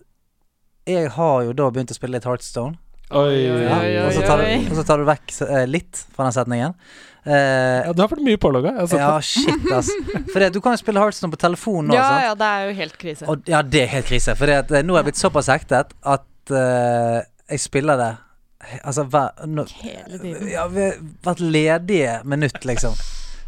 jeg 0.89 1.12
har 1.16 1.43
jo 1.46 1.54
da 1.58 1.68
begynt 1.74 1.93
å 1.93 1.98
spille 1.98 2.18
litt 2.18 2.26
Heartstone. 2.28 2.80
Oi, 3.14 3.43
Ja, 3.46 3.76
oi, 3.78 3.91
og, 4.02 4.10
så 4.16 4.24
oi. 4.24 4.26
tar 4.26 4.41
du, 4.41 4.48
og 4.72 4.80
så 4.80 4.86
tar 4.89 5.02
du 5.04 5.06
vekk 5.12 5.36
uh, 5.46 5.60
litt 5.70 6.02
fra 6.16 6.26
den 6.26 6.36
setningen. 6.39 6.74
Uh, 7.26 7.34
Ja, 7.86 7.93
du 7.93 8.02
har 8.04 8.10
fått 8.10 8.22
mye 8.26 8.38
sett 8.38 9.00
ja, 9.00 9.14
shit, 9.22 9.66
ass. 9.74 9.89
At 10.36 10.54
du 10.54 10.60
kan 10.62 10.76
jo 10.76 10.82
spille 10.82 11.02
Heartstone 11.02 11.34
på 11.34 11.39
telefonen 11.41 11.89
nå, 11.93 11.98
Ja, 11.98 12.06
sant? 12.10 12.26
ja, 12.26 12.34
det 12.41 12.50
er 12.50 12.66
jo 12.70 12.76
helt 12.82 12.98
krise. 13.02 13.28
Og, 13.30 13.46
ja, 13.50 13.62
det 13.62 13.84
er 13.86 13.91
helt 13.93 14.10
krise. 14.10 14.36
For 14.38 14.50
eh, 14.50 14.82
nå 14.86 14.93
er 14.98 15.02
jeg 15.04 15.08
blitt 15.12 15.22
såpass 15.22 15.50
hektet 15.54 15.93
at 16.02 16.26
eh, 16.52 17.22
jeg 17.50 17.60
spiller 17.60 17.98
det 18.02 18.12
Altså 18.82 19.04
hver 19.04 19.46
no, 19.46 19.66
Hele 19.84 20.18
tiden. 20.18 20.48
Ja, 20.50 20.64
vi 20.68 20.82
har 20.88 20.96
vært 21.28 21.39
ledige 21.43 22.16
minutt, 22.26 22.64
liksom. 22.66 22.96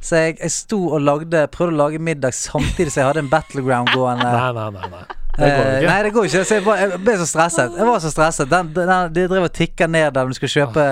Så 0.02 0.16
jeg, 0.22 0.36
jeg 0.43 0.52
sto 0.54 0.78
og 0.93 1.02
lagde 1.02 1.48
prøvde 1.50 1.74
å 1.74 1.80
lage 1.88 2.00
middag 2.00 2.36
samtidig 2.38 2.91
som 2.93 3.02
jeg 3.02 3.08
hadde 3.10 3.24
en 3.26 3.32
battleground 3.32 3.89
gående. 3.95 4.28
Nei, 4.30 4.52
nei, 4.54 4.68
nei. 4.76 4.89
nei. 4.93 5.06
Det 5.38 5.48
går 5.54 5.66
Eh, 5.66 5.74
ikke. 5.80 5.89
nei, 5.89 5.98
det 6.06 6.12
går 6.14 6.28
ikke. 6.30 6.43
Så 6.50 6.56
jeg, 6.58 6.64
bare, 6.66 6.78
jeg 6.84 7.00
ble 7.06 7.16
så 7.18 7.26
stresset. 7.30 7.76
Jeg 7.78 7.86
var 7.89 8.00
så 8.02 8.10
stresset. 8.14 8.50
Den, 8.50 8.70
den, 8.78 8.93
de 9.14 9.26
drev 9.30 9.43
og 9.50 9.52
tikka 9.54 9.88
ned 9.89 10.14
der 10.16 10.30
du 10.30 10.34
skulle 10.38 10.54
kjøpe 10.54 10.86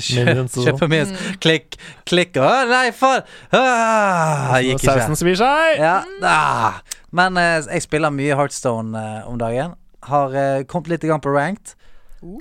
kjø, 0.00 0.22
Minions 0.28 0.56
og 0.56 0.68
sånn. 0.68 0.78
Minions. 0.92 1.26
Klikk, 1.44 1.76
klikk 2.08 2.38
Å, 2.40 2.48
nei, 2.70 2.86
faen! 2.96 3.24
Ah, 3.56 4.56
gikk 4.64 4.80
ikke. 4.80 4.94
Sausen 4.96 5.16
svir 5.20 5.36
seg. 5.40 5.80
Ja, 5.80 5.98
ah. 6.24 6.80
Men 7.12 7.36
eh, 7.40 7.58
jeg 7.68 7.84
spiller 7.84 8.12
mye 8.12 8.36
Heartstone 8.38 8.96
eh, 8.96 9.28
om 9.28 9.36
dagen. 9.40 9.76
Har 10.08 10.34
eh, 10.34 10.64
kommet 10.68 10.88
litt 10.92 11.06
på 11.06 11.34
ranked. 11.34 11.74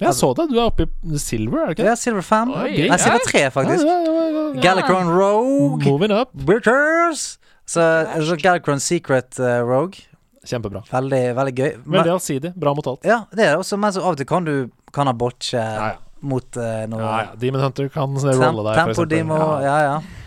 Jeg 0.01 0.13
så 0.13 0.29
det. 0.37 0.45
Du 0.51 0.59
er 0.59 0.67
oppe 0.67 0.85
i 0.85 1.17
silver, 1.17 1.63
er 1.63 1.71
det 1.71 1.79
ikke? 1.79 1.87
Ja, 1.89 1.95
Silver 1.97 2.21
5. 2.21 2.51
Oi, 2.53 2.73
Nei, 2.91 2.97
Silver 3.01 3.23
3, 3.25 3.41
faktisk. 3.55 3.85
Ja, 3.87 3.95
ja, 4.05 4.11
ja, 4.13 4.43
ja. 4.53 4.61
Galacron 4.61 5.09
Rogue. 5.09 5.81
Moving 5.87 6.13
up. 6.13 6.29
Bitches. 6.37 7.39
Så, 7.65 7.81
så 8.27 8.37
Galacron 8.37 8.79
Secret 8.83 9.39
uh, 9.41 9.63
Rogue. 9.65 10.05
Kjempebra. 10.45 10.83
Veldig, 10.91 11.23
veldig 11.37 11.55
gøy. 11.57 11.71
Men, 11.85 11.97
Veldig 11.97 12.13
allsidig. 12.13 12.53
Bra 12.61 12.75
mot 12.77 12.87
alt. 12.93 13.05
ja, 13.05 13.23
det 13.33 13.45
er 13.45 13.55
det 13.55 13.63
også, 13.63 13.77
men 13.81 13.93
så 13.93 14.05
av 14.05 14.13
og 14.13 14.21
til 14.21 14.29
kan 14.29 14.45
du 14.45 14.55
kan 14.93 15.09
ha 15.09 15.13
botche 15.17 15.57
Ja, 15.57 15.91
ja. 15.93 15.99
mot 16.21 16.57
uh, 16.57 16.85
noe 16.91 17.01
Ja, 17.01 17.11
ja. 17.25 17.35
Demon 17.41 17.61
Hunter 17.65 17.89
kan 17.93 18.17
rolle 18.17 18.33
deg, 18.37 18.49
for 18.51 18.73
Tempo 18.77 18.91
eksempel. 18.91 19.11
Demo. 19.13 19.37
Ja, 19.65 19.77
ja. 19.85 20.20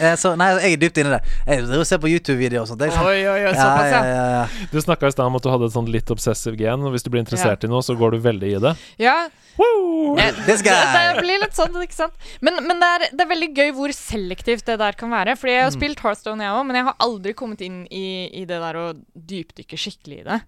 Eh, 0.00 0.16
så 0.18 0.32
nei, 0.38 0.48
jeg 0.58 0.72
er 0.74 0.80
dypt 0.82 0.98
inni 0.98 1.12
i 1.12 1.14
det. 1.14 1.22
Jeg 1.46 1.86
ser 1.86 2.00
på 2.02 2.10
YouTube-videoer 2.10 2.64
og 2.64 2.70
sånt. 2.72 2.82
Sånn, 2.82 3.06
Oi, 3.06 3.20
oi, 3.30 3.40
oi, 3.46 3.54
såpass, 3.54 3.92
ja, 3.92 4.00
ja. 4.02 4.16
ja, 4.16 4.26
ja. 4.40 4.66
Du 4.72 4.80
snakka 4.82 5.06
i 5.10 5.14
stad 5.14 5.26
om 5.30 5.38
at 5.38 5.46
du 5.46 5.50
hadde 5.52 5.68
et 5.70 5.76
sånn 5.76 5.90
litt 5.94 6.10
obsessive 6.14 6.58
gen. 6.58 6.82
Og 6.88 6.96
hvis 6.96 7.06
du 7.06 7.10
blir 7.14 7.22
interessert 7.24 7.64
i 7.64 7.70
noe, 7.70 7.82
så 7.86 7.94
går 7.98 8.16
du 8.16 8.22
veldig 8.26 8.50
i 8.56 8.60
det. 8.64 8.74
Ja, 9.02 9.16
eh, 9.54 10.32
This 10.48 10.62
det, 10.66 10.72
guy. 10.72 11.14
det 11.14 11.22
blir 11.22 11.38
litt 11.44 11.54
sånn, 11.56 11.76
ikke 11.84 11.94
sant. 11.96 12.14
Men, 12.44 12.58
men 12.66 12.82
det, 12.82 12.90
er, 12.96 13.06
det 13.14 13.22
er 13.26 13.30
veldig 13.30 13.50
gøy 13.54 13.70
hvor 13.78 13.94
selektivt 13.94 14.66
det 14.66 14.78
der 14.82 14.98
kan 14.98 15.12
være. 15.14 15.36
Fordi 15.38 15.54
jeg 15.54 15.62
Mm. 15.64 15.70
har 15.70 15.76
spilt 15.78 16.00
Hearthstone, 16.04 16.42
jeg 16.44 16.52
òg, 16.58 16.66
men 16.68 16.76
jeg 16.80 16.84
har 16.90 16.96
aldri 17.06 17.32
kommet 17.38 17.62
inn 17.64 17.84
i, 17.90 18.04
i 18.34 18.44
det 18.50 18.58
der 18.60 18.76
å 18.80 18.86
dypdykke 19.14 19.78
skikkelig 19.78 20.20
i 20.24 20.26
det. 20.26 20.40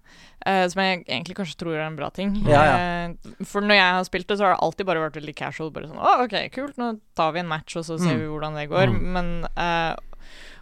Eh, 0.47 0.63
som 0.71 0.79
jeg 0.79 1.01
egentlig 1.09 1.35
kanskje 1.35 1.57
tror 1.59 1.75
er 1.75 1.83
en 1.89 1.97
bra 1.99 2.07
ting. 2.15 2.33
Ja, 2.47 2.63
Eh, 2.77 3.13
for 3.43 3.59
når 3.65 3.75
jeg 3.81 3.93
har 3.97 4.03
spilt 4.07 4.27
det, 4.31 4.37
så 4.39 4.45
har 4.47 4.55
det 4.55 4.63
alltid 4.63 4.85
bare 4.87 5.01
vært 5.03 5.17
veldig 5.19 5.35
casual. 5.35 5.71
Bare 5.75 5.89
sånn 5.91 5.99
Å, 5.99 6.13
OK, 6.23 6.35
kult, 6.55 6.77
nå 6.79 6.93
tar 7.19 7.33
vi 7.35 7.39
en 7.43 7.49
match, 7.51 7.75
og 7.75 7.83
så 7.83 7.97
ser 7.99 8.15
Mm. 8.15 8.19
vi 8.21 8.27
hvordan 8.31 8.55
det 8.55 8.69
går. 8.71 8.87
Mm. 8.93 9.01
Men 9.17 9.31
uh, 9.57 9.95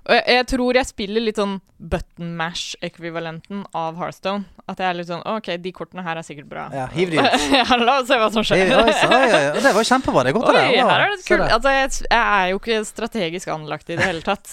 jeg, 0.09 0.23
jeg 0.27 0.45
tror 0.51 0.73
jeg 0.77 0.85
spiller 0.89 1.21
litt 1.25 1.37
sånn 1.41 1.59
button 1.79 2.35
mash-ekvivalenten 2.37 3.63
av 3.73 3.97
Hearthstone. 3.97 4.45
At 4.69 4.77
jeg 4.81 4.87
er 4.89 4.97
litt 4.99 5.09
sånn 5.09 5.23
OK, 5.25 5.49
de 5.61 5.71
kortene 5.75 6.03
her 6.05 6.17
er 6.17 6.25
sikkert 6.25 6.47
bra. 6.49 6.67
Ja, 6.73 6.85
hiv 6.93 7.11
de 7.13 7.17
ut. 7.21 7.45
ja, 7.59 7.65
la 7.81 7.99
oss 8.01 8.07
se 8.09 8.17
hva 8.21 8.29
som 8.33 8.45
skjer. 8.45 8.69
Oi, 8.77 8.93
så- 8.93 9.09
oi, 9.09 9.29
oi, 9.29 9.61
Det 9.65 9.73
var 9.77 9.83
kjempebra. 9.89 10.23
Det 10.25 10.33
er 10.33 10.37
godt 10.39 10.49
av 10.49 10.57
deg. 10.59 10.79
Her 10.81 11.05
er 11.05 11.13
det 11.15 11.25
kult. 11.27 11.45
Altså, 11.49 11.73
jeg, 11.75 11.91
jeg 12.09 12.23
er 12.39 12.47
jo 12.53 12.61
ikke 12.61 12.79
strategisk 12.89 13.53
anlagt 13.53 13.89
i 13.89 13.97
det 13.99 14.05
hele 14.05 14.21
tatt. 14.25 14.47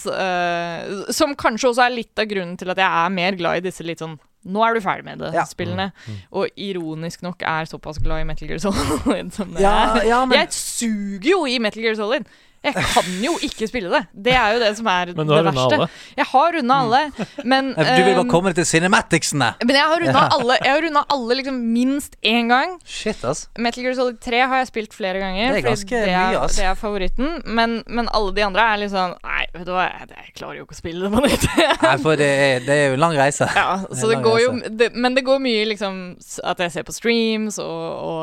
som 1.14 1.34
kanskje 1.36 1.72
også 1.72 1.86
er 1.86 1.96
litt 1.96 2.18
av 2.18 2.28
grunnen 2.28 2.56
til 2.60 2.70
at 2.72 2.80
jeg 2.80 2.88
er 3.06 3.16
mer 3.16 3.32
glad 3.38 3.60
i 3.62 3.66
disse 3.68 3.84
litt 3.86 4.00
sånn 4.02 4.18
nå 4.45 4.62
er 4.66 4.74
du 4.74 4.80
ferdig 4.80 5.05
med 5.05 5.18
det, 5.22 5.32
Ja. 5.34 5.45
spillene. 5.45 5.90
Og 6.32 6.49
ironisk 6.57 7.22
nok 7.22 7.43
er 7.43 7.64
såpass 7.70 7.99
glad 8.03 8.20
i 8.20 8.24
Metal 8.24 8.49
Gear 8.49 8.59
Solid 8.59 9.32
som 9.36 9.53
det 9.55 9.61
Ja, 9.62 9.95
er. 9.97 10.05
ja, 10.09 10.24
men 10.24 10.38
Jeg 10.38 10.49
suger 10.53 11.30
jo 11.30 11.45
i 11.47 11.59
Metal 11.59 11.82
Gear 11.82 11.95
Solid! 11.95 12.24
Jeg 12.62 12.74
kan 12.78 13.08
jo 13.24 13.32
ikke 13.42 13.66
spille 13.66 13.90
det. 13.90 14.00
Det 14.26 14.34
er 14.38 14.52
jo 14.54 14.60
det 14.62 14.70
som 14.78 14.86
er 14.86 15.10
det 15.10 15.16
verste. 15.16 15.18
Men 15.18 15.26
du 15.26 15.32
har 15.34 15.44
runda 15.48 15.64
alle. 15.66 15.88
Jeg 16.20 16.26
har 16.30 16.52
runda 16.56 16.74
alle, 16.84 17.00
men 17.44 17.70
Du 17.76 17.82
vil 17.82 18.12
bare 18.14 18.20
ehm, 18.22 18.30
komme 18.30 18.52
til 18.54 18.66
cinematicsene. 18.70 19.48
Men 19.66 19.76
jeg 19.78 19.88
har 19.90 20.02
runda 20.04 20.22
alle 20.36 20.58
Jeg 20.62 20.70
har 20.76 20.82
rundet 20.86 21.14
alle 21.16 21.38
liksom 21.40 21.58
minst 21.74 22.14
én 22.22 22.48
gang. 22.52 22.76
Shit, 22.86 23.24
ass. 23.24 23.48
Metal 23.58 23.82
Gear 23.84 23.96
Solid 23.98 24.20
3 24.22 24.44
har 24.52 24.62
jeg 24.62 24.70
spilt 24.70 24.94
flere 24.94 25.18
ganger. 25.22 25.56
Det 25.56 25.62
er 25.64 25.66
ganske 25.68 26.02
det 26.06 26.12
er, 26.14 26.28
mye, 26.30 26.44
ass. 26.46 26.56
Det 26.60 26.68
er 26.70 26.78
favoritten. 26.78 27.34
Men, 27.46 27.82
men 27.86 28.08
alle 28.14 28.34
de 28.36 28.46
andre 28.46 28.68
er 28.76 28.86
sånn 28.92 29.16
Nei, 29.22 29.44
vet 29.56 29.66
du 29.66 29.72
hva, 29.74 29.88
jeg, 29.90 30.08
jeg 30.14 30.34
klarer 30.38 30.60
jo 30.60 30.66
ikke 30.68 30.76
å 30.76 30.80
spille 30.82 31.08
det 31.08 31.12
på 31.16 31.24
nytt. 31.26 31.48
Nei, 31.88 31.96
for 32.06 32.20
det 32.20 32.30
er, 32.46 32.64
det 32.66 32.78
er 32.78 32.88
jo 32.92 32.96
en 32.98 33.04
lang 33.08 33.18
reise. 33.18 33.48
ja, 33.56 33.68
så 33.90 34.06
det 34.06 34.16
det 34.16 34.22
går 34.24 34.40
jo 34.42 34.50
det, 34.70 34.90
Men 34.94 35.14
det 35.18 35.24
går 35.26 35.42
mye 35.42 35.66
liksom 35.72 36.00
at 36.46 36.62
jeg 36.62 36.72
ser 36.78 36.86
på 36.86 36.94
streams 36.94 37.58
og, 37.58 37.82
og, 38.06 38.20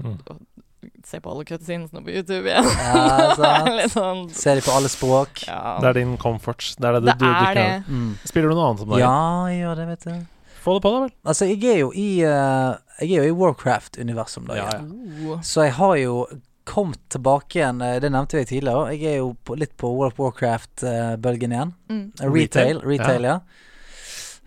Mm. 0.00 0.14
og 0.32 0.36
ser 1.10 1.22
på 1.24 1.32
alle 1.34 1.44
cutscenesene 1.48 2.02
på 2.06 2.12
YouTube 2.14 2.46
igjen. 2.48 2.66
Ja, 2.70 3.30
sant. 3.40 3.86
sånn 3.94 4.20
Ser 4.34 4.60
de 4.60 4.64
på 4.66 4.74
alle 4.76 4.90
språk. 4.92 5.44
ja. 5.48 5.78
Det 5.82 5.90
er 5.92 5.98
din 6.00 6.16
comfort. 6.22 6.64
Det 6.78 6.86
er 6.90 6.98
det 6.98 7.02
du, 7.04 7.10
Det 7.10 7.18
du, 7.20 7.26
du 7.26 7.46
det. 7.46 7.54
kan. 7.56 7.88
Mm. 7.88 8.12
Spiller 8.30 8.52
du 8.52 8.56
noe 8.58 8.68
annet 8.70 8.84
om 8.86 8.94
dagen? 8.94 9.02
Ja, 9.04 9.16
jeg 9.50 9.64
gjør 9.64 9.80
det, 9.82 9.88
vet 9.94 10.06
du. 10.06 10.14
Få 10.60 10.74
det 10.76 10.82
på, 10.84 10.90
da 10.92 11.00
vel. 11.06 11.12
Altså, 11.32 11.46
jeg 11.48 11.64
er 11.72 11.78
jo 11.80 11.90
i 11.96 12.08
uh, 12.28 12.74
Jeg 13.00 13.14
er 13.16 13.24
jo 13.24 13.30
i 13.32 13.36
Warcraft-universet 13.40 14.42
om 14.42 14.48
dagen. 14.50 14.90
Ja, 14.92 15.30
ja. 15.30 15.38
Så 15.46 15.64
jeg 15.64 15.72
har 15.78 15.94
jo 15.96 16.18
kommet 16.70 17.00
tilbake 17.10 17.56
igjen, 17.58 17.80
eh, 17.82 17.96
det 18.04 18.10
nevnte 18.12 18.36
jeg 18.38 18.46
tidligere. 18.50 18.92
Jeg 18.94 19.14
er 19.14 19.16
jo 19.22 19.30
på, 19.48 19.56
litt 19.58 19.72
på 19.80 19.88
World 19.90 20.12
of 20.12 20.20
Warcraft-bølgen 20.20 21.54
igjen. 21.56 21.72
Mm. 21.90 22.02
Retail, 22.20 22.36
Retail, 22.36 22.84
retail, 22.84 23.24
ja. 23.26 23.38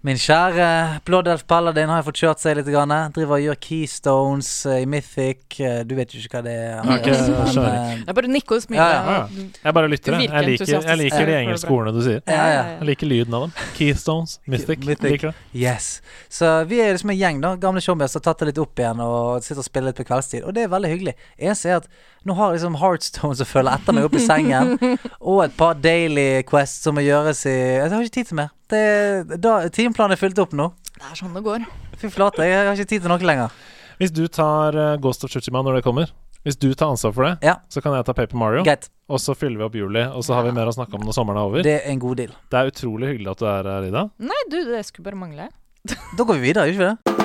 Min 0.03 0.17
kjære 0.19 0.99
Blådelf 1.07 1.45
Paladin 1.47 1.87
har 1.87 2.01
jeg 2.01 2.05
fått 2.09 2.17
kjørt 2.19 2.41
seg 2.43 2.57
litt. 2.57 2.67
Grann. 2.73 2.91
Driver 3.15 3.37
og 3.37 3.43
gjør 3.45 3.57
keystones 3.63 4.49
eh, 4.67 4.81
i 4.83 4.87
Mythic. 4.91 5.45
Eh, 5.63 5.77
Du 5.87 5.93
vet 5.95 6.11
jo 6.11 6.19
ikke 6.19 6.41
hva 6.41 6.43
det 6.43 6.55
er. 6.59 6.81
Okay, 6.97 7.13
Men, 7.31 7.59
eh, 7.63 8.01
Det 8.01 8.11
er 8.11 8.17
bare 8.17 8.31
nikker 8.33 8.57
og 8.57 8.65
smiler. 8.65 8.83
Ja, 8.83 9.13
ja. 9.15 9.45
Jeg 9.63 9.75
bare 9.77 9.91
lytter, 9.93 10.17
jeg. 10.19 10.27
Jeg 10.27 10.47
liker, 10.49 10.73
jeg 10.89 10.99
liker 11.05 11.29
de 11.29 11.37
engelske 11.37 11.71
ordene 11.71 11.93
du 11.95 12.01
sier. 12.03 12.19
Ja, 12.27 12.47
ja. 12.51 12.63
Jeg 12.81 12.89
liker 12.89 13.07
lyden 13.13 13.37
av 13.39 13.45
dem. 13.45 13.53
Keystones, 13.77 14.33
Mythic. 14.43 14.83
Mythic. 14.83 15.07
Liker 15.15 15.31
det. 15.31 15.35
Yes. 15.63 15.87
Så 16.27 16.51
vi 16.67 16.81
er 16.83 16.91
liksom 16.97 17.13
en 17.15 17.19
gjeng, 17.21 17.39
da. 17.45 17.53
Gamle 17.63 17.83
showbiz 17.85 18.11
som 18.11 18.19
har 18.19 18.25
tatt 18.27 18.43
det 18.43 18.49
litt 18.51 18.59
opp 18.65 18.83
igjen 18.83 18.99
og 19.05 19.39
sitter 19.45 19.63
og 19.63 19.69
spiller 19.69 19.93
litt 19.93 20.01
på 20.01 20.07
kveldstid. 20.11 20.43
Og 20.43 20.51
det 20.57 20.65
er 20.65 20.73
veldig 20.73 20.91
hyggelig. 20.97 21.13
Eneste 21.39 21.71
er 21.71 21.79
at 21.79 21.87
nå 22.27 22.35
har 22.35 22.51
jeg 22.51 22.59
liksom 22.59 22.75
Heartstone 22.83 23.39
som 23.39 23.47
følger 23.47 23.79
etter 23.79 23.95
meg 23.95 24.09
opp 24.09 24.19
i 24.19 24.25
sengen, 24.27 24.75
og 25.31 25.45
et 25.47 25.55
par 25.59 25.79
daily 25.79 26.43
quests 26.47 26.83
som 26.83 26.95
må 26.99 27.03
gjøres 27.07 27.45
i 27.47 27.55
Jeg 27.55 27.87
har 27.91 28.03
ikke 28.03 28.17
tid 28.19 28.33
til 28.33 28.39
mer. 28.43 28.51
Det, 28.73 29.37
da, 29.43 29.53
timeplanen 29.69 30.15
er 30.15 30.19
fylt 30.21 30.39
opp 30.41 30.53
nå. 30.57 30.71
Det 30.97 31.05
er 31.11 31.19
sånn 31.19 31.33
det 31.37 31.43
går. 31.45 31.65
Fy 32.01 32.09
flate, 32.09 32.45
jeg 32.47 32.57
har 32.65 32.73
ikke 32.73 32.89
tid 32.89 33.03
til 33.05 33.11
noe 33.13 33.21
lenger. 33.29 33.53
Hvis 33.99 34.11
du 34.15 34.23
tar 34.33 34.73
eh, 34.73 34.95
Ghost 35.03 35.23
of 35.27 35.29
Tsushima 35.33 35.61
når 35.63 35.77
det 35.79 35.83
kommer, 35.85 36.09
hvis 36.43 36.57
du 36.59 36.71
tar 36.75 36.89
ansvar 36.91 37.13
for 37.15 37.27
det, 37.27 37.33
Ja. 37.45 37.53
så 37.71 37.79
kan 37.85 37.93
jeg 37.95 38.03
ta 38.07 38.15
Paper 38.17 38.35
Mario, 38.41 38.63
Get. 38.67 38.89
og 39.07 39.21
så 39.21 39.35
fyller 39.37 39.61
vi 39.61 39.67
opp 39.69 39.75
juli, 39.77 40.01
og 40.09 40.25
så 40.25 40.33
har 40.35 40.43
vi 40.47 40.51
mer 40.57 40.67
å 40.67 40.73
snakke 40.75 40.97
om 40.97 41.05
når 41.05 41.15
sommeren 41.15 41.39
er 41.39 41.45
over. 41.51 41.63
Det 41.63 41.75
er 41.85 41.91
en 41.93 42.01
god 42.01 42.17
deal. 42.19 42.33
Det 42.51 42.59
er 42.59 42.71
utrolig 42.73 43.13
hyggelig 43.13 43.31
at 43.35 43.43
du 43.43 43.45
er 43.47 43.69
her, 43.75 43.87
Ida. 43.91 44.03
Nei, 44.19 44.41
du, 44.51 44.57
det 44.73 44.81
skulle 44.89 45.05
bare 45.11 45.21
mangle. 45.21 45.49
Da 46.17 46.23
går 46.25 46.39
vi 46.41 46.49
videre, 46.49 46.65
gjør 46.67 46.73
vi 46.73 46.79
ikke 46.81 46.89
det? 46.89 47.19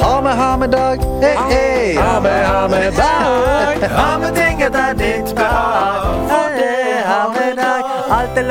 Ha 0.00 0.12
med, 0.22 0.36
ha 0.38 0.50
med 0.60 0.70
dag. 0.70 1.02
Hey, 1.24 1.36
hey. 1.50 1.94
Ha 1.98 2.20
med, 2.22 2.46
ha 2.46 2.60
med 2.70 2.94
dag. 2.94 3.82
Ha 3.90 4.06
med 4.22 4.36
ting 4.38 4.62
etter 4.68 4.94
ditt 5.00 5.32
behag. 5.34 5.79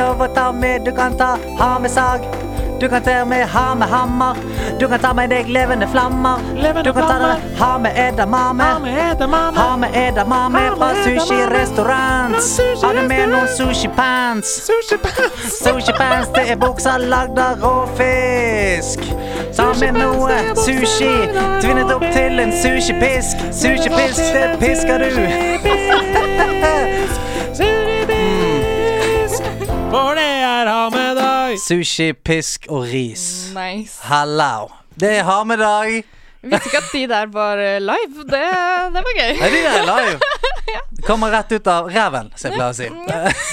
Lov 0.09 0.21
å 0.25 0.27
ta 0.33 0.51
med. 0.51 0.85
Du 0.85 0.91
kan 0.95 1.17
ta 1.17 1.37
ha 1.59 1.79
med 1.79 1.91
sag. 1.91 2.25
Du 2.79 2.87
kan 2.89 3.01
ta 3.03 3.25
med 3.25 3.47
ha 3.49 3.75
med 3.75 3.89
hammer. 3.89 4.35
Du 4.79 4.87
kan 4.87 4.99
ta 4.99 5.13
med 5.13 5.29
deg 5.29 5.49
levende 5.49 5.87
flammer. 5.87 6.39
Du 6.83 6.93
kan 6.93 7.03
ta 7.03 7.17
det 7.19 7.59
ha 7.59 7.77
med 7.77 7.97
edamame. 7.97 8.63
Ha 9.55 9.75
med 9.77 9.95
edamame 9.95 10.61
fra 10.77 10.89
sushi-restaurant. 11.03 12.39
Har 12.83 12.93
du 12.93 13.01
med 13.07 13.29
noen 13.29 13.47
sushi-pants? 13.57 14.53
Sushi-pants, 15.59 16.31
det 16.35 16.45
er 16.51 16.55
bukser 16.55 17.03
lagd 17.11 17.39
av 17.39 17.59
råfisk. 17.65 19.03
Ta 19.57 19.73
med 19.81 19.99
noe 19.99 20.39
sushi, 20.55 21.11
tvinnet 21.59 21.91
opp 21.91 22.07
til 22.15 22.39
en 22.39 22.55
sushipisk. 22.63 23.43
Sushipisk, 23.51 24.23
det 24.33 24.55
pisker 24.63 25.03
du. 25.03 26.58
For 29.89 30.13
det 30.13 30.21
er 30.45 30.67
ha 30.69 30.89
med 30.93 31.17
deg! 31.17 31.55
Sushi, 31.57 32.11
pisk 32.13 32.67
og 32.69 32.83
ris. 32.91 33.23
Nice. 33.55 33.97
Hallo. 34.05 34.67
Det 34.99 35.15
er 35.17 35.23
ha 35.25 35.43
med 35.43 35.57
dag. 35.57 36.03
Jeg 36.39 36.51
visste 36.53 36.69
ikke 36.69 36.79
at 36.79 36.91
de 36.93 37.01
der 37.11 37.31
var 37.33 37.59
eh, 37.59 37.79
live. 37.83 38.23
Det, 38.29 38.43
det 38.95 39.01
var 39.07 39.17
gøy. 39.17 39.31
Nei, 39.41 39.49
de 39.51 39.63
er 39.67 39.87
live. 39.89 40.19
Kommer 41.09 41.33
rett 41.35 41.51
ut 41.51 41.67
av 41.67 41.89
ræven, 41.91 42.29
som 42.39 42.47
jeg 42.47 42.55
pleier 42.55 42.69
å 42.69 42.77
si. 42.77 42.87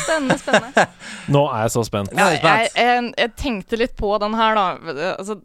Spennende, 0.02 0.36
spennende. 0.38 0.84
Nå 1.34 1.42
er 1.50 1.64
jeg 1.64 1.74
så 1.74 1.82
spent. 1.88 2.14
Er 2.14 2.36
jeg 2.36 2.44
jeg, 2.44 2.70
jeg, 2.76 3.08
jeg 3.24 3.32
tenkte 3.40 3.80
litt 3.80 3.96
på 3.98 4.12
den 4.22 4.36
her, 4.38 4.58
da. 4.58 4.66
Altså, 5.16 5.40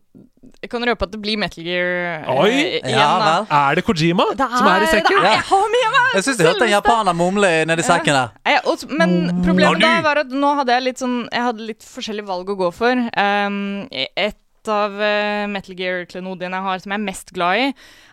jeg 0.61 0.69
kan 0.69 0.85
røpe 0.85 1.05
at 1.07 1.13
det 1.13 1.21
blir 1.21 1.37
Metal 1.41 1.65
Gear 1.65 1.89
eh, 2.19 2.29
Oi! 2.33 2.49
igjen, 2.51 2.89
Ja 2.93 3.09
da. 3.21 3.33
Er 3.69 3.77
det 3.77 3.83
Kojima 3.85 4.25
Det 4.37 4.47
som 4.49 4.67
er 4.69 4.85
i 4.85 4.89
sekken? 4.89 5.17
Det 5.17 5.29
er, 5.29 5.35
jeg 5.37 5.45
har 5.47 5.65
med 5.73 5.87
meg 5.95 6.15
Jeg 6.17 6.25
syns 6.25 6.41
jeg 6.41 6.49
hørte 6.49 6.65
en 6.67 6.73
japaner 6.73 7.17
mumle 7.17 7.51
nedi 7.69 7.85
sekken 7.85 8.17
der. 8.17 8.35
Jeg, 8.49 8.61
og, 8.69 8.85
men 8.99 9.15
problemet 9.45 9.81
da 9.81 9.91
var 10.05 10.21
at 10.23 10.33
nå 10.33 10.53
hadde 10.59 10.77
jeg 10.77 10.85
litt 10.89 11.01
sånn 11.01 11.17
Jeg 11.31 11.45
hadde 11.47 11.67
litt 11.71 11.85
forskjellige 11.85 12.29
valg 12.29 12.53
å 12.53 12.57
gå 12.61 12.71
for. 12.75 13.05
Um, 13.17 13.59
et 13.89 14.37
av 14.69 14.91
uh, 14.99 15.47
Metal 15.49 15.73
Gear-klenodiene 15.79 16.59
jeg 16.59 16.65
har 16.67 16.83
som 16.83 16.91
jeg 16.93 16.99
er 16.99 17.05
mest 17.07 17.31
glad 17.33 17.61
i, 17.63 17.69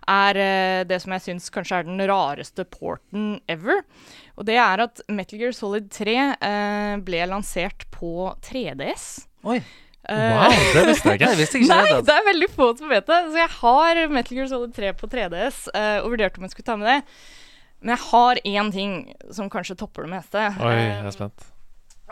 er 0.08 0.38
uh, 0.40 0.84
det 0.88 1.00
som 1.02 1.12
jeg 1.12 1.24
syns 1.26 1.50
kanskje 1.52 1.80
er 1.82 1.88
den 1.90 2.00
rareste 2.08 2.64
porten 2.64 3.40
ever. 3.50 3.82
Og 4.38 4.46
det 4.48 4.56
er 4.62 4.84
at 4.86 5.02
Metal 5.12 5.38
Gear 5.42 5.52
Solid 5.52 5.90
3 5.92 6.14
uh, 6.38 6.94
ble 7.04 7.24
lansert 7.28 7.84
på 7.94 8.30
3DS. 8.48 9.10
Oi, 9.44 9.60
Wow, 10.08 10.54
det 10.72 10.82
visste 10.88 11.10
jeg 11.12 11.18
det 11.20 11.26
ikke. 11.26 11.36
visste 11.36 11.58
ikke. 11.58 11.68
Nei, 11.74 11.98
det 12.06 12.14
er 12.14 12.22
veldig 12.30 12.46
få 12.54 12.70
som 12.78 12.88
vet 12.88 13.04
det. 13.10 13.16
Så 13.28 13.36
jeg 13.42 13.50
har 13.58 13.98
Metal 14.08 14.38
Gear 14.38 14.46
Solid 14.48 14.72
3 14.72 14.92
på 14.96 15.08
3DS 15.12 15.58
eh, 15.76 15.98
og 16.00 16.14
vurderte 16.14 16.40
om 16.40 16.46
jeg 16.46 16.54
skulle 16.54 16.68
ta 16.70 16.76
med 16.80 16.88
det. 16.88 16.96
Men 17.82 17.92
jeg 17.92 18.02
har 18.06 18.40
én 18.48 18.70
ting 18.72 18.94
som 19.36 19.50
kanskje 19.52 19.76
topper 19.82 20.06
det 20.06 20.14
meste. 20.14 20.46
Oi, 20.64 20.72
jeg 20.78 20.94
Eh, 20.94 21.04
er 21.10 21.12
spent. 21.18 21.44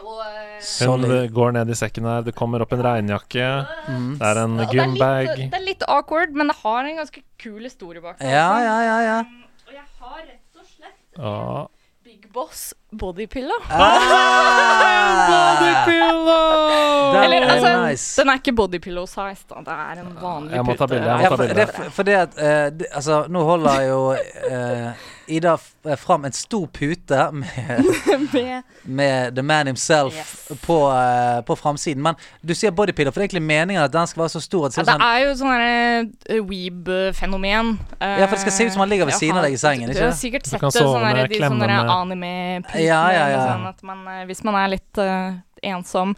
Og, 0.02 0.20
eh, 0.26 0.86
Hun 0.86 1.06
går 1.32 1.52
ned 1.56 1.70
i 1.70 1.78
sekken 1.78 2.04
her, 2.08 2.22
det 2.26 2.34
kommer 2.36 2.60
opp 2.64 2.72
en 2.76 2.82
regnjakke. 2.84 3.46
Mm. 3.88 4.10
Det 4.18 4.26
er 4.32 4.42
en 4.42 4.58
gymbag. 4.72 5.30
det, 5.36 5.50
det 5.52 5.60
er 5.60 5.64
litt 5.66 5.86
awkward, 5.88 6.34
men 6.36 6.52
det 6.52 6.56
har 6.62 6.84
en 6.84 6.96
ganske 7.02 7.22
kul 7.40 7.62
historie 7.64 8.00
bak 8.04 8.18
seg. 8.20 8.28
Ja, 8.30 8.50
ja, 8.60 8.76
ja. 8.84 8.98
ja. 9.06 9.18
Og 9.66 9.72
jeg 9.74 9.86
har 10.02 10.20
rett 10.20 10.60
og 10.60 10.68
slett 10.68 11.18
Ja. 11.22 11.66
Big 12.06 12.28
Boss 12.32 12.72
bodypillow. 12.92 13.64
Ah, 13.68 15.26
Bodypillow! 15.56 17.22
Eller 17.24 17.42
er 17.42 17.50
altså, 17.50 17.72
nice. 17.86 18.22
den 18.22 18.30
er 18.30 18.40
ikke 18.40 18.54
bodypillow 18.56 19.06
size, 19.10 19.44
da. 19.50 19.62
Det 19.66 19.74
er 19.74 20.02
en 20.04 20.12
vanlig 20.20 20.54
Jeg 20.56 20.66
må 20.68 20.76
ta 20.76 20.86
pute. 20.86 20.94
bilde, 20.94 21.08
Ja, 21.10 21.28
ta 21.28 21.36
for, 21.36 21.54
det, 21.60 21.66
for 21.98 22.08
det 22.08 22.16
at 22.20 22.38
uh, 22.38 22.66
det, 22.78 22.86
Altså, 22.92 23.24
nå 23.32 23.42
holder 23.48 23.82
jo 23.88 23.98
uh, 24.14 25.06
Ida 25.26 25.56
fram 26.00 26.24
en 26.26 26.32
stor 26.34 26.66
pute 26.66 27.20
med, 27.32 27.84
Med 28.32 28.62
med 28.84 29.36
The 29.36 29.42
Man 29.42 29.66
himself 29.66 30.14
Yes. 30.16 30.60
på, 30.62 30.76
uh, 30.90 31.40
på 31.46 31.56
framsiden. 31.56 32.02
Men 32.02 32.14
du 32.42 32.54
sier 32.54 32.70
bodypiller, 32.70 33.12
for 33.12 33.20
det 33.20 33.26
er 33.26 33.28
egentlig 33.28 33.46
meningen 33.46 33.82
at 33.82 33.92
den 33.92 34.06
skal 34.06 34.24
være 34.24 34.34
så 34.34 34.40
stor 34.40 34.66
at 34.66 34.76
det 34.76 34.84
Ja, 34.86 34.96
det 34.98 35.08
er 35.10 35.24
jo 35.24 35.34
sånn 35.38 35.64
uh, 35.66 36.40
weeb-fenomen. 36.50 37.72
Ja, 38.00 38.26
for 38.26 38.36
det 38.36 38.42
skal 38.44 38.56
se 38.58 38.66
ut 38.66 38.74
som 38.74 38.84
han 38.84 38.92
ligger 38.92 39.10
ved 39.10 39.18
siden 39.18 39.38
av 39.38 39.46
deg 39.46 39.54
i 39.54 39.60
sengen, 39.60 39.90
Ikke? 39.90 40.00
Du 40.00 40.04
du 40.06 40.10
har 40.10 40.18
sikkert 40.18 40.46
sett 40.46 40.62
sånne 40.62 41.28
de 41.28 41.40
sånne 41.42 41.78
anime-putene. 41.96 42.84
Ja, 42.84 43.02
ja, 43.12 43.24
ja. 43.32 43.46
Sånn 43.52 43.86
man, 43.86 44.04
eh, 44.08 44.24
hvis 44.28 44.42
man 44.46 44.58
er 44.58 44.74
litt 44.76 45.02
eh, 45.02 45.38
ensom. 45.72 46.14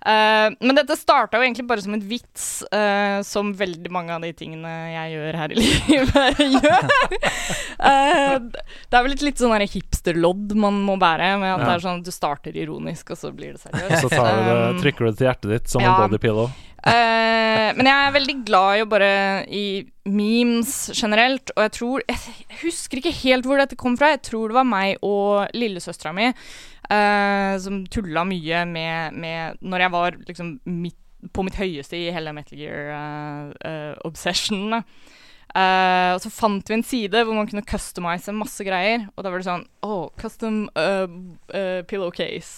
Eh, 0.00 0.48
men 0.60 0.78
dette 0.78 0.96
starta 0.96 1.36
jo 1.36 1.44
egentlig 1.44 1.66
bare 1.68 1.82
som 1.84 1.92
en 1.92 2.04
vits, 2.08 2.46
uh, 2.72 3.20
som 3.26 3.52
veldig 3.56 3.90
mange 3.92 4.14
av 4.14 4.24
de 4.24 4.30
tingene 4.36 4.70
jeg 4.94 5.12
gjør 5.16 5.38
her 5.42 5.52
i 5.52 5.58
livet, 5.60 6.40
gjør. 6.56 6.86
Uh, 7.76 8.48
det 8.48 8.96
er 8.96 9.04
vel 9.04 9.16
et 9.16 9.26
litt 9.26 9.42
sånn 9.42 9.56
hipsterlodd 9.60 10.54
man 10.56 10.80
må 10.86 10.96
bære, 11.00 11.34
med 11.42 11.52
at 11.52 11.60
Ja. 11.60 11.66
det 11.66 11.74
er 11.74 11.84
sånn 11.84 12.02
du 12.06 12.12
starter 12.14 12.56
ironisk, 12.56 13.12
og 13.12 13.20
så 13.20 13.32
blir 13.34 13.56
det 13.58 13.64
seriøst. 13.66 14.06
Så 14.06 14.12
tar 14.14 14.30
du 14.32 14.48
det, 14.48 14.58
trykker 14.80 15.04
du 15.04 15.10
det 15.10 15.18
til 15.20 15.28
hjertet 15.28 15.54
ditt 15.56 15.72
som 15.74 15.84
ja. 15.84 15.92
en 15.92 16.06
bodypillow. 16.06 16.48
Eh, 16.80 17.76
men 17.76 17.84
jeg 17.84 17.92
er 17.92 18.14
veldig 18.14 18.34
glad 18.48 18.78
i 18.78 18.84
å 18.84 18.86
bare 18.88 19.44
i 19.52 19.84
memes 20.08 20.88
generelt, 20.96 21.52
og 21.52 21.60
jeg 21.66 21.72
tror 21.76 22.00
Jeg 22.08 22.16
husker 22.62 22.96
ikke 22.98 23.20
helt 23.20 23.44
hvor 23.46 23.58
dette 23.60 23.80
kom 23.80 23.96
fra. 24.00 24.14
Jeg 24.14 24.26
tror 24.30 24.44
det 24.48 24.56
var 24.56 24.68
meg 24.68 24.90
og 25.04 25.28
lillesøstera 25.56 26.12
mi 26.16 26.26
uh, 26.90 27.54
som 27.60 27.86
tulla 27.92 28.24
mye 28.26 28.64
med, 28.66 29.12
med 29.14 29.56
Når 29.60 29.80
jeg 29.84 29.90
var 29.94 30.16
liksom 30.26 30.60
midt, 30.64 30.96
på 31.36 31.42
mitt 31.44 31.56
høyeste 31.60 31.96
i 31.98 32.12
hele 32.14 32.32
Metal 32.32 32.56
Gear-obsession. 32.56 34.72
Uh, 35.50 36.14
og 36.14 36.20
så 36.22 36.30
fant 36.32 36.68
vi 36.70 36.74
en 36.78 36.84
side 36.86 37.24
hvor 37.26 37.34
man 37.36 37.48
kunne 37.50 37.68
customize 37.68 38.32
masse 38.32 38.64
greier. 38.64 39.00
Og 39.12 39.20
da 39.24 39.28
var 39.28 39.38
det 39.42 39.50
sånn 39.50 39.68
Oh, 39.84 40.04
custom 40.20 40.70
uh, 40.78 41.06
uh, 41.52 41.80
pillowcase. 41.90 42.52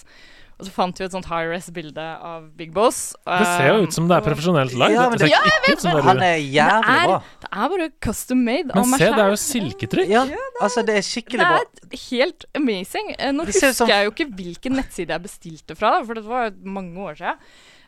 Og 0.62 0.68
så 0.68 0.72
fant 0.76 1.00
vi 1.00 1.04
et 1.08 1.10
sånt 1.14 1.26
high-res-bilde 1.26 2.04
av 2.22 2.44
Big 2.56 2.70
Boss. 2.72 3.00
Det 3.26 3.46
ser 3.50 3.66
jo 3.72 3.82
ut 3.82 3.92
som 3.96 4.06
det 4.06 4.14
er 4.14 4.20
og- 4.22 4.28
profesjonelt 4.28 4.76
lagd. 4.78 4.94
Ja, 4.94 5.08
men 5.10 5.18
det 5.18 5.26
det- 5.26 5.34
ser 5.34 5.42
ikke 5.42 5.72
ut 5.72 5.82
det 5.82 6.04
Han 6.06 6.22
er 6.22 6.22
er 6.22 6.38
jævlig 6.38 6.86
det, 6.86 6.94
er, 7.02 7.06
bra. 7.10 7.18
det 7.42 7.48
er 7.52 7.68
bare 7.74 7.88
custom 8.06 8.44
made 8.44 8.70
av 8.70 8.76
Men 8.86 8.98
se, 8.98 9.10
det 9.10 9.18
er 9.18 9.28
jo 9.34 9.40
silketrykk. 9.42 10.08
Ja, 10.08 10.22
altså, 10.62 10.86
det 10.86 10.94
er 11.00 11.02
skikkelig 11.02 11.38
bra. 11.42 11.58
er 11.58 11.98
helt 12.10 12.44
amazing. 12.54 13.14
Eh, 13.18 13.32
Nå 13.32 13.44
Det 13.44 13.54
husker 13.54 13.74
som- 13.74 13.88
jeg 13.88 14.04
jo 14.06 14.10
ikke 14.12 14.30
hvilken 14.36 14.72
nettside 14.78 15.08
jeg 15.08 15.22
bestilte 15.22 15.76
fra, 15.76 16.04
for 16.04 16.14
det 16.14 16.24
var 16.24 16.50
mange 16.62 16.96
år 16.96 17.16
siden. 17.18 17.36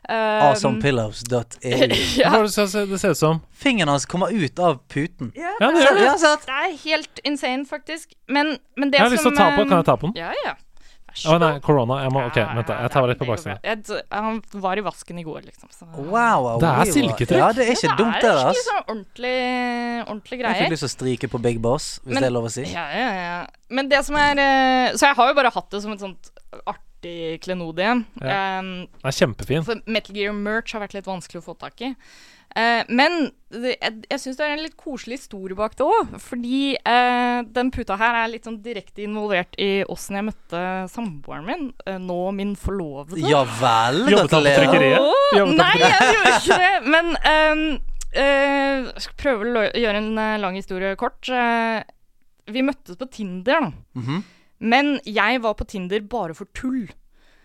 Um, 0.07 0.14
Awesomepillows.eu. 0.51 1.41
Ja, 2.20 2.43
det 2.43 2.89
det 2.91 3.01
ser 3.01 3.11
ut 3.11 3.16
som? 3.16 3.41
Fingeren 3.57 3.89
hans 3.89 4.05
kommer 4.07 4.29
ut 4.33 4.59
av 4.59 4.81
puten. 4.89 5.33
ja, 5.35 5.55
Ja, 5.61 5.70
det 5.70 5.81
det, 5.81 5.95
det. 5.95 6.05
Ja, 6.05 6.37
det 6.37 6.49
er 6.49 6.77
helt 6.85 7.20
insane, 7.25 7.64
faktisk. 7.66 8.12
Men, 8.29 8.59
men 8.77 8.91
det 8.91 8.99
Jeg 9.01 9.07
har 9.09 9.11
lyst 9.14 9.22
til 9.22 9.33
å 9.33 9.37
ta 9.37 9.51
på. 9.57 9.62
eh, 9.62 9.68
Kan 9.68 9.79
jeg 9.79 9.87
ta 9.87 9.97
på 9.97 10.12
den? 10.12 10.14
Ja, 10.16 10.33
ja. 10.45 10.55
Vær 11.15 11.21
så 11.23 11.35
Å 11.35 11.39
nei, 11.39 11.61
korona. 11.62 12.01
Jeg 12.03 12.11
må, 12.11 12.23
ok, 12.27 12.39
vent 12.59 12.67
da. 12.67 12.77
Jeg 12.83 12.91
tar 12.91 13.03
det- 13.03 13.09
litt 13.12 13.19
på 13.21 13.27
det 13.27 13.31
baksiden. 13.31 14.03
Han 14.11 14.43
var 14.65 14.77
i 14.77 14.81
vasken 14.83 15.19
i 15.19 15.23
går, 15.23 15.41
liksom. 15.47 15.69
Så. 15.71 15.87
Wow. 15.95 16.59
Det 16.59 16.69
er 16.69 16.77
wow. 16.77 16.93
silketrykk. 16.97 17.39
Ja, 17.39 17.53
det 17.53 17.69
er 17.69 17.73
ikke 17.73 17.97
dumt, 17.97 18.21
det 18.21 18.33
Det 18.35 18.47
er 18.51 18.65
sånn 18.65 18.83
ordentlig, 18.89 19.37
ordentlig 20.09 20.39
Jeg 20.41 20.57
fikk 20.65 20.75
lyst 20.75 20.83
til 20.83 20.91
å 20.91 20.95
stryke 20.97 21.31
på 21.31 21.43
Big 21.43 21.61
Boss, 21.62 22.01
hvis 22.05 22.15
Men- 22.15 22.23
det 22.23 22.27
er 22.27 22.35
lov 22.35 22.45
å 22.45 22.51
si. 22.51 22.62
Ja, 22.65 22.89
ja, 22.91 23.11
ja. 23.15 23.47
Men 23.71 23.89
det 23.89 24.05
som 24.05 24.17
er 24.17 24.39
eh, 24.39 24.93
Så 24.93 25.07
jeg 25.07 25.15
har 25.17 25.29
jo 25.29 25.35
bare 25.35 25.51
hatt 25.51 25.71
det 25.71 25.83
som 25.83 25.93
et 25.93 26.01
sånt 26.01 26.31
artig 26.67 26.81
klenodie. 27.45 27.91
Ja. 28.23 28.61
Um, 28.61 28.71
Den 29.01 29.11
er 29.11 29.19
kjempefin. 29.19 29.65
for 29.67 29.83
Metal 29.87 30.17
Gear 30.17 30.33
Merch 30.37 30.73
har 30.75 30.83
vært 30.85 30.95
litt 30.97 31.09
vanskelig 31.11 31.43
å 31.43 31.47
få 31.51 31.55
tak 31.61 31.81
i. 31.85 31.93
Uh, 32.55 32.85
men 32.87 33.33
det, 33.51 33.73
jeg, 33.81 33.95
jeg 34.13 34.21
syns 34.23 34.37
det 34.39 34.45
er 34.47 34.53
en 34.55 34.61
litt 34.63 34.77
koselig 34.79 35.17
historie 35.19 35.57
bak 35.59 35.73
det 35.79 35.87
òg. 35.89 36.13
Fordi 36.23 36.77
uh, 36.87 37.41
den 37.57 37.73
puta 37.75 37.97
her 37.99 38.15
er 38.21 38.31
litt 38.31 38.47
sånn 38.47 38.61
direkte 38.63 39.03
involvert 39.03 39.57
i 39.59 39.83
åssen 39.91 40.21
jeg 40.21 40.29
møtte 40.29 40.61
samboeren 40.93 41.49
min. 41.49 41.65
Uh, 41.89 41.97
nå 41.99 42.21
min 42.37 42.53
forlovede. 42.61 43.19
Ja 43.27 43.43
vel. 43.59 44.05
Jobbet 44.13 44.37
han 44.37 44.45
på 44.45 44.45
Gratulerer. 44.45 44.63
trykkeriet? 44.63 45.59
Nei, 45.59 45.73
jeg 45.83 46.15
gjorde 46.15 46.37
ikke 46.39 46.61
det. 46.63 46.95
Men 46.95 47.11
um, 47.19 47.65
uh, 48.15 48.93
jeg 48.93 49.05
skal 49.09 49.19
prøve 49.25 49.51
å 49.51 49.67
gjøre 49.83 50.05
en 50.05 50.23
lang 50.45 50.61
historie 50.61 50.95
kort. 51.01 51.27
Vi 52.55 52.63
møttes 52.63 52.99
på 53.01 53.11
Tinder, 53.11 53.67
da. 53.67 53.73
Mhm. 53.99 54.23
Men 54.61 54.99
jeg 55.07 55.41
var 55.43 55.55
på 55.59 55.65
Tinder 55.69 56.01
bare 56.01 56.35
for 56.35 56.49
tull. 56.55 56.87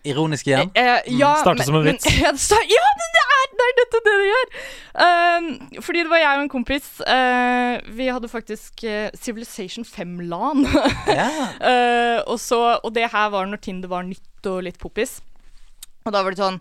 Ironisk 0.08 0.46
igjen. 0.48 0.70
Eh, 0.74 1.02
ja, 1.18 1.34
startet 1.42 1.58
men- 1.60 1.66
som 1.66 1.74
en 1.76 1.84
men- 1.84 1.92
vits. 1.98 2.06
ja, 2.22 2.30
det 2.32 2.40
sta- 2.40 2.62
ja, 2.70 2.84
men 3.00 3.10
det 3.16 3.24
er, 3.36 3.48
det 3.58 3.64
er 3.66 3.74
nettopp 3.80 4.06
det 4.06 4.14
det 4.20 4.28
gjør! 4.30 4.52
Uh, 5.00 5.80
fordi 5.84 5.98
det 6.04 6.10
var 6.10 6.22
jeg 6.22 6.36
og 6.38 6.44
en 6.46 6.52
kompis. 6.54 6.86
Uh, 7.04 7.74
vi 7.98 8.06
hadde 8.08 8.30
faktisk 8.32 8.84
uh, 8.88 9.10
Civilization 9.20 9.84
5-LAN. 9.84 10.64
Ja. 11.20 11.28
Eh, 11.60 12.20
og, 12.26 12.40
og 12.84 12.94
det 12.94 13.10
her 13.12 13.28
var 13.34 13.46
når 13.50 13.60
Tinder 13.60 13.88
var 13.92 14.06
nytt 14.08 14.46
og 14.48 14.62
litt 14.64 14.78
poppis. 14.80 15.18
Og 16.06 16.12
da 16.14 16.22
var 16.24 16.32
det 16.36 16.40
sånn 16.40 16.60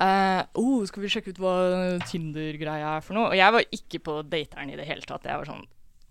Uh, 0.00 0.40
oh, 0.56 0.78
Skal 0.88 1.02
vi 1.02 1.10
sjekke 1.12 1.34
ut 1.34 1.40
hva 1.42 1.50
Tinder-greia 2.08 2.94
er 2.96 3.02
for 3.04 3.12
noe? 3.18 3.26
Og 3.34 3.36
jeg 3.36 3.52
var 3.52 3.66
ikke 3.76 3.98
på 4.00 4.14
dateren 4.32 4.70
i 4.72 4.76
det 4.78 4.86
hele 4.88 5.04
tatt. 5.04 5.26
Jeg 5.28 5.36
var 5.36 5.44
sånn 5.44 5.66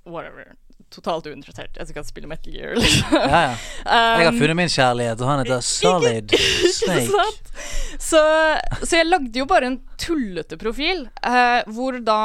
whatever. 0.06 0.52
Totalt 0.90 1.28
uinteressert. 1.30 1.76
Jeg 1.78 1.92
skal 1.92 2.06
spille 2.08 2.30
Metal 2.30 2.54
Gear, 2.54 2.74
liksom. 2.80 3.14
ja, 3.14 3.42
ja. 3.44 3.56
Jeg 3.86 4.26
har 4.26 4.32
Um, 4.34 4.40
funnet 4.42 4.58
min 4.58 4.72
kjærlighet, 4.74 5.22
og 5.22 5.30
han 5.30 5.44
heter 5.44 5.62
Solid 5.66 6.34
Snake. 6.80 7.26
Så, 8.00 8.22
så 8.82 8.98
jeg 8.98 9.06
lagde 9.10 9.38
jo 9.42 9.46
bare 9.50 9.70
en 9.70 9.80
tullete 10.02 10.58
profil, 10.58 11.04
eh, 11.26 11.62
hvor 11.70 12.00
da 12.02 12.22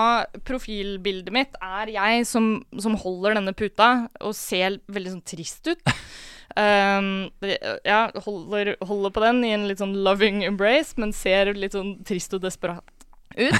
profilbildet 0.48 1.34
mitt 1.34 1.58
er 1.60 1.92
jeg 1.92 2.24
som, 2.30 2.54
som 2.80 2.96
holder 3.00 3.36
denne 3.40 3.52
puta 3.56 3.90
og 4.24 4.36
ser 4.38 4.78
veldig 4.88 5.16
sånn 5.16 5.26
trist 5.34 5.72
ut. 5.74 5.84
Um, 6.54 7.32
ja, 7.82 8.04
holder, 8.22 8.76
holder 8.86 9.10
på 9.10 9.22
den 9.24 9.40
i 9.42 9.48
en 9.56 9.64
litt 9.66 9.80
sånn 9.82 9.96
loving 10.06 10.44
embrace, 10.46 10.94
men 11.02 11.10
ser 11.16 11.50
litt 11.58 11.74
sånn 11.74 11.96
trist 12.06 12.36
og 12.36 12.44
desperat 12.44 12.84
ut. 13.34 13.56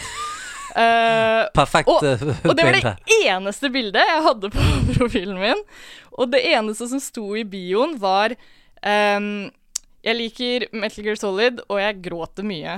Eh, 0.75 1.43
Perfekt 1.55 1.89
Og- 1.89 2.03
eh, 2.03 2.22
og 2.49 2.57
det 2.59 2.64
var 2.66 2.72
det 2.81 2.97
eneste 3.29 3.70
bildet 3.70 4.03
jeg 4.09 4.22
hadde 4.25 4.51
på 4.51 4.64
profilen 4.99 5.39
min. 5.39 5.61
Og 6.18 6.31
det 6.33 6.41
eneste 6.51 6.89
som 6.91 7.01
sto 7.03 7.29
i 7.39 7.45
bioen, 7.45 7.97
var 8.03 8.35
um, 8.83 9.51
Jeg 10.05 10.16
liker 10.18 10.66
Metal 10.72 11.05
Gear 11.07 11.16
Solid, 11.16 11.61
og 11.68 11.79
jeg 11.81 12.03
gråter 12.03 12.45
mye. 12.47 12.75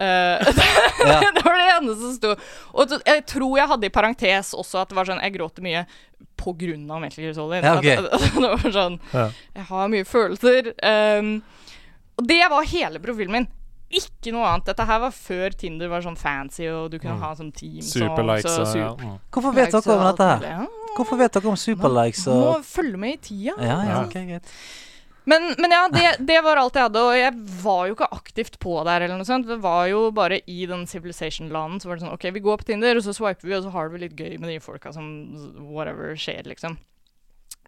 Eh, 0.00 0.50
Ja. 1.00 1.20
det 1.34 1.44
var 1.44 1.54
det 1.56 1.68
eneste 1.76 2.00
som 2.00 2.16
sto. 2.16 2.32
Og 2.76 2.96
jeg 3.06 3.22
tror 3.28 3.54
jeg 3.58 3.68
hadde 3.70 3.86
i 3.88 3.92
parentes 3.94 4.50
også 4.56 4.82
at 4.82 4.90
det 4.90 4.96
var 4.98 5.08
sånn 5.08 5.20
Jeg 5.24 5.32
gråter 5.38 5.64
mye 5.64 5.84
på 6.40 6.52
grunn 6.56 6.84
av 6.92 7.00
Metal 7.04 7.24
Gear 7.24 7.36
Solid. 7.36 7.64
Ja, 7.64 7.76
okay. 7.78 7.96
At- 8.00 8.12
at 8.16 8.36
det 8.36 8.50
var 8.56 8.74
sånn 8.74 8.98
Ja. 9.12 9.30
Jeg 9.60 9.64
har 9.70 9.88
mye 9.92 10.04
følelser. 10.08 10.72
Um, 10.84 11.32
og 12.20 12.26
det 12.28 12.42
var 12.52 12.64
hele 12.68 13.00
profilen 13.00 13.32
min. 13.32 13.48
Ikke 13.90 14.30
noe 14.34 14.46
annet. 14.46 14.68
Dette 14.70 14.84
her 14.86 15.00
var 15.02 15.10
før 15.10 15.54
Tinder 15.58 15.88
var 15.90 16.04
sånn 16.04 16.18
fancy, 16.18 16.68
og 16.70 16.90
du 16.92 16.98
kunne 17.00 17.16
Mm. 17.16 17.22
ha 17.24 17.30
sånn 17.34 17.50
team 17.52 17.80
Superlikes 17.82 18.58
og, 18.58 18.76
ja. 18.78 18.92
mm. 18.94 19.16
Hvorfor 19.34 19.54
vet 19.56 19.72
dere 19.74 19.96
om 19.96 20.04
dette 20.06 20.28
her? 20.28 20.44
Ja, 20.46 20.66
Hvorfor 20.96 21.18
vet 21.18 21.32
dere 21.32 21.48
om 21.50 21.56
superlikes 21.58 22.26
Må 22.26 22.54
følge 22.62 22.98
med 22.98 23.12
i 23.14 23.16
tida. 23.28 23.54
Ja, 23.58 23.82
ja, 23.82 23.90
Ja. 23.90 24.04
ok, 24.04 24.14
greit. 24.14 24.52
Men, 25.26 25.54
men 25.58 25.70
ja, 25.70 25.82
det, 25.92 26.26
det 26.26 26.38
var 26.42 26.56
alt 26.56 26.74
jeg 26.74 26.82
hadde, 26.82 27.02
og 27.04 27.14
jeg 27.14 27.34
var 27.62 27.86
jo 27.86 27.94
ikke 27.94 28.08
aktivt 28.16 28.56
på 28.58 28.72
der 28.86 29.02
eller 29.04 29.16
noe 29.20 29.26
sånt. 29.28 29.46
Det 29.46 29.58
var 29.60 29.84
jo 29.90 30.10
bare 30.16 30.40
i 30.48 30.64
den 30.66 30.86
civilization-landen. 30.86 31.78
så 31.80 31.86
var 31.90 31.96
det 31.98 32.04
sånn 32.06 32.14
OK, 32.14 32.24
vi 32.34 32.40
går 32.40 32.56
på 32.62 32.64
Tinder, 32.70 32.96
og 32.96 33.02
så 33.04 33.12
swiper 33.14 33.46
vi, 33.46 33.54
og 33.58 33.62
så 33.66 33.70
har 33.74 33.90
vi 33.92 33.98
litt 33.98 34.16
gøy 34.16 34.38
med 34.40 34.48
de 34.48 34.58
folka 34.64 34.92
som 34.94 35.10
whatever 35.70 36.14
skjer, 36.16 36.46
liksom. 36.48 36.78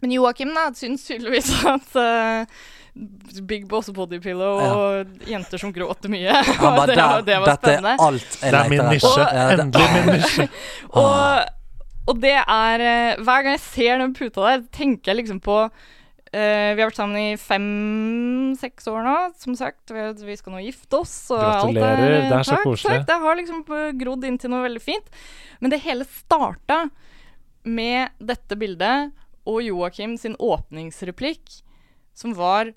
Men 0.01 0.11
Joakim 0.11 0.51
syns 0.75 1.05
tydeligvis 1.07 1.51
at 1.69 1.95
eh, 1.95 2.45
Big 3.49 3.65
Boss 3.67 3.89
Body 3.89 4.19
Pillow 4.21 4.59
og 4.61 5.25
jenter 5.25 5.57
som 5.57 5.71
gråter 5.73 6.11
mye 6.13 6.29
bare 6.29 6.85
det, 6.91 6.97
var, 6.99 7.15
der, 7.17 7.23
det 7.25 7.37
var 7.41 7.49
dette 7.49 7.71
er 7.71 7.79
spennende. 7.79 7.95
alt 8.05 8.35
jeg 8.37 8.53
Det 8.53 8.59
er 8.59 8.69
min 8.69 8.83
nisje. 8.91 9.23
etter. 9.23 9.63
Endelig 9.63 9.87
min 9.95 10.11
nisje. 10.19 10.45
Og, 11.01 11.49
og 12.11 12.21
det 12.21 12.35
er 12.43 12.85
eh, 12.85 13.23
Hver 13.23 13.47
gang 13.47 13.57
jeg 13.57 13.63
ser 13.65 14.03
den 14.03 14.13
puta 14.13 14.45
der, 14.45 14.61
tenker 14.77 15.13
jeg 15.13 15.23
liksom 15.23 15.39
på 15.41 15.57
uh, 15.63 15.71
Vi 16.35 16.77
har 16.77 16.83
vært 16.83 16.99
sammen 16.99 17.17
i 17.17 17.39
fem-seks 17.39 18.91
år 18.93 19.01
nå, 19.07 19.15
som 19.41 19.57
sagt. 19.57 19.93
Vi, 19.93 20.05
vi 20.29 20.37
skal 20.37 20.53
nå 20.53 20.61
gifte 20.67 21.01
oss. 21.01 21.15
Og 21.33 21.41
Gratulerer, 21.41 22.05
alt 22.19 22.29
det 22.29 22.37
er 22.37 22.47
så 22.51 22.55
takk, 22.59 22.67
koselig. 22.67 22.99
Takk, 22.99 23.09
det 23.09 23.19
har 23.25 23.41
liksom 23.41 23.65
eh, 23.79 23.89
grodd 24.03 24.29
inn 24.29 24.37
til 24.41 24.53
noe 24.53 24.67
veldig 24.67 24.83
fint. 24.85 25.09
Men 25.63 25.73
det 25.73 25.81
hele 25.87 26.05
starta 26.09 26.83
med 27.63 28.13
dette 28.21 28.57
bildet 28.59 29.13
og 29.49 29.59
Joakim 29.65 30.15
sin 30.19 30.37
åpningsreplikk, 30.39 31.61
som 32.13 32.35
var 32.37 32.73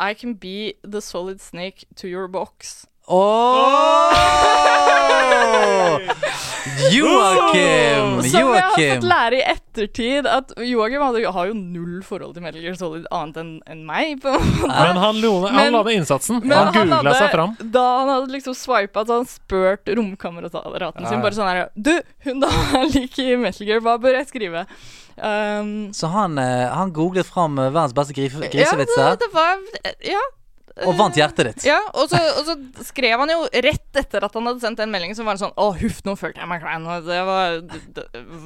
I 0.00 0.14
can 0.14 0.32
be 0.34 0.74
the 0.82 1.00
solid 1.02 1.40
snake 1.40 1.84
to 1.96 2.08
your 2.08 2.26
box. 2.28 2.86
Åh! 3.06 4.10
Joakim! 6.92 8.20
Som 8.22 8.52
jeg 8.54 8.62
har 8.62 8.76
fått 8.76 9.04
lære 9.06 9.38
i 9.38 9.42
ettertid 9.52 10.26
at 10.30 10.52
Joakim 10.66 11.02
hadde, 11.04 11.22
har 11.34 11.48
jo 11.50 11.54
null 11.56 12.00
forhold 12.06 12.34
til 12.36 12.44
Metal 12.44 12.62
Gear 12.62 12.76
Solid 12.78 13.06
annet 13.14 13.40
enn 13.42 13.50
en 13.70 13.82
meg. 13.88 14.20
på 14.22 14.28
en 14.32 14.46
måte. 14.60 14.68
Men 14.70 15.00
han, 15.02 15.20
lo- 15.22 15.34
han 15.46 15.56
Men- 15.58 15.72
la 15.76 15.82
ned 15.86 15.98
innsatsen. 16.00 16.40
Men 16.44 16.56
Han 16.58 16.72
googla 16.76 17.00
hadde- 17.02 17.16
seg 17.18 17.34
fram. 17.34 17.56
Da 17.76 17.84
han 17.98 18.08
hadde 18.14 18.34
liksom 18.36 18.54
swipa, 18.58 19.04
så 19.06 19.20
han 19.20 19.28
spurt 19.30 19.84
romkameraten 20.00 21.06
sin 21.10 21.20
bare 21.24 21.36
sånn 21.36 21.50
her 21.50 21.68
Du, 21.76 21.94
hun 22.26 22.40
da 22.40 22.50
liker 22.94 23.36
Metal 23.44 23.66
Gear, 23.66 23.80
hva 23.84 23.98
bør 24.00 24.20
jeg 24.20 24.26
skrive? 24.32 24.66
Um, 25.20 25.92
Så 25.92 26.08
han, 26.08 26.38
eh, 26.38 26.66
han 26.72 26.92
googlet 26.96 27.26
fram 27.28 27.58
eh, 27.58 27.70
verdens 27.70 27.92
beste 27.96 28.14
gris 28.16 28.32
ja, 28.32 28.48
grisevitser, 28.48 29.16
det, 29.16 29.26
det 29.26 29.32
var 29.34 29.58
Ja. 30.08 30.20
og 30.86 30.94
vant 30.96 31.16
hjertet 31.18 31.44
ditt. 31.50 31.64
Ja, 31.68 31.76
og 31.92 32.08
så, 32.08 32.16
og 32.38 32.46
så 32.46 32.54
skrev 32.88 33.18
han 33.20 33.28
jo 33.28 33.42
rett 33.52 33.98
etter 34.00 34.24
at 34.24 34.32
han 34.38 34.46
hadde 34.48 34.62
sendt 34.62 34.78
den 34.80 34.88
meldingen, 34.94 35.16
så 35.18 35.26
var 35.26 35.36
det 35.36 35.42
sånn 35.42 35.52
Å, 35.60 35.66
huff, 35.76 35.98
nå 36.06 36.14
følte 36.16 36.40
jeg 36.40 36.48
meg 36.48 36.62
klein. 36.62 36.86
Det 37.04 37.18
var 37.28 37.58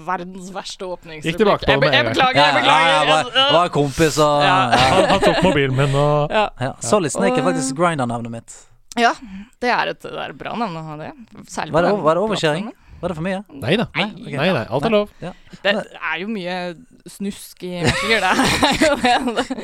verdens 0.08 0.50
verste 0.54 0.88
åpningsreplikk. 0.88 1.30
Gikk 1.30 1.40
tilbake 1.42 1.62
på 1.68 1.70
Jeg, 1.70 1.80
det 1.80 1.84
med 1.84 1.94
en 1.94 1.94
jeg 1.94 2.04
gang. 2.04 2.12
beklager, 2.12 2.40
Ja, 2.40 2.46
jeg 2.50 2.66
ja, 2.66 2.82
ja, 2.90 3.00
beklager. 3.22 3.34
var, 3.38 3.52
var 3.60 3.68
kompis 3.76 4.18
og 4.18 4.42
Ja. 4.42 4.54
ja. 4.74 4.84
Han, 4.94 5.04
han 5.14 5.20
tok 5.28 5.42
mobilen 5.46 5.76
min 5.78 5.94
og 5.94 6.30
Ja. 6.34 6.46
Ja. 6.60 6.72
Solid 6.80 7.12
Snake 7.14 7.38
er 7.38 7.46
faktisk 7.52 7.76
grinder-navnet 7.78 8.30
mitt. 8.34 8.56
ja, 8.98 9.12
det 9.60 9.70
er 9.70 9.88
et, 9.94 10.00
det 10.02 10.12
er 10.14 10.30
et 10.30 10.38
bra 10.38 10.52
navn 10.58 10.76
å 10.78 10.82
ha 10.86 10.96
det. 11.00 11.12
Særlig 11.50 11.72
Var 11.74 11.82
det, 11.82 11.90
på 11.90 11.96
den 11.96 12.04
var 12.04 12.14
det 12.18 12.22
overkjøring? 12.28 12.72
Var 13.04 13.12
det 13.12 13.16
for 13.18 13.26
mye? 13.26 13.40
Nei 13.60 13.74
da. 13.76 13.84
Nei, 13.92 14.06
ok. 14.16 14.30
Nei, 14.32 14.48
nei, 14.56 14.64
alt 14.72 14.86
er 14.88 14.92
lov. 14.94 15.10
Det 15.20 15.72
er 15.76 16.14
jo 16.22 16.28
mye 16.32 16.54
snusk 17.12 17.66
i 17.68 17.82
Gear, 18.08 18.24
det. 18.24 19.44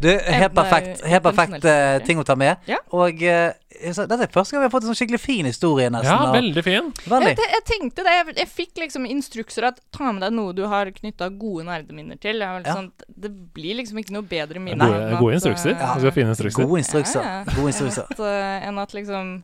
Du, 0.00 0.08
helt 0.10 0.54
perfekt, 0.56 1.02
er 1.04 1.12
helt 1.12 1.22
perfekt 1.24 1.64
uh, 1.68 1.98
ting 2.04 2.18
å 2.18 2.24
ta 2.26 2.34
med. 2.36 2.58
Ja. 2.68 2.80
Og 2.96 3.20
uh, 3.22 3.52
så, 3.94 4.06
dette 4.10 4.26
er 4.26 4.32
første 4.32 4.54
gang 4.56 4.64
vi 4.64 4.66
har 4.66 4.72
fått 4.72 4.84
en 4.86 4.90
sånn 4.90 4.98
skikkelig 4.98 5.20
fin 5.22 5.46
historie, 5.48 5.86
nesten. 5.92 6.10
Ja, 6.10 6.32
veldig 6.34 6.64
fin. 6.66 6.90
Veldig. 7.06 7.30
Jeg, 7.30 7.50
jeg 7.54 7.64
tenkte 7.70 8.04
det. 8.06 8.16
Jeg, 8.16 8.34
jeg 8.40 8.50
fikk 8.50 8.82
liksom 8.82 9.06
instrukser 9.08 9.68
at 9.70 9.80
ta 9.94 10.10
med 10.10 10.24
deg 10.26 10.34
noe 10.34 10.56
du 10.56 10.64
har 10.70 10.90
knytta 10.98 11.30
gode 11.38 11.68
nerdeminner 11.68 12.18
til. 12.20 12.42
Ja. 12.42 12.58
sånn, 12.66 12.90
det 13.06 13.30
blir 13.56 13.78
liksom 13.80 14.02
ikke 14.02 14.16
noe 14.16 14.26
bedre 14.28 14.62
minne. 14.62 14.82
Gode, 14.88 15.06
at, 15.06 15.18
gode 15.22 15.38
instrukser. 15.38 15.76
eh, 15.76 15.94
Du 15.94 16.06
skal 16.08 16.16
fine 16.18 16.34
instrukser. 16.34 16.68
Gode 16.68 16.84
instrukser. 16.84 17.22
Ja, 17.24 17.40
ja. 17.44 17.56
Gode 17.58 17.72
instrukser. 17.72 18.10
At, 18.10 18.24
eh, 18.34 18.68
enn 18.68 18.82
at 18.82 18.96
liksom 18.98 19.34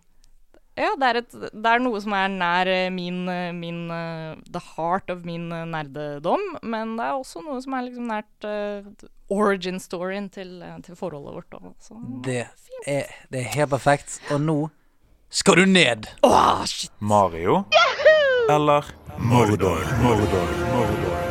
ja, 0.79 0.91
det 0.99 1.09
er, 1.09 1.21
et, 1.23 1.39
det 1.51 1.71
er 1.71 1.83
noe 1.83 2.01
som 2.03 2.15
er 2.17 2.29
nær 2.33 2.71
eh, 2.71 2.91
min, 2.95 3.23
eh, 3.29 3.51
min 3.57 3.87
eh, 3.95 4.37
The 4.53 4.63
heart 4.75 5.11
of 5.11 5.25
min 5.27 5.49
nerdedom, 5.49 6.43
men 6.63 6.95
det 6.99 7.09
er 7.09 7.19
også 7.19 7.43
noe 7.45 7.59
som 7.65 7.75
er 7.77 7.89
liksom 7.89 8.11
nært 8.11 8.47
uh, 8.47 9.09
origin-storyen 9.31 10.29
til, 10.31 10.63
eh, 10.63 10.79
til 10.87 10.97
forholdet 10.97 11.35
vårt. 11.35 11.55
Også. 11.55 11.75
så. 11.89 11.95
Det 12.25 12.47
er, 12.87 13.05
det 13.33 13.41
er 13.41 13.51
helt 13.55 13.71
perfekt. 13.71 14.21
Og 14.31 14.41
nå 14.41 14.59
skal 15.31 15.57
du 15.57 15.65
ned. 15.67 16.11
Oh, 16.23 16.65
shit. 16.67 16.91
Mario? 16.99 17.65
Eller 18.51 18.95
Mordor? 19.19 19.85
Mordor, 20.03 20.49
Mordor. 20.73 21.27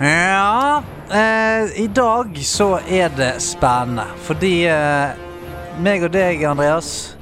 Ja 0.00 0.82
eh, 1.10 1.80
I 1.82 1.86
dag 1.86 2.38
så 2.44 2.78
er 2.88 3.08
det 3.16 3.42
spennende. 3.42 4.06
Fordi 4.16 4.66
eh, 4.66 5.23
meg 5.82 6.04
og 6.06 6.12
deg, 6.14 6.42
Andreas, 6.46 7.16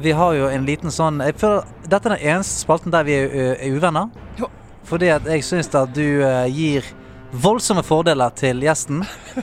vi 0.00 0.12
har 0.14 0.34
jo 0.36 0.48
en 0.50 0.66
liten 0.66 0.92
sånn 0.94 1.20
jeg 1.24 1.36
føler, 1.40 1.66
Dette 1.90 2.06
er 2.08 2.14
den 2.14 2.32
eneste 2.34 2.62
spalten 2.62 2.92
der 2.94 3.06
vi 3.06 3.16
er, 3.18 3.32
er 3.56 3.74
uvenner. 3.74 4.10
Jo. 4.38 4.48
Fordi 4.86 5.10
at 5.12 5.26
jeg 5.26 5.44
syns 5.46 5.70
at 5.74 5.90
du 5.94 6.22
uh, 6.22 6.46
gir 6.50 6.86
voldsomme 7.30 7.82
fordeler 7.86 8.30
til 8.38 8.62
gjesten. 8.64 9.02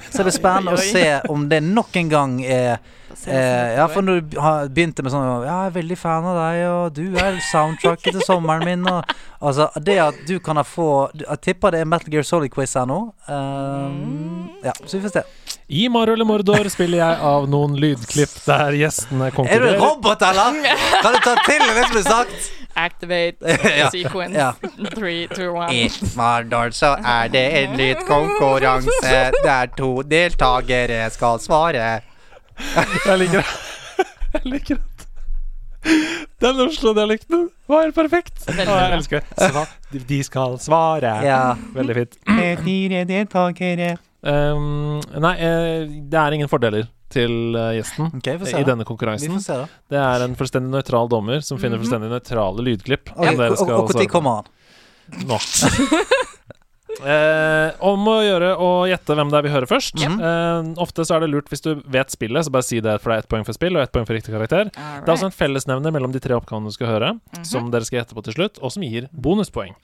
Så 0.09 0.19
det 0.19 0.27
blir 0.27 0.35
spennende 0.35 0.75
å 0.75 0.85
se 0.95 1.05
om 1.31 1.47
det 1.51 1.61
nok 1.65 1.99
en 1.99 2.13
gang 2.13 2.39
er 2.45 2.79
Eh, 3.25 3.73
ja, 3.77 3.87
for 3.89 4.05
når 4.05 4.19
du 4.19 4.35
begynte 4.69 5.01
med 5.01 5.11
sånn 5.11 5.23
Ja, 5.25 5.37
jeg 5.41 5.69
er 5.71 5.73
veldig 5.77 5.95
fan 5.97 6.25
av 6.29 6.35
deg, 6.37 6.59
og 6.69 6.93
du 6.93 7.17
er 7.17 7.39
soundtracket 7.49 8.13
til 8.13 8.21
sommeren 8.23 8.65
min, 8.67 8.85
og 8.87 9.09
Altså, 9.37 9.67
det 9.85 9.97
at 10.01 10.19
du 10.27 10.37
kan 10.43 10.57
ha 10.57 10.63
få 10.65 11.09
Jeg 11.17 11.41
tipper 11.45 11.73
det 11.73 11.81
er 11.81 11.89
Metal 11.89 12.13
Gear 12.13 12.25
Solid-quiz 12.25 12.73
her 12.77 12.87
nå. 12.89 12.99
Um, 13.29 14.47
ja, 14.65 14.73
så 14.83 14.97
vi 14.97 15.03
får 15.03 15.13
se. 15.13 15.23
I 15.69 15.89
Mario 15.91 16.13
eller 16.13 16.25
Mordor 16.25 16.69
spiller 16.71 17.01
jeg 17.01 17.17
av 17.27 17.47
noen 17.51 17.73
lydklipp 17.75 18.37
der 18.45 18.71
gjestene 18.79 19.25
Er 19.27 19.31
du 19.33 19.33
en 19.33 19.35
konkurrerer. 19.35 19.79
robot, 19.81 20.21
eller? 20.23 20.61
Kan 21.03 21.13
du 21.13 21.19
ta 21.25 21.33
til 21.43 21.65
det 21.75 21.83
som 21.89 21.97
er 21.97 22.05
sagt? 22.07 22.45
Activate 22.77 23.57
Ja, 23.81 23.89
sequence. 23.91 24.37
ja. 24.37 24.51
Three, 24.93 25.27
two, 25.27 25.49
one. 25.57 25.73
I 25.75 25.89
Mardal 26.15 26.71
så 26.77 26.93
er 27.03 27.27
det 27.33 27.43
en 27.65 27.75
lydkonkurranse 27.79 29.11
der 29.43 29.73
to 29.75 29.89
deltakere 30.07 31.09
skal 31.11 31.39
svare. 31.43 31.89
Jeg 32.77 33.17
liker 33.25 33.41
det. 33.41 33.45
Jeg 34.37 34.41
liker 34.53 34.79
det. 34.79 34.83
den 36.43 36.59
Oslo-dialekten 36.63 37.47
var 37.67 37.83
helt 37.89 37.95
perfekt. 37.95 38.39
Veldig 38.47 38.67
Og 38.71 38.79
jeg 38.81 38.95
elsker 39.01 39.19
det. 39.19 39.51
Sva 39.51 39.65
de- 39.91 39.99
De 40.09 40.23
skal 40.23 40.57
svare. 40.63 41.13
Ja. 41.25 41.55
Veldig 41.75 41.95
fint. 41.95 42.17
Fire 42.63 43.03
deltakere. 43.09 43.97
Um, 44.23 44.99
nei, 45.21 45.33
eh, 45.37 45.85
det 46.09 46.17
er 46.19 46.33
ingen 46.33 46.49
fordeler 46.49 46.87
til 47.13 47.55
eh, 47.55 47.75
gjesten 47.77 48.09
okay, 48.17 48.39
se. 48.43 48.57
i 48.59 48.65
denne 48.67 48.83
Vi 48.83 48.89
konkurransen. 48.89 49.35
får 49.37 49.43
se, 49.45 49.57
da. 49.61 49.67
Det 49.93 49.99
er 50.01 50.25
en 50.25 50.35
fullstendig 50.35 50.73
nøytral 50.73 51.07
dommer 51.09 51.39
som 51.45 51.57
Mhm. 51.57 51.61
finner 51.63 51.77
fullstendig 51.83 52.09
nøytrale 52.11 52.65
lydklipp. 52.65 53.11
Okay. 53.15 53.35
og, 53.37 53.57
skal 53.57 53.75
og, 53.77 53.89
og 53.91 53.95
når 53.95 54.09
kommer 54.11 54.41
han? 54.41 54.45
Nå. 55.27 55.37
Eh, 56.97 57.71
om 57.85 58.07
å 58.09 58.13
gjøre 58.25 58.55
å 58.57 58.69
gjette 58.89 59.13
hvem 59.13 59.29
det 59.29 59.37
er 59.37 59.43
vi 59.45 59.51
hører 59.53 59.69
først. 59.69 59.99
Mhm. 60.01 60.15
eh, 60.23 60.81
ofte 60.81 61.03
så 61.05 61.15
er 61.17 61.19
det 61.21 61.29
lurt 61.29 61.49
hvis 61.51 61.61
du 61.61 61.75
vet 61.85 62.09
spillet, 62.09 62.41
så 62.47 62.49
bare 62.49 62.63
si 62.65 62.79
det, 62.81 62.95
for 63.03 63.11
det 63.11 63.17
er 63.17 63.21
ett 63.21 63.29
poeng 63.29 63.45
for 63.45 63.53
spill 63.53 63.75
og 63.77 63.83
ett 63.83 63.91
poeng 63.93 64.07
for 64.07 64.15
riktig 64.17 64.33
karakter. 64.33 64.71
Alright. 64.73 65.05
Det 65.05 65.11
er 65.11 65.13
også 65.13 65.25
en 65.29 65.35
fellesnevner 65.35 65.93
mellom 65.93 66.11
de 66.11 66.19
tre 66.23 66.33
oppgavene 66.33 66.65
du 66.65 66.73
skal 66.73 66.87
høre, 66.87 67.19
som 67.45 67.69
dere 67.69 67.85
skal 67.85 67.99
gjette 68.01 68.15
på 68.17 68.23
til 68.25 68.33
slutt, 68.33 68.57
og 68.63 68.71
som 68.73 68.81
gir 68.87 69.05
bonuspoeng. 69.13 69.75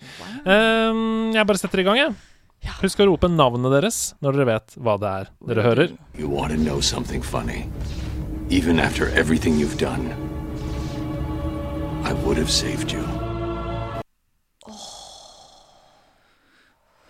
Eh, 0.41 0.93
jeg 1.37 1.45
bare 1.45 1.57
setter 1.61 1.83
i 1.83 1.83
gang, 1.83 1.97
jeg. 2.01 2.15
Husk 2.83 2.99
å 2.99 3.07
rope 3.07 3.29
navnet 3.31 3.71
deres 3.71 3.97
når 4.23 4.37
dere 4.37 4.47
vet 4.49 4.75
hva 4.79 4.97
det 4.99 5.09
er 5.09 5.29
dere 5.49 5.65
hører. 5.65 5.93
You 6.19 6.29
want 6.31 6.51
to 6.51 6.59
know 6.59 6.81
something 6.81 7.23
funny? 7.23 7.69
Even 8.49 8.79
after 8.79 9.09
everything 9.09 9.59
you've 9.59 9.77
done, 9.77 10.11
I 12.03 12.13
would 12.25 12.37
have 12.37 12.51
saved 12.51 12.91
you. 12.91 13.03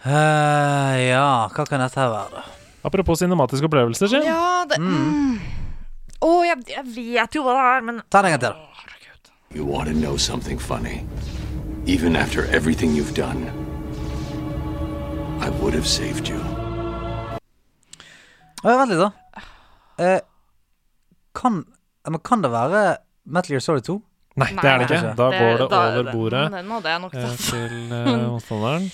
Eh, 0.04 0.98
ja, 1.10 1.50
hva 1.50 1.66
kan 1.66 1.82
dette 1.82 2.00
her 2.00 2.12
være. 2.12 2.44
Apropos 2.84 3.22
cinematiske 3.24 3.66
opplevelser, 3.66 4.12
Jim. 4.12 4.26
Ja, 4.28 4.66
det 4.70 4.80
mm. 4.84 5.40
oh, 6.22 6.44
jeg, 6.44 6.60
jeg 6.68 6.86
vet 6.92 7.38
jo 7.38 7.46
hva 7.46 7.56
det 7.56 7.68
er, 7.72 7.86
men 7.88 8.02
Ta 8.12 8.22
den 8.22 8.34
en 8.34 8.40
gang 8.40 8.46
til. 8.46 8.62
You 9.56 9.66
want 9.66 9.88
to 9.88 9.94
know 9.96 10.18
something 10.18 10.60
funny? 10.60 11.06
Even 11.86 12.16
after 12.16 12.46
everything 12.46 12.96
you've 12.96 13.14
done, 13.14 13.63
I 15.42 15.50
would 15.62 15.74
have 15.74 15.88
saved 15.88 16.28
you. 16.30 16.40
Ja, 18.64 18.78
vent 18.80 18.94
litt, 18.94 19.00
da. 19.02 19.12
Eh, 20.04 20.20
kan, 21.36 21.64
men 22.08 22.20
kan 22.24 22.42
det 22.44 22.52
være 22.54 22.84
Metal 23.26 23.56
Gear 23.56 23.64
Solid 23.66 23.84
2? 23.88 23.98
Nei, 24.40 24.48
det 24.58 24.66
er 24.70 24.80
det 24.82 24.88
ikke. 24.88 25.02
Da 25.04 25.16
Da 25.18 25.40
går 25.40 25.58
det 25.60 25.66
da- 25.70 25.82
over 25.90 26.12
bordet 26.12 26.46
Den 26.56 26.72
hadde 26.72 26.90
jeg 26.94 27.02
nok 27.04 27.14
eh, 27.16 27.26
tatt. 27.28 27.44
til 27.50 27.92
eh, 27.94 28.14
motstanderen. 28.32 28.88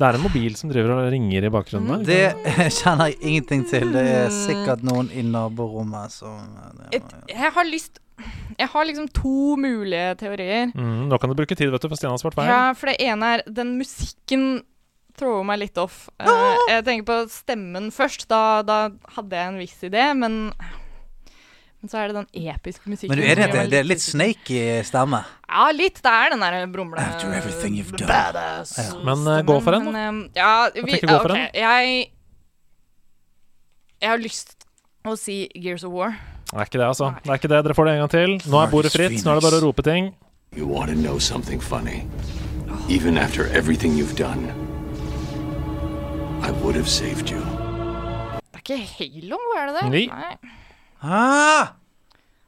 Det 0.00 0.06
er 0.08 0.16
en 0.16 0.22
mobil 0.24 0.54
som 0.56 0.70
driver 0.72 0.94
og 0.96 1.10
ringer 1.12 1.44
i 1.44 1.50
bakgrunnen. 1.52 2.04
der. 2.06 2.32
Det 2.32 2.54
kjenner 2.80 3.10
jeg 3.10 3.18
ingenting 3.20 3.66
til. 3.68 3.90
Det 3.92 4.06
er 4.08 4.30
sikkert 4.32 4.82
noen 4.88 5.10
i 5.12 5.20
naborommet 5.22 6.10
som 6.14 6.48
Et, 6.90 7.04
jeg 7.28 7.52
har 7.52 7.68
lyst 7.68 8.00
Jeg 8.58 8.68
har 8.72 8.84
liksom 8.88 9.06
to 9.12 9.56
mulige 9.60 10.14
teorier. 10.20 10.72
Mm, 10.74 11.08
nå 11.12 11.18
kan 11.20 11.28
du 11.30 11.36
bruke 11.36 11.54
tid, 11.56 11.70
vet 11.72 11.80
du, 11.84 11.88
for 11.92 11.96
Stian 12.00 12.10
har 12.16 12.18
svart 12.20 12.34
feil. 12.36 12.48
Ja, 12.48 12.72
for 12.72 12.88
det 12.90 12.96
ene 13.04 13.34
er 13.36 13.42
Den 13.46 13.76
musikken 13.78 14.62
thrower 15.20 15.46
meg 15.46 15.62
litt 15.66 15.80
off. 15.80 16.06
Eh, 16.20 16.76
jeg 16.76 16.84
tenker 16.86 17.06
på 17.08 17.16
stemmen 17.32 17.90
først. 17.94 18.26
Da, 18.30 18.60
da 18.66 18.82
hadde 19.16 19.36
jeg 19.36 19.52
en 19.52 19.60
viss 19.60 19.76
idé, 19.86 20.10
men 20.16 20.46
men 21.80 21.88
så 21.88 21.96
er 21.96 22.10
det 22.10 22.16
den 22.18 22.50
episke 22.52 22.90
musikken. 22.92 23.08
Men 23.08 23.22
du 23.22 23.24
er 23.24 23.38
det, 23.38 23.46
meg 23.54 23.70
det 23.72 23.78
er 23.78 23.86
litt 23.88 24.02
snake 24.04 24.52
i 24.52 24.64
stemme? 24.84 25.22
Ja, 25.48 25.70
litt. 25.72 26.02
Det 26.04 26.12
er 26.12 26.34
den 26.34 26.42
der 26.44 26.66
brumle... 26.68 27.00
After 27.00 27.32
everything 27.32 27.78
you've 27.78 27.94
done. 27.94 28.08
Badass. 28.10 28.74
Ja. 28.76 28.98
Men, 29.00 29.24
uh, 29.24 29.40
gå 29.48 29.56
for 29.64 29.78
den, 29.78 29.88
da. 29.88 29.94
Men, 29.94 30.18
eh, 30.28 30.42
ja, 30.42 30.68
vi, 30.76 30.98
jeg, 30.98 31.06
gå 31.08 31.14
for 31.16 31.32
ok, 31.32 31.38
den. 31.38 31.46
Jeg 31.56 32.10
Jeg 34.00 34.10
har 34.12 34.20
lyst 34.20 34.56
å 35.08 35.16
si 35.16 35.46
Gears 35.56 35.84
of 35.88 35.96
War. 35.96 36.18
Det 36.50 36.58
er 36.58 36.68
ikke 36.68 36.82
det, 36.82 36.86
altså. 36.90 37.14
Det 37.24 37.32
er 37.32 37.40
ikke 37.40 37.52
det. 37.54 37.64
Dere 37.64 37.78
får 37.78 37.88
det 37.88 37.94
en 37.94 38.02
gang 38.04 38.12
til. 38.12 38.36
Nå 38.52 38.60
er 38.60 38.74
bordet 38.74 38.92
fritt. 38.92 39.16
Nå 39.24 39.32
er 39.32 39.40
det 39.40 39.46
bare 39.48 39.60
å 39.62 39.64
rope 39.64 39.86
ting. 39.86 40.12
You 40.52 40.66
want 40.68 40.92
to 40.92 40.96
know 40.98 41.16
something 41.18 41.60
funny? 41.60 42.04
Even 42.90 43.16
after 43.16 43.46
everything 43.56 43.96
you've 43.96 44.16
done, 44.16 44.52
I 46.42 46.50
would 46.62 46.76
have 46.76 46.88
saved 46.88 47.30
you. 47.30 47.40
Det 48.50 48.56
er 48.56 48.62
ikke 48.64 48.78
Halo, 48.98 49.38
er 49.58 49.66
det 49.66 49.74
det? 49.92 50.06
Nei. 50.08 50.36
Ah! 51.02 51.68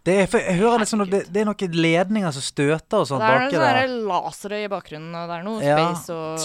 Det 0.02 0.14
er, 0.22 0.26
for 0.26 0.38
jeg 0.42 0.58
hører 0.58 0.80
liksom 0.82 0.98
noe- 0.98 1.10
det, 1.12 1.20
det 1.32 1.40
er 1.42 1.46
noen 1.46 1.76
ledninger 1.78 2.32
som 2.34 2.42
støter 2.42 2.98
og 2.98 3.06
sånt 3.06 3.22
Det 3.22 3.28
er 3.28 3.38
baki 3.38 3.54
noen 3.54 3.62
der. 3.62 3.76
sånne 3.86 4.08
lasere 4.10 4.58
i 4.64 4.68
bakgrunnen, 4.72 5.14
og 5.14 5.28
det 5.30 5.36
er 5.36 5.44
noe 5.46 5.62
Ja. 5.62 5.76
space 5.94 6.10
og 6.10 6.38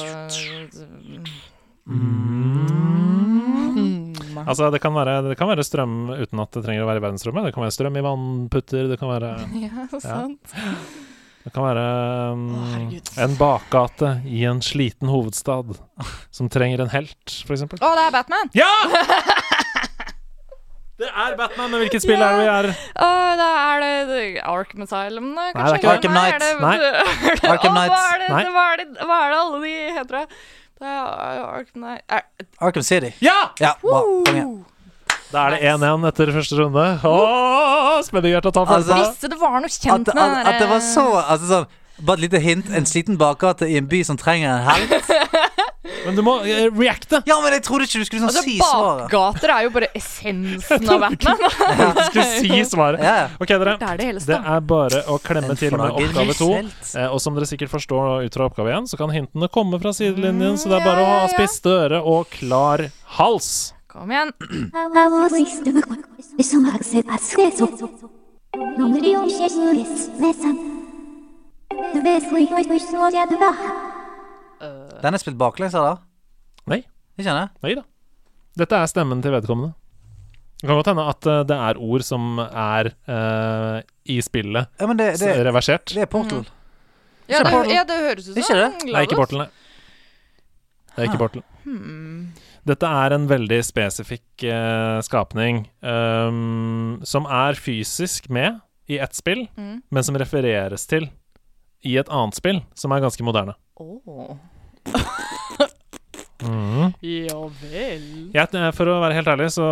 Altså, 4.47 4.69
det 4.71 4.79
kan, 4.83 4.93
være, 4.95 5.15
det 5.27 5.35
kan 5.39 5.49
være 5.49 5.63
strøm 5.65 5.95
uten 6.13 6.39
at 6.39 6.51
det 6.53 6.61
trenger 6.63 6.83
å 6.85 6.87
være 6.87 7.01
i 7.01 7.03
verdensrommet. 7.03 7.47
Det 7.49 7.53
kan 7.55 7.63
være 7.65 7.73
strøm 7.75 7.97
i 7.99 8.03
vannputter. 8.05 8.87
Det 8.91 8.97
kan 9.01 9.09
være, 9.09 9.31
Ja, 9.65 9.87
sant. 9.99 10.53
Det 11.47 11.53
kan 11.55 11.63
være 11.63 11.83
um, 12.35 12.47
oh, 12.59 12.95
en 13.23 13.35
bakgate 13.39 14.09
i 14.27 14.41
en 14.49 14.57
sliten 14.59 15.07
hovedstad 15.07 15.69
som 16.35 16.49
trenger 16.51 16.83
en 16.83 16.91
helt, 16.91 17.35
for 17.47 17.55
eksempel. 17.55 17.79
Å, 17.79 17.91
det 17.95 18.03
er 18.03 18.17
Batman! 18.17 18.51
Ja! 18.57 18.73
Det 20.97 21.05
er 21.05 21.35
Batman, 21.37 21.67
men 21.69 21.83
hvilket 21.83 22.01
spill 22.01 22.17
er 22.17 22.31
det 22.33 22.37
vi 22.41 22.45
er? 22.49 22.67
Uh, 22.97 23.33
da 23.37 23.47
er 23.53 23.83
det 24.09 24.21
Arkham 24.41 24.81
Asylum, 24.81 25.27
da, 25.35 25.43
Nei, 25.43 25.51
det 25.53 25.67
er 25.67 25.75
ikke 25.77 25.91
Arkham 25.91 26.15
Knight. 26.15 26.45
Nei. 26.57 26.71
Arkham 27.51 27.75
Knight. 27.75 27.91
Hva 27.93 27.99
er, 28.15 28.23
det, 28.23 28.29
Nei. 28.31 28.39
hva, 28.55 28.63
er 28.71 28.81
det, 28.81 28.87
hva 29.03 29.19
er 29.21 29.29
det 29.29 29.37
alle 29.43 29.59
de 29.61 29.75
heter, 29.99 30.15
da? 30.17 30.41
Det 30.81 30.95
er 30.95 31.43
Arkham 31.43 31.85
Knight 31.85 32.57
Arkham 32.57 32.87
City. 32.89 33.13
Ja! 33.21 33.37
Ja, 33.61 33.75
bra. 33.85 34.01
Da 35.31 35.47
er 35.47 35.57
det 35.57 35.73
1-1 35.73 36.07
etter 36.11 36.31
første 36.35 36.59
runde. 36.61 36.85
Åh, 37.03 37.97
spenning 38.07 38.31
i 38.31 38.35
hjertet. 38.37 38.61
Altså. 38.63 39.01
Visste 39.01 39.31
det 39.33 39.39
var 39.41 39.59
noe 39.59 39.71
kjent 39.73 40.13
at, 40.13 40.15
med 40.15 40.37
at, 40.39 40.53
at 40.53 40.61
det 40.63 40.69
var 40.71 40.81
så 40.85 41.09
altså 41.25 41.51
sånn, 41.51 41.69
Bare 41.97 42.19
et 42.19 42.27
lite 42.27 42.39
hint. 42.43 42.67
En 42.77 42.85
sliten 42.85 43.17
bakgate 43.17 43.65
i 43.65 43.77
en 43.79 43.87
by 43.89 44.03
som 44.05 44.19
trenger 44.21 44.51
en 44.51 44.67
helt. 44.67 45.07
Men 46.05 46.15
du 46.15 46.21
må 46.21 46.35
uh, 46.43 46.49
reacte. 46.77 47.21
Ja, 47.27 47.37
men 47.41 47.53
jeg 47.55 47.63
trodde 47.65 47.87
ikke 47.87 48.01
du 48.01 48.05
skulle 48.07 48.21
sånn 48.21 48.29
Altså, 48.29 48.43
si 48.45 48.57
svaret. 48.59 49.07
bakgater 49.07 49.53
er 49.53 49.63
jo 49.65 49.71
bare 49.75 49.87
essensen 49.97 50.89
av 50.93 51.03
Batman. 51.03 51.41
Du 51.41 52.01
skulle 52.11 52.25
si 52.37 52.59
svaret. 52.73 53.03
Ja. 53.03 53.15
Ok, 53.39 53.51
dere. 53.51 53.77
Det 53.81 53.89
er 53.89 54.19
det 54.27 54.37
er 54.37 54.65
bare 54.67 55.01
å 55.11 55.17
klemme 55.23 55.55
En 55.55 55.59
til 55.59 55.73
med 55.75 55.95
oppgave 55.97 56.35
to. 56.37 56.49
Eh, 56.59 57.07
og 57.07 57.19
som 57.23 57.35
dere 57.35 57.49
sikkert 57.49 57.71
forstår 57.73 58.27
ut 58.27 58.37
fra 58.39 58.47
oppgave 58.47 58.75
én, 58.77 58.87
så 58.87 58.99
kan 58.99 59.11
hintene 59.15 59.49
komme 59.51 59.79
fra 59.83 59.95
sidelinjen, 59.95 60.59
så 60.59 60.71
det 60.71 60.79
er 60.81 60.85
bare 60.87 61.03
å 61.03 61.09
ha 61.23 61.31
spiste 61.33 61.73
øre 61.87 62.03
og 62.03 62.29
klar 62.35 62.87
hals. 63.17 63.73
Kom 63.97 64.11
igjen. 64.11 64.31
Var. 64.73 65.29
Den 75.01 75.13
er 75.17 75.21
spilt 75.21 75.37
baklengs, 75.39 75.73
eller? 75.77 76.03
Nei. 76.69 76.83
Ikke 77.17 77.33
det? 77.33 77.47
Nei 77.65 77.75
da. 77.79 77.83
Dette 78.57 78.79
er 78.81 78.89
stemmen 78.89 79.21
til 79.25 79.33
vedkommende. 79.33 79.73
Det 80.57 80.65
kan 80.65 80.77
godt 80.79 80.89
hende 80.89 81.05
at 81.05 81.27
eh, 81.29 81.43
det 81.45 81.57
er 81.69 81.77
ord 81.85 82.01
som 82.05 82.39
er 82.41 82.87
uh, 83.05 83.77
i 84.09 84.15
spillet 84.25 84.71
Ja, 84.81 84.87
men 84.89 84.97
det, 84.97 85.11
det, 85.21 85.35
reversert. 85.45 85.93
det 85.93 86.01
er 86.01 86.09
Portal. 86.09 86.47
Ja, 87.29 87.43
det, 87.45 87.53
ja, 87.69 87.83
det 87.85 87.97
høres 88.01 88.29
ut 88.29 88.33
som 88.33 88.41
Ikke 88.41 88.57
det? 88.57 88.69
Er 88.89 89.05
ikke 89.05 89.19
Portal, 89.19 89.43
nei. 89.43 89.49
Det 90.95 91.03
er 91.03 91.09
ikke 91.11 91.19
Ah. 91.19 91.25
Portal. 91.27 91.45
Dette 92.67 92.89
er 92.89 93.13
en 93.15 93.27
veldig 93.29 93.61
spesifikk 93.63 94.43
uh, 94.49 94.97
skapning 95.05 95.61
um, 95.79 96.97
som 97.07 97.27
er 97.31 97.55
fysisk 97.59 98.27
med 98.33 98.59
i 98.91 98.99
ett 99.03 99.15
spill, 99.15 99.45
Mm. 99.57 99.81
men 99.91 100.03
som 100.03 100.15
refereres 100.19 100.83
til 100.87 101.07
i 101.87 101.97
et 101.99 102.09
annet 102.09 102.35
spill 102.35 102.61
som 102.75 102.91
er 102.95 103.03
ganske 103.03 103.23
moderne. 103.23 103.53
Oh. 103.79 104.35
mm. 106.47 106.93
Ja 107.03 107.39
vel. 107.61 108.05
Jeg, 108.35 108.73
for 108.75 108.91
å 108.91 108.99
være 109.03 109.17
helt 109.19 109.31
ærlig, 109.31 109.49
så 109.55 109.67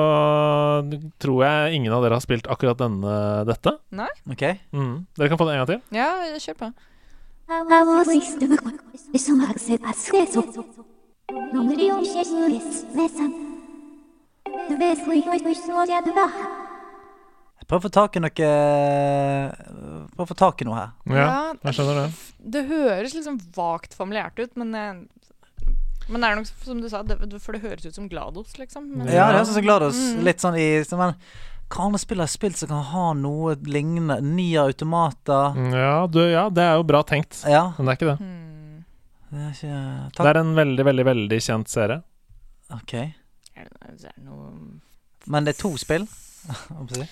tror 1.24 1.45
jeg 1.48 1.80
ingen 1.80 1.95
av 1.95 2.03
dere 2.06 2.20
har 2.20 2.24
spilt 2.24 2.48
akkurat 2.52 2.80
denne, 2.80 3.15
dette. 3.49 3.76
OK? 4.32 4.44
mm. 4.76 4.95
Dere 5.18 5.32
kan 5.32 5.40
få 5.41 5.48
det 5.49 5.56
en 5.56 5.64
gang 5.64 5.72
til. 5.74 5.82
Ja, 5.95 6.11
kjør 6.40 6.60
på. 6.64 6.74
No 11.31 11.64
million 11.64 12.03
Jesus 12.03 12.85
Messan. 12.93 13.34
The 14.69 14.77
best 14.77 15.07
we 15.07 15.22
hope 15.22 15.43
we 15.45 15.53
saw 15.53 15.85
the 15.85 15.93
other 15.93 16.14
Prøv 17.65 17.80
å 17.80 17.84
få 17.88 17.89
tak 17.89 18.18
i 18.18 18.22
noe 18.22 18.45
eh, 18.45 19.53
Prøv 20.14 20.22
å 20.22 20.30
få 20.30 20.38
tak 20.38 20.61
i 20.61 20.68
noe 20.68 20.77
her. 20.77 20.91
Ja, 21.10 21.30
jeg 21.65 21.77
skjønner 21.77 22.03
det. 22.03 22.06
Det 22.56 22.64
høres 22.69 23.15
liksom 23.18 23.39
vagt 23.56 23.97
familiært 23.97 24.38
ut, 24.38 24.53
men 24.61 24.76
eh, 24.77 25.03
men 26.06 26.22
det 26.22 26.27
er 26.30 26.38
nok 26.38 26.49
som 26.68 26.81
du 26.84 26.85
sa, 26.85 27.02
det, 27.02 27.18
for 27.41 27.57
det 27.57 27.64
høres 27.64 27.88
ut 27.88 27.95
som 27.97 28.06
Glados, 28.06 28.60
liksom. 28.60 28.91
Men, 28.91 29.07
ja, 29.10 29.26
det 29.31 29.39
høres 29.39 29.49
ut 29.49 29.57
som 29.57 29.65
Glados. 29.65 29.97
Mm. 29.97 30.19
Litt 30.27 30.43
sånn 30.43 30.57
i 30.61 30.68
så, 30.85 30.99
men, 31.02 31.15
Hva 31.73 31.88
annet 31.88 32.03
spill 32.03 32.22
har 32.22 32.30
spilt 32.30 32.60
som 32.60 32.69
kan 32.69 32.85
ha 32.91 33.07
noe 33.18 33.56
lignende? 33.65 34.19
nye 34.22 34.68
automater? 34.68 35.57
Ja, 35.73 36.03
du, 36.06 36.22
ja, 36.30 36.45
det 36.53 36.61
er 36.61 36.77
jo 36.77 36.85
bra 36.85 37.02
tenkt, 37.10 37.41
ja. 37.49 37.72
men 37.73 37.89
det 37.89 37.95
er 37.95 37.99
ikke 37.99 38.11
det. 38.11 38.19
Mm. 38.22 38.45
Det 39.36 39.41
er 39.44 39.52
ikke 39.52 39.76
Det 39.76 40.16
Takk. 40.16 40.28
er 40.32 40.38
en 40.40 40.53
veldig, 40.56 40.86
veldig, 40.88 41.06
veldig 41.12 41.40
kjent 41.44 41.68
serie. 41.72 41.98
OK. 42.72 42.94
Men 45.28 45.44
det 45.48 45.56
er 45.56 45.62
to 45.62 45.74
spill? 45.82 46.07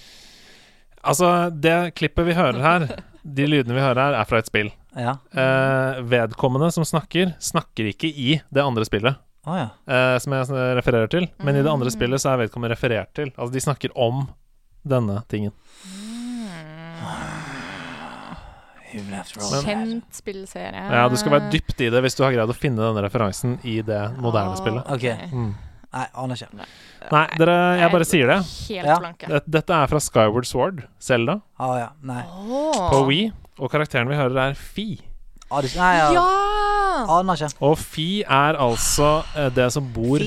Altså, 1.03 1.49
det 1.51 1.95
klippet 1.99 2.23
vi 2.29 2.35
hører 2.37 2.61
her, 2.63 2.83
de 3.37 3.45
lydene 3.49 3.75
vi 3.75 3.81
hører 3.83 3.99
her, 3.99 4.15
er 4.21 4.27
fra 4.29 4.39
et 4.39 4.47
spill. 4.47 4.69
Ja. 4.95 5.17
Eh, 5.35 5.97
vedkommende 6.07 6.69
som 6.71 6.85
snakker, 6.87 7.33
snakker 7.43 7.89
ikke 7.91 8.07
i 8.07 8.37
det 8.53 8.63
andre 8.63 8.85
spillet. 8.87 9.17
Oh, 9.43 9.57
ja. 9.59 9.65
eh, 9.83 10.15
som 10.23 10.31
jeg 10.37 10.47
refererer 10.79 11.11
til. 11.11 11.27
Men 11.43 11.57
i 11.59 11.63
det 11.65 11.67
andre 11.73 11.91
Mm. 11.91 11.95
spillet 11.97 12.23
så 12.23 12.31
er 12.31 12.45
vedkommende 12.45 12.71
referert 12.77 13.11
til. 13.19 13.33
Altså 13.35 13.51
de 13.51 13.59
snakker 13.65 13.91
om 13.99 14.29
denne 14.87 15.17
tingen. 15.27 15.51
Kjent 18.93 20.03
spillserie. 20.13 20.85
Ja, 20.93 21.07
Du 21.09 21.15
skal 21.19 21.31
være 21.37 21.51
dypt 21.53 21.81
i 21.81 21.89
det 21.93 22.01
hvis 22.05 22.15
du 22.17 22.23
har 22.25 22.33
greid 22.35 22.49
å 22.49 22.55
finne 22.57 22.81
denne 22.83 23.03
referansen 23.05 23.57
i 23.63 23.81
det 23.85 24.01
moderne 24.21 24.53
Ah, 24.53 24.59
spillet. 24.59 24.89
Ok. 24.93 25.31
Mm. 25.33 25.53
Nei, 25.93 26.07
aner 26.23 26.35
ikke. 26.39 26.65
Nei, 27.11 27.27
dere, 27.37 27.55
jeg 27.77 27.91
bare 27.93 28.05
sier 28.09 28.27
det. 28.31 28.37
Helt 28.69 28.87
Ja. 28.87 28.97
Dette, 29.27 29.41
dette 29.59 29.69
er 29.83 29.87
fra 29.91 29.99
Skyward 30.01 30.45
Sword, 30.49 30.83
Selda. 30.99 31.41
Å 31.59 31.73
ja. 31.77 31.89
På 32.89 33.03
Wii. 33.07 33.31
Og 33.59 33.69
karakteren 33.69 34.07
vi 34.09 34.15
hører, 34.17 34.49
er 34.49 34.53
Fi. 34.57 34.99
Nei, 35.53 35.67
ja. 35.99 36.07
Ja! 36.15 37.05
Aner 37.19 37.35
ikke. 37.37 37.51
Og 37.61 37.77
Fi 37.77 38.23
er 38.23 38.57
altså 38.57 39.23
eh, 39.37 39.49
det 39.53 39.67
som 39.75 39.85
bor, 39.93 40.17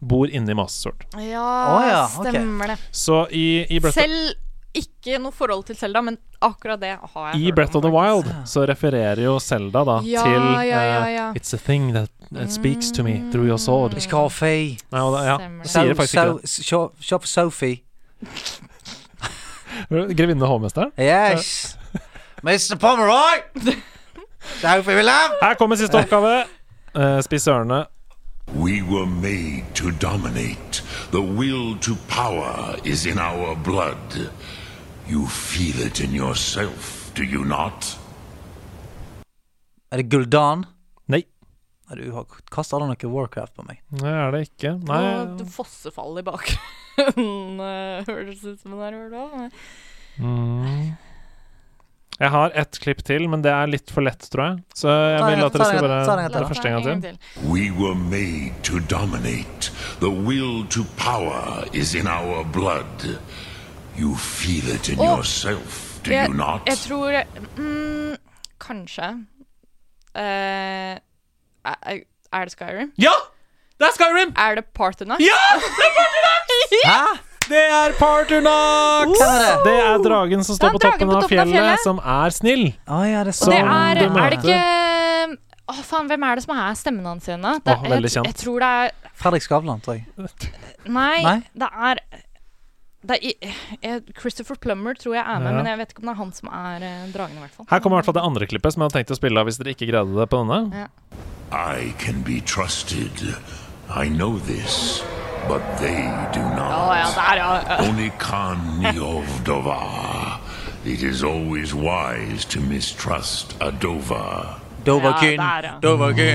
bor 0.00 0.26
inni 0.28 0.52
Master 0.58 0.90
Sword. 0.90 1.06
Ja, 1.24 1.46
oh, 1.78 1.86
ja, 1.88 2.02
Okay. 2.18 2.32
stemmer 2.34 2.66
det. 2.74 2.76
Så 2.92 3.22
i, 3.32 3.64
i 3.72 3.78
Breath 3.80 3.96
Selv 3.96 4.34
ikke 4.76 5.18
noe 5.22 5.32
forhold 5.32 5.64
til 5.68 5.76
Selda, 5.78 6.02
men 6.04 6.18
akkurat 6.44 6.80
det 6.80 6.92
har 7.00 7.30
jeg 7.32 7.40
I 7.40 7.44
hørt 7.48 7.54
Breath 7.56 7.76
of 7.76 7.82
the 7.82 7.90
Wild 7.92 8.28
så 8.46 8.66
refererer 8.68 9.22
jo 9.22 9.38
Zelda 9.40 9.84
da 9.84 9.96
Ja, 10.04 10.22
til 10.22 10.42
ja, 10.42 10.62
ja, 10.62 10.82
eh, 11.06 11.12
ja. 11.14 11.26
It's 11.32 11.54
a 11.54 11.58
thing 11.58 11.92
that, 11.94 12.10
that 12.32 12.52
speaks 12.52 12.90
to 12.92 13.02
me 13.02 13.22
through 13.32 13.48
your 13.48 13.58
sword. 13.58 13.94
It's 13.94 14.10
coffee. 14.10 14.38
Faye. 14.38 14.78
Nei, 14.92 15.00
og 15.00 15.16
da, 15.16 15.24
ja, 15.24 15.36
sier 15.64 15.92
det 15.92 15.96
faktisk 15.96 16.14
ikke 16.14 16.46
So, 16.46 16.62
so, 16.62 16.90
Shop 17.00 17.26
Sophie. 17.26 17.82
Grevinne 20.18 20.42
og 20.44 20.48
hovmesteren. 20.48 20.92
Yes. 20.98 21.76
Mr. 22.42 22.76
Pomeroy! 22.78 23.42
Sophie 24.60 24.94
will 24.94 25.08
have. 25.08 25.30
Her 25.42 25.54
kommer 25.54 25.76
siste 25.76 25.98
oppgave. 25.98 26.44
Uh, 26.94 27.20
Spis 27.22 27.46
ørene. 27.48 27.84
We 28.56 28.82
were 28.82 29.06
made 29.06 29.64
to 29.74 29.90
dominate. 29.90 30.82
The 31.10 31.20
will 31.20 31.76
to 31.78 31.96
power 32.08 32.76
is 32.84 33.06
in 33.06 33.18
our 33.18 33.54
blood. 33.54 34.30
You 35.08 35.26
feel 35.26 35.86
it 35.86 36.00
in 36.00 36.12
yourself, 36.14 37.10
do 37.14 37.22
you 37.22 37.44
not? 37.44 37.98
Er 39.90 40.02
det 40.02 40.10
Guldan? 40.12 40.66
Nei, 41.06 41.22
Nei, 41.88 41.96
Du 42.04 42.12
har 42.12 42.26
kastet 42.52 42.76
alle 42.76 42.90
noe 42.90 43.12
Warcraft 43.14 43.54
på 43.56 43.64
meg. 43.64 43.80
det 43.88 44.12
er 44.12 44.34
det 44.34 44.42
ikke. 44.50 44.74
Og 44.84 45.40
et 45.40 45.42
fossefall 45.54 46.20
i 46.20 46.26
bakgrunnen 46.26 47.62
eh, 47.70 48.04
høres 48.10 48.44
ut 48.44 48.60
som 48.60 48.76
det 48.76 48.90
er 48.90 48.98
fall. 49.14 49.48
Mm. 50.20 50.96
Jeg 52.18 52.30
har 52.34 52.52
ett 52.58 52.78
klipp 52.82 53.00
til, 53.06 53.28
men 53.32 53.40
det 53.46 53.52
er 53.54 53.70
litt 53.70 53.88
for 53.94 54.04
lett, 54.04 54.28
tror 54.28 54.44
jeg. 54.44 54.62
Så 54.76 54.92
jeg 54.92 55.24
vil 55.24 55.44
at 55.46 55.56
dere 55.56 55.72
skal 55.72 55.84
bare 55.86 56.04
ta 56.04 56.40
det 56.42 56.48
første 56.52 56.68
en 56.68 56.82
gang 56.82 57.04
til. 57.04 57.20
We 57.48 57.70
were 57.70 57.94
made 57.94 58.58
to 58.68 58.80
dominate. 58.92 59.72
The 60.04 60.10
will 60.10 60.66
to 60.74 60.84
power 60.98 61.64
is 61.72 61.94
in 61.94 62.10
our 62.10 62.44
blood. 62.44 63.06
You 63.98 64.14
feel 64.16 64.68
it 64.74 64.88
in 64.92 65.00
og, 65.00 65.06
yourself, 65.18 66.00
do 66.06 66.10
Jeg, 66.12 66.28
you 66.30 66.36
not? 66.38 66.62
jeg 66.66 66.76
tror 66.86 67.22
mm, 67.56 68.16
Kanskje 68.60 69.10
Uh, 70.18 70.96
er, 71.68 71.98
er 72.32 72.44
det 72.48 72.52
Skyrim? 72.54 72.88
Ja! 72.98 73.12
Det 73.78 73.86
er 73.86 73.92
Skyrim! 73.94 74.32
Er 74.36 74.54
det 74.58 74.64
Parthenax? 74.74 75.20
Ja! 75.28 75.36
Hæ? 76.88 77.02
Det 77.48 77.60
er 77.60 77.92
Parternox! 78.00 79.12
Det 79.12 79.28
er 79.28 79.44
det? 79.44 79.52
Det 79.68 79.74
er 79.84 80.02
dragen 80.04 80.42
som 80.44 80.56
står 80.58 80.74
på 80.74 80.80
toppen 80.82 81.06
på 81.08 81.14
av 81.16 81.22
toppen 81.22 81.38
av 81.38 81.46
fjellet, 81.46 81.54
fjellet. 81.54 81.84
som 81.84 82.00
er 82.02 82.34
snill. 82.34 82.64
Oh, 82.88 83.04
ja, 83.06 83.22
det 83.24 83.30
er 83.30 83.36
Og 83.36 83.38
sånn. 83.38 83.54
det 83.54 83.60
er, 83.62 84.00
du 84.00 84.18
er 84.24 84.34
det 84.34 84.40
ikke 84.40 84.58
Å, 85.68 85.76
faen, 85.84 86.08
hvem 86.10 86.26
er 86.30 86.40
det 86.40 86.44
som 86.48 86.54
er 86.56 86.76
stemmen 86.80 87.06
hans 87.12 87.28
igjen, 87.28 87.44
da? 87.46 87.54
Det, 87.62 87.76
Åh, 87.78 87.86
veldig 87.92 88.10
jeg, 88.10 88.16
kjent. 88.16 88.30
jeg 88.32 88.38
tror 88.42 88.64
det 88.64 88.72
er 88.80 89.14
Fredrik 89.22 89.44
Skavlan, 89.46 89.80
tror 89.84 89.98
jeg. 90.00 90.06
Nei, 90.88 91.18
Nei? 91.28 91.36
det 91.62 91.68
er 91.92 92.02
er 93.16 94.00
Christopher 94.20 94.56
Plummer 94.60 94.94
tror 94.94 95.14
jeg 95.14 95.24
er 95.24 95.38
med, 95.40 95.50
Ja. 95.52 95.56
men 95.56 95.66
jeg 95.66 95.78
vet 95.78 95.90
ikke 95.94 96.02
om 96.04 96.08
det 96.08 96.12
er 96.14 96.18
han 96.22 96.32
som 96.32 96.48
er 96.52 96.82
eh, 96.82 97.12
dragen, 97.14 97.36
i 97.36 97.40
hvert 97.40 97.54
fall. 97.56 97.66
Her 97.70 97.78
kommer 97.80 97.96
i 97.96 97.98
hvert 98.02 98.04
fall 98.10 98.18
det 98.20 98.26
andre 98.28 98.46
klippet 98.46 98.72
som 98.74 98.82
jeg 98.82 98.90
hadde 98.90 98.98
tenkt 98.98 99.10
å 99.10 99.18
spille 99.20 99.40
av 99.40 99.46
hvis 99.48 99.58
dere 99.58 99.74
ikke 99.74 99.88
greide 99.90 100.14
det 100.18 100.28
på 100.28 100.42
denne. 100.44 100.88
I 101.50 101.94
can 101.98 102.22
be 102.22 102.40
trusted. 102.40 103.34
I 103.88 104.08
know 104.08 104.38
this, 104.38 105.02
but 105.48 105.62
they 105.80 106.04
do 106.36 106.42
not. 106.52 106.68
ja, 106.92 107.08
der, 107.16 107.36
ja. 107.40 107.62
ja. 107.64 107.88
Only 107.88 108.10
Khan 108.18 108.60
Niovdova. 108.84 110.38
It 110.84 111.02
is 111.02 111.24
always 111.24 111.74
wise 111.74 112.44
to 112.44 112.60
mistrust 112.60 113.56
a 113.60 113.72
Dova. 114.88 115.12
Dovakin 115.82 116.30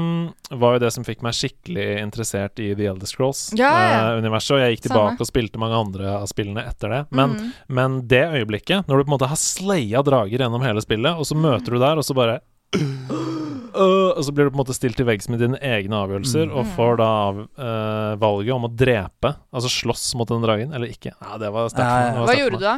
var 0.58 0.76
jo 0.76 0.82
det 0.82 0.90
som 0.94 1.04
fikk 1.06 1.22
meg 1.26 1.36
skikkelig 1.36 1.86
interessert 2.02 2.60
i 2.62 2.70
The 2.72 2.88
Elder 2.90 3.08
Ja, 3.08 3.08
ja. 3.08 3.08
Scrolls-universet. 3.12 4.54
og 4.56 4.62
jeg 4.62 4.76
gikk 4.76 4.84
Samme. 4.86 4.94
tilbake 4.94 5.24
og 5.24 5.30
spilte 5.30 5.62
mange 5.62 5.76
andre 5.78 6.12
av 6.22 6.28
spillene 6.30 6.64
etter 6.68 6.94
det. 6.94 7.02
Men, 7.10 7.36
mm. 7.36 7.50
men 7.78 7.98
det 8.08 8.24
øyeblikket, 8.38 8.88
når 8.88 8.94
du 8.96 9.04
på 9.04 9.10
en 9.12 9.16
måte 9.16 9.32
har 9.32 9.40
slaya 9.40 10.04
drager 10.06 10.46
gjennom 10.46 10.64
hele 10.64 10.84
spillet, 10.84 11.18
og 11.18 11.28
så 11.28 11.36
møter 11.38 11.76
du 11.76 11.82
der, 11.82 12.00
og 12.00 12.06
så 12.06 12.16
bare 12.18 12.40
Uh, 12.68 14.12
og 14.18 14.20
så 14.26 14.32
blir 14.34 14.44
du 14.44 14.50
på 14.52 14.58
en 14.58 14.60
måte 14.60 14.74
stilt 14.76 14.98
til 15.00 15.06
veggs 15.08 15.30
med 15.32 15.40
dine 15.40 15.56
egne 15.64 15.96
avgjørelser, 16.02 16.50
og 16.52 16.68
får 16.76 16.98
da 17.00 17.12
eh, 17.32 18.14
valget 18.20 18.52
om 18.52 18.66
å 18.68 18.70
drepe, 18.72 19.30
altså 19.54 19.70
slåss 19.72 20.10
mot 20.20 20.28
den 20.28 20.44
dragen, 20.44 20.74
eller 20.76 20.92
ikke. 20.92 21.14
Ja, 21.14 21.38
det 21.40 21.48
var 21.54 21.70
sterkt. 21.72 22.18
Hva 22.28 22.36
gjorde 22.36 22.60
du 22.60 22.66
da? 22.66 22.74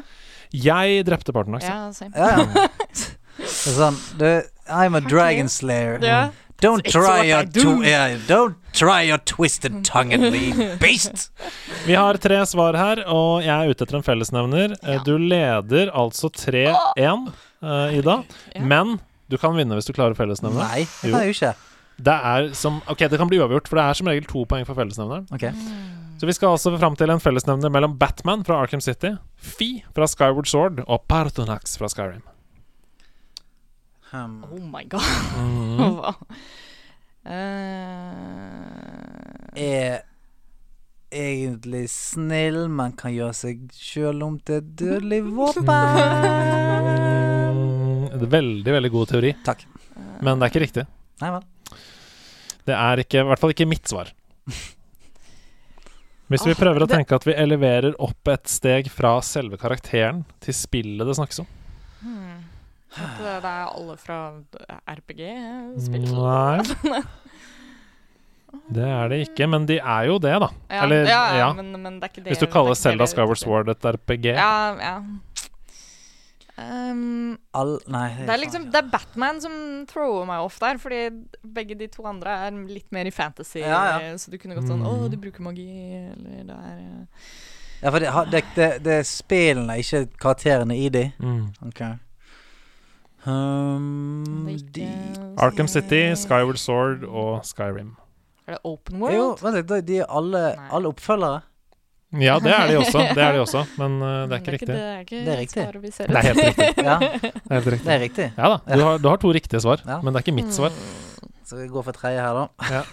Jeg 0.52 1.04
drepte 1.06 1.32
parten. 1.32 1.58
Ja, 1.62 1.90
same. 1.94 2.12
Ja, 2.16 2.68
sånn 3.46 3.96
I'm 4.70 4.94
a 4.96 5.00
dragon 5.00 5.48
slayer. 5.48 5.98
Don't 6.60 6.84
try 6.84 7.24
your 7.24 7.44
do. 7.44 7.62
to, 7.62 7.82
yeah, 7.82 8.18
Don't 8.28 8.56
try 8.76 9.02
your 9.08 9.16
twisted 9.18 9.82
tongue 9.82 10.12
and 10.12 10.28
leave, 10.30 10.78
beast! 10.82 11.30
Vi 11.86 11.94
har 11.96 12.18
tre 12.20 12.42
svar 12.46 12.76
her, 12.76 13.00
og 13.08 13.40
jeg 13.46 13.48
er 13.54 13.70
ute 13.72 13.86
etter 13.86 13.96
en 13.96 14.04
fellesnevner. 14.04 14.74
Eh, 14.82 14.98
Ja. 14.98 15.00
Du 15.06 15.16
leder 15.16 15.88
altså 15.96 16.28
3-1, 16.28 17.32
uh, 17.64 17.88
Ida. 17.96 18.18
Ja. 18.54 18.60
Men 18.60 18.98
du 19.32 19.38
kan 19.40 19.56
vinne 19.56 19.78
hvis 19.78 19.88
du 19.88 19.94
klarer 19.96 20.14
fellesnevneren. 20.18 20.68
Nei, 20.68 20.84
det 21.00 21.10
kan 21.14 21.24
jeg 21.24 21.32
jo 21.32 21.38
ikke. 21.38 21.54
Det 22.00 22.18
er 22.34 22.46
som 22.56 22.78
Ok, 22.88 23.06
det 23.12 23.18
kan 23.20 23.28
bli 23.28 23.40
uavgjort, 23.40 23.68
for 23.68 23.80
det 23.80 23.84
er 23.88 23.96
som 23.96 24.08
regel 24.12 24.28
to 24.28 24.44
poeng 24.48 24.68
for 24.68 24.76
fellesnevneren. 24.76 25.26
Ok. 25.32 25.48
Så 26.20 26.26
vi 26.28 26.34
skal 26.36 26.52
altså 26.52 26.74
fram 26.76 26.96
til 27.00 27.08
en 27.08 27.20
fellesnevner 27.22 27.72
mellom 27.72 27.94
Batman 27.96 28.42
fra 28.44 28.58
Arkham 28.60 28.82
City, 28.84 29.14
Fi 29.40 29.70
fra 29.96 30.04
Skyward 30.10 30.50
Sword 30.50 30.82
og 30.84 31.06
Partonax 31.08 31.78
fra 31.80 31.88
Skyrim. 31.88 32.20
Um, 34.12 34.42
Oh 34.44 34.60
my 34.68 34.82
god. 34.90 35.00
Hva? 35.96 36.12
Eh, 37.24 37.30
Er 39.56 40.02
egentlig 41.10 41.86
snill, 41.94 42.66
men 42.68 42.92
kan 43.00 43.14
gjøre 43.16 43.34
seg 43.38 43.62
sjøl 43.72 44.20
om 44.26 44.36
til 44.44 44.60
et 44.60 44.68
dødelig 44.78 45.22
våpen. 45.24 45.72
Mm, 47.56 48.04
det 48.20 48.28
veldig, 48.36 48.74
veldig 48.76 48.90
god 48.92 49.14
teori. 49.14 49.32
Takk. 49.46 49.64
Men 50.20 50.36
det 50.36 50.44
er 50.46 50.52
ikke 50.52 50.64
riktig. 50.66 50.84
Nei 51.24 51.32
vel. 51.38 51.48
Det 52.68 52.76
er 52.76 53.02
ikke, 53.06 53.24
i 53.24 53.30
hvert 53.30 53.40
fall 53.40 53.56
ikke 53.56 53.70
mitt 53.72 53.88
svar. 53.88 54.12
Hvis 56.30 56.46
vi 56.46 56.54
prøver 56.54 56.84
å 56.84 56.90
tenke 56.90 57.16
at 57.18 57.26
vi 57.26 57.34
eleverer 57.34 57.96
opp 57.98 58.30
et 58.30 58.50
steg 58.50 58.90
fra 58.92 59.16
selve 59.26 59.58
karakteren 59.58 60.22
til 60.44 60.54
spillet 60.54 61.08
det 61.08 61.16
snakkes 61.18 61.42
om 61.42 61.48
hmm. 62.04 62.36
At 62.90 63.18
det, 63.22 63.34
er 63.38 63.66
alle 63.70 63.96
fra 63.98 64.20
RPG-spill? 64.90 66.06
Nei. 66.10 67.02
Det 68.70 68.82
er 68.82 69.10
det 69.10 69.18
ikke, 69.28 69.46
men 69.50 69.66
de 69.66 69.76
er 69.78 70.06
jo 70.08 70.16
det, 70.22 70.32
da. 70.42 70.48
Ja, 70.70 70.82
Eller, 70.84 71.04
ja, 71.06 71.20
ja. 71.38 71.48
Men, 71.54 71.70
men 71.82 71.98
det 72.00 72.08
er 72.08 72.12
ikke 72.12 72.22
det 72.24 72.32
Hvis 72.32 72.40
du 72.42 72.46
er 72.48 72.50
kaller 72.50 72.78
Selda 72.78 73.06
Skyward. 73.10 73.38
Sword 73.38 73.70
et 73.70 73.86
RPG. 73.86 74.32
Ja, 74.34 74.54
ja. 74.74 74.94
Um, 76.60 77.38
All, 77.56 77.78
nei, 77.88 78.10
det 78.18 78.28
er 78.34 78.40
liksom 78.42 78.66
Det 78.70 78.76
er 78.82 78.88
Batman 78.92 79.38
som 79.40 79.52
thrower 79.88 80.26
meg 80.28 80.42
off 80.44 80.58
der, 80.60 80.76
fordi 80.82 80.98
begge 81.56 81.76
de 81.80 81.86
to 81.88 82.04
andre 82.04 82.34
er 82.46 82.58
litt 82.68 82.90
mer 82.92 83.08
i 83.08 83.10
fantasy. 83.14 83.62
Ja, 83.62 83.98
ja. 84.00 84.10
Så 84.20 84.30
du 84.30 84.36
kunne 84.38 84.58
gått 84.58 84.68
sånn 84.68 84.82
Mm. 84.82 84.90
Å, 84.90 85.08
du 85.10 85.16
bruker 85.16 85.40
magi, 85.46 85.64
eller 86.12 86.44
det 86.50 86.58
er 86.58 86.78
eh, 86.84 87.24
Ja, 87.82 87.90
for 87.94 87.98
det, 88.04 88.12
det, 88.34 88.42
det, 88.58 88.68
det 88.84 88.92
er 88.98 89.08
spillene, 89.08 89.78
ikke 89.80 90.02
karakterene 90.20 90.76
i 90.76 90.88
de. 90.92 91.06
Mm. 91.18 91.46
Ok. 91.70 91.80
Um, 93.26 94.46
de 94.72 94.86
Arkham 95.38 95.68
City, 95.68 96.14
Skyward 96.16 96.58
Sword 96.58 97.04
og 97.04 97.42
Skyrim. 97.44 97.94
Er 98.46 98.56
det 98.56 98.60
open 98.64 98.96
Jo, 98.98 99.06
world? 99.06 99.42
vent 99.44 99.56
litt, 99.56 99.68
de- 99.68 99.82
de 99.82 99.98
er 100.00 100.06
alle, 100.08 100.44
alle 100.72 100.88
oppfølgere. 100.88 101.42
Ja, 102.18 102.40
det 102.42 102.50
er 102.50 102.66
de 102.66 102.74
også, 102.80 102.98
det 103.16 103.22
er 103.22 103.32
de 103.36 103.40
også 103.44 103.60
men 103.78 103.92
uh, 104.02 104.26
det 104.26 104.34
er 104.34 104.38
ikke 104.40 104.52
riktig. 104.56 104.74
Det 104.74 104.82
er 104.82 104.98
ikke 105.04 105.18
Det 105.26 105.32
er 105.34 105.38
riktig. 105.38 105.62
svaret 105.62 105.82
vi 105.84 105.90
ser 105.94 106.06
Det 106.10 106.16
er 106.16 106.22
helt 106.26 106.44
riktig. 106.48 106.68
Ja, 106.90 106.96
Det 106.98 107.06
er 107.30 107.60
helt 107.60 107.84
det 107.84 107.92
er 107.94 108.00
riktig. 108.02 108.26
Ja 108.36 108.46
da, 108.50 108.56
du 108.66 108.82
har, 108.88 108.94
du 108.98 109.06
har 109.12 109.18
to 109.22 109.30
riktige 109.36 109.60
svar, 109.62 109.78
Ja. 109.86 110.00
men 110.02 110.10
det 110.12 110.18
er 110.20 110.24
ikke 110.26 110.34
mitt 110.40 110.52
svar. 110.56 110.70
Så 111.46 111.56
vi 111.60 111.66
går 111.70 111.82
for 111.86 111.92
tredje 111.94 112.20
her, 112.22 112.34
da. 112.34 112.44
Ja. 112.70 112.82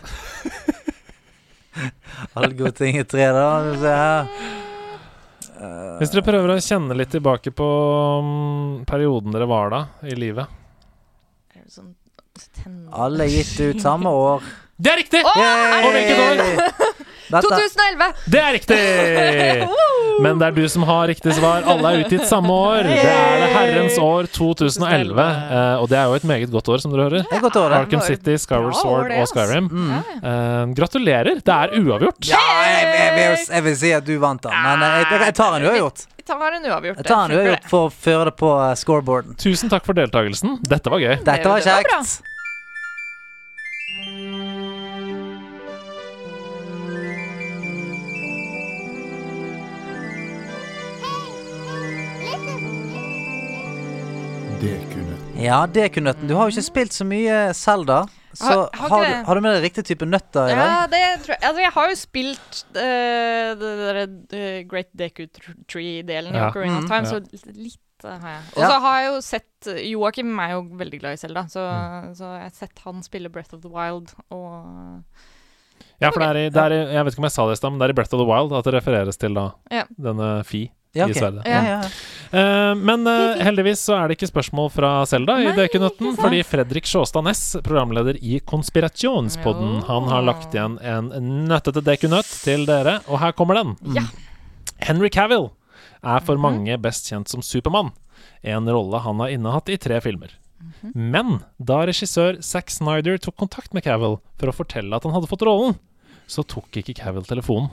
Alle 2.38 2.54
gode 2.58 2.72
ting 2.78 2.98
i 2.98 3.04
tre, 3.06 3.26
da. 3.34 3.48
Skal 3.62 3.72
vi 3.74 3.78
se 3.84 3.92
her. 3.98 4.26
Eh, 5.58 5.98
Hvis 6.02 6.12
dere 6.14 6.24
prøver 6.26 6.50
å 6.54 6.58
kjenne 6.62 6.94
litt 6.98 7.12
tilbake 7.14 7.52
på 7.58 7.68
mm, 8.22 8.86
perioden 8.90 9.32
dere 9.34 9.48
var 9.50 9.70
da 9.74 9.80
i 10.06 10.14
livet 10.18 10.46
Er 11.56 11.62
det 11.66 11.74
sånn 11.74 11.94
alle 12.94 13.24
er 13.26 13.30
gitt 13.32 13.60
ut 13.64 13.82
samme 13.82 14.10
år. 14.14 14.42
Det 14.78 14.92
er 14.92 14.98
riktig! 15.00 15.22
Yay! 15.26 15.84
Og 15.88 15.92
hvilket 15.96 16.20
år? 16.22 16.38
Dette, 17.28 17.50
2011! 17.52 18.08
Det 18.32 18.40
er 18.40 18.56
riktig! 18.56 18.78
Men 20.24 20.40
det 20.42 20.48
er 20.48 20.56
du 20.56 20.64
som 20.72 20.86
har 20.88 21.08
riktig 21.12 21.36
svar. 21.38 21.66
Alle 21.70 21.92
er 21.92 22.04
utgitt 22.06 22.26
samme 22.30 22.50
år. 22.50 22.88
Det 22.88 22.98
er 23.04 23.42
det 23.44 23.50
herrens 23.54 23.98
år 24.02 24.30
2011. 24.34 25.22
eh, 25.22 25.82
og 25.82 25.88
det 25.92 26.00
er 26.00 26.10
jo 26.10 26.18
et 26.18 26.28
meget 26.32 26.52
godt 26.54 26.72
år, 26.74 26.82
som 26.82 26.94
dere 26.94 27.08
hører. 27.10 27.26
det 27.28 27.38
er 27.38 27.44
godt 27.44 27.60
år, 27.62 27.70
det. 27.74 27.82
Arkham 27.84 28.04
City, 28.08 28.38
Skyward 28.42 28.78
Sword 28.80 29.12
og. 29.14 29.28
Skyrim. 29.28 29.68
Mm. 29.70 29.96
Eh, 30.18 30.76
gratulerer! 30.80 31.42
Det 31.44 31.58
er 31.58 31.76
uavgjort. 31.82 32.30
Ja, 32.32 32.44
jeg, 32.72 33.12
vil, 33.18 33.44
jeg 33.56 33.66
vil 33.68 33.78
si 33.84 33.92
at 33.98 34.08
du 34.08 34.16
vant, 34.24 34.42
da. 34.48 34.54
Men 34.56 34.88
eh, 34.88 35.02
jeg, 35.04 35.26
jeg 35.28 35.38
tar 35.42 35.60
en 35.60 35.68
uavgjort. 35.68 36.08
Tar 36.28 36.58
en 36.58 36.66
uavgjort. 36.66 36.98
Jeg 36.98 37.08
tar 37.08 37.30
en 37.30 37.38
uavgjort 37.38 37.70
for 37.72 37.88
å 37.88 37.94
føre 37.94 38.32
det 38.32 38.36
på 38.40 38.56
scoreboarden. 38.82 39.38
Tusen 39.40 39.72
takk 39.72 39.86
for 39.88 39.98
deltakelsen. 40.00 40.58
Dette 40.68 40.92
var 40.92 41.04
gøy. 41.04 41.14
Dette 41.28 41.54
var 41.54 42.37
det 54.62 54.72
var 54.72 54.78
Ja, 54.78 54.88
kjekt. 54.88 55.42
Ja, 55.44 55.58
dekunøtten. 55.68 56.28
Du 56.30 56.34
har 56.36 56.48
jo 56.50 56.56
ikke 56.56 56.66
spilt 56.66 56.96
så 56.96 57.06
mye 57.08 57.54
Zelda. 57.54 58.06
Så 58.38 58.46
Har- 58.46 58.70
har 58.74 58.90
har, 58.90 59.06
du, 59.06 59.26
har 59.26 59.36
du 59.36 59.42
med 59.42 59.56
deg 59.56 59.64
riktig 59.66 59.84
type 59.88 60.06
nøtter 60.06 60.52
i 60.52 60.54
dag? 60.54 60.68
Ja, 60.68 60.88
det 60.92 61.02
tror 61.24 61.34
jeg. 61.34 61.42
Altså, 61.48 61.62
jeg 61.64 61.72
har 61.74 61.88
jo 61.90 61.96
spilt 61.98 62.60
uh, 62.76 63.56
det 63.58 63.72
derre 63.82 64.04
eh, 64.38 64.64
Great 64.70 64.90
Deku 64.94 65.26
Tree-delen 65.68 66.36
i 66.36 66.38
Ja. 66.38 66.50
Ocarina 66.52 66.78
of 66.78 66.84
Mm. 66.84 66.90
Time, 66.92 67.04
Ja. 67.04 67.10
så 67.10 67.56
litt, 67.56 67.80
eh, 68.04 68.20
har 68.20 68.30
jeg. 68.30 68.44
Og 68.56 68.62
Ja. 68.62 68.68
så 68.70 68.80
har 68.82 69.00
jeg 69.02 69.14
jo 69.14 69.22
sett 69.22 69.90
Joakim 69.90 70.40
er 70.40 70.50
jo 70.52 70.62
veldig 70.78 71.00
glad 71.00 71.14
i 71.14 71.18
Selda, 71.18 71.44
så, 71.50 71.66
Mm. 71.66 72.14
så 72.16 72.26
jeg 72.38 72.44
har 72.44 72.50
sett 72.52 72.80
han 72.86 73.02
spille 73.02 73.30
Breath 73.32 73.54
of 73.56 73.62
the 73.62 73.70
Wild 73.70 74.14
og 74.30 75.04
Ja, 76.00 76.12
for 76.12 76.20
det 76.20 76.30
er 76.30 76.38
i, 76.46 76.50
det 76.50 76.58
er 76.62 76.72
i 76.72 76.94
Jeg 76.94 77.06
vet 77.06 77.14
ikke 77.14 77.20
om 77.20 77.24
jeg 77.26 77.32
sa 77.32 77.46
det 77.48 77.54
i 77.54 77.56
stad, 77.58 77.72
men 77.72 77.80
det 77.80 77.86
er 77.86 77.90
i 77.90 77.94
Breath 77.94 78.14
of 78.14 78.20
the 78.20 78.26
Wild 78.28 78.54
at 78.54 78.64
det 78.66 78.74
refereres 78.76 79.18
til 79.18 79.34
da 79.34 79.52
Ja. 79.72 79.84
denne 80.00 80.44
Fi 80.46 80.70
Ja, 80.98 81.08
i 81.08 81.14
sverdet. 81.16 81.46
Ja. 81.48 81.82
Eh, 82.28 82.74
men 82.76 83.06
uh, 83.08 83.38
heldigvis 83.40 83.80
så 83.88 83.96
er 83.96 84.10
det 84.10 84.18
ikke 84.18 84.28
spørsmål 84.32 84.72
fra 84.74 84.90
Selda 85.08 85.38
i 85.46 85.54
Døkenøtten, 85.56 86.16
fordi 86.20 86.42
Fredrik 86.44 86.90
Sjåstad 86.90 87.24
Næss, 87.24 87.44
programleder 87.64 88.18
i 88.20 88.40
Konspirasjonspodden, 88.44 89.84
han 89.88 90.10
har 90.12 90.26
lagt 90.28 90.56
igjen 90.56 90.76
en 90.84 91.12
nøttete 91.48 91.84
dekunøtt 91.86 92.28
til 92.44 92.66
dere, 92.68 92.98
og 93.08 93.22
her 93.22 93.32
kommer 93.38 93.62
den. 93.62 93.76
Ja. 93.96 94.04
Henry 94.84 95.10
Cavill 95.14 95.50
er 96.04 96.20
for 96.22 96.36
Mhm. 96.36 96.42
mange 96.44 96.78
best 96.82 97.08
kjent 97.10 97.28
som 97.32 97.42
Supermann, 97.42 97.92
en 98.44 98.68
rolle 98.68 99.00
han 99.02 99.20
har 99.20 99.30
innehatt 99.34 99.70
i 99.70 99.78
tre 99.78 100.00
filmer. 100.02 100.30
Mhm. 100.60 100.92
Men 100.96 101.44
da 101.64 101.86
regissør 101.86 102.42
Zack 102.44 102.70
Snyder 102.70 103.18
tok 103.18 103.38
kontakt 103.38 103.74
med 103.74 103.84
Cavill 103.84 104.20
for 104.38 104.48
å 104.52 104.54
fortelle 104.56 104.94
at 104.96 105.04
han 105.04 105.14
hadde 105.14 105.28
fått 105.30 105.46
rollen, 105.46 105.78
så 106.28 106.44
tok 106.46 106.72
ikke 106.72 106.96
Cavill 106.96 107.24
telefonen. 107.24 107.70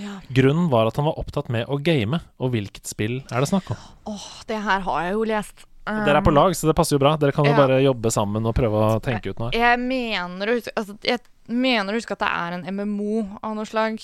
Ja. 0.00 0.16
Grunnen 0.34 0.68
var 0.72 0.86
at 0.90 0.96
han 0.96 1.04
var 1.08 1.18
opptatt 1.20 1.48
med 1.52 1.66
å 1.68 1.78
game, 1.82 2.20
og 2.40 2.50
hvilket 2.54 2.86
spill 2.86 3.20
er 3.30 3.40
det 3.44 3.48
snakk 3.50 3.70
om? 3.74 3.76
Åh, 4.12 4.26
det 4.48 4.58
her 4.64 4.80
har 4.86 5.02
jeg 5.06 5.12
jo 5.18 5.24
lest. 5.30 5.64
Dere 5.84 6.16
er 6.16 6.24
på 6.24 6.32
lag, 6.32 6.54
så 6.56 6.66
det 6.70 6.74
passer 6.78 6.96
jo 6.96 7.00
bra. 7.02 7.10
Dere 7.20 7.32
kan 7.36 7.44
jo 7.44 7.52
Um, 7.52 7.58
Ja. 7.58 7.66
bare 7.66 7.82
jobbe 7.84 8.10
sammen 8.10 8.46
og 8.48 8.54
prøve 8.56 8.72
å 8.72 9.00
tenke 9.04 9.30
ut 9.34 9.38
noe. 9.38 9.50
Jeg 9.52 9.78
mener 9.78 10.48
å 10.48 10.54
huske 10.56 10.72
altså, 10.76 10.96
Jeg 11.04 11.20
mener 11.46 11.92
å 11.92 11.96
huske 12.00 12.12
at 12.16 12.18
det 12.24 12.28
er 12.30 12.52
en 12.56 12.64
MMO 12.74 13.38
av 13.42 13.54
noe 13.54 13.66
slag. 13.68 14.00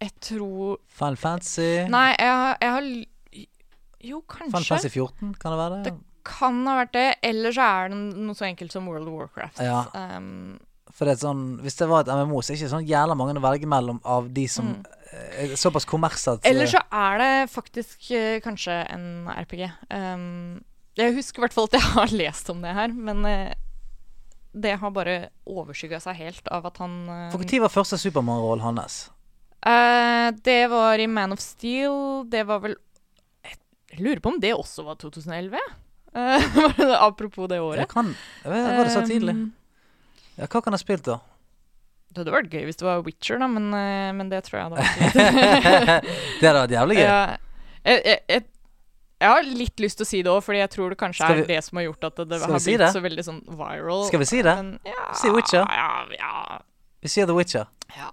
Jeg 0.00 0.12
tror 0.20 0.78
Final 0.88 1.16
Fantasy 1.16 1.88
Nei, 1.88 2.14
jeg 2.18 2.56
jeg 2.60 2.70
har 2.70 2.82
Jo, 4.04 4.20
kanskje. 4.28 4.50
Final. 4.52 4.64
Fantasy 4.68 4.88
14, 4.90 5.34
kan 5.40 5.52
det 5.52 5.58
være 5.58 5.82
det? 5.82 5.92
Det 5.92 6.00
kan 6.24 6.66
ha 6.66 6.76
vært 6.84 6.92
det. 6.92 7.06
Eller 7.22 7.50
så 7.56 7.62
er 7.66 7.88
det 7.88 7.98
noe 7.98 8.34
så 8.38 8.46
enkelt 8.46 8.70
som 8.72 8.86
World 8.86 9.08
of 9.08 9.14
Warcraft. 9.18 9.58
Ja. 9.64 9.84
Um, 9.94 10.58
For 10.94 11.08
det 11.08 11.16
sånn 11.18 11.58
Hvis 11.64 11.74
det 11.80 11.88
var 11.90 12.04
et 12.04 12.10
MMO, 12.14 12.38
så 12.38 12.52
er 12.52 12.54
det 12.54 12.60
ikke 12.62 12.70
sånn 12.76 12.86
jævla 12.86 13.16
mange 13.18 13.34
å 13.34 13.42
velge 13.42 13.66
mellom 13.66 13.98
av 14.06 14.28
de 14.34 14.44
som 14.48 14.68
Mm. 14.68 14.84
eh, 15.12 15.50
er 15.50 15.56
såpass 15.58 15.84
kommers 15.84 16.26
eh, 16.28 16.38
eller 16.50 16.66
så 16.70 16.80
er 16.92 17.18
det 17.18 17.50
faktisk 17.50 18.10
eh, 18.14 18.40
kanskje 18.44 18.76
en 18.94 19.26
RPG. 19.28 19.64
Um, 19.90 20.62
jeg 20.96 21.14
husker 21.16 21.40
i 21.40 21.44
hvert 21.46 21.56
fall 21.56 21.66
at 21.66 21.74
jeg 21.78 21.82
har 21.98 22.14
lest 22.14 22.50
om 22.50 22.62
det 22.62 22.74
her, 22.74 22.88
men 22.94 23.24
uh, 23.26 23.50
det 24.54 24.76
har 24.78 24.90
bare 24.94 25.16
overskygga 25.50 25.98
seg 26.00 26.14
helt 26.14 26.48
av 26.54 26.66
at 26.70 26.78
han 26.78 26.94
uh, 27.08 27.30
For 27.32 27.42
når 27.42 27.64
var 27.66 27.74
første 27.74 27.98
Supermann-rollen 27.98 28.62
hans? 28.62 29.08
Uh, 29.66 30.30
det 30.46 30.70
var 30.70 31.00
i 31.00 31.08
Man 31.10 31.32
of 31.34 31.40
Steel. 31.42 32.22
Det 32.30 32.44
var 32.46 32.60
vel 32.62 32.76
Jeg 33.90 33.98
lurer 33.98 34.20
på 34.22 34.30
om 34.30 34.38
det 34.42 34.54
også 34.54 34.84
var 34.86 34.94
2011? 35.02 35.58
Uh, 36.14 36.38
apropos 37.08 37.48
det 37.50 37.58
året. 37.58 37.82
det 37.82 37.86
Jeg 37.88 37.90
kan 37.90 38.14
jeg 38.44 38.52
vet, 38.52 38.76
Var 38.78 38.84
det 38.84 38.94
så 38.94 39.02
tidlig? 39.08 39.34
Um, 39.34 39.52
Ja, 40.38 40.46
hva 40.50 40.60
kan 40.64 40.74
jeg 40.74 40.80
spilt, 40.82 41.04
da? 41.06 41.20
det 42.14 42.20
hadde 42.22 42.30
vært 42.36 42.52
gøy 42.54 42.62
hvis 42.68 42.76
det 42.78 42.84
var 42.86 43.00
Witcher, 43.02 43.38
da, 43.42 43.46
men, 43.50 43.64
eh, 43.74 44.12
men 44.14 44.28
det 44.30 44.44
tror 44.46 44.60
jeg 44.60 44.66
hadde 44.68 44.76
vært 44.78 45.14
det 46.40 46.46
hadde 46.46 46.60
vært 46.60 46.74
jævlig 46.76 46.96
gøy. 47.00 47.02
Ja, 47.02 47.36
jeg, 47.84 48.02
jeg, 48.06 48.18
jeg, 48.30 48.44
jeg 49.24 49.32
har 49.32 49.48
litt 49.62 49.82
lyst 49.82 49.98
til 49.98 50.06
å 50.06 50.08
si 50.12 50.20
det 50.22 50.30
òg, 50.30 50.38
fordi 50.46 50.60
jeg 50.60 50.70
tror 50.76 50.94
det 50.94 50.98
kanskje 51.00 51.26
vi- 51.32 51.42
er 51.42 51.48
det 51.48 51.58
som 51.66 51.80
har 51.80 51.86
gjort 51.88 52.06
at 52.06 52.20
det, 52.22 52.38
har 52.44 52.58
si 52.62 52.70
blitt 52.70 52.84
det? 52.84 52.90
så 52.94 53.02
veldig 53.02 53.24
sånn 53.26 53.40
viral. 53.58 54.04
Skal 54.12 54.22
vi 54.22 54.28
si 54.30 54.42
det? 54.46 54.54
Men, 54.60 54.68
ja, 54.86 55.08
Si 55.18 55.32
Witcher. 55.34 55.66
Ja, 55.66 55.88
ja, 56.18 56.58
Vi 57.02 57.10
sier 57.10 57.26
The 57.26 57.34
Witcher. 57.38 57.66
ja. 57.98 58.12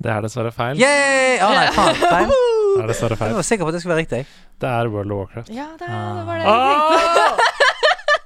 Det 0.00 0.08
er 0.08 0.22
dessverre 0.24 0.48
feil. 0.56 0.78
Yay! 0.80 1.34
Oh, 1.44 1.50
nei, 1.52 1.66
faen. 1.76 1.96
Feil. 2.00 2.30
Det 2.76 2.84
er 2.84 2.92
dessverre 2.92 3.16
Jeg 3.20 3.36
var 3.36 3.44
sikker 3.44 3.66
på 3.66 3.72
at 3.72 3.74
det 3.76 3.80
skulle 3.82 3.96
være 3.96 4.04
riktig. 4.06 4.20
Det 4.62 4.68
er 4.70 4.88
World 4.92 5.12
of 5.12 5.18
Warcraft. 5.24 5.50
ja 5.52 5.66
det, 5.80 5.88
Ah. 5.88 6.12
det 6.20 6.26
var 6.28 6.38
det 6.38 6.46
Ah. 6.48 7.56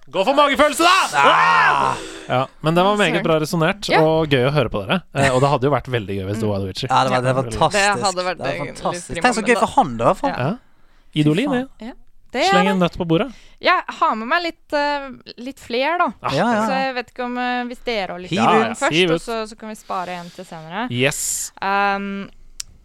Gå 0.15 0.24
for 0.28 0.35
magefølelse, 0.39 0.85
da! 0.86 1.94
Ja, 2.28 2.46
men 2.64 2.74
det 2.74 2.84
var 2.86 2.96
meget 3.01 3.22
bra 3.24 3.38
resonnert, 3.42 3.88
Ja. 3.92 4.01
og 4.02 4.28
gøy 4.32 4.46
å 4.48 4.52
høre 4.55 4.70
på 4.72 4.84
dere. 4.84 5.02
Eh, 5.14 5.28
og 5.34 5.40
det 5.42 5.51
hadde 5.52 5.68
jo 5.68 5.72
vært 5.74 5.90
veldig 5.92 6.16
gøy 6.20 6.24
hvis 6.30 6.40
det 6.40 6.48
var 6.48 6.62
The 6.62 6.66
Witcher. 6.70 6.88
Ja, 6.90 7.02
det 7.05 7.10
var, 7.10 7.20
det 7.26 7.34
var 7.34 7.42
fantastisk. 7.42 7.82
Det 7.84 8.05
hadde 8.06 8.24
vært 8.28 8.38
Det 8.38 8.46
var 8.46 8.66
fantastisk. 8.66 9.20
Tenk 9.20 9.34
så 9.38 9.44
gøy 9.44 9.59
for 9.60 9.74
han, 9.76 9.96
da. 10.01 10.14
For. 10.14 10.28
Ja. 10.28 10.48
Ja. 10.48 10.56
Idolin, 11.14 11.59
ja. 11.80 11.92
Sleng 12.34 12.68
en 12.72 12.80
nøtt 12.82 12.96
på 12.98 13.06
bordet. 13.06 13.28
Ja, 13.62 13.76
ha 14.01 14.09
med 14.18 14.26
meg 14.26 14.42
litt, 14.42 14.74
uh, 14.74 15.12
litt 15.38 15.60
fler, 15.62 15.98
da. 16.01 16.09
Ah, 16.20 16.32
Ja, 16.34 16.46
ja, 16.51 16.64
Så 16.66 16.78
jeg 16.80 16.94
vet 16.96 17.12
ikke 17.12 17.24
om 17.28 17.36
uh, 17.38 17.62
Hvis 17.70 17.84
dere 17.86 18.16
har 18.16 18.18
lyst 18.24 18.34
til 18.34 18.74
først, 18.74 19.12
og 19.14 19.20
så, 19.22 19.36
så 19.52 19.59
kan 19.60 19.70
vi 19.70 19.76
spare 19.78 20.16
en 20.18 20.30
til 20.34 20.44
senere. 20.48 20.88
Yes. 20.90 21.52
Um, 21.62 22.26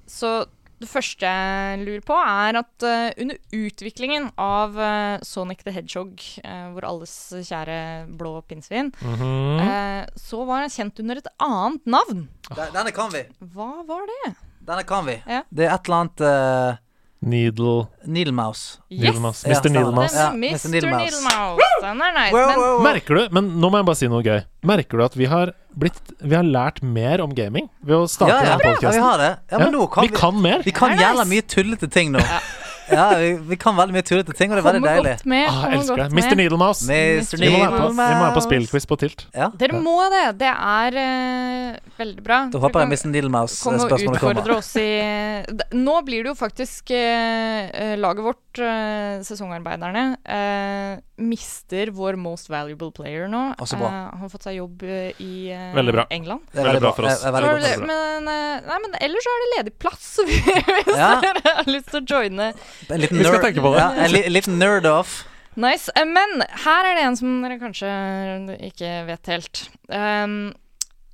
så 0.06 0.46
Det 0.80 0.88
første 0.88 1.28
jeg 1.28 1.80
lurer 1.84 2.04
på, 2.08 2.16
er 2.16 2.60
at 2.62 2.86
uh, 2.88 3.10
under 3.20 3.36
utviklingen 3.52 4.30
av 4.40 4.78
uh, 4.80 5.20
Sonic 5.28 5.66
the 5.66 5.74
Hedgehog, 5.76 6.14
uh, 6.46 6.70
vår 6.76 6.88
alles 6.88 7.16
kjære 7.50 7.80
blå 8.20 8.38
pinnsvin, 8.48 8.94
Mhm. 9.04 9.60
eh, 9.60 10.06
så 10.16 10.46
var 10.48 10.62
han 10.64 10.70
kjent 10.72 11.00
under 11.04 11.18
et 11.20 11.28
annet 11.44 11.86
navn. 11.86 12.28
Denne 12.56 12.92
kan 12.96 13.12
vi. 13.12 13.26
Hva 13.54 13.84
var 13.88 14.08
det? 14.08 14.36
Denne 14.66 14.84
kan 14.88 15.06
vi. 15.06 15.18
Ja. 15.28 15.44
Det 15.52 15.66
er 15.68 15.76
et 15.76 15.90
eller 15.90 16.00
annet 16.06 16.22
uh, 16.24 16.78
Needle 17.20 17.88
Needle 18.06 18.32
Mouse. 18.32 18.80
Ja, 18.88 19.12
Mr. 19.12 19.34
Ja, 19.44 19.60
Den 19.60 19.74
Mr. 20.40 20.70
Needlemouse. 20.70 21.68
Den 21.82 22.02
er 22.02 22.14
nice. 22.16 22.34
men 22.34 22.84
Merker 22.84 23.16
du 23.16 23.28
Men 23.36 23.50
nå 23.60 23.70
må 23.70 23.82
jeg 23.82 23.88
bare 23.90 24.00
si 24.00 24.08
noe 24.12 24.24
gøy. 24.24 24.40
Merker 24.64 25.00
du 25.00 25.04
at 25.04 25.18
vi 25.20 25.28
har 25.32 25.52
blitt 25.80 26.00
Vi 26.20 26.36
har 26.36 26.48
lært 26.48 26.82
mer 26.84 27.24
om 27.24 27.36
gaming 27.36 27.68
ved 27.84 27.98
å 27.98 28.08
starte 28.08 28.38
Ja, 28.38 28.54
ja, 28.54 28.56
denne 28.62 28.80
ja, 28.80 28.94
vi 28.96 29.04
har 29.04 29.20
det. 29.20 29.32
Ja, 29.52 29.60
men 29.60 29.76
nå 29.76 29.90
kan 29.92 30.08
vi 30.08 30.16
kan 30.16 30.40
mer. 30.42 30.64
Vi 30.64 30.72
kan 30.76 30.96
jævla 30.96 31.26
nice. 31.26 31.34
mye 31.34 31.48
tullete 31.56 31.92
ting 31.92 32.16
nå. 32.16 32.24
Ja, 32.90 33.06
vi, 33.20 33.30
vi 33.52 33.58
kan 33.60 33.78
veldig 33.78 33.96
mye 33.96 34.06
tullete 34.06 34.36
ting, 34.38 34.52
og 34.52 34.60
det 34.60 34.64
er 34.64 34.68
veldig 34.68 34.84
deilig. 34.86 35.14
godt 35.20 35.30
med. 35.30 35.46
Ah, 35.50 35.60
jeg 35.70 35.80
elsker 35.80 36.02
det. 36.04 36.08
Mr. 36.18 36.36
Needlemouse. 36.40 36.88
Mr. 36.90 37.42
Vi 37.42 37.52
må 37.54 37.62
være 37.62 37.72
på, 37.76 37.90
vi 37.90 37.96
må 37.96 38.24
være 38.24 38.36
på 38.36 38.44
spillquiz 38.46 38.90
på 38.90 39.00
Tilt. 39.04 39.26
Ja, 39.36 39.50
Dere 39.62 39.82
må 39.84 39.96
det. 40.14 40.24
Det 40.42 40.52
er 40.52 41.00
uh, 41.00 41.94
veldig 42.00 42.26
bra. 42.26 42.40
da 42.54 42.64
håper 42.66 42.86
jeg 42.86 42.92
Mr. 42.94 43.12
Needle 43.14 43.30
kan 43.30 43.38
komme 43.40 43.78
og 43.80 43.84
Mouse-spørsmålet 43.84 44.20
utfordre 44.20 44.44
kommer. 44.44 44.58
oss 44.58 44.72
i 44.80 45.78
Nå 45.80 45.96
blir 46.08 46.26
det 46.26 46.34
jo 46.34 46.38
faktisk 46.40 46.92
eh, 46.96 47.96
laget 48.00 48.26
vårt, 48.26 48.49
eh, 48.66 49.22
sesongarbeiderne, 49.28 50.04
uh, 50.28 51.00
mister 51.22 51.92
vår 51.96 52.18
most 52.20 52.50
valuable 52.50 52.92
player 52.96 53.28
nå. 53.32 53.42
Altså 53.60 53.78
bra. 53.80 53.88
Uh, 53.88 53.98
han 54.14 54.24
har 54.26 54.30
fått 54.34 54.44
seg 54.48 54.58
jobb 54.60 54.84
i 54.84 55.32
Veldig 55.76 55.94
bra. 55.96 56.06
England. 56.10 56.46
Det 56.54 56.62
er 56.64 56.70
Veldig 56.72 56.84
bra 56.86 56.92
for 56.98 57.10
oss. 57.10 57.22
Det 57.24 57.28
er 57.30 57.36
veldig 57.38 57.50
Så 57.50 57.56
godt. 57.56 57.80
det- 57.80 57.88
men, 57.88 58.30
nei, 58.70 58.78
men 58.86 58.96
ellers 59.02 59.24
så 59.28 59.34
er 59.36 59.42
det 59.46 59.50
ledig 59.58 59.76
plass 59.80 60.08
hvis 60.28 60.94
Ja. 60.98 61.12
dere 61.22 61.56
har 61.58 61.66
lyst 61.72 61.92
til 61.92 62.02
å 62.02 62.06
joine. 62.06 62.50
En 62.90 63.00
liten 63.02 63.18
Vi 63.18 63.24
skal 63.26 63.40
nerd- 63.40 63.46
tenke 63.50 63.62
på 63.66 63.74
det. 63.76 63.80
Ja, 63.84 63.90
en 64.06 64.12
li, 64.12 64.24
liten 64.30 64.58
nerd-off. 64.60 65.20
Nice. 65.60 65.90
Men 65.98 66.44
her 66.64 66.86
er 66.88 66.96
det 66.96 67.04
en 67.04 67.16
som 67.20 67.42
dere 67.44 67.58
kanskje 67.60 67.90
ikke 68.70 68.92
vet 69.10 69.26
helt. 69.34 69.64
Um, 69.90 70.54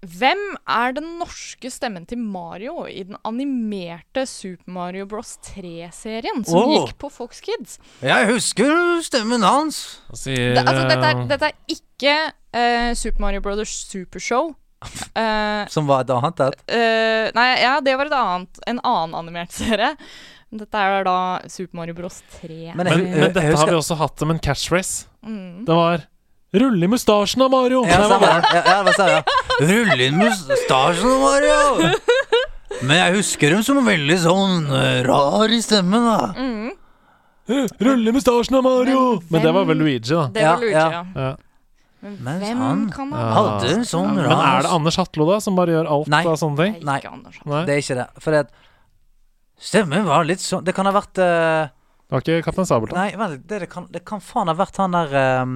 hvem 0.06 0.42
er 0.70 0.96
den 0.98 1.08
norske 1.20 1.70
stemmen 1.74 2.06
til 2.10 2.20
Mario 2.22 2.86
i 2.90 3.04
den 3.08 3.18
animerte 3.28 4.26
Super 4.30 4.72
Mario 4.78 5.08
Bros. 5.10 5.36
3-serien 5.50 6.44
som 6.48 6.62
oh. 6.62 6.74
gikk 6.76 6.96
på 7.02 7.10
Fox 7.14 7.42
Kids? 7.46 7.80
Jeg 8.06 8.30
husker 8.30 8.76
stemmen 9.06 9.46
hans. 9.46 9.82
Sier, 10.14 10.54
Det, 10.56 10.64
altså, 10.66 10.86
dette, 10.90 11.10
er, 11.10 11.18
eh, 11.18 11.28
dette 11.32 11.50
er 11.50 11.76
ikke 11.78 12.16
uh, 12.30 12.94
Super 12.98 13.26
Mario 13.28 13.44
Brothers 13.46 13.74
Supershow. 13.90 14.54
Uh, 15.16 15.66
Som 15.76 15.90
var 15.90 16.06
et 16.06 16.14
annet 16.14 16.46
et. 16.46 16.64
eh, 16.70 17.28
nei, 17.36 17.50
ja, 17.64 17.78
det 17.84 17.98
var 17.98 18.12
et 18.12 18.18
annet, 18.20 18.64
en 18.70 18.82
annen 18.84 19.20
animert 19.22 19.56
serie. 19.56 19.96
Dette 20.56 20.82
er 20.88 21.04
da 21.08 21.20
Super 21.52 21.82
Mario 21.82 21.96
Bros. 21.98 22.22
3. 22.40 22.74
Men 22.76 22.86
men, 22.88 23.08
men 23.10 23.24
dette 23.28 23.44
har 23.44 23.70
vi 23.72 23.78
også 23.78 23.98
hatt 24.00 24.22
som 24.22 24.32
en 24.32 24.40
catchphrase. 24.40 25.10
Mm. 25.26 25.66
Det 25.68 25.76
var 25.76 26.06
'Rull 26.56 26.84
i 26.84 26.88
mustasjen 26.88 27.42
av 27.46 27.52
Mario'. 27.52 27.84
Ja, 27.90 27.98
var 28.08 28.20
stemmer. 28.20 28.48
Ja, 28.54 28.62
ja, 28.66 28.84
det 28.88 28.94
stemmer. 28.94 29.12
ja. 29.12 29.68
Rull 29.72 30.02
inn 30.08 30.18
mustasjen, 30.22 31.16
Mario! 31.22 31.92
Men 32.84 32.98
jeg 32.98 33.16
husker 33.20 33.50
dem 33.56 33.64
som 33.64 33.80
veldig 33.86 34.18
sånn 34.24 34.66
eh, 34.76 35.00
rar 35.08 35.52
i 35.52 35.62
stemmen, 35.64 36.06
da. 36.06 36.34
Mm. 36.36 36.72
Rull 37.86 38.08
i 38.08 38.14
mustasjen 38.16 38.58
av 38.60 38.64
Mario! 38.66 39.02
Men 39.30 39.36
Men 39.38 39.42
det 39.46 39.52
var 39.54 39.66
vel 39.70 39.78
Luigi, 39.84 40.10
da. 40.14 40.28
Det 40.34 40.42
Ja, 40.42 40.54
var 40.56 40.64
Luigi, 40.64 40.74
ja. 40.74 40.88
ja. 40.92 41.04
Ja. 41.22 41.36
Men 42.06 42.18
Mens 42.22 42.44
hvem 42.44 42.58
han 42.62 42.82
kan 42.94 43.12
Ja. 43.12 43.18
ha 43.18 43.44
Hadde 43.58 43.70
en 43.74 43.86
sånn 43.86 44.12
Men 44.16 44.26
rar 44.28 44.42
er 44.60 44.62
det 44.68 44.72
Anders 44.76 44.98
Hatlo, 45.00 45.26
da, 45.26 45.40
som 45.42 45.56
bare 45.58 45.74
gjør 45.74 45.88
alt 45.90 46.08
Nei. 46.14 46.20
av 46.26 46.36
sånne 46.38 46.58
ting? 46.60 46.76
Nei. 46.86 46.98
Ikke 47.02 47.12
Anders. 47.14 47.40
Nei, 47.46 47.64
Det 47.66 47.74
er 47.74 47.82
ikke 47.82 47.96
det. 48.02 48.08
For 48.22 48.34
at 48.34 48.52
Stemmen 49.60 50.06
var 50.06 50.24
litt 50.28 50.44
sånn 50.44 50.64
Det 50.68 50.76
kan 50.76 50.86
ha 50.86 50.92
vært 50.94 51.18
eh, 51.24 51.70
det 52.06 52.12
var 52.14 52.22
ikke 52.22 52.44
Kaptein 52.46 52.68
Sabeltann. 52.70 53.00
Nei, 53.00 53.16
vent, 53.18 53.48
det, 53.50 53.60
det, 53.64 53.70
kan, 53.72 53.88
det 53.90 54.04
kan 54.06 54.20
faen 54.22 54.46
ha 54.48 54.54
vært 54.54 54.78
han 54.78 54.92
der 54.94 55.16
eh, 55.18 55.56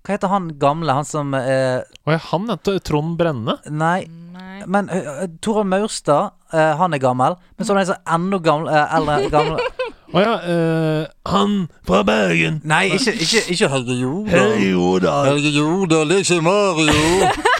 Hva 0.00 0.16
heter 0.16 0.32
han 0.32 0.48
gamle? 0.60 0.94
Han 0.96 1.04
som 1.04 1.34
eh, 1.36 1.82
Å 1.84 2.14
ja, 2.14 2.20
han 2.30 2.48
heter 2.48 2.78
Trond 2.80 3.18
Brenne. 3.20 3.58
Nei, 3.68 4.06
Nei. 4.32 4.62
men 4.64 4.88
uh, 4.88 5.26
Toralv 5.44 5.68
Maurstad, 5.68 6.32
eh, 6.54 6.72
han 6.80 6.96
er 6.96 7.02
gammel. 7.02 7.36
Men 7.58 7.68
så 7.68 7.74
er 7.74 7.80
det 7.80 7.84
en 7.84 7.90
som 7.90 7.98
er 8.00 8.14
enda 8.16 8.40
gamle, 8.46 8.72
eh, 8.72 8.96
eldre 8.96 9.32
gammel 9.34 9.60
Å 10.10 10.22
ja, 10.24 10.32
eh, 10.42 11.04
han 11.30 11.52
fra 11.86 12.00
Bergen. 12.02 12.56
Nei, 12.66 12.86
ikke, 12.96 13.12
ikke, 13.14 13.44
ikke 13.54 13.68
Helge 13.70 13.94
Jordal. 14.00 14.56
Hei, 14.56 14.70
Jordal. 14.72 15.28
Helge 15.28 15.52
Jordal, 15.54 16.08
det 16.10 16.16
er 16.16 16.24
ikke 16.24 16.40
Mario. 16.42 17.28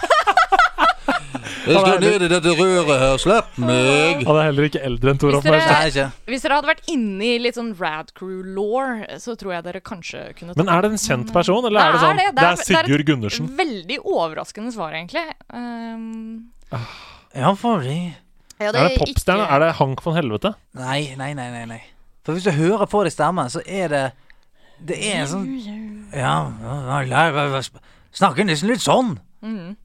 Jeg 1.66 1.76
skal 1.80 2.00
ned 2.00 2.22
i 2.24 2.28
dette 2.30 2.52
røret 2.56 2.98
her, 3.02 3.16
slipp 3.20 3.58
meg. 3.60 4.22
Han 4.26 4.36
er 4.40 4.46
heller 4.48 4.66
ikke 4.68 4.80
eldre 4.86 5.12
enn 5.12 5.18
Torolf 5.20 5.44
Hvis 5.44 5.66
dere- 5.66 5.90
ikke. 5.90 6.06
Hvis 6.32 6.42
dere 6.46 6.54
hadde 6.58 6.70
vært 6.70 6.88
inne 6.88 7.26
i 7.26 7.38
litt 7.38 7.54
sånn 7.58 7.74
Rad 7.78 8.12
Crew-law, 8.16 9.04
så 9.20 9.36
tror 9.36 9.52
jeg 9.56 9.64
dere 9.64 9.80
kanskje 9.84 10.22
kunne 10.38 10.56
Men 10.56 10.68
er 10.72 10.80
det 10.82 10.90
en 10.92 10.96
kjent 11.02 11.32
person, 11.32 11.64
eller 11.68 11.80
er 11.80 11.92
det 11.92 12.00
Det 12.00 12.00
er 12.00 12.06
sånn 12.06 12.16
det. 12.16 12.24
er, 12.24 12.32
Det 12.32 12.42
er- 12.42 12.50
er 12.50 12.56
det 12.56 12.76
er 12.76 12.84
Sigurd 12.86 13.06
Gundersen. 13.06 13.48
Veldig 13.60 13.98
overraskende 14.04 14.72
svar, 14.72 14.92
egentlig. 14.96 15.26
Um, 15.52 16.50
Ja, 17.34 17.52
fordi 17.54 18.14
ja, 18.60 18.68
Er 18.68 18.72
det 18.72 18.98
popstjerne? 18.98 19.46
Er 19.50 19.58
det 19.60 19.74
Hank 19.76 20.00
von 20.02 20.14
Helvete? 20.16 20.54
Nei, 20.74 21.14
nei, 21.16 21.32
nei, 21.34 21.50
nei, 21.50 21.64
nei. 21.66 21.82
For 22.24 22.34
hvis 22.34 22.44
du 22.44 22.50
hører 22.50 22.86
på 22.86 23.04
det 23.04 23.12
stemmen, 23.12 23.46
så 23.50 23.60
er 23.66 23.88
det 23.88 24.12
Det 24.84 24.96
er 24.96 25.22
en 25.22 25.26
sånn 25.26 26.12
Ja, 26.14 26.50
snakker 28.12 28.44
nesten 28.44 28.68
litt 28.68 28.80
sånn. 28.80 29.18
Mhm. 29.42 29.76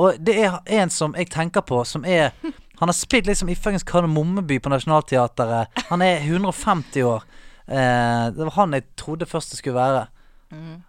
Og 0.00 0.16
det 0.20 0.36
er 0.44 0.58
en 0.78 0.90
som 0.90 1.16
jeg 1.18 1.28
tenker 1.32 1.64
på, 1.66 1.82
som 1.84 2.04
er 2.08 2.32
Han 2.80 2.90
har 2.90 2.96
spilt 2.96 3.28
liksom 3.28 3.50
i 3.52 3.54
fuckings 3.54 3.84
Kardemommeby 3.86 4.56
på 4.58 4.70
Nationaltheatret. 4.72 5.68
Han 5.86 6.02
er 6.02 6.24
150 6.24 7.04
år. 7.06 7.22
Eh, 7.68 8.24
det 8.34 8.42
var 8.42 8.56
han 8.56 8.74
jeg 8.74 8.88
trodde 8.98 9.28
først 9.28 9.52
det 9.52 9.60
skulle 9.60 9.78
være. 9.78 10.06
Mm. 10.50 10.80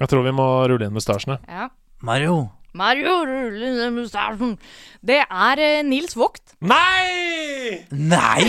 Jeg 0.00 0.08
tror 0.08 0.22
vi 0.22 0.34
må 0.36 0.46
rulle 0.70 0.86
inn 0.86 0.94
mustasjene. 0.94 1.40
Ja. 1.50 1.66
Mario. 2.06 2.44
Mario 2.76 3.14
ruller 3.24 3.90
mustasjen. 3.94 4.56
Det 5.06 5.20
er 5.24 5.62
eh, 5.62 5.78
Nils 5.86 6.16
Vogt. 6.18 6.42
Nei! 6.60 7.86
Nei! 7.90 8.44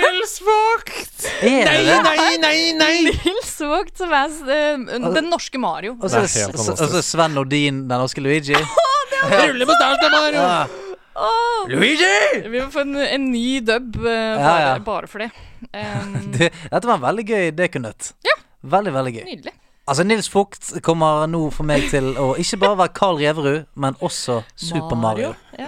Nils 0.00 0.36
Vogt! 0.46 1.26
Er 1.44 1.68
det 1.68 1.76
det? 1.86 1.96
nei, 2.06 2.36
nei, 2.42 2.58
nei! 2.78 2.94
Nils 3.24 3.54
Vogt, 3.62 3.94
som 4.00 4.12
er 4.16 4.34
eh, 4.50 5.00
den 5.14 5.30
norske 5.30 5.60
Mario. 5.62 5.96
Og 6.00 6.08
så 6.10 6.24
er 6.24 6.30
helt 6.34 6.58
og 6.58 6.80
så. 6.80 7.02
Sven 7.04 7.36
Nordin, 7.38 7.84
den 7.90 8.02
norske 8.02 8.22
Luigi. 8.24 8.56
Rulle 8.56 9.68
mustasjen 9.68 10.06
av 10.08 10.16
Mario! 10.16 10.44
Ja. 10.46 10.86
Åh, 11.20 11.68
Luigi! 11.68 12.48
vi 12.48 12.60
må 12.62 12.68
få 12.72 12.84
en, 12.86 12.94
en 13.02 13.24
ny 13.32 13.58
dub 13.66 13.98
eh, 14.00 14.38
bare, 14.40 14.60
ja. 14.64 14.76
bare 14.86 15.10
for 15.10 15.26
det. 15.26 15.30
Um, 15.76 16.14
Det, 16.32 16.46
dette 16.72 16.88
var 16.88 16.96
en 16.96 17.02
veldig 17.02 17.24
gøy 17.28 17.50
dekunøtt. 17.52 18.14
Ja. 18.24 18.32
Veldig, 18.72 18.94
veldig 18.94 19.10
gøy. 19.18 19.24
nydelig. 19.28 19.52
Altså, 19.90 20.04
Nils 20.06 20.28
Fugt 20.30 20.68
kommer 20.86 21.24
nå 21.26 21.48
for 21.50 21.66
meg 21.66 21.88
til 21.90 22.12
å 22.14 22.28
ikke 22.38 22.60
bare 22.62 22.76
være 22.78 22.92
Carl 22.94 23.16
Reverud, 23.18 23.64
men 23.74 23.96
også 23.98 24.36
Super 24.54 24.94
Mario. 24.94 25.32
Ja. 25.58 25.66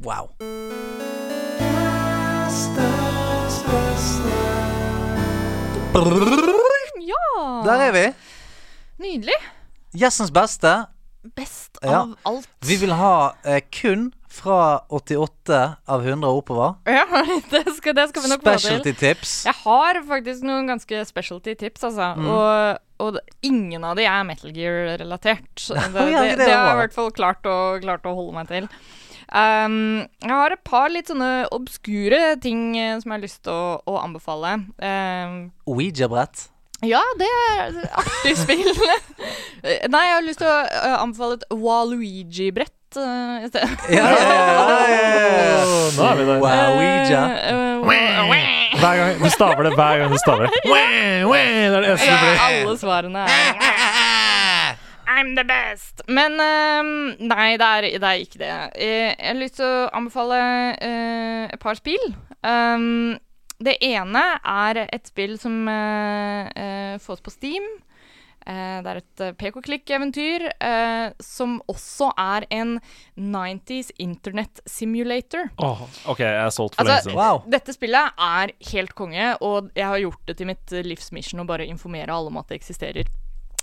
Wow. 0.00 0.30
ja. 7.12 7.26
Der 7.68 7.84
er 7.88 7.92
vi. 7.92 8.06
Nydelig. 9.04 9.36
Gjestens 9.92 10.32
beste. 10.32 10.72
Best 11.36 11.78
Ja. 11.82 12.00
av 12.00 12.16
alt. 12.26 12.48
Vi 12.66 12.76
vil 12.80 12.92
ha 12.96 13.34
eh, 13.44 13.60
kun 13.80 14.12
fra 14.32 14.80
88 14.88 15.58
av 15.84 16.06
100 16.06 16.28
og 16.30 16.40
oppover. 16.40 16.74
Ja, 16.88 17.04
det 17.52 17.66
skal, 17.76 17.96
det 17.98 18.08
skal 18.10 18.24
vi 18.24 18.32
nok 18.32 18.40
få 18.40 18.54
til. 18.54 18.62
Specialty 18.64 18.94
tips. 19.02 19.34
Jeg 19.48 19.58
har 19.64 20.00
faktisk 20.08 20.46
noen 20.48 20.70
ganske 20.72 21.04
specialty 21.08 21.54
tips, 21.60 21.84
altså. 21.90 22.08
Mm. 22.16 22.30
Og, 22.32 22.80
og 23.04 23.20
ingen 23.44 23.84
av 23.84 24.00
de 24.00 24.08
er 24.08 24.24
Metal 24.28 24.54
Gear-relatert. 24.56 25.52
Det, 25.68 25.86
det, 25.92 26.08
har 26.08 26.32
jeg 26.32 26.48
i 26.48 26.80
hvert 26.80 26.96
fall 26.96 27.12
klart 27.14 27.46
å, 27.48 27.58
klart 27.84 28.08
å 28.08 28.16
holde 28.16 28.36
meg 28.40 28.50
til. 28.52 28.70
Um, 29.32 30.04
jeg 30.20 30.32
har 30.32 30.52
et 30.52 30.64
par 30.66 30.90
litt 30.92 31.08
sånne 31.08 31.46
obskure 31.56 32.34
ting 32.42 32.74
eh, 32.76 32.98
som 33.00 33.08
jeg 33.08 33.14
har 33.14 33.22
lyst 33.22 33.40
til 33.46 33.54
å, 33.54 33.78
å 33.88 34.00
anbefale. 34.02 34.58
Um, 34.76 35.38
Ouija-brett. 35.72 36.48
ja, 36.84 37.00
det 37.20 37.30
er 37.54 37.80
artig 38.02 38.36
spill. 38.42 38.68
Nei, 39.62 40.04
jeg 40.08 40.16
har 40.18 40.26
lyst 40.26 40.42
til 40.42 40.52
å 40.52 40.60
eh, 40.66 40.98
anbefale 40.98 41.40
et 41.40 41.48
Waluigi-brett 41.52 42.76
uh, 42.96 43.44
i 43.44 43.48
stedet. 43.48 43.70
Ja, 43.90 44.06
ja, 44.08 44.22
ja, 44.22 44.46
ja, 44.48 45.42
ja. 45.48 45.64
Åh, 45.66 45.88
Nå 45.96 46.06
er 46.08 46.16
vi 46.18 46.26
der. 46.28 46.38
Wow-ouija. 46.42 47.22
Eh, 47.38 47.58
eh, 47.96 48.78
Hver 48.80 48.96
gang 48.96 49.24
Du 49.24 49.30
staver 49.30 49.62
det 49.68 49.74
hver 49.76 49.98
gang 49.98 50.12
du 50.12 50.18
staver. 50.18 50.48
Det 50.62 51.78
er 51.78 51.80
det 51.80 51.88
eneste 51.88 52.06
du 52.06 52.18
blir. 52.20 52.40
alle 52.46 52.78
svarene 52.78 53.24
er 53.24 54.78
I'm 55.12 55.34
the 55.36 55.44
best. 55.44 56.02
Men 56.08 56.32
um, 56.40 56.88
nei, 57.28 57.56
det 57.60 57.66
er, 57.66 57.88
det 58.00 58.08
er 58.08 58.22
ikke 58.22 58.40
det. 58.40 58.52
Eh, 58.76 59.10
jeg 59.10 59.28
har 59.28 59.38
lyst 59.38 59.58
til 59.60 59.68
å 59.68 59.90
anbefale 59.98 60.40
uh, 60.78 61.44
et 61.52 61.60
par 61.62 61.78
spill. 61.78 62.06
Um, 62.42 63.18
det 63.62 63.76
ene 63.84 64.22
er 64.40 64.84
et 64.88 65.10
spill 65.10 65.36
som 65.40 65.68
uh, 65.68 66.96
fås 67.02 67.22
på 67.22 67.34
Steam. 67.34 67.66
Eh, 68.46 68.78
det 68.82 68.90
er 68.92 69.00
et 69.00 69.22
eh, 69.22 69.34
pek-og-klikk-eventyr 69.38 70.46
eh, 70.50 71.08
som 71.22 71.58
også 71.70 72.10
er 72.18 72.46
en 72.54 72.76
90s 73.16 73.92
internet 74.02 74.62
simulator. 74.66 75.50
Åh, 75.62 75.84
OK, 76.10 76.22
jeg 76.24 76.44
er 76.44 76.54
solgt 76.54 76.78
for 76.78 76.88
lenge 76.88 76.98
Altså, 77.02 77.10
siden. 77.10 77.20
Wow. 77.20 77.42
Dette 77.52 77.76
spillet 77.76 78.24
er 78.28 78.54
helt 78.72 78.94
konge, 78.98 79.32
og 79.40 79.70
jeg 79.78 79.88
har 79.88 80.02
gjort 80.02 80.30
det 80.30 80.38
til 80.40 80.50
mitt 80.52 80.78
livs 80.82 80.90
livsmission 80.92 81.42
å 81.42 81.48
bare 81.48 81.66
informere 81.66 82.14
alle 82.14 82.30
om 82.30 82.40
at 82.40 82.50
det 82.50 82.60
eksisterer. 82.60 83.10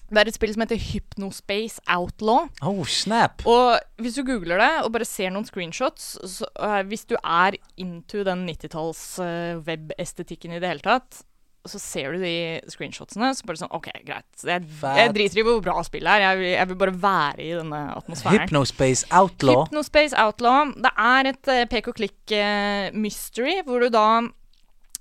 Det 0.10 0.18
er 0.18 0.30
et 0.32 0.34
spill 0.34 0.54
som 0.56 0.64
heter 0.64 0.80
Hypnospace 0.82 1.84
Outlaw. 1.94 2.48
Oh, 2.66 2.82
snap. 2.90 3.44
Og 3.46 3.78
hvis 4.02 4.18
du 4.18 4.24
googler 4.26 4.58
det 4.58 4.72
og 4.82 4.92
bare 4.96 5.06
ser 5.06 5.30
noen 5.34 5.46
screenshots 5.46 6.16
så, 6.26 6.48
uh, 6.58 6.82
Hvis 6.90 7.06
du 7.06 7.14
er 7.22 7.60
into 7.78 8.24
den 8.26 8.48
90-talls 8.50 9.04
uh, 9.22 9.62
webestetikken 9.68 10.56
i 10.56 10.62
det 10.64 10.72
hele 10.72 10.86
tatt, 10.86 11.22
så 11.72 11.82
ser 11.82 12.16
du 12.16 12.24
de 12.24 12.34
screenshotsene, 12.72 13.32
så 13.38 13.48
bare 13.48 13.62
sånn 13.62 13.74
OK, 13.76 13.92
greit. 14.08 14.28
Jeg, 14.44 14.66
jeg 14.82 15.14
driter 15.16 15.42
i 15.42 15.46
hvor 15.48 15.62
bra 15.64 15.78
spillet 15.88 16.10
er. 16.10 16.26
Jeg, 16.26 16.56
jeg 16.56 16.72
vil 16.72 16.82
bare 16.82 16.96
være 17.06 17.46
i 17.46 17.54
denne 17.58 17.84
atmosfæren. 17.96 18.44
Hypnospace 18.48 19.08
Outlaw. 19.14 19.64
Hypnospace 19.66 20.18
Outlaw. 20.20 20.74
Det 20.76 20.94
er 21.06 21.32
et 21.34 21.54
uh, 21.54 21.64
pek 21.72 21.92
og 21.92 21.98
klikk-mystery, 22.02 23.62
hvor 23.68 23.86
du 23.86 23.94
da 23.94 24.10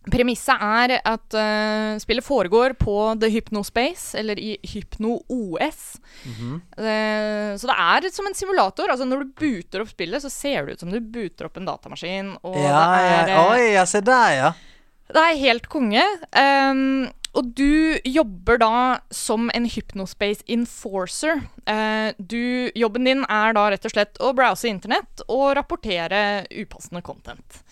Premisset 0.09 0.63
er 0.63 0.95
at 0.97 1.37
uh, 1.37 1.99
spillet 2.01 2.25
foregår 2.25 2.75
på 2.81 2.95
The 3.21 3.29
Hypnospace, 3.33 4.17
eller 4.19 4.39
i 4.41 4.57
Hypno-OS. 4.63 5.81
Mm 6.25 6.33
-hmm. 6.33 6.55
uh, 6.79 7.57
så 7.59 7.67
det 7.67 7.77
er 7.77 8.11
som 8.13 8.27
en 8.27 8.35
simulator. 8.35 8.91
Altså 8.91 9.05
Når 9.05 9.19
du 9.19 9.25
booter 9.25 9.81
opp 9.81 9.89
spillet, 9.89 10.23
så 10.23 10.31
ser 10.31 10.67
det 10.67 10.73
ut 10.73 10.81
som 10.81 10.91
du 10.91 11.01
booter 11.01 11.45
opp 11.45 11.57
en 11.57 11.67
datamaskin. 11.67 12.37
Og 12.43 12.57
Ja, 12.57 12.97
det 12.97 13.05
er, 13.05 13.29
ja. 13.29 13.51
Oi, 13.51 13.73
ja, 13.75 13.87
se 13.87 14.01
der, 14.01 14.31
ja. 14.31 14.53
Det 15.15 15.25
er 15.25 15.41
helt 15.41 15.69
konge. 15.73 16.05
Um, 16.37 17.09
og 17.37 17.53
du 17.57 17.99
jobber 18.09 18.59
da 18.61 18.73
som 19.15 19.51
en 19.55 19.69
Hypnospace 19.69 20.45
enforcer. 20.51 21.43
Uh, 21.69 22.11
du, 22.19 22.71
jobben 22.79 23.07
din 23.09 23.23
er 23.29 23.55
da 23.57 23.69
rett 23.73 23.87
og 23.87 23.95
slett 23.95 24.19
å 24.21 24.33
browse 24.37 24.69
internett 24.71 25.23
og 25.29 25.53
rapportere 25.59 26.49
upassende 26.57 27.05
content. 27.07 27.63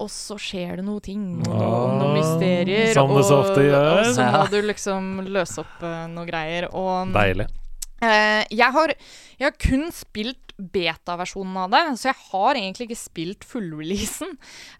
Og 0.00 0.08
så 0.08 0.38
skjer 0.40 0.78
det 0.80 0.84
noe 0.86 1.02
ting, 1.04 1.24
og 1.44 1.50
noe, 1.52 1.80
noen 2.00 2.14
mysterier. 2.16 2.88
som 2.96 3.12
det 3.12 3.24
så 3.28 3.42
ofte 3.42 3.66
gjør. 3.66 3.90
Og 3.98 4.12
så 4.16 4.28
må 4.32 4.44
du 4.54 4.60
liksom 4.64 5.10
løse 5.28 5.60
opp 5.62 5.84
uh, 5.84 6.06
noen 6.08 6.28
greier. 6.28 6.70
Og 6.72 7.12
Deilig. 7.14 7.50
Eh, 8.00 8.42
jeg, 8.48 8.70
har, 8.76 8.94
jeg 9.38 9.46
har 9.48 9.58
kun 9.60 9.90
spilt 9.94 10.54
beta-versjonen 10.60 11.56
av 11.62 11.72
det, 11.72 11.82
så 12.00 12.10
jeg 12.10 12.18
har 12.30 12.58
egentlig 12.58 12.90
ikke 12.90 13.00
spilt 13.00 13.46
fullreleasen. 13.48 14.34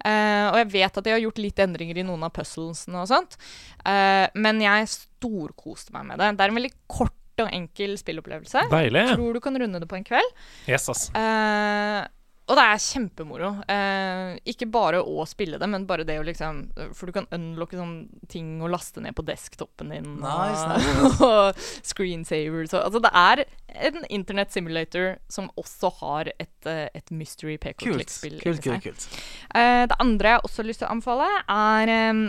Uh, 0.05 0.49
og 0.53 0.59
jeg 0.61 0.71
vet 0.75 1.01
at 1.01 1.07
de 1.07 1.15
har 1.15 1.23
gjort 1.23 1.41
litt 1.41 1.63
endringer 1.65 2.03
i 2.03 2.05
noen 2.07 2.27
av 2.27 2.35
puzzlesene 2.37 3.01
og 3.01 3.09
sånt, 3.09 3.39
uh, 3.87 4.27
men 4.37 4.61
jeg 4.65 4.91
storkoste 4.93 5.97
meg 5.97 6.11
med 6.11 6.21
det. 6.21 6.35
Det 6.37 6.47
er 6.47 6.53
en 6.53 6.61
veldig 6.61 6.75
kort 6.91 7.17
og 7.41 7.53
enkel 7.57 7.97
spillopplevelse. 7.97 8.67
Deilig. 8.73 9.07
Tror 9.15 9.37
du 9.37 9.41
kan 9.41 9.57
runde 9.57 9.81
det 9.81 9.89
på 9.89 9.97
en 9.97 10.05
kveld. 10.05 10.33
Yes, 10.69 10.89
ass. 10.93 11.07
Eh, 11.17 12.03
og 12.51 12.57
det 12.59 12.65
er 12.67 12.81
kjempemoro. 12.83 13.49
Eh, 13.71 14.33
ikke 14.51 14.67
bare 14.75 14.99
å 15.07 15.23
spille 15.31 15.59
det, 15.61 15.69
men 15.71 15.85
bare 15.87 16.03
det 16.09 16.17
å 16.19 16.25
liksom 16.27 16.65
For 16.99 17.07
du 17.07 17.15
kan 17.15 17.29
unlocke 17.37 17.79
sånne 17.79 18.27
ting 18.33 18.57
og 18.59 18.73
laste 18.75 18.99
ned 19.05 19.15
på 19.15 19.23
desktopen 19.29 19.93
din. 19.95 20.09
Nice, 20.19 20.65
og, 21.07 21.23
og 21.23 21.61
screensavers 21.87 22.75
og 22.75 22.81
Altså, 22.89 23.03
det 23.07 23.13
er 23.15 23.45
en 23.91 24.03
internett 24.11 24.51
simulator 24.51 25.15
som 25.31 25.47
også 25.61 25.93
har 26.01 26.33
et, 26.35 26.67
eh, 26.67 26.89
et 26.99 27.15
mystery 27.15 27.55
pk-klikkspill. 27.63 28.41
Kult. 28.43 28.61
Kult, 28.65 28.83
kult, 28.83 29.07
kult. 29.07 29.23
Eh, 29.55 29.87
det 29.87 30.01
andre 30.03 30.35
jeg 30.35 30.45
også 30.49 30.63
har 30.65 30.71
lyst 30.73 30.83
til 30.83 30.89
å 30.91 30.93
anbefale, 30.97 31.31
er 31.55 31.95
eh, 31.95 32.25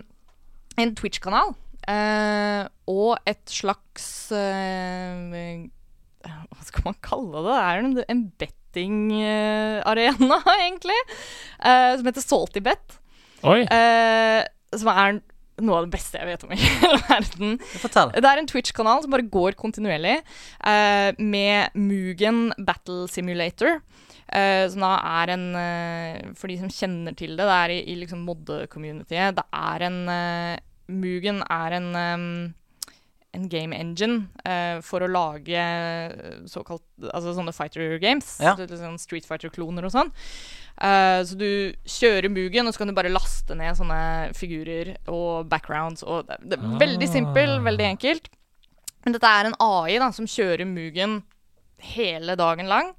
en 0.86 0.96
Twitch-kanal. 1.02 1.56
eh, 1.90 2.64
og 2.94 3.18
et 3.26 3.42
slags 3.50 4.06
eh, 4.38 5.66
Hva 6.30 6.68
skal 6.68 6.86
man 6.86 7.00
kalle 7.02 7.42
det? 7.42 7.48
Det 7.50 7.58
er 7.66 7.82
en, 7.82 7.96
en 8.14 8.24
betting-arena, 8.72 10.42
egentlig. 10.62 10.98
eh, 11.64 11.98
som 11.98 12.06
heter 12.08 12.22
Saltybet. 12.24 12.98
Oi. 13.44 13.62
eh, 13.66 14.44
som 14.78 14.88
er 14.94 15.20
noe 15.62 15.78
av 15.82 15.86
det 15.88 15.94
beste 15.94 16.18
jeg 16.18 16.26
vet 16.30 16.44
om 16.46 16.52
i 16.56 16.58
hele 16.62 17.00
verden. 17.10 17.56
Fortell. 17.82 18.12
Det 18.16 18.26
er 18.30 18.40
en 18.42 18.48
Twitch-kanal 18.50 19.02
som 19.04 19.12
bare 19.14 19.26
går 19.30 19.58
kontinuerlig, 19.60 20.20
eh, 20.66 21.12
med 21.20 21.76
Mugen 21.78 22.52
Battle 22.66 23.08
Simulator. 23.12 23.82
eh, 24.32 24.66
som 24.72 24.80
da 24.86 24.94
er 25.22 25.34
en 25.36 25.46
eh, 25.60 26.32
For 26.40 26.48
de 26.48 26.56
som 26.62 26.70
kjenner 26.72 27.14
til 27.20 27.36
det, 27.36 27.46
det 27.46 27.58
er 27.58 27.74
i, 27.76 27.80
i 27.92 27.98
liksom 28.00 28.24
modde-communityet. 28.26 29.36
Det 29.38 29.46
er 29.52 29.88
en 29.90 30.00
eh, 30.10 30.58
Mugen 30.92 31.42
er 31.50 31.72
en 31.78 31.92
en 33.32 33.48
game 33.50 33.76
engine 33.76 34.28
uh, 34.44 34.82
for 34.84 35.04
å 35.04 35.10
lage 35.12 35.56
eh, 35.56 36.42
såkalt 36.52 36.84
Altså 37.02 37.34
sånne 37.34 37.54
fighter 37.56 37.96
games. 38.02 38.36
Ja. 38.44 38.54
Så, 38.60 38.68
sånn 38.78 39.00
Street 39.02 39.26
Fighter-kloner 39.26 39.88
og 39.88 39.94
sånn. 39.94 40.12
Uh, 40.76 41.24
så 41.26 41.38
du 41.40 41.48
kjører 41.90 42.30
Mugen, 42.30 42.68
og 42.68 42.76
så 42.76 42.84
kan 42.84 42.92
du 42.92 42.98
bare 42.98 43.14
laste 43.14 43.56
ned 43.58 43.78
sånne 43.80 44.02
figurer 44.38 44.94
og 45.10 45.50
backgrounds. 45.50 46.06
Og 46.06 46.28
det, 46.28 46.38
det 46.52 46.60
er 46.60 46.78
veldig 46.84 47.10
simpel, 47.10 47.56
veldig 47.66 47.88
enkelt. 47.94 48.30
Men 49.06 49.18
dette 49.18 49.34
er 49.34 49.50
en 49.50 49.58
AI 49.66 49.98
da, 50.02 50.12
som 50.14 50.30
kjører 50.30 50.70
Mugen 50.70 51.22
hele 51.96 52.38
dagen 52.38 52.70
lang. 52.70 52.94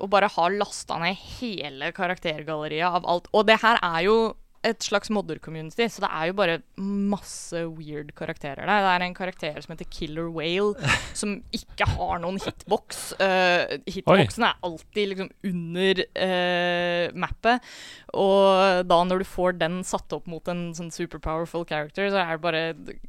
Og 0.00 0.10
bare 0.12 0.28
har 0.32 0.58
lasta 0.60 0.98
ned 1.00 1.16
hele 1.38 1.92
karaktergalleriet 1.96 3.00
av 3.00 3.08
alt. 3.08 3.32
Og 3.32 3.48
det 3.48 3.60
her 3.64 3.80
er 3.80 4.04
jo 4.08 4.18
et 4.66 4.84
slags 4.84 5.08
modder-community, 5.08 5.86
så 5.88 6.02
det 6.04 6.10
er 6.12 6.26
jo 6.28 6.34
bare 6.36 6.56
masse 6.76 7.62
weird 7.78 8.10
karakterer 8.18 8.66
der. 8.68 8.82
Det 8.84 8.90
er 8.92 9.04
en 9.06 9.16
karakter 9.16 9.60
som 9.62 9.72
heter 9.72 9.88
Killer 9.88 10.28
Whale, 10.34 10.74
som 11.20 11.38
ikke 11.56 11.88
har 11.88 12.20
noen 12.20 12.36
hitbox. 12.42 13.14
Uh, 13.20 13.78
hitboxen 13.88 14.44
er 14.50 14.60
alltid 14.66 15.14
liksom 15.14 15.30
under 15.52 16.04
uh, 16.04 17.16
mappet. 17.24 17.70
Og 18.12 18.84
da 18.90 19.00
når 19.06 19.24
du 19.24 19.30
får 19.30 19.56
den 19.62 19.80
satt 19.86 20.12
opp 20.12 20.28
mot 20.28 20.52
en 20.52 20.70
sånn 20.76 20.92
super 20.92 21.22
powerful 21.22 21.64
character, 21.64 22.10
så 22.12 22.20
er 22.20 22.36
det 22.36 22.44
bare 22.44 22.64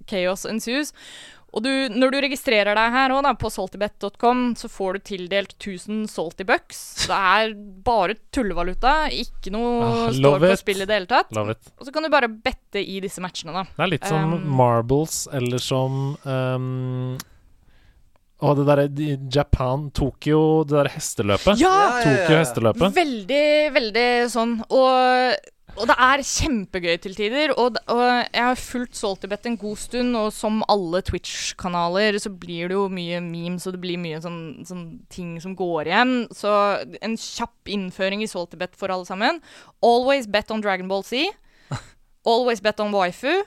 chaos 0.07 0.47
ensues. 0.47 0.95
Og 1.51 1.63
du, 1.65 1.69
når 1.91 2.13
du 2.13 2.17
registrerer 2.23 2.77
deg 2.77 2.93
her 2.95 3.11
også, 3.11 3.23
da, 3.27 3.31
på 3.35 3.49
saltybet.com, 3.51 4.43
så 4.55 4.69
får 4.71 4.93
du 4.93 4.99
tildelt 5.11 5.55
1000 5.57 6.05
salty 6.07 6.45
bucks. 6.47 6.79
Det 7.09 7.17
er 7.17 7.51
bare 7.83 8.15
tullevaluta, 8.31 8.93
ikke 9.11 9.51
noe 9.51 9.73
Ah, 9.83 10.05
står 10.15 10.45
på 10.45 10.53
spill 10.61 10.85
i 10.85 10.87
det 10.87 10.95
hele 11.01 11.09
tatt. 11.11 11.33
Love 11.35 11.57
it. 11.57 11.73
Og 11.77 11.89
så 11.89 11.91
kan 11.95 12.07
du 12.07 12.11
bare 12.13 12.29
bette 12.31 12.79
i 12.79 13.01
disse 13.03 13.19
matchene, 13.23 13.51
da. 13.57 13.65
Det 13.75 13.83
er 13.87 13.91
litt 13.97 14.07
som 14.07 14.31
Um, 14.37 14.47
Marbles, 14.55 15.25
eller 15.35 15.59
som 15.59 16.15
um, 16.23 17.17
og 18.41 18.57
det 18.57 18.63
derre 18.65 18.85
Japan 19.29 19.89
Tokyo, 19.93 20.63
det 20.65 20.73
derre 20.79 20.93
hesteløpet. 20.95 21.59
Ja! 21.61 21.69
Ja, 21.69 21.81
ja, 21.81 21.97
ja. 21.99 22.05
Tokyo 22.07 22.37
hesteløpet. 22.39 22.95
Veldig, 22.95 23.43
veldig 23.75 24.05
sånn. 24.33 24.55
Og, 24.73 25.35
og 25.79 25.87
det 25.87 25.95
er 25.95 26.23
kjempegøy 26.25 26.97
til 27.01 27.15
tider. 27.15 27.53
Og, 27.55 27.77
og 27.91 28.01
jeg 28.03 28.43
har 28.43 28.59
fulgt 28.59 28.97
Saltybet 28.99 29.47
en 29.47 29.57
god 29.61 29.79
stund, 29.79 30.17
og 30.19 30.31
som 30.35 30.59
alle 30.71 31.01
Twitch-kanaler 31.07 32.19
så 32.21 32.31
blir 32.33 32.71
det 32.71 32.77
jo 32.77 32.87
mye 32.91 33.21
memes, 33.23 33.65
og 33.67 33.77
det 33.77 33.81
blir 33.83 34.01
mye 34.01 34.19
sånn, 34.23 34.41
sånn 34.67 34.85
ting 35.13 35.37
som 35.43 35.55
går 35.57 35.89
igjen. 35.91 36.13
Så 36.35 36.51
en 36.99 37.15
kjapp 37.15 37.71
innføring 37.71 38.25
i 38.25 38.29
Saltybet 38.29 38.75
for 38.79 38.93
alle 38.93 39.07
sammen. 39.07 39.41
Always 39.85 40.27
bet 40.27 40.51
on 40.51 40.63
Dragon 40.63 40.91
Ball 40.91 41.07
Z. 41.07 41.31
Always 42.31 42.61
bet 42.61 42.83
on 42.83 42.93
waifu. 42.95 43.41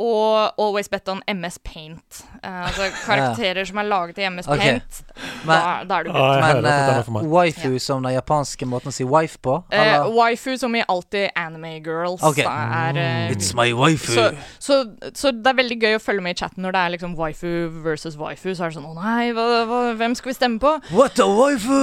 Og 0.00 0.54
always 0.58 0.88
bet 0.88 1.08
on 1.12 1.20
MS 1.28 1.58
Paint. 1.64 2.22
Uh, 2.40 2.66
altså 2.66 2.88
karakterer 3.06 3.64
som 3.68 3.76
er 3.82 3.90
laget 3.90 4.18
i 4.18 4.28
MS 4.30 4.48
okay. 4.48 4.78
Paint. 4.78 5.02
Men- 5.44 5.52
da, 5.52 5.84
da 5.88 5.98
er 5.98 6.08
du 6.08 6.12
good. 6.12 6.62
Men 6.62 6.64
uh, 6.64 7.32
waifu 7.32 7.52
waifu 7.52 7.78
som 7.78 8.02
den 8.02 8.14
japanske 8.14 8.66
måten 8.68 8.92
å 8.92 8.94
si 8.94 9.04
wife 9.04 9.38
på? 9.42 9.58
Eh, 9.70 9.80
Eller? 9.80 10.08
waifu 10.14 10.56
som 10.58 10.74
i 10.76 10.82
alltid 10.88 11.30
anime 11.36 11.74
girls. 11.84 12.22
Okay. 12.22 12.44
Da 12.44 12.54
er, 12.88 13.00
eh, 13.00 13.32
It's 13.34 13.54
my 13.54 13.72
waifu. 13.72 14.12
så, 14.12 14.30
så, 14.58 14.84
så 15.14 15.32
det 15.32 15.52
er 15.52 15.58
veldig 15.60 15.78
gøy 15.82 15.98
å 15.98 16.02
følge 16.02 16.24
med 16.24 16.36
i 16.36 16.40
chatten 16.42 16.64
når 16.64 16.76
det 16.76 16.82
er 16.84 16.94
liksom 16.96 17.16
waifu 17.18 17.52
versus 17.84 18.18
waifu. 18.18 18.52
Så 18.54 18.66
er 18.66 18.72
det 18.72 18.78
sånn 18.78 18.88
Å 18.92 18.96
nei, 18.98 19.30
hva, 19.36 19.46
hva, 19.68 19.82
hvem 19.98 20.16
skal 20.18 20.32
vi 20.32 20.38
stemme 20.38 20.62
på? 20.62 20.74
What 20.92 21.20
a 21.22 21.28
waifu! 21.28 21.82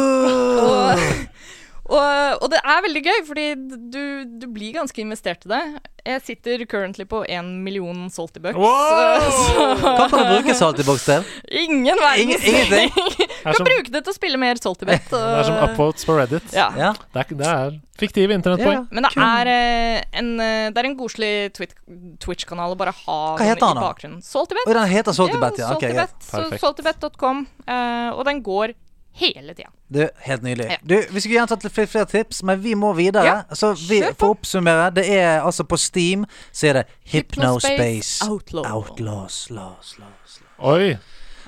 Og, 0.66 1.06
og, 1.90 2.44
og 2.44 2.50
det 2.54 2.60
er 2.62 2.84
veldig 2.86 3.02
gøy, 3.06 3.20
fordi 3.28 3.46
du, 3.94 4.02
du 4.42 4.46
blir 4.54 4.76
ganske 4.78 5.02
investert 5.02 5.46
i 5.48 5.52
det. 5.52 5.62
Jeg 6.10 6.22
sitter 6.26 6.62
currently 6.70 7.04
på 7.10 7.20
én 7.30 7.50
million 7.66 8.06
salty 8.14 8.40
bucks. 8.42 8.58
Wow! 8.58 9.26
Så, 9.50 9.66
Hva 9.84 10.06
kan 10.10 10.22
du 10.22 10.30
bruke 10.38 10.56
saltybucks 10.58 11.06
til? 11.10 11.28
ingen 11.66 12.00
verdens 12.00 12.24
Ingen- 12.24 12.48
ingenting? 12.54 12.94
Det 13.40 13.44
Kan 13.46 13.56
som, 13.56 13.68
bruke 13.70 13.92
det 13.94 14.02
til 14.04 14.12
å 14.12 14.16
spille 14.18 14.38
mer 14.42 14.60
salty 14.60 14.84
bet. 14.88 15.06
det 15.12 15.20
er 15.20 15.46
som 15.48 15.60
upvotes 15.64 16.04
på 16.08 16.16
Reddit. 16.18 16.50
Ja. 16.52 16.66
Ja. 16.76 16.90
Det, 17.16 17.22
er, 17.24 17.38
det 17.40 17.48
er 17.48 17.78
fiktive 18.02 18.36
internettpoeng. 18.36 18.82
Men 18.92 19.06
det 19.08 19.12
er, 19.16 19.52
eh, 19.54 20.02
en, 20.20 20.34
eh, 20.44 20.66
det 20.76 20.82
er 20.82 20.90
en 20.90 20.98
koselig 21.00 21.32
Twitch-kanal 21.56 22.76
å 22.76 22.80
bare 22.80 22.92
ha 23.06 23.18
Hva 23.40 23.48
heter 23.48 23.64
han 23.70 23.80
i 23.80 23.86
bakgrunnen. 23.86 24.20
Saltybet. 24.26 24.68
Oh, 24.68 24.76
den 24.76 24.92
heter 24.92 25.16
Saltybet, 25.16 25.62
ja. 25.64 25.72
Okay. 25.78 25.96
Saltybet. 26.28 26.60
Saltybet.com. 26.66 27.46
Uh, 27.64 28.10
og 28.18 28.26
den 28.28 28.44
går 28.44 28.76
hele 29.14 29.54
tida. 29.54 29.70
Du, 29.88 30.02
helt 30.26 30.44
nydelig. 30.44 30.70
Ja. 30.72 30.78
Du, 30.84 30.96
Vi 31.12 31.20
skulle 31.22 31.36
gjerne 31.36 31.48
tatt 31.52 31.64
litt 31.64 31.74
flere, 31.76 31.88
flere 31.92 32.06
tips, 32.06 32.44
men 32.44 32.62
vi 32.64 32.76
må 32.76 32.94
videre. 32.98 33.26
Ja, 33.26 33.38
Så 33.56 33.74
vi. 33.90 34.02
For 34.16 34.30
å 34.32 34.38
oppsummere, 34.38 34.90
det 34.96 35.08
er 35.18 35.40
altså 35.42 35.66
på 35.68 35.78
Steam 35.80 36.26
så 36.52 36.70
er 36.72 36.82
det 36.82 36.86
Hypnospace 37.14 37.74
Hypnospace 37.74 38.30
Outlaw. 38.30 38.68
Outlaws. 38.72 39.40
Laws, 39.50 39.96
laws, 40.00 40.40
laws. 40.40 40.42
Oi. 40.60 40.98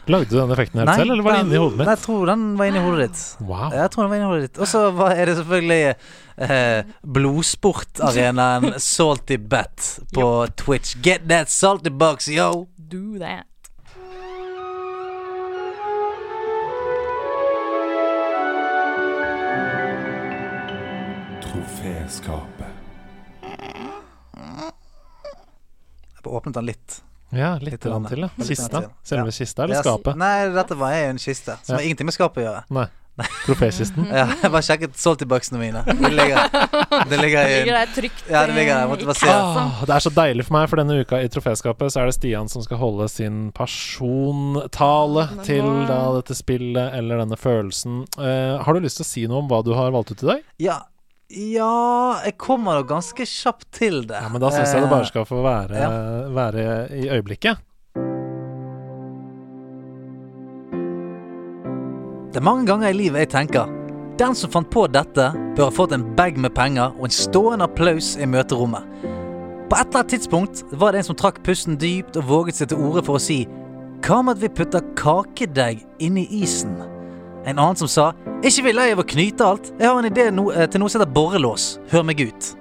Lagde 0.10 0.32
du 0.34 0.40
den 0.40 0.52
effekten 0.52 0.80
helt 0.82 0.96
selv, 0.98 1.12
eller 1.14 1.24
var 1.24 1.36
den 1.38 1.52
inni 1.52 1.60
hodet 1.62 1.86
Nei, 1.86 1.92
jeg 1.94 2.02
tror 2.02 2.26
den 2.26 2.46
var 2.58 2.72
inni 2.72 2.82
hodet 2.82 3.04
ditt. 3.06 3.20
Wow. 3.46 3.68
Jeg 3.76 3.92
tror 3.94 4.02
den 4.04 4.10
var 4.10 4.18
inni 4.18 4.30
hodet 4.32 4.48
ditt. 4.48 4.58
Og 4.58 4.68
så 4.72 4.82
er 5.12 5.30
det 5.30 5.36
selvfølgelig 5.38 5.82
eh, 6.48 6.90
blodsportarenaen 7.18 8.80
Salty 8.82 9.38
Bet 9.38 9.92
på 10.16 10.28
Twitch. 10.58 10.96
Get 11.06 11.30
that 11.30 11.54
salty 11.54 11.94
box, 11.94 12.28
yo! 12.28 12.68
Do 12.76 13.20
that. 13.22 13.46
Troféskapet. 22.12 22.68
Jeg 26.12 26.26
åpnet 26.28 26.54
den 26.58 26.66
litt. 26.68 26.98
Ja, 27.32 27.54
litt, 27.56 27.72
Litt 27.78 27.84
grann. 27.86 28.06
til, 28.06 28.20
ja. 28.26 28.30
Kista. 28.44 28.82
Selve 29.04 29.32
Ja. 29.32 29.32
kista 29.32 29.64
eller 29.64 29.80
skapet? 29.82 30.18
Nei, 30.18 30.50
dette 30.52 30.76
var 30.76 30.92
jo 30.92 31.10
en 31.10 31.18
kiste 31.18 31.56
som 31.64 31.74
Ja. 31.74 31.76
har 31.78 31.82
ingenting 31.88 32.06
med 32.06 32.14
skapet 32.14 32.44
å 32.44 32.48
gjøre. 32.52 32.64
Nei. 32.70 32.88
Trofékisten. 33.46 34.08
Ja, 34.08 34.26
jeg 34.42 34.52
bare 34.52 34.62
sjekket 34.62 34.96
salty 34.98 35.26
boxene 35.26 35.60
mine. 35.60 35.84
Det 35.86 36.12
ligger, 36.12 36.48
det 37.08 37.20
ligger 37.20 37.44
det 37.44 37.66
Ligger 37.66 37.76
der 37.76 37.86
trygt 37.96 38.30
Ja, 38.30 38.46
det 38.48 38.56
ligger 38.56 38.74
der. 38.74 38.80
Jeg 38.82 38.90
måtte 38.90 39.06
bare 39.06 39.16
se 39.16 39.26
det. 39.28 39.36
Ah, 39.36 39.82
det 39.86 39.90
er 39.96 40.00
så 40.00 40.10
deilig 40.16 40.46
for 40.46 40.54
meg, 40.58 40.70
for 40.70 40.76
denne 40.78 41.00
uka 41.06 41.16
i 41.22 41.28
Troféskapet 41.28 41.92
så 41.92 42.02
er 42.02 42.06
det 42.08 42.16
Stian 42.16 42.50
som 42.50 42.62
skal 42.64 42.78
holde 42.78 43.08
sin 43.10 43.52
persontale 43.52 45.28
til 45.44 45.64
da 45.88 46.12
dette 46.20 46.36
spillet 46.36 46.94
eller 46.94 47.18
denne 47.24 47.38
følelsen. 47.38 48.06
Uh, 48.18 48.64
har 48.64 48.74
du 48.74 48.80
lyst 48.82 48.98
til 48.98 49.04
å 49.04 49.12
si 49.12 49.28
noe 49.28 49.40
om 49.40 49.48
hva 49.52 49.64
du 49.64 49.74
har 49.76 49.92
valgt 49.92 50.12
ut 50.12 50.24
i 50.24 50.28
dag? 50.28 50.42
Ja, 50.60 50.80
ja 51.32 52.22
jeg 52.26 52.36
kommer 52.42 52.80
da 52.80 52.86
ganske 52.90 53.26
kjapt 53.28 53.68
til 53.76 54.02
det. 54.10 54.20
Ja, 54.20 54.30
Men 54.32 54.42
da 54.44 54.52
syns 54.54 54.74
jeg 54.74 54.84
det 54.84 54.90
bare 54.92 55.06
Eh, 55.06 55.12
skal 55.12 55.26
få 55.26 55.42
være, 55.44 55.78
ja. 55.80 55.90
være 56.30 56.66
i 56.98 57.10
øyeblikket. 57.10 57.58
Det 62.32 62.40
er 62.40 62.48
mange 62.48 62.66
ganger 62.68 62.88
i 62.90 62.96
livet 62.96 63.26
jeg 63.26 63.30
tenker 63.34 63.72
Den 64.20 64.36
som 64.36 64.52
fant 64.52 64.70
på 64.72 64.86
dette, 64.92 65.32
bør 65.58 65.68
ha 65.68 65.74
fått 65.74 65.92
en 65.96 66.04
bag 66.16 66.38
med 66.38 66.54
penger 66.56 66.94
og 67.00 67.08
en 67.08 67.16
stående 67.16 67.66
applaus 67.66 68.14
i 68.22 68.28
møterommet. 68.30 68.86
På 69.72 69.80
et 69.80 69.88
eller 69.88 70.02
annet 70.04 70.12
tidspunkt 70.14 70.64
var 70.72 70.92
det 70.92 71.02
en 71.02 71.08
som 71.10 71.18
trakk 71.18 71.42
pusten 71.44 71.78
dypt 71.80 72.20
og 72.20 72.28
våget 72.30 72.60
seg 72.60 72.70
til 72.70 72.84
orde 72.84 73.04
for 73.08 73.18
å 73.18 73.24
si 73.24 73.46
Hva 74.06 74.22
med 74.22 74.38
at 74.38 74.42
vi 74.44 74.50
putter 74.62 74.86
kakedeig 75.00 75.84
inni 76.00 76.28
isen? 76.42 76.76
En 77.46 77.58
annen 77.58 77.76
som 77.76 77.90
sa 77.90 78.12
Ikke 78.46 78.66
vil 78.68 78.82
jeg 78.82 78.98
å 78.98 79.06
knyte 79.06 79.46
alt. 79.46 79.72
Jeg 79.80 79.90
har 79.90 79.98
en 79.98 80.10
idé 80.10 80.28
no 80.34 80.50
eh, 80.54 80.68
til 80.70 80.82
noe 80.82 80.92
som 80.92 81.02
heter 81.02 81.14
borrelås. 81.14 81.76
Hør 81.92 82.06
meg 82.06 82.22
ut. 82.22 82.52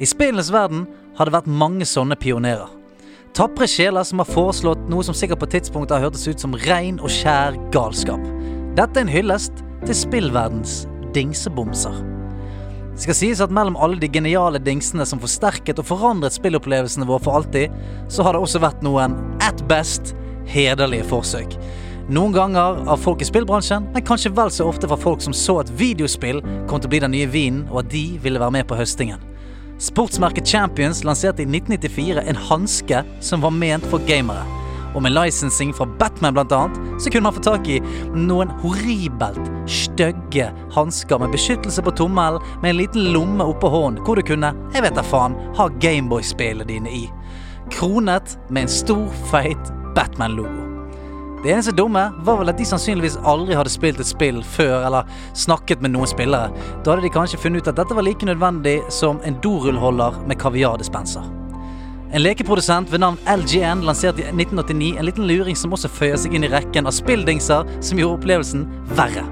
I 0.00 0.08
spillenes 0.08 0.52
verden 0.52 0.86
har 1.18 1.28
det 1.28 1.34
vært 1.34 1.50
mange 1.60 1.88
sånne 1.88 2.16
pionerer. 2.20 2.68
Tapre 3.36 3.68
sjeler 3.70 4.04
som 4.06 4.22
har 4.22 4.28
foreslått 4.28 4.86
noe 4.90 5.04
som 5.06 5.14
sikkert 5.16 5.42
på 5.42 5.50
tidspunktet 5.52 5.96
har 5.96 6.08
hørtes 6.08 6.26
ut 6.26 6.40
som 6.42 6.56
rein 6.66 6.98
og 6.98 7.12
skjær 7.12 7.58
galskap. 7.74 8.22
Dette 8.78 8.96
er 8.96 9.04
en 9.04 9.12
hyllest 9.12 9.60
til 9.84 9.96
spillverdens 9.96 10.80
dingsebomser. 11.14 12.00
Det 12.90 13.04
skal 13.04 13.16
sies 13.16 13.40
at 13.44 13.52
mellom 13.54 13.78
alle 13.80 14.00
de 14.00 14.10
geniale 14.12 14.60
dingsene 14.60 15.06
som 15.08 15.20
forsterket 15.22 15.78
og 15.80 15.86
forandret 15.88 16.34
spillopplevelsene 16.36 17.06
våre 17.08 17.22
for 17.24 17.38
alltid, 17.38 17.72
så 18.12 18.26
har 18.26 18.36
det 18.36 18.42
også 18.44 18.60
vært 18.60 18.82
noen, 18.84 19.14
at 19.40 19.62
best, 19.70 20.12
hederlige 20.50 21.06
forsøk. 21.08 21.54
Noen 22.10 22.32
ganger 22.34 22.88
av 22.90 22.96
folk 22.98 23.20
i 23.22 23.26
spillbransjen, 23.28 23.84
men 23.94 24.02
kanskje 24.02 24.32
vel 24.34 24.50
så 24.50 24.64
ofte 24.66 24.88
fra 24.90 24.96
folk 24.98 25.20
som 25.22 25.34
så 25.36 25.60
at 25.60 25.68
videospill 25.78 26.40
kom 26.66 26.80
til 26.80 26.88
å 26.88 26.90
bli 26.90 26.98
den 27.04 27.12
nye 27.14 27.28
vinen, 27.30 27.68
og 27.70 27.84
at 27.84 27.92
de 27.92 28.02
ville 28.24 28.40
være 28.42 28.56
med 28.56 28.66
på 28.66 28.78
høstingen. 28.80 29.20
Sportsmerket 29.78 30.48
Champions 30.50 31.04
lanserte 31.06 31.44
i 31.44 31.46
1994 31.46 32.24
en 32.32 32.40
hanske 32.48 33.04
som 33.22 33.44
var 33.44 33.54
ment 33.54 33.86
for 33.92 34.02
gamere. 34.08 34.42
Og 34.90 35.04
med 35.06 35.14
licensing 35.14 35.70
fra 35.70 35.86
Batman 36.00 36.34
blant 36.34 36.50
annet, 36.56 36.80
så 36.98 37.12
kunne 37.14 37.28
man 37.28 37.36
få 37.36 37.44
tak 37.46 37.70
i 37.70 37.78
noen 38.10 38.50
horribelt 38.64 39.38
stygge 39.70 40.48
hansker 40.74 41.22
med 41.22 41.30
beskyttelse 41.36 41.84
på 41.86 41.94
tommelen, 42.00 42.42
med 42.58 42.72
en 42.72 42.80
liten 42.80 43.12
lomme 43.14 43.46
oppå 43.52 43.70
hånden, 43.70 44.02
hvor 44.02 44.18
du 44.18 44.26
kunne, 44.26 44.50
jeg 44.74 44.82
vet 44.82 44.98
da 44.98 45.06
faen, 45.06 45.38
ha 45.60 45.68
Gameboy-spillene 45.78 46.66
dine 46.72 46.90
i. 47.04 47.06
Kronet 47.70 48.34
med 48.50 48.66
en 48.66 48.74
stor, 48.80 49.06
feit 49.30 49.72
Batman-logo. 49.94 50.69
Det 51.42 51.52
eneste 51.52 51.72
dumme 51.72 52.02
var 52.20 52.36
vel 52.36 52.52
at 52.52 52.58
de 52.60 52.66
sannsynligvis 52.68 53.16
aldri 53.24 53.54
hadde 53.56 53.72
spilt 53.72 54.00
et 54.02 54.08
spill 54.08 54.42
før, 54.44 54.82
eller 54.84 55.08
snakket 55.32 55.80
med 55.80 55.94
noen 55.94 56.08
spillere. 56.10 56.52
Da 56.84 56.92
hadde 56.92 57.06
de 57.06 57.12
kanskje 57.14 57.40
funnet 57.40 57.64
ut 57.64 57.70
at 57.72 57.78
dette 57.80 57.96
var 57.96 58.04
like 58.04 58.28
nødvendig 58.28 58.82
som 58.92 59.22
en 59.24 59.38
dorullholder 59.40 60.20
med 60.28 60.36
kaviardispenser. 60.42 61.24
En 62.12 62.24
lekeprodusent 62.24 62.92
ved 62.92 63.00
navn 63.00 63.16
LGN 63.24 63.86
lanserte 63.86 64.20
i 64.20 64.28
1989 64.34 64.96
en 64.98 65.08
liten 65.08 65.28
luring 65.30 65.56
som 65.56 65.72
også 65.72 65.88
føyer 65.94 66.20
seg 66.20 66.36
inn 66.36 66.44
i 66.44 66.52
rekken 66.52 66.90
av 66.90 66.92
spilldingser 66.92 67.68
som 67.78 68.00
gjorde 68.02 68.18
opplevelsen 68.18 68.66
verre. 68.98 69.24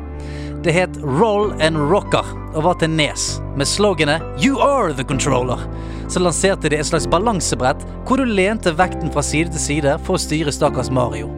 Det 0.64 0.72
het 0.74 0.96
Roll 1.02 1.52
and 1.62 1.76
Rocker 1.90 2.24
og 2.54 2.64
var 2.64 2.78
til 2.80 2.90
Nes, 2.90 3.36
med 3.58 3.68
sloganet 3.68 4.24
You 4.40 4.62
are 4.64 4.94
the 4.94 5.04
controller. 5.04 5.60
Så 6.08 6.22
lanserte 6.24 6.70
de 6.70 6.78
et 6.80 6.88
slags 6.88 7.06
balansebrett 7.10 7.84
hvor 8.08 8.16
du 8.16 8.24
lente 8.24 8.72
vekten 8.78 9.12
fra 9.12 9.22
side 9.26 9.52
til 9.52 9.66
side 9.66 9.98
for 10.06 10.16
å 10.16 10.22
styre 10.22 10.54
stakkars 10.54 10.88
Mario. 10.94 11.28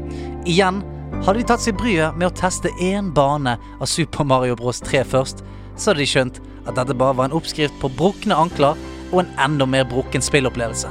Igjen 0.49 0.81
hadde 1.25 1.41
de 1.41 1.45
tatt 1.45 1.61
seg 1.61 1.77
bryet 1.77 2.17
med 2.17 2.31
å 2.31 2.37
teste 2.37 2.71
én 2.81 3.11
bane 3.13 3.59
av 3.77 3.89
Super 3.91 4.25
Mario 4.25 4.57
Bros 4.57 4.81
3 4.81 5.03
først, 5.05 5.43
så 5.77 5.91
hadde 5.91 6.01
de 6.01 6.09
skjønt 6.09 6.41
at 6.65 6.77
dette 6.79 6.97
bare 6.97 7.17
var 7.19 7.29
en 7.29 7.37
oppskrift 7.37 7.77
på 7.83 7.91
brukne 7.99 8.37
ankler 8.37 8.79
og 9.11 9.19
en 9.23 9.33
enda 9.45 9.67
mer 9.69 9.85
brukken 9.91 10.25
spillopplevelse. 10.25 10.89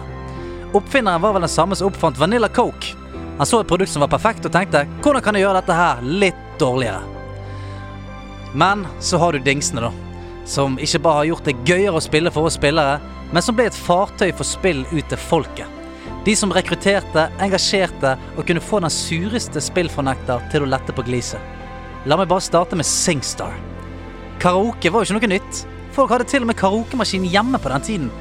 Oppfinneren 0.78 1.24
var 1.24 1.34
vel 1.34 1.48
den 1.48 1.54
samme 1.54 1.78
som 1.78 1.90
oppfant 1.90 2.20
Vanilla 2.22 2.50
Coke. 2.54 2.94
Han 3.40 3.48
så 3.48 3.64
et 3.64 3.72
produkt 3.72 3.90
som 3.90 4.04
var 4.06 4.12
perfekt 4.12 4.46
og 4.46 4.54
tenkte 4.54 4.84
hvordan 5.02 5.26
kan 5.26 5.38
jeg 5.38 5.48
gjøre 5.48 5.64
dette 5.64 5.80
her 5.80 6.06
litt 6.06 6.46
dårligere? 6.62 7.02
Men 8.54 8.86
så 9.02 9.18
har 9.22 9.34
du 9.34 9.42
dingsene, 9.42 9.88
da. 9.88 9.92
Som 10.50 10.78
ikke 10.82 11.02
bare 11.06 11.24
har 11.24 11.32
gjort 11.32 11.50
det 11.50 11.58
gøyere 11.66 11.98
å 11.98 12.04
spille 12.04 12.34
for 12.34 12.50
oss 12.50 12.58
spillere, 12.58 13.00
men 13.34 13.46
som 13.46 13.58
ble 13.58 13.70
et 13.70 13.82
fartøy 13.88 14.30
for 14.30 14.46
spill 14.46 14.86
ut 14.92 15.06
til 15.10 15.22
folket. 15.30 15.79
De 16.26 16.36
som 16.36 16.52
rekrutterte, 16.52 17.30
engasjerte 17.40 18.18
og 18.36 18.44
kunne 18.48 18.64
få 18.64 18.82
den 18.84 18.92
sureste 18.92 19.62
spillfornekter 19.64 20.44
til 20.52 20.66
å 20.66 20.70
lette 20.70 20.96
på 20.96 21.06
gliset. 21.08 21.40
La 22.08 22.18
meg 22.20 22.28
bare 22.32 22.44
starte 22.44 22.76
med 22.80 22.88
SingStar. 22.88 23.56
Karaoke 24.40 24.92
var 24.92 25.04
jo 25.04 25.16
ikke 25.16 25.20
noe 25.20 25.38
nytt. 25.38 25.64
Folk 25.96 26.12
hadde 26.14 26.28
til 26.32 26.44
og 26.44 26.52
med 26.52 26.60
karaokemaskin 26.60 27.28
hjemme 27.28 27.60
på 27.60 27.72
den 27.72 27.88
tiden. 27.88 28.12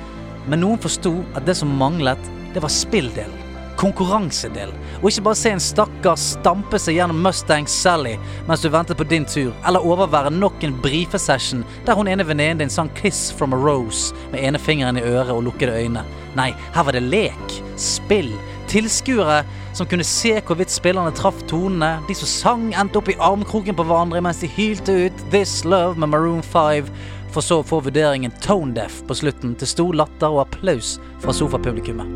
Men 0.49 0.63
noen 0.63 0.81
forsto 0.83 1.19
at 1.39 1.47
det 1.47 1.59
som 1.59 1.75
manglet, 1.79 2.31
det 2.55 2.63
var 2.63 2.73
spilldelen. 2.73 3.35
Konkurransedelen. 3.79 4.75
Og 4.99 5.11
ikke 5.13 5.27
bare 5.29 5.39
se 5.39 5.53
en 5.55 5.63
stakkar 5.63 6.19
stampe 6.19 6.81
seg 6.83 6.97
gjennom 6.99 7.21
Mustang 7.23 7.69
Sally 7.71 8.17
mens 8.49 8.65
du 8.65 8.73
ventet 8.75 8.99
på 8.99 9.07
din 9.07 9.27
tur, 9.29 9.53
eller 9.63 9.87
overvære 9.87 10.33
nok 10.35 10.65
en 10.67 10.75
brifesession 10.83 11.63
der 11.87 11.95
hun 11.95 12.11
ene 12.11 12.27
venninnen 12.27 12.65
din 12.65 12.75
sang 12.75 12.91
'Kiss 12.95 13.31
from 13.31 13.55
a 13.55 13.57
Rose' 13.57 14.11
med 14.33 14.43
ene 14.43 14.59
fingeren 14.59 14.99
i 14.99 15.07
øret 15.07 15.31
og 15.31 15.45
lukkede 15.47 15.79
øyne. 15.79 16.03
Nei, 16.39 16.53
her 16.75 16.87
var 16.87 16.95
det 16.95 17.03
lek, 17.03 17.55
spill, 17.81 18.31
tilskuere 18.71 19.41
som 19.75 19.89
kunne 19.91 20.07
se 20.07 20.37
hvorvidt 20.47 20.71
spillerne 20.71 21.11
traff 21.17 21.41
tonene, 21.51 21.97
de 22.07 22.15
som 22.15 22.31
sang 22.31 22.67
endte 22.79 23.01
opp 23.01 23.11
i 23.11 23.17
armkroken 23.23 23.77
på 23.79 23.87
hverandre 23.89 24.23
mens 24.23 24.43
de 24.43 24.51
hylte 24.51 24.95
ut 25.09 25.25
'This 25.33 25.65
Love' 25.67 25.99
med 25.99 26.13
Maroon 26.15 26.43
5, 26.43 26.91
for 27.35 27.45
så 27.45 27.61
å 27.61 27.67
få 27.67 27.81
vurderingen 27.85 28.35
tone 28.43 28.75
deaf 28.75 29.03
på 29.09 29.17
slutten 29.19 29.55
til 29.59 29.69
stor 29.69 29.99
latter 29.99 30.31
og 30.31 30.47
applaus 30.47 30.97
fra 31.23 31.35
sofapublikummet. 31.35 32.07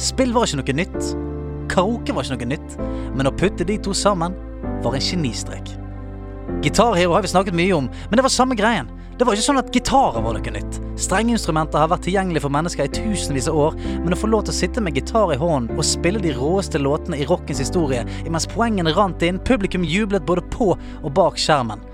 Spill 0.00 0.32
var 0.32 0.46
ikke 0.46 0.60
noe 0.62 0.76
nytt. 0.82 1.12
Karaoke 1.72 2.14
var 2.14 2.24
ikke 2.24 2.36
noe 2.36 2.52
nytt. 2.52 2.76
Men 3.16 3.28
å 3.28 3.36
putte 3.36 3.64
de 3.64 3.78
to 3.78 3.94
sammen 3.96 4.36
var 4.84 4.96
en 4.96 5.04
genistrek. 5.04 5.72
Gitarhero 6.62 7.14
har 7.16 7.22
vi 7.24 7.32
snakket 7.32 7.56
mye 7.56 7.74
om, 7.76 7.88
men 8.08 8.18
det 8.18 8.24
var 8.24 8.32
samme 8.32 8.56
greien. 8.58 8.88
Det 9.18 9.26
var 9.26 9.36
ikke 9.36 9.44
sånn 9.44 9.60
at 9.60 9.74
gitarer 9.76 10.24
var 10.24 10.34
noe 10.34 10.52
nytt. 10.54 10.78
Strengeinstrumenter 11.00 11.82
har 11.82 11.90
vært 11.92 12.06
tilgjengelig 12.06 12.40
for 12.44 12.54
mennesker 12.54 12.88
i 12.88 12.92
tusenvis 12.96 13.48
av 13.50 13.58
år, 13.60 13.76
men 14.04 14.16
å 14.16 14.18
få 14.18 14.30
lov 14.32 14.46
til 14.46 14.54
å 14.54 14.56
sitte 14.56 14.82
med 14.84 14.96
gitar 14.96 15.34
i 15.34 15.38
hånden 15.40 15.76
og 15.76 15.86
spille 15.86 16.22
de 16.22 16.32
råeste 16.36 16.80
låtene 16.80 17.20
i 17.20 17.26
rockens 17.28 17.60
historie, 17.60 18.06
imens 18.24 18.48
poengene 18.48 18.94
rant 18.96 19.22
inn, 19.26 19.40
publikum 19.44 19.84
jublet 19.84 20.24
både 20.26 20.44
på 20.54 20.72
og 20.72 21.10
bak 21.18 21.36
skjermen. 21.40 21.84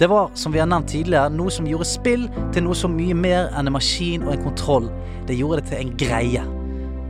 Det 0.00 0.08
var, 0.12 0.32
som 0.34 0.52
vi 0.52 0.60
har 0.60 0.68
nevnt 0.68 0.90
tidligere, 0.92 1.32
noe 1.32 1.52
som 1.52 1.68
gjorde 1.68 1.88
spill 1.88 2.26
til 2.52 2.66
noe 2.66 2.76
så 2.76 2.88
mye 2.92 3.16
mer 3.16 3.50
enn 3.52 3.68
en 3.68 3.76
maskin 3.76 4.24
og 4.26 4.34
en 4.34 4.44
kontroll. 4.48 4.90
Det 5.28 5.36
gjorde 5.36 5.62
det 5.62 5.70
til 5.70 5.82
en 5.82 5.94
greie. 6.00 6.42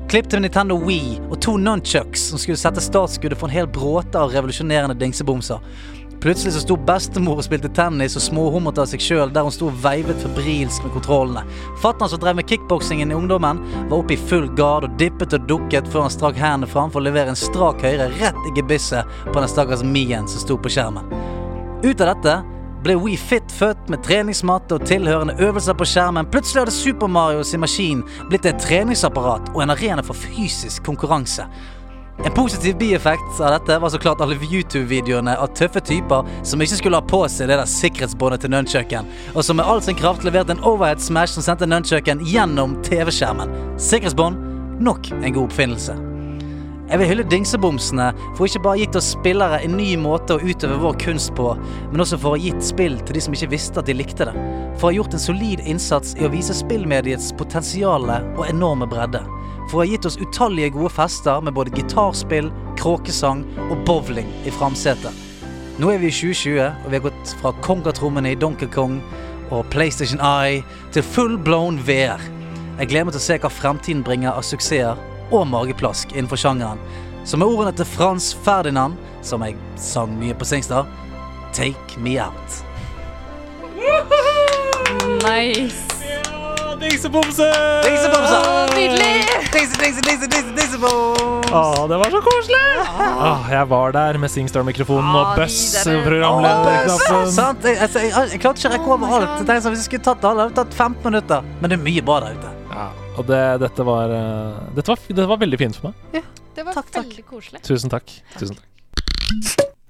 Klipp 0.06 0.28
til 0.31 0.43
Nintendo 0.44 0.77
Wii 0.78 1.16
og 1.24 1.40
to 1.43 1.56
nunchucks 1.59 2.28
som 2.31 2.39
skulle 2.39 2.60
sette 2.60 2.82
startskuddet 2.82 3.39
for 3.40 3.51
en 3.51 3.56
hel 3.56 3.66
bråte 3.66 4.20
av 4.20 4.31
revolusjonerende 4.31 4.94
dingsebomser. 5.01 5.59
Plutselig 6.20 6.55
så 6.55 6.62
sto 6.64 6.76
bestemor 6.88 7.40
og 7.40 7.47
spilte 7.47 7.70
tennis 7.76 8.16
og 8.16 8.24
småhumret 8.24 8.80
av 8.80 8.88
seg 8.90 9.02
sjøl 9.05 9.32
der 9.34 9.44
hun 9.47 9.55
sto 9.55 9.68
og 9.68 9.78
veivet 9.84 10.22
febrilsk 10.22 10.86
med 10.86 10.94
kontrollene. 10.97 11.44
Fatter'n 11.82 12.10
som 12.12 12.22
drev 12.22 12.38
med 12.38 12.48
kickboksingen 12.51 13.12
i 13.12 13.18
ungdommen, 13.18 13.60
var 13.90 13.98
oppe 13.98 14.16
i 14.16 14.20
full 14.30 14.48
gard 14.59 14.88
og 14.88 14.98
dippet 15.01 15.36
og 15.36 15.47
dukket 15.51 15.88
før 15.93 16.06
han 16.06 16.14
strakk 16.14 16.40
hendene 16.40 16.70
fram 16.70 16.93
for 16.93 17.02
å 17.02 17.06
levere 17.06 17.34
en 17.34 17.38
strak 17.38 17.84
høyre 17.84 18.09
rett 18.16 18.43
i 18.48 18.55
gebisset 18.56 19.16
på 19.28 19.38
den 19.38 19.52
stakkars 19.52 19.84
Mien 19.86 20.28
som 20.30 20.43
sto 20.43 20.59
på 20.59 20.72
skjermen. 20.72 21.09
Ut 21.84 22.01
av 22.01 22.14
dette 22.14 22.38
ble 22.86 22.97
We 23.02 23.16
Fit 23.18 23.52
født 23.52 23.88
med 23.90 24.02
treningsmatte 24.06 24.76
og 24.76 24.84
tilhørende 24.86 25.36
øvelser 25.43 25.74
på 25.76 25.86
skjermen. 25.88 26.28
Plutselig 26.30 26.62
hadde 26.62 26.74
Super 26.74 27.10
Mario 27.10 27.43
sin 27.44 27.62
maskin 27.62 28.05
blitt 28.30 28.47
et 28.47 28.60
treningsapparat 28.62 29.51
og 29.55 29.62
en 29.64 29.74
arena 29.74 30.05
for 30.06 30.18
fysisk 30.18 30.84
konkurranse. 30.86 31.48
En 32.24 32.32
positiv 32.32 32.78
bieffekt 32.78 33.40
av 33.40 33.51
dette 33.51 33.78
var 33.78 33.90
så 33.90 33.98
klart 33.98 34.20
alle 34.24 34.38
YouTube-videoene 34.40 35.36
av 35.36 35.52
tøffe 35.59 35.82
typer 35.84 36.24
som 36.47 36.62
ikke 36.64 36.78
skulle 36.80 37.01
ha 37.01 37.05
på 37.05 37.20
seg 37.28 37.51
det 37.51 37.59
der 37.60 37.68
sikkerhetsbåndet 37.68 38.47
til 38.47 38.55
nunchucken, 38.55 39.12
og 39.34 39.44
som 39.44 39.60
med 39.60 39.68
all 39.68 39.84
sin 39.84 39.98
kraft 39.98 40.24
leverte 40.24 40.56
en 40.56 40.64
overhead 40.64 41.05
smash 41.05 41.36
som 41.36 41.44
sendte 41.44 41.68
nunchucken 41.68 42.24
gjennom 42.24 42.78
TV-skjermen. 42.88 43.52
Sikkerhetsbånd 43.76 44.80
nok 44.80 45.12
en 45.20 45.32
god 45.32 45.44
oppfinnelse. 45.44 46.15
Jeg 46.86 47.00
vil 47.00 47.08
hylle 47.10 47.24
dingsebomsene 47.26 48.04
for 48.36 48.46
ikke 48.46 48.60
bare 48.62 48.78
gitt 48.78 48.96
oss 48.98 49.08
spillere 49.16 49.58
en 49.66 49.72
ny 49.74 49.96
måte 49.98 50.36
å 50.36 50.42
utøve 50.42 50.76
vår 50.78 50.98
kunst 51.02 51.32
på, 51.34 51.48
men 51.90 52.02
også 52.02 52.18
for 52.22 52.30
å 52.30 52.36
ha 52.36 52.44
gitt 52.44 52.62
spill 52.62 53.00
til 53.02 53.16
de 53.16 53.22
som 53.24 53.34
ikke 53.34 53.48
visste 53.56 53.82
at 53.82 53.88
de 53.90 53.96
likte 53.96 54.28
det. 54.28 54.34
For 54.78 54.86
å 54.86 54.90
ha 54.92 54.96
gjort 55.00 55.16
en 55.16 55.24
solid 55.24 55.64
innsats 55.66 56.14
i 56.14 56.22
å 56.28 56.30
vise 56.30 56.54
spillmediets 56.54 57.32
potensiale 57.40 58.20
og 58.36 58.44
enorme 58.46 58.86
bredde. 58.86 59.24
For 59.66 59.80
å 59.80 59.82
ha 59.82 59.88
gitt 59.90 60.06
oss 60.06 60.18
utallige 60.22 60.76
gode 60.76 60.92
fester 60.94 61.42
med 61.42 61.56
både 61.56 61.74
gitarspill, 61.74 62.52
kråkesang 62.78 63.42
og 63.66 63.82
bowling 63.88 64.30
i 64.46 64.54
framsetet. 64.54 65.10
Nå 65.82 65.90
er 65.90 65.98
vi 65.98 66.12
i 66.12 66.14
2020, 66.14 66.70
og 66.70 66.86
vi 66.86 67.00
har 67.00 67.06
gått 67.08 67.34
fra 67.42 67.54
kongatrommene 67.66 68.30
i 68.30 68.38
Donkey 68.38 68.70
Kong 68.70 69.00
og 69.50 69.66
PlayStation 69.74 70.22
Eye 70.22 70.62
til 70.94 71.02
full 71.02 71.34
blown 71.34 71.82
VR. 71.82 72.22
Jeg 72.78 72.94
gleder 72.94 73.10
meg 73.10 73.18
til 73.18 73.24
å 73.24 73.26
se 73.26 73.42
hva 73.42 73.50
fremtiden 73.58 74.06
bringer 74.06 74.38
av 74.38 74.46
suksesser 74.46 75.15
og 75.31 75.47
mageplask 75.51 76.12
innenfor 76.15 76.36
sjangeren. 76.40 76.78
som 77.27 77.40
med 77.43 77.48
ordene 77.48 77.73
til 77.74 77.85
Frans 77.90 78.28
Ferdinand, 78.44 78.94
som 79.23 79.43
jeg 79.43 79.57
sang 79.77 80.12
mye 80.20 80.35
på 80.39 80.44
Singstad, 80.47 80.86
take 81.53 81.98
me 81.98 82.19
out. 82.23 82.62
Nice. 85.27 85.82
Dingsebomse! 86.81 87.47
Dingsebomse! 87.82 88.39
Nydelig! 88.77 89.24
Dingse, 89.53 89.78
dingse, 89.81 90.01
dingse, 90.07 90.28
dingse, 90.28 90.53
dingse-boms! 90.59 91.51
Å, 91.57 91.86
det 91.89 91.98
var 92.03 92.12
så 92.12 92.20
koselig! 92.27 92.61
Åh, 93.01 93.47
jeg 93.51 93.69
var 93.70 93.94
der 93.97 94.19
med 94.23 94.31
Singstar-mikrofonen 94.31 95.09
og 95.16 95.23
Ah, 95.32 95.35
Buss, 95.40 95.57
videre. 95.86 96.05
programlederknappen. 96.07 97.32
Sant? 97.32 97.65
Jeg, 97.65 97.78
jeg, 97.81 98.11
jeg, 98.11 98.28
jeg 98.36 98.43
klarte 98.44 98.61
ikke 98.61 98.69
å 98.70 98.74
rekke 98.77 98.93
over 98.98 99.16
alt. 99.19 99.32
Jeg 99.40 99.48
tenkte 99.48 99.73
Hvis 99.73 99.82
jeg 99.82 99.89
skulle 99.90 100.07
tatt 100.11 100.28
alle, 100.28 100.47
hadde 100.47 100.55
det 100.55 100.61
tatt 100.62 100.77
15 100.77 101.09
minutter. 101.11 101.48
Men 101.62 101.73
det 101.73 101.78
er 101.81 101.85
mye 101.89 102.05
bra 102.07 102.20
der 102.27 102.36
ute. 102.39 102.53
Ja, 102.77 102.86
og 103.16 103.26
det, 103.28 103.43
dette, 103.62 103.84
var, 103.86 104.12
eh, 104.12 104.59
dette, 104.76 104.88
var, 104.93 104.98
dette 105.09 105.28
var 105.30 105.40
veldig 105.43 105.59
fint 105.60 105.76
for 105.78 105.90
meg. 105.90 105.94
Ja, 106.20 106.24
Det 106.56 106.64
var 106.64 106.72
Takk, 106.78 106.90
takk. 106.93 107.05
veldig 107.10 107.24
koselig. 107.28 107.60
Tusen 107.66 107.93
takk. 107.93 108.12
Tusen 108.38 108.56
takk. 108.56 108.66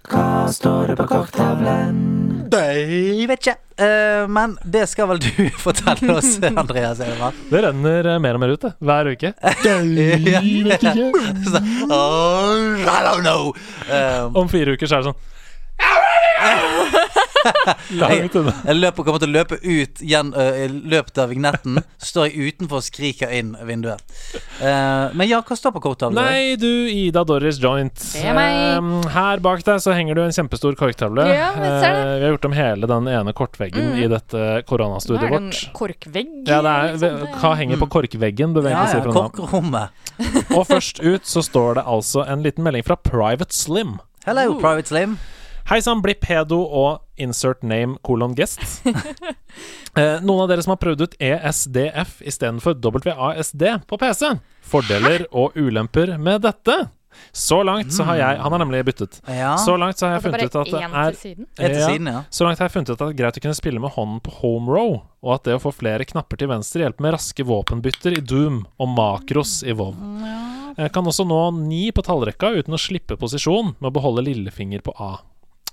Hva 0.06 0.46
står 0.54 0.92
det 0.92 0.96
på 1.00 1.06
korktavlen? 1.10 1.96
Jeg 2.56 3.26
vet 3.28 3.40
ikke. 3.42 3.56
Uh, 3.76 4.24
men 4.32 4.54
det 4.64 4.84
skal 4.88 5.08
vel 5.10 5.18
du 5.20 5.26
fortelle 5.66 6.14
oss, 6.14 6.36
Andreas 6.62 7.00
Edemann. 7.02 7.34
Det 7.50 7.60
renner 7.66 8.06
eh, 8.14 8.18
mer 8.22 8.38
og 8.38 8.40
mer 8.44 8.54
ut, 8.54 8.62
det. 8.62 8.72
Hver 8.80 9.10
uke. 9.12 9.32
Ja. 10.26 10.40
Så, 11.46 11.58
oh, 11.90 12.78
I 12.80 13.00
don't 13.04 13.22
know. 13.26 13.50
Um, 13.90 14.36
Om 14.44 14.48
fire 14.48 14.72
uker 14.78 14.86
så 14.88 15.00
er 15.00 15.04
det 15.04 15.10
sånn 15.10 15.20
Langt 18.00 18.34
unna. 18.40 18.52
jeg 18.66 18.78
løper, 18.80 19.06
kommer 19.06 19.22
til 19.22 19.30
å 19.30 19.36
løpe 19.36 19.58
ut 19.62 20.02
igjen, 20.04 20.32
i 20.36 20.66
løpet 20.92 21.18
av 21.22 21.30
vignetten. 21.32 21.80
Så 22.00 22.10
står 22.12 22.28
jeg 22.30 22.52
utenfor 22.56 22.80
og 22.80 22.86
skriker 22.86 23.32
inn 23.36 23.54
vinduet. 23.68 24.02
Uh, 24.60 25.12
men 25.16 25.28
ja, 25.30 25.40
hva 25.46 25.56
står 25.58 25.74
på 25.76 25.82
korktavlen? 25.84 26.18
Nei, 26.18 26.56
du, 26.60 26.68
Ida 26.90 27.24
Doris 27.28 27.58
Joint. 27.62 27.94
Det 28.14 28.24
er 28.26 28.36
meg. 28.36 28.56
Eh, 28.76 29.10
her 29.16 29.42
bak 29.44 29.62
deg 29.66 29.80
så 29.84 29.94
henger 29.96 30.18
du 30.18 30.22
en 30.24 30.34
kjempestor 30.34 30.76
korktavle. 30.78 31.26
Ja, 31.30 31.50
jeg. 31.56 31.92
Eh, 31.92 32.12
vi 32.20 32.26
har 32.26 32.34
gjort 32.36 32.48
om 32.50 32.56
hele 32.56 32.90
den 32.90 33.10
ene 33.12 33.34
kortveggen 33.36 33.86
Mm. 33.86 33.98
i 34.02 34.06
dette 34.10 34.40
koronastudiet 34.66 35.26
er 35.26 35.30
det, 35.30 35.36
en 35.36 35.46
vårt. 35.50 35.72
korkvegg? 35.76 36.30
Ja, 36.48 36.58
det 36.64 36.70
er, 36.72 36.94
eller 36.96 37.36
hva 37.38 37.52
henger 37.58 37.78
på 37.82 37.88
korkveggen, 37.92 38.56
Ja, 38.66 38.82
ja, 38.90 39.00
korkrommet. 39.04 39.90
Og 40.56 40.66
først 40.66 40.98
ut 41.04 41.28
så 41.28 41.42
står 41.44 41.78
det 41.78 41.84
altså 41.86 42.24
en 42.26 42.42
liten 42.42 42.64
melding 42.64 42.84
fra 42.86 42.96
Private 42.96 43.54
Slim. 43.54 43.98
Hello, 44.26 44.56
Private 44.58 44.88
Slim. 44.90 45.18
Hei 45.70 45.80
sann, 45.82 46.02
bli 46.02 46.14
pedo 46.14 46.60
og 46.62 47.00
insert 47.16 47.64
name 47.66 47.96
colon 48.06 48.34
guest. 48.36 48.60
eh, 49.96 50.18
noen 50.22 50.44
av 50.44 50.50
dere 50.50 50.64
som 50.64 50.74
har 50.74 50.82
prøvd 50.82 51.06
ut 51.06 51.16
ESDF 51.22 52.20
istedenfor 52.26 52.76
WASD 52.82 53.64
på 53.88 54.00
PC. 54.02 54.36
Fordeler 54.66 55.26
og 55.32 55.56
ulemper 55.56 56.16
med 56.18 56.44
dette. 56.46 56.86
Så 57.32 57.62
langt 57.62 57.92
så 57.92 58.04
har 58.04 58.16
jeg 58.16 58.38
Han 58.40 58.52
har 58.52 58.60
nemlig 58.60 58.84
byttet. 58.84 59.20
Ja. 59.28 59.56
Så 59.56 59.76
langt 59.76 59.98
så 59.98 60.06
har 60.06 60.16
jeg 60.16 60.24
funnet 60.26 60.44
ut 60.44 60.56
at 60.60 60.72
det 60.72 60.82
er 60.84 61.18
siden? 61.20 61.46
Ja. 61.58 61.86
siden, 61.88 62.10
ja. 62.12 62.22
Så 62.30 62.44
langt 62.44 62.60
har 62.60 62.68
jeg 62.68 62.74
funnet 62.74 62.90
ut 62.90 62.96
at 62.96 63.04
det 63.04 63.08
er 63.14 63.20
greit 63.20 63.38
å 63.38 63.44
kunne 63.44 63.58
spille 63.58 63.82
med 63.82 63.94
hånden 63.96 64.20
på 64.24 64.34
home 64.40 64.72
row, 64.72 64.98
og 65.24 65.34
at 65.34 65.46
det 65.48 65.56
å 65.58 65.62
få 65.62 65.72
flere 65.74 66.06
knapper 66.08 66.40
til 66.40 66.50
venstre 66.52 66.84
hjelper 66.84 67.06
med 67.06 67.16
raske 67.16 67.46
våpenbytter 67.46 68.18
i 68.18 68.24
Doom 68.24 68.62
og 68.76 68.92
makros 68.92 69.58
i 69.66 69.76
Vov. 69.76 69.96
Jeg 70.76 70.92
kan 70.92 71.08
også 71.08 71.24
nå 71.28 71.40
ni 71.62 71.88
på 71.94 72.04
tallrekka 72.04 72.52
uten 72.58 72.76
å 72.76 72.80
slippe 72.80 73.16
posisjon 73.20 73.74
med 73.78 73.90
å 73.90 73.96
beholde 73.96 74.26
lillefinger 74.26 74.84
på 74.84 74.92
A. 75.00 75.16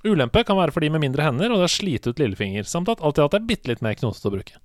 Ulempe 0.03 0.43
kan 0.43 0.57
være 0.59 0.73
for 0.75 0.83
de 0.83 0.89
med 0.91 0.99
mindre 1.05 1.23
hender, 1.23 1.51
og 1.51 1.61
det 1.61 1.67
har 1.69 1.71
slite 1.77 2.11
ut 2.11 2.19
lillefinger, 2.19 2.63
samt 2.67 2.89
at 2.91 3.01
alt 3.03 3.17
i 3.17 3.23
alt 3.23 3.37
er 3.37 3.45
bitte 3.47 3.69
litt 3.71 3.83
mer 3.85 3.95
knotete 3.99 4.27
å 4.27 4.33
bruke. 4.35 4.57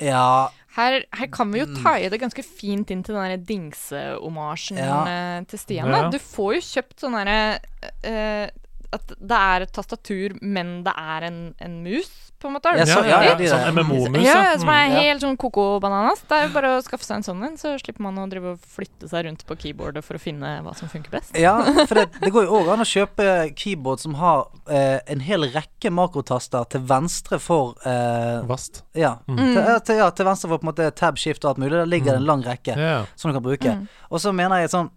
Ja, 0.00 0.50
Her, 0.76 1.02
her 1.12 1.26
kan 1.34 1.50
vi 1.52 1.60
jo 1.60 1.66
taie 1.82 2.08
det 2.08 2.20
ganske 2.22 2.42
fint 2.46 2.90
inn 2.94 3.02
til 3.04 3.16
den 3.18 3.32
der 3.34 3.42
dingseomasjen 3.44 4.78
Ja. 4.78 5.00
eh, 5.10 5.44
til 5.50 5.58
Stian. 5.58 5.90
Ja. 5.90 6.08
Du 6.10 6.18
får 6.18 6.54
jo 6.56 6.60
kjøpt 6.60 7.02
sånn 7.02 7.16
derre 7.18 7.58
uh, 8.06 8.46
At 8.94 9.12
det 9.18 9.36
er 9.36 9.66
et 9.66 9.72
tastatur, 9.74 10.36
men 10.42 10.82
det 10.86 10.94
er 10.96 11.26
en, 11.28 11.40
en 11.62 11.74
mus, 11.84 12.29
på 12.40 12.48
en 12.48 12.54
måte. 12.56 12.70
Har 12.70 12.78
du 12.78 12.80
Ja, 12.80 12.86
så- 12.96 13.04
ja, 13.06 13.20
ja, 13.22 13.34
de 13.36 13.44
sånn 13.50 13.66
MMO-mus, 13.74 14.24
Ja, 14.24 14.42
ja. 14.52 14.56
som 14.58 14.68
er 14.68 14.88
Mm, 14.88 14.96
helt 14.96 15.22
sånn 15.22 15.36
koko-bananas. 15.36 16.22
Det 16.26 16.32
er 16.38 16.46
jo 16.48 16.52
bare 16.54 16.70
å 16.78 16.82
skaffe 16.82 17.04
seg 17.04 17.16
en 17.16 17.22
sånn 17.22 17.44
en, 17.46 17.56
så 17.56 17.74
slipper 17.78 18.00
man 18.00 18.16
å 18.16 18.28
drive 18.30 18.52
og 18.54 18.58
flytte 18.60 19.08
seg 19.08 19.24
rundt 19.26 19.44
på 19.46 19.56
keyboardet 19.56 20.02
for 20.04 20.14
å 20.14 20.20
finne 20.20 20.62
hva 20.64 20.74
som 20.76 20.88
funker 20.88 21.10
best. 21.10 21.36
Ja, 21.36 21.60
for 21.86 21.94
det, 21.94 22.08
det 22.20 22.32
går 22.32 22.44
jo 22.48 22.60
òg 22.62 22.72
an 22.72 22.80
å 22.80 22.88
kjøpe 22.88 23.54
keyboard 23.54 24.00
som 24.00 24.14
har 24.14 24.46
eh, 24.68 25.00
en 25.06 25.20
hel 25.20 25.42
rekke 25.52 25.90
makrotaster 25.92 26.64
til 26.70 26.80
venstre 26.80 27.38
for 27.38 27.74
eh, 27.84 28.40
Vast. 28.46 28.82
ja, 28.94 29.18
Mm. 29.28 29.36
til, 29.36 29.54
ja, 29.62 29.78
til, 29.78 29.96
ja, 29.96 30.10
til 30.10 30.26
venstre 30.26 30.48
for 30.48 30.58
på 30.58 30.66
en 30.68 30.72
måte 30.74 30.90
tab, 30.94 31.16
shift 31.18 31.44
og 31.44 31.50
alt 31.50 31.58
mulig. 31.58 31.70
Der 31.78 31.86
ligger 31.86 32.12
det 32.12 32.20
en 32.22 32.26
lang 32.26 32.42
rekke 32.42 32.76
yeah. 32.76 33.04
som 33.16 33.30
du 33.32 33.38
kan 33.38 33.42
bruke. 33.42 33.76
Mm. 33.76 33.88
Og 34.10 34.18
så 34.20 34.32
mener 34.34 34.60
jeg 34.62 34.70
sånn 34.70 34.90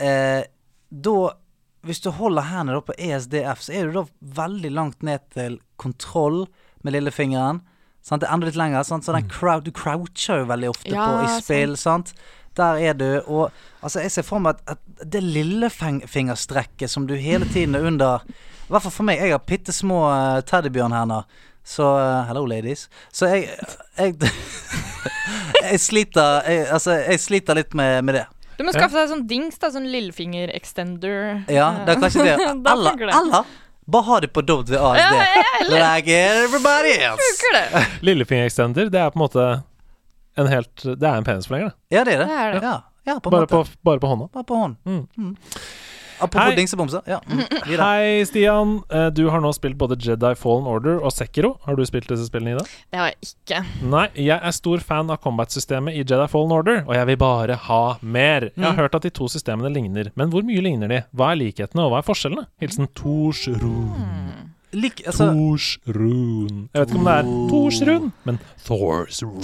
eh, 0.00 0.44
Da 0.90 1.30
Hvis 1.84 2.00
du 2.00 2.10
holder 2.14 2.42
hendene 2.46 2.80
på 2.86 2.94
ESDF, 2.94 3.58
så 3.58 3.72
er 3.74 3.86
du 3.90 3.92
da 3.92 4.04
veldig 4.22 4.70
langt 4.70 5.02
ned 5.02 5.18
til 5.34 5.56
kontroll 5.76 6.44
med 6.84 6.96
lillefingeren. 6.96 7.62
Sant? 8.02 8.22
Det 8.22 8.28
er 8.28 8.34
enda 8.34 8.48
litt 8.48 8.58
lenger, 8.58 8.82
sant? 8.86 9.06
så 9.06 9.14
den 9.14 9.28
crowd, 9.30 9.66
du 9.66 9.72
croucher 9.74 10.42
jo 10.42 10.48
veldig 10.50 10.70
ofte 10.72 10.94
Ja, 10.94 11.06
på 11.06 11.26
i 11.26 11.42
spill. 11.42 11.76
Sant? 11.78 12.12
Der 12.58 12.80
er 12.82 12.96
du. 12.98 13.22
Og 13.26 13.50
altså, 13.80 14.02
jeg 14.02 14.12
ser 14.12 14.26
for 14.26 14.42
meg 14.42 14.58
at, 14.58 14.76
at 14.76 15.12
det 15.12 15.22
lillefingerstrekket 15.22 16.90
som 16.90 17.06
du 17.08 17.14
hele 17.14 17.48
tiden 17.48 17.78
er 17.78 17.86
under 17.88 18.26
I 18.26 18.74
hvert 18.74 18.84
fall 18.84 18.94
for 18.98 19.08
meg. 19.08 19.22
Jeg 19.22 19.32
har 19.36 19.46
bitte 19.46 19.72
små 19.72 20.02
uh, 20.10 20.42
teddybjørnhender. 20.48 21.24
Så 21.64 21.86
uh, 21.86 22.26
Hello, 22.26 22.44
ladies. 22.46 22.88
Så 23.12 23.30
jeg 23.30 23.48
Jeg, 23.98 24.16
jeg 25.70 25.80
sliter 25.80 26.42
jeg, 26.48 26.66
Altså, 26.72 26.98
jeg 27.06 27.20
sliter 27.20 27.54
litt 27.54 27.74
med, 27.74 28.02
med 28.02 28.18
det. 28.20 28.26
Du 28.58 28.66
må 28.66 28.74
skaffe 28.74 28.98
deg 28.98 29.08
sånn 29.10 29.24
dings, 29.26 29.56
da, 29.58 29.72
sånn 29.74 29.88
lillefinger-extender. 29.90 31.48
Ja, 31.50 31.70
det 31.86 31.96
er 31.96 32.02
kanskje 32.02 32.26
det. 32.28 32.34
Eller, 32.72 33.00
eller 33.08 33.46
bare 33.86 34.02
ha 34.02 34.20
det 34.20 34.28
på 34.28 34.40
WASD. 34.42 34.72
Ja, 34.74 34.96
ja, 34.96 35.44
eller 35.60 35.96
Like 35.96 36.12
everybody 36.12 36.92
else. 37.02 37.84
Lillefinger-extender, 38.00 38.90
det 38.90 39.00
er 39.00 39.10
på 39.10 39.18
en 39.18 39.24
måte 39.24 39.62
en 40.36 40.46
helt 40.48 40.82
Det 40.82 41.08
er 41.08 41.16
en 41.18 41.24
penisforlenger, 41.24 41.72
det. 41.72 41.96
Ja, 41.96 42.04
det 42.04 42.14
er 42.14 42.18
det. 42.22 42.26
Det 42.26 42.38
er 42.40 42.52
det. 42.52 42.62
Ja, 42.62 42.76
ja 43.04 43.18
på 43.20 43.30
Bare 43.30 43.46
på, 43.46 43.62
måte. 43.64 43.78
bare 43.82 44.00
på 44.00 44.06
hånda. 44.12 44.28
Bare 44.32 44.44
på 44.44 44.54
hånd. 44.56 44.76
Mm. 44.84 45.06
Mm. 45.16 45.36
Apropos 46.22 46.46
Hei. 46.52 46.54
dingsebomser. 46.56 47.02
Ja. 47.10 47.18
Mm. 47.26 47.42
Hei, 47.82 48.22
Stian. 48.28 48.76
Eh, 48.90 49.08
Du 49.10 49.24
har 49.30 49.40
nå 49.42 49.50
spilt 49.56 49.76
både 49.80 49.96
Jedi 49.98 50.32
Fallen 50.38 50.66
Order 50.70 51.00
og 51.02 51.12
Sekiro. 51.12 51.56
Har 51.66 51.76
du 51.76 51.82
spilt 51.88 52.06
disse 52.08 52.28
spillene, 52.30 52.54
Ida? 52.56 52.64
Det 52.92 53.00
har 53.02 53.10
jeg 53.10 53.18
ikke. 53.32 53.62
Nei, 53.92 54.06
jeg 54.14 54.38
er 54.38 54.54
stor 54.56 54.78
fan 54.86 55.10
av 55.10 55.18
combat-systemet 55.24 55.94
i 55.98 56.04
Jedi 56.04 56.28
Fallen 56.32 56.52
Order, 56.54 56.84
og 56.86 56.94
jeg 56.96 57.06
vil 57.12 57.16
bare 57.20 57.56
ha 57.68 57.82
mer. 58.02 58.48
Jeg 58.54 58.64
har 58.64 58.72
Mm. 58.72 58.78
hørt 58.84 58.94
at 58.94 59.02
de 59.02 59.10
to 59.10 59.28
systemene 59.28 59.72
ligner, 59.74 60.10
men 60.16 60.30
hvor 60.30 60.42
mye 60.46 60.62
ligner 60.62 60.88
de? 60.88 61.02
Hva 61.14 61.32
er 61.32 61.40
likhetene, 61.42 61.82
og 61.84 61.92
hva 61.92 61.98
er 62.02 62.08
forskjellene? 62.08 62.46
Hilsen 62.62 62.88
Tors 62.94 63.42
Torsrun. 63.46 64.31
Lik, 64.72 65.02
altså, 65.06 65.32
Torsrun. 65.32 66.68
Jeg 66.72 66.80
vet 66.80 66.88
ikke 66.88 66.98
om 66.98 67.04
det 67.04 67.12
er 67.12 67.22
Torsrun, 67.50 68.12
men 68.24 68.38
Thorsrun. 68.64 69.42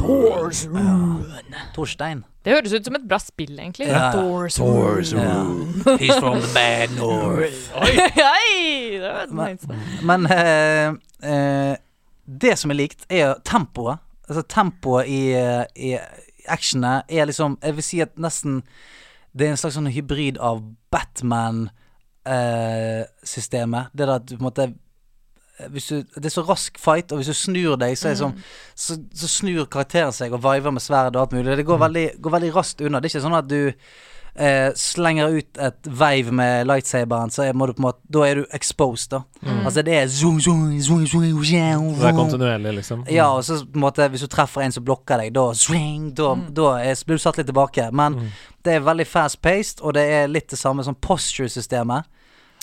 Torstein. 1.74 2.24
Det 2.44 2.52
høres 2.54 2.72
ut 2.72 2.84
som 2.88 2.94
et 2.96 3.08
bra 3.10 3.18
spill, 3.20 3.58
egentlig. 3.60 3.86
Ja. 3.90 4.10
Thorsrun. 4.14 5.02
Yeah. 5.12 5.44
He's 6.00 6.18
from 6.18 6.40
the 6.40 6.48
bad 6.54 6.88
north. 6.96 7.72
Oi! 7.76 7.90
Det 8.96 9.10
var 9.12 9.26
Men- 9.28 9.46
nice. 9.52 9.66
Men 10.02 10.20
uh, 10.26 10.92
uh, 11.28 11.74
det 12.40 12.54
som 12.58 12.70
er 12.72 12.76
likt, 12.80 13.00
er 13.12 13.34
tempoet. 13.44 13.98
Altså 14.28 14.42
tempoet 14.48 15.06
i, 15.08 15.32
eh, 15.32 15.64
i 15.76 15.98
actionet 16.48 17.02
er 17.08 17.24
liksom 17.24 17.58
Jeg 17.62 17.74
vil 17.78 17.82
si 17.84 18.00
at 18.04 18.18
nesten 18.20 18.62
det 19.32 19.46
er 19.46 19.50
en 19.54 19.60
slags 19.60 19.74
sånn 19.78 19.88
hybrid 19.92 20.38
av 20.40 20.62
Batman-systemet. 20.92 23.86
det 23.96 24.06
der 24.06 24.14
at 24.14 24.26
du 24.28 24.36
på 24.36 24.40
en 24.42 24.48
måte 24.50 24.72
hvis 25.72 25.88
du, 25.90 26.02
Det 26.14 26.30
er 26.30 26.34
så 26.34 26.44
rask 26.46 26.78
fight, 26.78 27.12
og 27.12 27.20
hvis 27.20 27.30
du 27.32 27.36
snur 27.36 27.78
deg, 27.80 27.96
så, 27.98 28.08
er 28.08 28.16
det 28.16 28.22
sånn, 28.22 28.36
så, 28.78 28.98
så 29.14 29.30
snur 29.30 29.66
karakteren 29.70 30.14
seg 30.14 30.36
og 30.36 30.44
viver 30.44 30.74
med 30.74 30.84
sverd 30.84 31.16
og 31.16 31.24
alt 31.24 31.34
mulig. 31.36 31.56
Det 31.58 31.66
går 31.66 31.82
veldig, 31.82 32.06
går 32.22 32.38
veldig 32.38 32.54
raskt 32.54 32.84
unna. 32.84 33.00
Det 33.00 33.10
er 33.10 33.16
ikke 33.16 33.26
sånn 33.26 33.40
at 33.40 33.50
du 33.50 33.60
eh, 34.38 34.70
slenger 34.78 35.28
ut 35.38 35.60
et 35.68 35.90
veiv 36.00 36.30
med 36.34 36.68
lightsaberen, 36.68 37.32
så 37.34 37.48
er, 37.48 37.56
må 37.58 37.66
du 37.66 37.74
på 37.74 37.82
en 37.82 37.88
måte 37.88 38.12
Da 38.14 38.24
er 38.26 38.40
du 38.40 38.44
exposed, 38.54 39.10
da. 39.12 39.22
Altså 39.64 39.82
det 39.86 39.94
er 39.94 40.06
zoom, 40.12 40.40
zoom, 40.40 40.68
zoom, 40.80 41.06
zoom, 41.06 41.24
zoom, 41.44 41.88
Det 41.98 42.10
er 42.10 42.16
kontinuerlig, 42.16 42.74
liksom. 42.80 43.04
ja, 43.10 43.28
og 43.34 43.44
så 43.44 43.60
på 43.64 43.78
en 43.80 43.86
måte 43.86 44.08
hvis 44.12 44.26
du 44.26 44.30
treffer 44.30 44.64
en 44.64 44.74
som 44.74 44.84
blokker 44.84 45.24
deg, 45.24 45.32
da 45.34 45.48
swing, 45.54 46.12
da, 46.16 46.34
da 46.54 46.70
er, 46.82 47.02
blir 47.06 47.18
du 47.18 47.24
satt 47.24 47.40
litt 47.40 47.50
tilbake. 47.50 47.90
Men 47.92 48.20
det 48.64 48.78
er 48.78 48.86
veldig 48.86 49.06
fast 49.08 49.42
paced, 49.42 49.82
og 49.82 49.96
det 49.98 50.06
er 50.06 50.30
litt 50.30 50.50
det 50.50 50.60
samme 50.60 50.86
som 50.86 50.94
posture-systemet. 50.94 52.06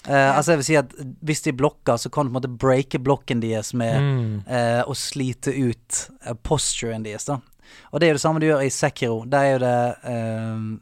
Eh, 0.07 0.38
Altså 0.38 0.52
jeg 0.52 0.57
vil 0.57 0.65
si 0.65 0.76
at 0.76 0.91
Hvis 1.26 1.41
de 1.41 1.53
blokker, 1.53 1.98
så 1.98 2.10
kan 2.10 2.26
du 2.26 2.32
på 2.32 2.38
en 2.38 2.41
måte 2.41 2.57
breake 2.57 2.99
blokken 2.99 3.41
deres 3.41 3.73
med 3.73 4.02
Mm. 4.02 4.41
uh, 4.48 4.84
å 4.88 4.94
slite 4.94 5.52
ut 5.53 6.10
uh, 6.27 6.34
posturen 6.44 7.03
deres. 7.06 7.26
da 7.26 7.40
Og 7.91 7.99
det 7.99 8.07
er 8.07 8.11
jo 8.14 8.18
det 8.19 8.22
samme 8.22 8.40
du 8.40 8.45
gjør 8.45 8.61
i 8.65 8.69
Sekiro. 8.69 9.23
Der 9.26 9.40
er 9.40 9.52
jo 9.53 9.60
det 9.60 10.80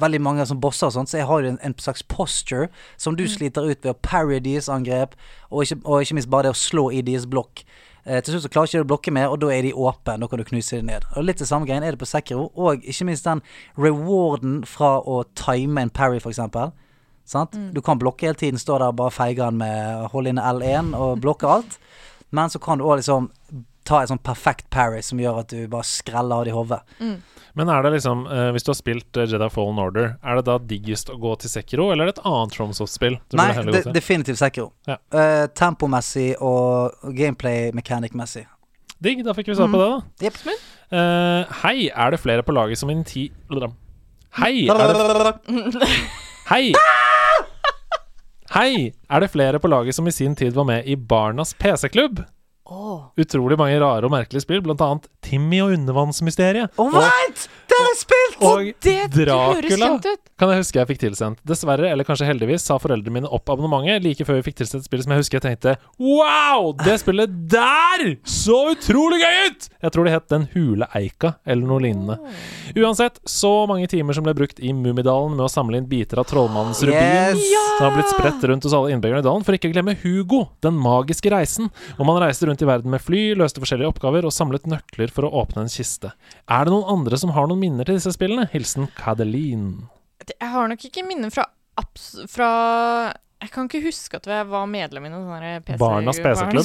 veldig 0.00 0.20
mange 0.20 0.46
som 0.46 0.60
bosser 0.60 0.86
og 0.86 0.92
sånt, 0.94 1.10
så 1.10 1.18
jeg 1.18 1.26
har 1.26 1.40
jo 1.42 1.48
en, 1.48 1.58
en 1.62 1.74
slags 1.78 2.02
posture 2.02 2.68
som 2.96 3.16
du 3.16 3.24
sliter 3.28 3.62
ut 3.66 3.82
ved 3.82 3.90
å 3.90 3.98
parry 4.02 4.38
deres 4.38 4.68
angrep, 4.68 5.16
og 5.50 5.64
ikke, 5.64 5.80
og 5.84 6.02
ikke 6.02 6.14
minst 6.14 6.30
bare 6.30 6.46
det 6.46 6.52
å 6.54 6.58
slå 6.60 6.84
i 6.94 7.02
deres 7.02 7.26
blokk. 7.26 7.64
Til 8.06 8.22
slutt 8.36 8.44
så 8.44 8.48
klarer 8.54 8.70
ikke 8.70 8.78
du 8.78 8.86
å 8.86 8.90
blokke 8.92 9.10
mer, 9.16 9.32
og 9.34 9.40
da 9.42 9.48
er 9.50 9.66
de 9.66 9.72
åpne. 9.74 10.14
Da 10.22 10.28
kan 10.30 10.38
du 10.38 10.44
knuse 10.46 10.76
dem 10.78 10.86
ned. 10.86 11.02
Og 11.16 11.24
Litt 11.26 11.40
det 11.42 11.48
samme 11.50 11.66
greien 11.66 11.82
er 11.82 11.96
det 11.96 11.98
på 11.98 12.06
Sekiro, 12.06 12.52
og 12.54 12.84
ikke 12.86 13.08
minst 13.08 13.26
den 13.26 13.42
rewarden 13.76 14.60
fra 14.64 15.00
å 15.02 15.24
time 15.34 15.82
en 15.82 15.90
parry, 15.90 16.20
for 16.22 16.30
eksempel. 16.30 16.70
Sant? 17.26 17.56
Du 17.74 17.82
kan 17.82 17.98
blokke 17.98 18.28
hele 18.28 18.38
tiden, 18.38 18.60
stå 18.60 18.78
der 18.78 18.92
og 18.92 19.00
bare 19.00 19.14
feige 19.14 19.42
den 19.42 19.58
med 19.60 20.06
holde 20.12 20.30
inne 20.30 20.44
L1 20.46 20.92
og 20.94 21.20
blokke 21.24 21.50
alt. 21.50 21.78
Men 22.34 22.52
så 22.52 22.60
kan 22.62 22.78
du 22.78 22.86
òg 22.86 23.00
liksom 23.00 23.30
ta 23.86 24.02
et 24.02 24.10
sånn 24.10 24.22
perfekt 24.22 24.68
parry 24.74 25.00
som 25.04 25.20
gjør 25.22 25.42
at 25.44 25.52
du 25.52 25.66
bare 25.70 25.86
skreller 25.86 26.40
av 26.40 26.46
det 26.46 26.52
i 26.52 26.56
hodet. 26.56 26.80
Men 27.56 27.70
er 27.72 27.86
det 27.86 27.94
liksom, 27.94 28.26
eh, 28.28 28.50
hvis 28.52 28.66
du 28.66 28.72
har 28.72 28.76
spilt 28.76 29.16
eh, 29.16 29.28
Jedi 29.30 29.46
Fallen 29.48 29.78
Order, 29.80 30.10
er 30.20 30.38
det 30.38 30.44
da 30.48 30.58
diggest 30.72 31.08
å 31.08 31.16
gå 31.20 31.30
til 31.40 31.52
Sekiro, 31.54 31.86
eller 31.92 32.04
er 32.04 32.10
det 32.10 32.18
et 32.18 32.26
annet 32.28 32.58
FromSoft-spill? 32.58 33.16
Nei, 33.38 33.46
de, 33.70 33.80
definitivt 33.96 34.42
Sekiro. 34.42 34.68
Ja. 34.90 34.98
Uh, 35.14 35.46
tempomessig 35.56 36.34
og 36.44 36.98
gameplay 37.16 37.70
mechanic-messig. 37.76 38.44
Digg, 39.00 39.24
da 39.24 39.32
fikk 39.36 39.48
vi 39.52 39.56
svar 39.56 39.72
på 39.72 39.80
det, 39.80 39.88
da. 39.88 40.28
Yep. 40.28 40.60
Uh, 40.92 41.56
hei, 41.62 41.88
er 41.88 42.12
det 42.12 42.20
flere 42.20 42.44
på 42.44 42.52
laget 42.56 42.82
som 42.82 42.92
innen 42.92 43.08
ti... 43.08 43.30
Hei, 44.36 44.68
er 44.68 44.84
det 44.84 45.88
Hei! 46.52 46.64
Hei! 48.56 48.94
Er 49.12 49.20
det 49.20 49.34
flere 49.34 49.58
på 49.60 49.68
laget 49.68 49.92
som 49.92 50.06
i 50.08 50.12
sin 50.16 50.32
tid 50.32 50.54
var 50.56 50.64
med 50.64 50.86
i 50.88 50.94
Barnas 50.96 51.50
PC-klubb? 51.60 52.22
Utrolig 53.20 53.58
mange 53.60 53.76
rare 53.82 54.08
og 54.08 54.14
merkelige 54.14 54.46
spill, 54.46 54.62
blant 54.64 54.80
annet 54.80 55.10
Timmy 55.20 55.58
og 55.60 55.74
undervannsmysteriet. 55.74 56.72
Oh, 56.80 56.88
what?! 56.88 57.44
Det 57.76 57.82
har 57.84 57.90
jeg 57.92 57.98
spilt! 58.00 58.36
Og 58.46 58.68
det 58.86 58.94
Dracula 59.12 59.88
ut. 59.96 60.20
kan 60.40 60.50
jeg 60.52 60.60
huske 60.62 60.78
jeg 60.80 60.88
fikk 60.90 61.00
tilsendt. 61.02 61.38
Dessverre, 61.48 61.90
eller 61.92 62.04
kanskje 62.08 62.26
heldigvis, 62.28 62.64
sa 62.64 62.76
foreldrene 62.80 63.12
mine 63.18 63.28
opp 63.32 63.48
abonnementet 63.52 64.04
like 64.04 64.24
før 64.28 64.38
vi 64.38 64.46
fikk 64.48 64.58
tilsendt 64.62 64.86
spillet 64.88 65.04
som 65.06 65.12
jeg 65.14 65.22
husker 65.22 65.38
jeg 65.38 65.44
tenkte 65.46 65.74
Wow! 66.00 66.70
Det 66.80 66.96
spillet 67.02 67.34
der 67.52 68.04
så 68.28 68.58
utrolig 68.72 69.20
gøy 69.22 69.36
ut! 69.50 69.68
Jeg 69.84 69.94
tror 69.94 70.08
det 70.08 70.14
het 70.16 70.28
Den 70.32 70.46
hule 70.54 70.88
eika, 70.96 71.34
eller 71.46 71.68
noe 71.68 71.82
lignende. 71.84 72.16
Uansett, 72.76 73.20
så 73.28 73.52
mange 73.68 73.88
timer 73.92 74.16
som 74.16 74.24
ble 74.26 74.34
brukt 74.36 74.60
i 74.60 74.72
Mummidalen 74.76 75.36
med 75.36 75.44
å 75.46 75.50
samle 75.52 75.78
inn 75.80 75.88
biter 75.90 76.20
av 76.22 76.28
trollmannens 76.30 76.80
rubin, 76.86 77.36
Yes! 77.36 77.76
som 77.76 77.86
har 77.90 77.94
blitt 77.98 78.12
spredt 78.14 78.44
rundt 78.50 78.64
hos 78.66 78.74
alle 78.76 78.92
innbyggerne 78.96 79.20
i 79.22 79.26
dalen, 79.28 79.44
for 79.46 79.56
ikke 79.56 79.68
å 79.70 79.74
glemme 79.74 79.96
Hugo, 80.02 80.42
den 80.64 80.76
magiske 80.80 81.30
reisen, 81.32 81.68
hvor 81.98 82.08
man 82.08 82.20
reiste 82.22 82.48
rundt 82.48 82.62
i 82.64 82.68
verden 82.68 82.92
med 82.92 83.02
fly, 83.04 83.28
løste 83.38 83.60
forskjellige 83.62 83.92
oppgaver 83.94 84.26
og 84.28 84.34
samlet 84.34 84.66
nøkler 84.70 85.12
for 85.12 85.28
å 85.28 85.32
åpne 85.42 85.66
en 85.66 85.72
kiste. 85.72 86.12
Er 86.48 86.66
det 86.66 86.72
noen 86.74 86.88
andre 86.96 87.20
som 87.20 87.32
har 87.36 87.48
noen 87.50 87.62
minner 87.66 87.88
til 87.88 87.98
disse 87.98 88.14
spillene? 88.14 88.46
Hilsen 88.54 88.88
Cadeline. 88.96 89.88
Jeg 90.32 90.50
har 90.54 90.70
nok 90.70 90.88
ikke 90.88 91.04
minner 91.06 91.30
fra, 91.34 91.44
abs 91.78 92.08
fra 92.32 92.48
Jeg 93.42 93.50
kan 93.52 93.68
ikke 93.68 93.82
huske 93.84 94.16
at 94.18 94.26
jeg 94.30 94.46
var 94.48 94.64
medlem 94.70 95.06
i 95.06 95.10
noen 95.12 95.44
PC 95.66 95.76
Barnas 95.82 96.18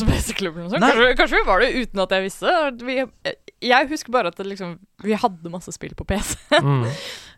PC-klubb. 0.08 0.62
Nei. 0.72 0.80
Kanskje, 0.80 1.10
kanskje 1.20 1.42
vi 1.42 1.48
var 1.50 1.62
det 1.66 1.74
uten 1.76 2.06
at 2.06 2.16
jeg 2.16 2.26
visste. 2.30 2.54
Vi, 2.88 2.96
jeg 3.68 3.90
husker 3.92 4.16
bare 4.16 4.32
at 4.32 4.40
det 4.40 4.48
liksom, 4.48 4.78
vi 5.04 5.18
hadde 5.20 5.52
masse 5.54 5.74
spill 5.76 5.98
på 6.00 6.08
PC. 6.14 6.38
Mm. 6.62 6.86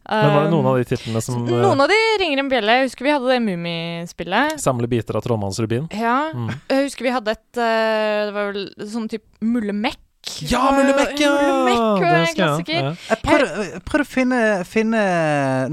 Men 0.04 0.34
var 0.36 0.42
det 0.44 0.52
noen 0.52 0.66
av 0.68 0.78
de 0.82 0.84
titlene 0.84 1.22
som 1.24 1.46
Noen 1.48 1.80
av 1.80 1.88
de 1.88 1.98
ringer 2.20 2.42
en 2.42 2.50
bjelle. 2.52 2.74
Jeg 2.76 2.90
husker 2.90 3.06
vi 3.08 3.14
hadde 3.14 3.30
det 3.32 3.38
Mummispillet. 3.46 4.58
Samle 4.60 4.90
biter 4.92 5.16
av 5.16 5.24
trollmannsrubin. 5.24 5.86
Ja. 5.96 6.18
Mm. 6.36 6.50
Jeg 6.68 6.90
husker 6.90 7.08
vi 7.08 7.14
hadde 7.16 7.32
et 7.38 7.62
eh, 7.64 8.26
Det 8.28 8.34
var 8.36 8.50
vel 8.50 8.66
sånn 8.92 9.08
type 9.14 9.48
mullemekk. 9.48 10.03
Ja, 10.52 10.64
Mullemekk! 10.76 11.14
Ja! 11.22 11.32
Mullemekk 11.40 11.78
husker 11.80 12.10
jeg, 12.18 12.34
klassiker. 12.40 12.74
ja. 12.74 12.96
Jeg 13.10 13.22
prøvde, 13.24 13.84
prøvde 13.88 14.08
å 14.08 14.10
finne, 14.14 14.42
finne 14.70 15.04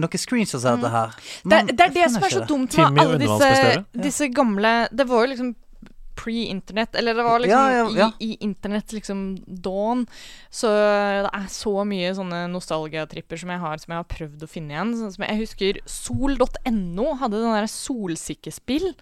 noen 0.01 0.23
screens 0.23 0.55
av 0.59 0.67
dette 0.69 0.93
her. 0.95 1.17
Det, 1.43 1.49
men 1.51 1.73
det 1.73 1.89
er 1.89 1.97
det 1.97 2.07
som 2.15 2.29
er 2.29 2.37
så 2.37 2.45
dumt 2.49 2.77
med 2.79 3.03
alle 3.05 3.19
disse, 3.23 3.51
disse 4.07 4.31
gamle 4.35 4.73
Det 4.93 5.07
var 5.11 5.27
jo 5.27 5.33
liksom 5.35 5.51
pre-internett, 6.21 6.95
eller 7.01 7.15
det 7.17 7.25
var 7.25 7.41
liksom 7.41 7.61
Ja, 7.61 7.71
ja, 7.73 7.85
ja. 7.97 8.09
I, 8.21 8.33
i 8.35 8.37
internett 8.45 8.93
liksom 8.93 9.23
dawn. 9.47 10.03
Så 10.53 10.69
det 10.69 11.31
er 11.33 11.47
så 11.49 11.73
mye 11.89 12.11
sånne 12.19 12.43
nostalgiatripper 12.53 13.41
som 13.41 13.53
jeg 13.55 13.63
har 13.63 13.81
Som 13.81 13.95
jeg 13.95 14.03
har 14.03 14.11
prøvd 14.11 14.45
å 14.45 14.51
finne 14.51 14.75
igjen. 14.77 14.93
Sånn 15.01 15.15
som 15.17 15.25
jeg 15.25 15.41
husker 15.41 15.81
sol.no 15.89 17.09
hadde 17.23 17.41
den 17.41 17.57
der 17.57 17.71
solsikkespill. 17.73 18.93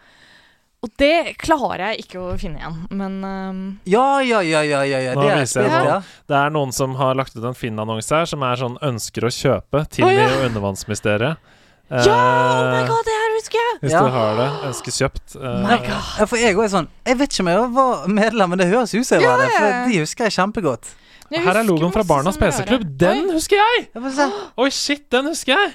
Og 0.78 0.90
det 1.00 1.34
klarer 1.42 1.88
jeg 1.88 2.04
ikke 2.04 2.20
å 2.22 2.34
finne 2.38 2.60
igjen, 2.60 2.76
men 2.94 3.14
um... 3.26 3.62
Ja, 3.90 4.20
ja, 4.22 4.38
ja, 4.46 4.60
ja, 4.62 4.84
ja, 4.86 5.00
ja. 5.08 5.14
Det 5.18 5.30
er 5.58 5.72
nå. 5.72 5.80
ja. 5.88 5.96
Det 6.30 6.36
er 6.38 6.52
noen 6.54 6.70
som 6.74 6.94
har 7.00 7.18
lagt 7.18 7.34
ut 7.34 7.42
en 7.42 7.56
Finn-annonse 7.58 8.14
her, 8.14 8.28
som 8.30 8.44
er 8.46 8.60
sånn 8.60 8.76
'ønsker 8.78 9.26
å 9.26 9.32
kjøpe' 9.34 9.82
Timmy 9.90 10.12
oh, 10.12 10.20
ja. 10.20 10.28
og 10.36 10.44
undervannsmysteriet. 10.52 11.54
Ja! 11.88 11.98
Oh 11.98 12.68
my 12.68 12.82
Eh, 12.82 12.86
god, 12.86 13.02
det 13.08 13.16
her 13.16 13.34
husker 13.34 13.58
jeg! 13.58 13.74
Hvis 13.80 13.92
Ja. 13.92 14.00
du 14.04 14.10
har 14.12 14.36
det, 14.36 14.48
Ønsker 14.68 14.92
kjøpt. 14.92 15.36
Uh, 15.36 15.42
My 15.64 15.76
god. 15.82 16.08
Ja, 16.20 16.24
for 16.28 16.36
jeg 16.36 16.54
òg 16.54 16.64
er 16.64 16.68
sånn 16.68 16.88
Jeg 17.06 17.16
vet 17.18 17.32
ikke 17.32 17.40
om 17.40 17.48
jeg 17.48 17.70
var 17.72 18.08
medlem, 18.08 18.50
men 18.50 18.58
det 18.58 18.66
høres 18.68 18.94
ut 18.94 19.06
som 19.08 19.18
jeg 19.18 19.28
var 19.28 19.38
det. 19.40 19.50
For 19.56 19.88
de 19.88 20.00
husker 20.04 20.24
jeg 20.28 20.36
kjempegodt. 20.36 20.90
Jeg 21.32 21.44
her 21.44 21.60
er 21.60 21.64
logoen 21.64 21.92
fra 21.92 22.04
Barnas 22.04 22.38
PC-klubb. 22.40 22.84
Den 23.00 23.24
Oi. 23.28 23.34
husker 23.36 23.56
jeg! 23.56 23.88
Jeg. 23.94 24.32
Oi, 24.56 24.68
shit, 24.70 25.10
den 25.10 25.26
husker 25.32 25.56
jeg! 25.56 25.74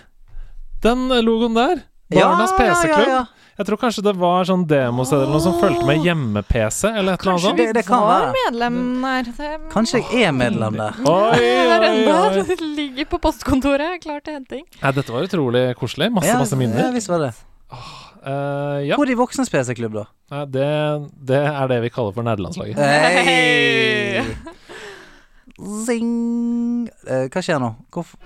Den 0.85 1.07
logoen 1.25 1.57
der. 1.57 1.83
Ja, 2.13 2.29
Barnas 2.29 2.53
ja, 2.53 2.65
ja, 2.65 2.73
PC-klubb. 2.73 3.42
Jeg 3.53 3.67
tror 3.67 3.77
kanskje 3.77 4.01
det 4.07 4.15
var 4.17 4.47
sånn 4.49 4.63
demosteder 4.65 5.27
eller 5.27 5.35
noe 5.35 5.43
som 5.43 5.57
fulgte 5.61 5.85
med 5.85 6.01
hjemme-PC, 6.01 6.87
eller 6.89 7.13
et 7.13 7.21
eller 7.21 7.35
annet 7.35 7.43
Kanskje 7.43 7.51
vi 7.53 7.65
Det- 7.67 7.73
det 7.77 7.89
var 7.89 8.33
medlem 8.33 8.79
der. 9.03 9.23
Det, 9.37 9.49
Kanskje 9.69 10.01
jeg 10.01 10.23
er 10.27 10.31
medlem 10.33 10.73
der. 10.79 10.93
Oi, 11.05 11.37
oi, 11.77 12.07
oi. 12.09 12.43
Det 12.49 12.59
ligger 12.61 13.05
på 13.05 13.19
postkontoret, 13.21 14.01
klar 14.01 14.23
til 14.25 14.33
henting. 14.39 14.65
Ja, 14.81 14.91
dette 14.91 15.13
var 15.13 15.21
utrolig 15.27 15.75
koselig. 15.77 16.09
Masse, 16.11 16.27
Ja, 16.33 16.39
masse 16.41 16.57
Ja, 16.57 16.89
visst 16.91 17.09
var 17.09 17.19
det. 17.27 17.33
Uh, 18.25 18.79
ja, 18.87 18.95
Hvor 18.95 19.03
er 19.03 19.11
de 19.11 19.15
voksnes 19.19 19.49
PC-klubb, 19.51 19.93
da? 19.93 20.05
Uh, 20.31 20.45
det, 20.45 20.67
det 21.27 21.41
er 21.45 21.67
det 21.67 21.81
vi 21.83 21.89
kaller 21.89 22.13
for 22.15 22.23
nerdelandslaget. 22.23 22.77
Hey. 22.79 24.23
Zing 25.85 26.89
Uh, 27.03 27.27
Hva 27.29 27.41
skjer 27.43 27.59
nå? 27.59 27.75
Hvorfor 27.91 28.17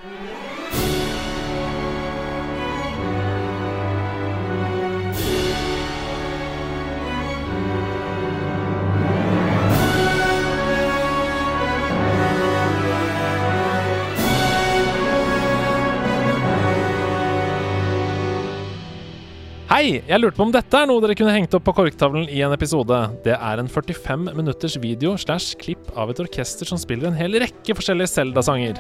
Hei! 19.68 19.98
Jeg 20.08 20.22
lurte 20.22 20.40
på 20.40 20.46
om 20.46 20.52
dette 20.56 20.80
er 20.80 20.88
noe 20.88 21.02
dere 21.04 21.16
kunne 21.20 21.34
hengt 21.36 21.52
opp 21.58 21.66
på 21.68 21.74
korktavlen 21.76 22.30
i 22.32 22.38
en 22.40 22.54
episode. 22.56 22.96
Det 23.26 23.34
er 23.36 23.60
en 23.60 23.68
45 23.68 24.30
minutters 24.32 24.78
video 24.80 25.18
slash 25.20 25.58
klipp 25.60 25.90
av 26.00 26.14
et 26.14 26.22
orkester 26.24 26.70
som 26.70 26.80
spiller 26.80 27.10
en 27.10 27.18
hel 27.18 27.36
rekke 27.44 27.76
forskjellige 27.76 28.14
Zelda-sanger. 28.14 28.80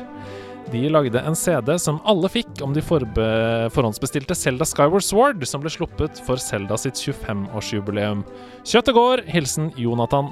De 0.71 0.85
lagde 0.87 1.19
en 1.19 1.35
CD 1.35 1.73
som 1.83 1.99
alle 2.07 2.31
fikk 2.31 2.63
om 2.63 2.71
de 2.71 2.85
forhåndsbestilte 2.87 4.39
Zelda 4.39 4.63
Skyward 4.63 5.03
Sword, 5.03 5.43
som 5.43 5.59
ble 5.59 5.75
sluppet 5.75 6.23
for 6.23 6.39
Zelda 6.39 6.79
sitt 6.79 7.03
25-årsjubileum. 7.03 8.23
Kjøttet 8.63 8.95
går. 8.95 9.25
Hilsen 9.27 9.73
Jonathan. 9.75 10.31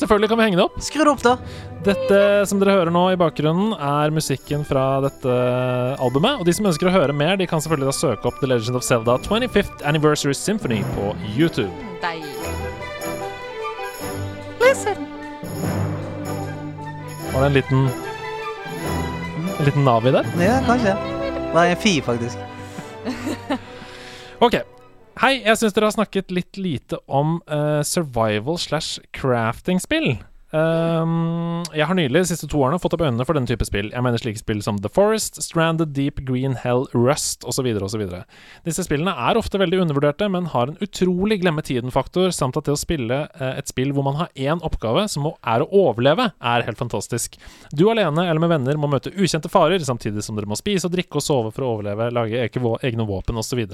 Selvfølgelig 0.00 0.28
kan 0.32 0.38
vi 0.40 0.44
henge 0.48 0.58
det 0.58 0.64
opp. 0.64 0.78
Skru 0.82 1.02
det 1.04 1.12
opp, 1.12 1.22
da. 1.22 1.36
Dette 1.86 2.18
som 2.48 2.60
dere 2.62 2.76
hører 2.78 2.92
nå 2.94 3.02
i 3.12 3.18
bakgrunnen, 3.20 3.74
er 3.76 4.14
musikken 4.14 4.64
fra 4.66 5.00
dette 5.04 5.36
albumet. 6.02 6.40
Og 6.40 6.48
de 6.48 6.54
som 6.56 6.66
ønsker 6.70 6.88
å 6.90 6.94
høre 6.94 7.14
mer, 7.16 7.36
de 7.38 7.46
kan 7.50 7.62
selvfølgelig 7.62 7.90
da 7.92 7.96
søke 7.98 8.30
opp 8.30 8.40
The 8.40 8.50
Legend 8.50 8.78
of 8.78 8.86
Zelda 8.86 9.18
25th 9.26 9.84
Anniversary 9.88 10.34
Symphony 10.38 10.80
på 10.96 11.12
YouTube. 11.36 11.70
Deilig. 12.02 12.32
Var 17.32 17.40
det 17.40 17.46
en 17.46 17.52
liten 17.52 17.88
En 19.58 19.64
liten 19.64 19.84
Navi 19.84 20.10
der? 20.12 20.26
Ja, 20.40 20.58
kanskje. 20.66 20.96
Det 21.52 21.60
er 21.60 21.70
en 21.70 21.76
fi, 21.80 22.00
faktisk. 22.04 22.38
Ok. 24.40 24.54
Hei, 25.22 25.36
jeg 25.38 25.54
syns 25.54 25.74
dere 25.76 25.86
har 25.86 25.94
snakket 25.94 26.32
litt 26.34 26.58
lite 26.58 26.98
om 27.06 27.36
uh, 27.46 27.78
survival 27.86 28.56
slash 28.58 28.98
crafting-spill. 29.14 30.16
Um, 30.50 31.62
jeg 31.70 31.86
har 31.86 31.94
nylig 31.94 32.24
de 32.24 32.28
siste 32.28 32.48
to 32.50 32.58
årene 32.58 32.80
fått 32.82 32.96
opp 32.96 33.04
øynene 33.06 33.22
for 33.22 33.38
denne 33.38 33.46
type 33.46 33.62
spill. 33.68 33.92
Jeg 33.94 34.02
mener 34.02 34.18
slike 34.18 34.40
spill 34.40 34.64
som 34.66 34.80
The 34.82 34.90
Forest, 34.90 35.38
Stranded, 35.46 35.92
Deep, 35.94 36.18
Green, 36.26 36.56
Hell, 36.58 36.88
Rust 36.90 37.46
osv. 37.46 37.68
osv. 37.86 38.02
Disse 38.66 38.82
spillene 38.82 39.14
er 39.28 39.38
ofte 39.38 39.62
veldig 39.62 39.78
undervurderte, 39.84 40.26
men 40.34 40.50
har 40.56 40.72
en 40.72 40.82
utrolig 40.82 41.38
glemme 41.44 41.62
tiden-faktor, 41.70 42.34
samt 42.34 42.58
at 42.58 42.66
det 42.66 42.74
å 42.74 42.82
spille 42.82 43.20
eh, 43.30 43.54
et 43.62 43.70
spill 43.70 43.94
hvor 43.94 44.08
man 44.08 44.18
har 44.24 44.34
én 44.34 44.66
oppgave, 44.66 45.06
som 45.14 45.30
er 45.30 45.62
å 45.62 45.70
overleve, 45.84 46.32
er 46.34 46.66
helt 46.66 46.82
fantastisk. 46.82 47.38
Du 47.70 47.86
alene 47.94 48.26
eller 48.26 48.42
med 48.42 48.56
venner 48.56 48.82
må 48.82 48.90
møte 48.90 49.14
ukjente 49.14 49.54
farer, 49.54 49.86
samtidig 49.86 50.26
som 50.26 50.34
dere 50.34 50.50
må 50.50 50.58
spise 50.58 50.90
og 50.90 50.98
drikke 50.98 51.22
og 51.22 51.28
sove 51.30 51.54
for 51.54 51.62
å 51.62 51.72
overleve, 51.78 52.10
lage 52.10 52.42
egne 52.42 53.06
våpen 53.14 53.38
osv. 53.38 53.64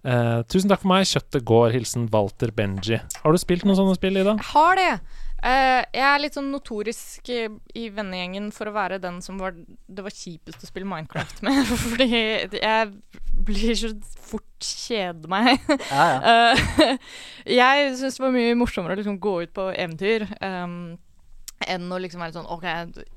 Uh, 0.00 0.40
tusen 0.48 0.70
takk 0.70 0.82
for 0.82 0.92
meg. 0.92 1.08
Kjøttet 1.08 1.44
går. 1.48 1.74
Hilsen 1.76 2.06
Walter 2.12 2.52
Benji. 2.56 3.00
Har 3.22 3.34
du 3.34 3.40
spilt 3.40 3.66
noen 3.68 3.78
sånne 3.78 3.96
spill, 3.98 4.20
Ida? 4.20 4.36
Jeg 4.40 4.50
har 4.54 4.80
det. 4.80 4.92
Uh, 5.40 5.80
jeg 5.96 6.04
er 6.04 6.20
litt 6.20 6.36
sånn 6.36 6.50
notorisk 6.52 7.30
eh, 7.32 7.48
i 7.72 7.86
vennegjengen 7.96 8.50
for 8.52 8.68
å 8.68 8.74
være 8.74 8.98
den 9.00 9.22
som 9.24 9.38
var 9.40 9.54
det 9.56 10.02
var 10.04 10.12
kjipest 10.12 10.66
å 10.66 10.68
spille 10.68 10.88
Minecraft 10.88 11.40
med. 11.46 11.62
Fordi 11.86 12.08
jeg 12.12 12.90
blir 13.48 13.78
så 13.78 13.94
fort 14.20 14.48
kjede 14.60 15.30
meg. 15.32 15.56
Ja, 15.88 16.04
ja. 16.12 16.56
Uh, 16.60 16.96
jeg 17.60 17.94
syns 17.96 18.18
det 18.20 18.24
var 18.26 18.36
mye 18.36 18.58
morsommere 18.60 18.98
å 18.98 19.00
liksom 19.00 19.16
gå 19.22 19.38
ut 19.46 19.54
på 19.56 19.70
eventyr. 19.72 20.28
Um, 20.44 20.98
enn 21.68 21.90
å 21.92 21.98
liksom 22.00 22.22
være 22.22 22.34
sånn 22.38 22.48
OK, 22.48 22.64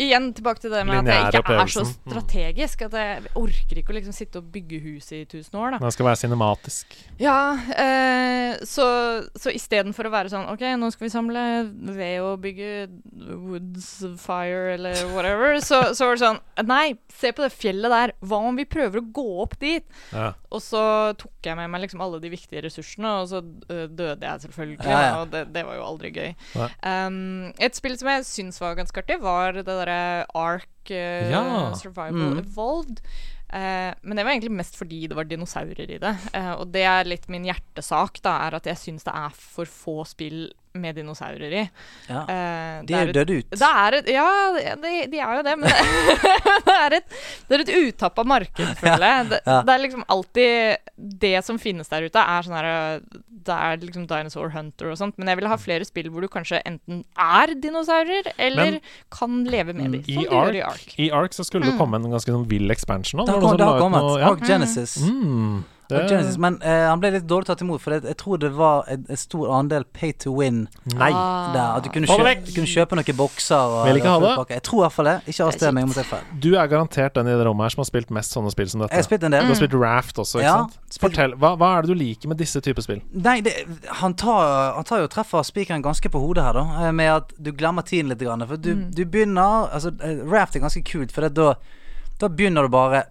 igjen 0.01 0.31
tilbake 0.35 0.63
til 0.63 0.73
det 0.73 0.81
med 0.87 0.99
at 0.99 1.07
jeg 1.07 1.21
Lineære 1.23 1.41
ikke 1.43 1.55
er 1.61 1.71
så. 1.71 1.83
Mm. 1.87 1.93
strategisk. 2.11 2.81
At 2.89 2.97
jeg 2.99 3.31
orker 3.39 3.79
ikke 3.79 3.93
å 3.93 3.97
liksom 3.97 4.15
sitte 4.15 4.41
og 4.41 4.49
bygge 4.51 4.79
hus 4.83 5.07
i 5.15 5.21
tusen 5.29 5.59
år, 5.59 5.75
da. 5.75 5.79
Det 5.85 5.93
skal 5.95 6.09
være 6.09 6.19
cinematisk. 6.19 6.97
Ja, 7.21 7.37
eh, 7.79 8.59
så, 8.67 8.87
så 9.39 9.53
istedenfor 9.55 10.09
å 10.09 10.13
være 10.13 10.33
sånn 10.33 10.49
OK, 10.51 10.65
nå 10.79 10.91
skal 10.93 11.07
vi 11.07 11.13
samle 11.13 11.45
ved 11.95 12.17
å 12.23 12.33
bygge 12.43 12.71
woods 13.31 13.89
fire 14.21 14.75
eller 14.75 14.99
whatever, 15.13 15.59
så, 15.69 15.85
så 15.95 16.09
var 16.09 16.19
det 16.19 16.25
sånn 16.25 16.41
Nei, 16.67 16.93
se 17.09 17.31
på 17.33 17.43
det 17.43 17.51
fjellet 17.55 17.91
der. 17.91 18.13
Hva 18.23 18.39
om 18.49 18.59
vi 18.59 18.67
prøver 18.69 18.99
å 18.99 19.07
gå 19.15 19.25
opp 19.43 19.55
dit? 19.61 19.87
Ja. 20.13 20.33
Og 20.53 20.61
så 20.61 20.83
tok 21.17 21.47
jeg 21.47 21.57
med 21.57 21.71
meg 21.71 21.81
liksom 21.85 22.03
alle 22.03 22.19
de 22.21 22.29
viktige 22.31 22.61
ressursene, 22.65 23.09
og 23.23 23.31
så 23.31 23.41
øh, 23.41 23.87
døde 23.89 24.21
jeg 24.21 24.43
selvfølgelig. 24.45 24.77
Ja, 24.85 24.99
ja. 25.01 25.15
Og 25.23 25.31
det, 25.33 25.47
det 25.55 25.63
var 25.65 25.79
jo 25.79 25.87
aldri 25.87 26.11
gøy. 26.13 26.35
Um, 26.85 27.49
et 27.57 27.77
spill 27.77 27.97
som 27.97 28.11
jeg 28.11 28.27
syns 28.33 28.59
var 28.61 28.77
ganske 28.79 29.03
artig, 29.03 29.19
var 29.23 29.55
det 29.57 29.67
derre 29.69 30.25
Ark 30.37 30.91
uh, 30.91 31.29
Ja. 31.31 31.43
Survival 31.79 32.33
Mm. 32.33 32.41
Evolved. 32.43 33.03
Uh, 33.53 33.93
men 34.01 34.17
det 34.17 34.23
var 34.25 34.33
egentlig 34.33 34.55
mest 34.57 34.77
fordi 34.79 35.05
det 35.07 35.17
var 35.17 35.29
dinosaurer 35.29 35.85
i 35.85 35.99
det. 36.01 36.13
Uh, 36.33 36.53
og 36.57 36.71
det 36.73 36.85
er 36.89 37.09
litt 37.09 37.29
min 37.29 37.45
hjertesak, 37.45 38.17
da, 38.25 38.39
er 38.47 38.57
at 38.57 38.69
jeg 38.69 38.81
syns 38.81 39.05
det 39.05 39.13
er 39.13 39.35
for 39.37 39.69
få 39.69 40.01
spill 40.09 40.47
med 40.73 40.95
dinosaurer 40.97 41.53
i. 41.53 41.63
Ja. 42.09 42.21
Uh, 42.25 42.85
De 42.87 42.93
er 42.95 43.03
er 43.03 43.09
jo 43.09 43.13
døde 43.13 43.25
dødd 43.25 43.31
ut. 43.43 43.49
det 43.61 43.67
er 43.69 43.97
et, 43.99 44.07
ja, 44.09 44.27
de, 44.81 44.93
de 45.11 45.19
er 45.21 45.35
jo 45.37 45.43
det, 45.45 45.53
men 45.61 45.69
det 46.67 46.75
er 46.77 46.95
et, 46.97 47.17
det 47.49 47.57
er 47.59 47.63
et 47.65 47.73
utappa 47.91 48.23
marked, 48.25 48.71
føler 48.81 49.05
jeg. 49.05 49.27
Det, 49.33 49.39
Ja. 49.45 49.59
det 49.67 49.73
er 49.75 49.83
liksom 49.83 50.03
alltid 50.07 50.77
Det 51.19 51.33
som 51.45 51.59
finnes 51.61 51.89
der 51.91 52.07
ute, 52.07 52.19
er 52.21 52.45
sånn 52.45 52.55
her 52.57 53.01
Det 53.43 53.53
er 53.57 53.77
liksom 53.83 54.05
Dinosaur 54.09 54.49
Hunter 54.55 54.91
og 54.93 54.97
sånt, 54.97 55.17
men 55.19 55.27
jeg 55.29 55.39
vil 55.41 55.49
ha 55.51 55.57
flere 55.59 55.85
spill 55.85 56.09
hvor 56.13 56.23
du 56.25 56.29
kanskje 56.31 56.61
enten 56.65 57.03
er 57.19 57.53
dinosaurer, 57.59 58.31
eller 58.37 58.77
Men- 58.77 58.81
kan 59.13 59.43
leve 59.45 59.73
med 59.77 59.91
dem. 59.91 60.01
I 60.07 60.25
gjør 60.25 60.55
i 60.57 60.61
Ark, 60.63 60.73
Ark. 60.73 60.95
I 60.97 61.11
Ark 61.11 61.33
så 61.37 61.43
skulle 61.45 61.69
det 61.69 61.77
komme 61.77 61.99
en 62.01 62.09
ganske 62.13 62.31
sånn 62.33 62.47
vill 62.49 62.71
expansion 62.73 63.21
Da, 63.25 63.33
Det 63.37 63.43
har 63.45 63.57
da 63.61 63.69
kom 63.77 63.91
kommet. 63.93 64.09
Det 64.09 64.21
ja? 64.23 64.31
Ark 64.31 64.43
Genesis. 64.47 64.97
Mm, 65.05 65.63
det, 65.93 66.03
Genesis. 66.11 66.37
Men 66.41 66.57
eh, 66.61 66.83
han 66.89 66.99
ble 67.01 67.11
litt 67.15 67.27
dårlig 67.29 67.47
tatt 67.49 67.61
imot, 67.65 67.81
for 67.83 67.95
jeg, 67.95 68.03
jeg 68.09 68.17
tror 68.21 68.41
det 68.41 68.51
var 68.57 68.89
en, 68.91 69.05
en 69.09 69.19
stor 69.21 69.51
andel 69.59 69.85
pay 69.95 70.11
to 70.23 70.33
win 70.37 70.63
Nei. 70.93 71.11
Der. 71.53 71.77
At 71.77 71.85
du 71.85 71.89
kunne, 71.93 72.07
kjø, 72.09 72.33
du 72.47 72.51
kunne 72.55 72.69
kjøpe 72.73 72.97
noen 72.99 73.17
bokser. 73.19 73.55
Og, 73.77 73.87
Vil 73.89 74.01
ikke 74.01 74.13
ha 74.15 74.19
det. 74.23 74.33
Jeg 74.57 74.63
tror 74.67 74.81
i 74.81 74.83
hvert 74.87 74.95
fall 74.97 75.09
det. 75.11 75.15
Ikke 75.27 75.37
er 75.39 75.45
arrester 75.47 75.75
meg 75.77 75.87
om 75.87 75.93
jeg 75.95 76.09
tar. 76.09 76.23
Du 76.45 76.49
er 76.57 76.71
garantert 76.71 77.15
den 77.17 77.29
i 77.31 77.35
det 77.37 77.45
rommet 77.47 77.67
her 77.69 77.75
som 77.75 77.83
har 77.83 77.89
spilt 77.91 78.13
mest 78.15 78.35
sånne 78.35 78.53
spill 78.53 78.69
som 78.71 78.83
dette. 78.83 78.93
Jeg 78.93 79.03
har 79.03 79.09
spilt 79.09 79.27
en 79.29 79.35
del. 79.37 79.45
Du 79.47 79.53
har 79.53 79.59
spilt 79.61 79.77
Raft 79.83 80.19
også, 80.23 80.41
ikke 80.41 80.47
Ja, 80.49 80.55
sant? 80.65 80.99
Fortell, 81.03 81.37
hva, 81.41 81.53
hva 81.59 81.71
er 81.77 81.85
det 81.87 81.93
du 81.93 81.99
liker 81.99 82.31
med 82.31 82.41
disse 82.41 82.61
typer 82.63 82.85
spill? 82.85 83.01
Nei, 83.13 83.39
det, 83.45 83.53
han, 84.01 84.13
tar, 84.19 84.75
han 84.77 84.87
tar 84.87 85.03
jo 85.03 85.11
treffer 85.11 85.45
spikeren 85.47 85.83
ganske 85.85 86.09
på 86.13 86.21
hodet 86.21 86.43
her, 86.45 86.57
da. 86.59 86.65
eh, 86.87 86.91
Med 86.95 87.11
at 87.19 87.33
du 87.37 87.51
glemmer 87.51 87.85
tiden 87.87 88.11
litt. 88.13 88.21
For 88.23 88.57
du, 88.57 88.73
du 88.93 89.03
begynner 89.05 89.69
Altså, 89.73 89.91
eh, 90.03 90.21
Raft 90.29 90.55
er 90.55 90.63
ganske 90.63 90.83
kult, 90.87 91.11
for 91.11 91.25
det, 91.25 91.33
da 91.37 91.53
da 92.23 92.29
begynner 92.31 92.65
du 92.65 92.71
bare 92.71 93.03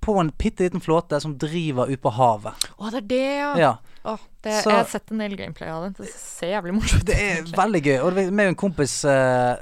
på 0.00 0.14
en 0.20 0.30
bitte 0.38 0.64
liten 0.64 0.80
flåte 0.80 1.20
som 1.20 1.34
driver 1.38 1.90
ut 1.92 2.00
på 2.02 2.12
havet. 2.16 2.66
Å, 2.76 2.90
det 2.94 3.02
er 3.02 3.08
det, 3.10 3.24
ja. 3.36 3.50
Ja. 3.60 3.72
Åh, 4.06 4.22
det, 4.40 4.54
Så- 4.62 4.70
jeg 4.70 4.78
har 4.78 4.90
sett 4.90 5.10
en 5.12 5.20
del 5.20 5.36
gameplay 5.36 5.70
av 5.70 5.82
den. 5.84 5.96
Det 5.98 6.08
ser 6.12 6.54
jævlig 6.54 6.76
morsomt 6.78 7.02
ut. 7.02 7.06
Det 7.10 7.16
er 7.20 7.42
veldig 7.56 7.82
gøy. 7.82 7.96
Og 8.00 8.14
vi 8.16 8.26
og 8.30 8.40
en 8.46 8.58
kompis 8.58 8.94
uh, 9.04 9.56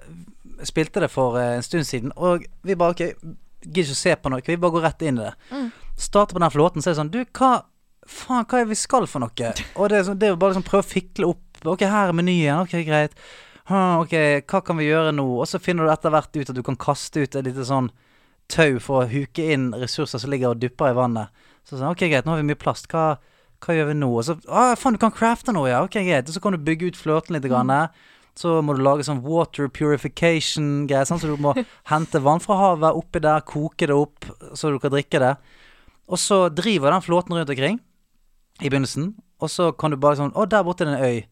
spilte 0.63 1.03
det 1.03 1.11
for 1.11 1.39
uh, 1.41 1.57
en 1.57 1.65
stund 1.67 1.89
siden, 1.89 2.13
og 2.17 2.45
vi 2.63 2.77
bare 2.79 2.95
OK, 2.95 3.05
gidder 3.65 3.87
ikke 3.89 3.97
å 3.97 4.03
se 4.03 4.17
på 4.17 4.33
noe, 4.33 4.45
vi 4.47 4.61
bare 4.61 4.77
går 4.77 4.87
rett 4.89 5.07
inn 5.09 5.19
i 5.19 5.25
det. 5.25 5.35
Mm. 5.51 5.71
Starter 5.97 6.37
på 6.37 6.45
den 6.45 6.55
flåten, 6.55 6.85
så 6.85 6.91
er 6.91 6.95
det 6.95 7.01
sånn 7.01 7.15
Du, 7.15 7.21
hva 7.39 7.53
faen, 8.07 8.45
hva 8.45 8.61
er 8.61 8.69
vi 8.69 8.79
skal 8.79 9.09
for 9.11 9.25
noe? 9.25 9.51
Og 9.75 9.89
det 9.91 9.99
er, 9.99 10.07
sånn, 10.07 10.21
det 10.21 10.29
er 10.29 10.35
jo 10.35 10.41
bare 10.43 10.55
liksom 10.55 10.69
prøve 10.69 10.85
å 10.85 10.93
fikle 10.93 11.33
opp. 11.33 11.65
OK, 11.65 11.87
her 11.89 12.13
er 12.13 12.17
menyen. 12.17 12.61
OK, 12.61 12.77
greit. 12.85 13.17
Huh, 13.71 14.03
ok, 14.03 14.45
hva 14.45 14.61
kan 14.61 14.77
vi 14.77 14.91
gjøre 14.91 15.15
nå? 15.17 15.25
Og 15.41 15.49
så 15.49 15.57
finner 15.63 15.87
du 15.89 15.93
etter 15.95 16.13
hvert 16.13 16.37
ut 16.37 16.51
at 16.53 16.59
du 16.59 16.63
kan 16.67 16.77
kaste 16.77 17.25
ut 17.25 17.39
et 17.39 17.47
lite 17.47 17.65
sånn 17.65 17.89
tau 18.53 18.79
for 18.83 19.03
å 19.03 19.11
huke 19.11 19.45
inn 19.55 19.71
ressurser 19.79 20.21
som 20.23 20.33
ligger 20.33 20.53
og 20.53 20.63
dupper 20.63 20.93
i 20.93 20.97
vannet. 20.97 21.45
Så 21.65 21.79
sånn, 21.79 21.93
ok, 21.95 22.07
greit, 22.11 22.27
nå 22.27 22.35
har 22.35 22.43
vi 22.43 22.49
mye 22.51 22.61
plast. 22.61 22.89
Hva, 22.93 23.17
hva 23.65 23.77
gjør 23.77 23.91
vi 23.91 23.97
nå? 23.99 24.11
Og 24.13 24.27
så 24.27 24.37
ah, 24.49 24.75
faen, 24.79 24.97
du 24.97 25.01
kan 25.03 25.15
crafte 25.15 25.55
noe, 25.55 25.71
ja. 25.71 25.81
Ok, 25.85 25.97
greit. 26.05 26.29
Og 26.29 26.37
så 26.37 26.43
kan 26.45 26.57
du 26.57 26.61
bygge 26.61 26.93
ut 26.93 27.01
flørten 27.01 27.37
litt. 27.37 27.49
Grann. 27.49 27.73
Så 28.39 28.59
må 28.67 28.75
du 28.75 28.83
lage 28.83 29.07
sånn 29.07 29.23
water 29.25 29.71
purification-greier. 29.73 31.09
Sånn, 31.09 31.23
så 31.23 31.31
du 31.31 31.41
må 31.41 31.55
hente 31.93 32.23
vann 32.23 32.43
fra 32.45 32.59
havet 32.61 32.99
oppi 33.01 33.23
der, 33.25 33.45
koke 33.49 33.89
det 33.89 33.97
opp 33.97 34.29
så 34.53 34.75
du 34.75 34.81
kan 34.83 34.93
drikke 34.95 35.23
det. 35.23 35.35
Og 36.11 36.21
så 36.21 36.45
driver 36.53 36.93
den 36.93 37.05
flåten 37.05 37.37
rundt 37.39 37.53
omkring 37.55 37.79
i 38.61 38.69
begynnelsen. 38.69 39.15
Og 39.41 39.51
så 39.51 39.71
kan 39.73 39.93
du 39.93 39.99
bare 40.01 40.19
sånn 40.19 40.35
Å, 40.37 40.45
der 40.49 40.67
borte 40.67 40.85
er 40.85 40.91
det 40.91 40.99
en 40.99 41.09
øy. 41.09 41.25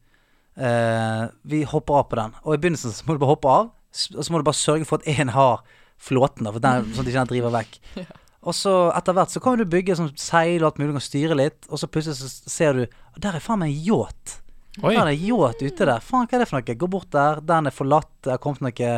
Eh, 0.53 1.23
vi 1.49 1.63
hopper 1.69 2.01
av 2.01 2.09
på 2.09 2.19
den. 2.19 2.35
Og 2.45 2.57
i 2.57 2.61
begynnelsen 2.63 2.95
så 2.95 3.07
må 3.07 3.17
du 3.17 3.23
bare 3.23 3.35
hoppe 3.35 3.53
av, 3.53 3.71
og 4.17 4.25
så 4.25 4.33
må 4.33 4.41
du 4.41 4.49
bare 4.49 4.59
sørge 4.59 4.89
for 4.89 5.01
at 5.01 5.09
én 5.09 5.33
har 5.33 5.63
flåten, 6.03 6.45
da, 6.49 6.53
for 6.55 6.65
den, 6.65 6.89
sånn 6.97 7.05
at 7.07 7.11
ikke 7.13 7.21
den 7.23 7.31
driver 7.33 7.55
vekk. 7.61 7.79
Og 8.51 8.55
så 8.59 8.73
etter 8.91 9.15
hvert 9.15 9.31
så 9.31 9.39
kan 9.45 9.55
du 9.61 9.63
bygge 9.71 9.95
sånn 9.95 10.09
seil 10.19 10.65
og 10.65 10.73
alt 10.73 10.79
mulig, 10.81 10.91
du 10.91 10.97
kan 10.99 11.05
styre 11.07 11.37
litt, 11.39 11.61
og 11.71 11.79
så 11.79 11.87
plutselig 11.87 12.17
så 12.19 12.51
ser 12.51 12.73
du 12.75 12.81
Der 13.23 13.37
er 13.39 13.45
faen 13.45 13.61
meg 13.63 13.71
en 13.71 13.85
yacht. 13.87 14.41
Oi. 14.83 14.95
Der 14.97 15.03
er 15.05 15.13
en 15.13 15.21
yacht 15.29 15.61
ute 15.63 15.87
der. 15.87 16.01
Faen, 16.03 16.27
hva 16.27 16.35
er 16.35 16.43
det 16.43 16.49
for 16.51 16.59
noe? 16.59 16.75
Gå 16.81 16.89
bort 16.91 17.11
der, 17.15 17.39
den 17.47 17.69
er 17.71 17.75
forlatt, 17.77 18.09
det 18.27 18.33
har 18.35 18.41
kommet 18.43 18.65
noe 18.67 18.97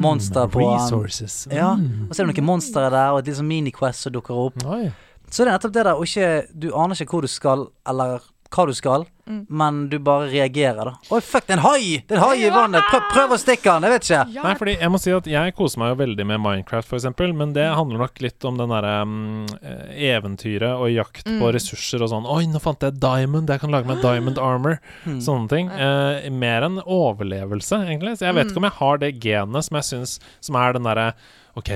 monster 0.00 0.48
på 0.50 0.58
den. 0.64 0.74
Resources. 0.80 1.36
Ja, 1.54 1.76
Mm. 1.76 2.08
og 2.08 2.16
så 2.16 2.22
er 2.24 2.26
det 2.26 2.34
noen 2.34 2.48
monstre 2.50 2.90
der, 2.90 3.12
og 3.14 3.20
et 3.22 3.30
sånn 3.38 3.46
mini-quest 3.46 4.02
som 4.08 4.12
dukker 4.16 4.34
opp. 4.48 4.58
Oi. 4.66 4.90
Så 5.30 5.44
det 5.44 5.52
er 5.52 5.52
nettopp 5.54 5.72
det 5.78 5.84
der, 5.86 5.94
og 5.94 6.02
ikke 6.08 6.30
Du 6.58 6.68
aner 6.74 6.98
ikke 6.98 7.14
hvor 7.14 7.22
du 7.22 7.28
skal, 7.30 7.68
eller 7.86 8.20
hva 8.50 8.66
du 8.66 8.74
skal, 8.74 9.06
men 9.48 9.88
du 9.88 9.98
bare 10.02 10.26
reagerer, 10.26 10.88
da. 10.90 10.94
Oi, 11.14 11.20
fuck, 11.22 11.46
det 11.46 11.54
er 11.54 11.60
en 11.60 11.62
hai! 11.62 12.00
Det 12.02 12.16
er 12.16 12.18
en 12.18 12.24
hai 12.24 12.46
i 12.48 12.50
vannet! 12.50 12.82
Prøv, 12.90 13.04
prøv 13.12 13.34
å 13.36 13.38
stikke 13.38 13.76
den! 13.76 13.86
Jeg 13.86 13.94
vet 13.94 14.08
ikke. 14.08 14.42
Nei, 14.42 14.54
fordi 14.58 14.74
jeg 14.74 14.90
må 14.90 15.00
si 15.02 15.12
at 15.14 15.28
jeg 15.30 15.54
koser 15.58 15.82
meg 15.82 15.92
jo 15.92 15.98
veldig 16.00 16.26
med 16.32 16.42
Minecraft, 16.42 16.94
eksempel, 16.98 17.34
men 17.38 17.54
det 17.54 17.68
handler 17.68 18.02
nok 18.02 18.22
litt 18.24 18.48
om 18.48 18.58
den 18.58 18.74
derre 18.74 18.94
mm, 19.06 19.52
eh, 19.60 20.00
eventyret 20.10 20.82
og 20.82 20.90
jakt 20.90 21.30
på 21.30 21.52
ressurser 21.54 22.02
og 22.02 22.10
sånn. 22.12 22.26
Oi, 22.30 22.42
nå 22.50 22.62
fant 22.62 22.82
jeg 22.86 22.98
diamond, 22.98 23.50
jeg 23.54 23.62
kan 23.62 23.74
lage 23.74 23.90
meg 23.90 24.02
diamond 24.02 24.40
armor. 24.50 24.80
Sånne 25.06 25.50
ting. 25.52 25.70
Uh, 25.70 26.26
mer 26.34 26.66
enn 26.66 26.80
overlevelse, 26.82 27.84
egentlig. 27.86 28.16
Så 28.18 28.26
jeg 28.26 28.38
vet 28.40 28.50
ikke 28.50 28.64
om 28.64 28.70
jeg 28.70 28.78
har 28.80 29.04
det 29.04 29.14
genet 29.22 29.66
som 29.66 29.78
jeg 29.78 29.86
syns 29.86 30.18
Som 30.42 30.56
er 30.58 30.74
den 30.74 30.86
derre 30.88 31.12
OK, 31.58 31.70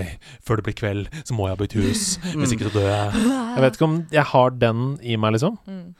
før 0.46 0.56
det 0.60 0.64
blir 0.68 0.74
kveld, 0.78 1.08
så 1.26 1.34
må 1.34 1.48
jeg 1.48 1.56
ha 1.58 1.64
et 1.64 1.72
hus. 1.80 2.02
Hvis 2.34 2.52
ikke 2.54 2.68
så 2.68 2.74
dør 2.78 2.86
jeg. 2.88 3.22
Jeg 3.54 3.62
vet 3.64 3.74
ikke 3.78 3.84
om 3.88 3.96
jeg 4.14 4.24
har 4.30 4.50
den 4.50 4.82
i 5.02 5.16
meg, 5.16 5.32
liksom. 5.34 5.56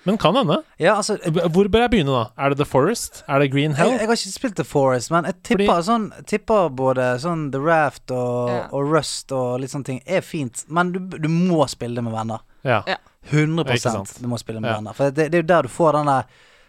Men 0.06 0.18
kan 0.18 0.36
hende. 0.38 0.60
Ja, 0.78 0.94
altså 1.00 1.16
Hvor 1.24 1.68
bør 1.68 1.80
jeg 1.86 1.90
begynne, 1.90 2.12
da? 2.14 2.24
Er 2.38 2.50
det 2.54 2.58
The 2.62 2.68
Forest? 2.68 3.24
Er 3.28 3.38
det 3.42 3.50
Green 3.52 3.74
Hell? 3.74 3.90
jeg 3.98 4.06
har 4.06 4.14
ikke 4.14 4.32
spilt 4.34 4.56
The 4.56 4.64
Forest, 4.64 5.10
men 5.10 5.24
jeg 5.24 5.34
tipper, 5.42 5.66
Fordi- 5.66 5.88
sånn, 5.88 6.06
tipper 6.26 6.68
både 6.70 7.08
sånn 7.20 7.50
The 7.52 7.60
Raft 7.60 8.10
og, 8.10 8.48
Ja. 8.50 8.62
og 8.72 8.92
Rust 8.94 9.32
og 9.32 9.60
litt 9.60 9.70
sånne 9.70 9.84
ting 9.84 10.02
er 10.06 10.20
fint, 10.20 10.64
men 10.68 10.92
du, 10.92 10.98
du 11.18 11.28
må 11.28 11.66
spille 11.68 11.94
det 11.94 12.04
med 12.04 12.12
venner. 12.12 12.40
Ja. 12.64 12.82
Ja. 12.86 12.96
100 13.32 13.64
Ikke 13.74 14.20
du 14.20 14.28
må 14.28 14.38
spille 14.38 14.60
med 14.60 14.70
Ja. 14.70 14.76
venner. 14.76 14.92
For 14.94 15.10
det, 15.10 15.30
det 15.32 15.38
er 15.38 15.42
jo 15.42 15.46
der 15.48 15.62
du 15.62 15.68
får 15.68 15.92
den 15.98 16.06
der 16.06 16.24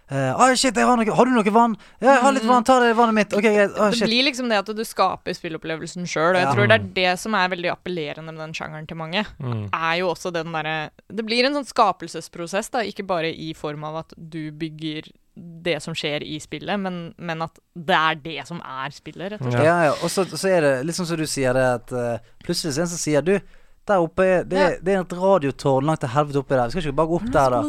eh, 0.09 0.31
oh 0.37 0.53
shit, 0.53 0.75
jeg 0.75 0.85
har, 0.85 0.97
noe, 0.99 1.15
har 1.17 1.25
du 1.25 1.31
noe 1.35 1.53
vann? 1.55 1.75
Ja, 1.99 2.13
jeg 2.15 2.21
har 2.23 2.35
litt 2.35 2.45
vann. 2.49 2.63
Ta 2.67 2.79
det 2.83 2.93
vannet 2.97 3.15
mitt. 3.17 3.33
Okay, 3.33 3.53
greit. 3.55 3.73
Å, 3.77 3.89
Det 3.91 4.07
blir 4.09 4.27
liksom 4.29 4.49
det 4.51 4.59
at 4.61 4.71
du 4.75 4.83
skaper 4.85 5.33
spillopplevelsen 5.37 6.05
sjøl. 6.09 6.35
Og 6.35 6.39
jeg 6.41 6.47
Ja. 6.47 6.53
tror 6.53 6.67
det 6.71 6.77
er 6.79 6.87
det 6.99 7.19
som 7.19 7.35
er 7.35 7.49
veldig 7.49 7.71
appellerende 7.73 8.31
med 8.33 8.41
den 8.43 8.53
sjangeren 8.53 8.87
til 8.87 8.97
mange. 8.97 9.25
Mm. 9.39 9.69
Er 9.73 9.95
jo 9.99 10.13
også 10.13 10.31
den 10.33 10.51
derre 10.53 10.91
Det 11.09 11.25
blir 11.25 11.45
en 11.45 11.53
sånn 11.53 11.65
skapelsesprosess, 11.69 12.69
da. 12.71 12.79
Ikke 12.85 13.05
bare 13.05 13.33
i 13.33 13.53
form 13.53 13.83
av 13.83 13.95
at 14.03 14.13
du 14.17 14.51
bygger 14.51 15.09
det 15.35 15.81
som 15.83 15.93
skjer 15.93 16.23
i 16.23 16.37
spillet, 16.39 16.79
men, 16.79 17.13
men 17.17 17.41
at 17.43 17.57
det 17.75 17.95
er 17.95 18.15
det 18.23 18.47
som 18.47 18.61
er 18.63 18.93
spillet, 18.95 19.33
rett 19.33 19.41
og 19.41 19.51
slett. 19.51 19.65
Ja, 19.67 19.83
ja. 19.89 19.91
Og 20.01 20.09
så, 20.09 20.23
så 20.31 20.47
er 20.47 20.61
det 20.63 20.73
litt 20.87 20.95
sånn 20.95 21.09
som 21.09 21.19
du 21.19 21.25
sier 21.27 21.51
det, 21.57 21.65
at 21.81 21.91
uh, 21.91 22.17
plutselig 22.45 22.71
så 22.71 22.79
er 22.79 22.85
det 22.85 22.87
en 22.87 22.93
som 22.93 23.01
sier 23.03 23.25
Du, 23.25 23.33
der 23.85 24.01
oppe 24.01 24.25
er 24.25 24.43
det, 24.43 24.57
Ja. 24.57 24.69
det 24.81 24.93
er 24.95 25.03
et 25.03 25.13
radiotårn 25.13 25.85
langt 25.85 26.01
til 26.01 26.09
helvete 26.09 26.41
oppi 26.41 26.55
der. 26.55 26.65
Vi 26.65 26.75
skal 26.75 26.87
ikke 26.87 26.99
bare 27.01 27.11
gå 27.11 27.19
opp 27.19 27.31
der, 27.31 27.55
da? 27.55 27.59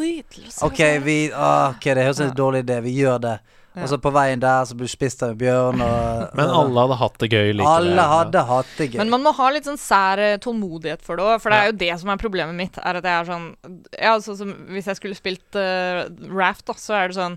Ok, 0.66 0.80
vi 1.04 1.16
ah, 1.34 1.74
Ok, 1.74 1.84
det 1.84 2.06
høres 2.06 2.16
ut 2.16 2.22
som 2.22 2.30
en 2.30 2.40
dårlig 2.40 2.64
idé. 2.64 2.80
Vi 2.82 2.96
gjør 2.96 3.20
det. 3.20 3.38
Og 3.76 3.90
så 3.90 3.98
på 4.00 4.10
veien 4.14 4.40
der 4.40 4.64
så 4.64 4.76
blir 4.76 4.88
du 4.88 4.92
spist 4.92 5.20
av 5.24 5.34
en 5.34 5.40
bjørn, 5.40 5.82
og 5.84 6.36
Men 6.38 6.52
alle 6.60 6.84
hadde 6.86 6.96
hatt 7.02 7.18
det 7.20 7.28
gøy 7.28 7.50
likevel. 7.58 7.90
Alle 7.90 8.06
hadde 8.08 8.44
hatt 8.48 8.70
det 8.78 8.86
gøy. 8.88 9.00
Men 9.02 9.12
man 9.12 9.26
må 9.26 9.34
ha 9.36 9.48
litt 9.52 9.68
sånn 9.68 9.80
sær 9.80 10.22
eh, 10.22 10.38
tålmodighet 10.40 11.04
for 11.04 11.20
det 11.20 11.26
òg, 11.26 11.42
for 11.44 11.52
det 11.52 11.58
er 11.58 11.68
jo 11.68 11.76
det 11.84 11.90
som 12.00 12.12
er 12.12 12.22
problemet 12.22 12.56
mitt. 12.56 12.80
Er 12.80 13.00
at 13.02 13.04
jeg 13.10 13.20
er 13.20 13.28
sånn 13.28 13.50
Ja, 13.98 14.14
altså, 14.14 14.36
som 14.38 14.54
hvis 14.72 14.88
jeg 14.88 15.00
skulle 15.00 15.18
spilt 15.18 15.60
uh, 15.60 16.06
Raft, 16.32 16.64
da, 16.70 16.78
så 16.80 16.96
er 16.96 17.12
det 17.12 17.18
sånn 17.18 17.36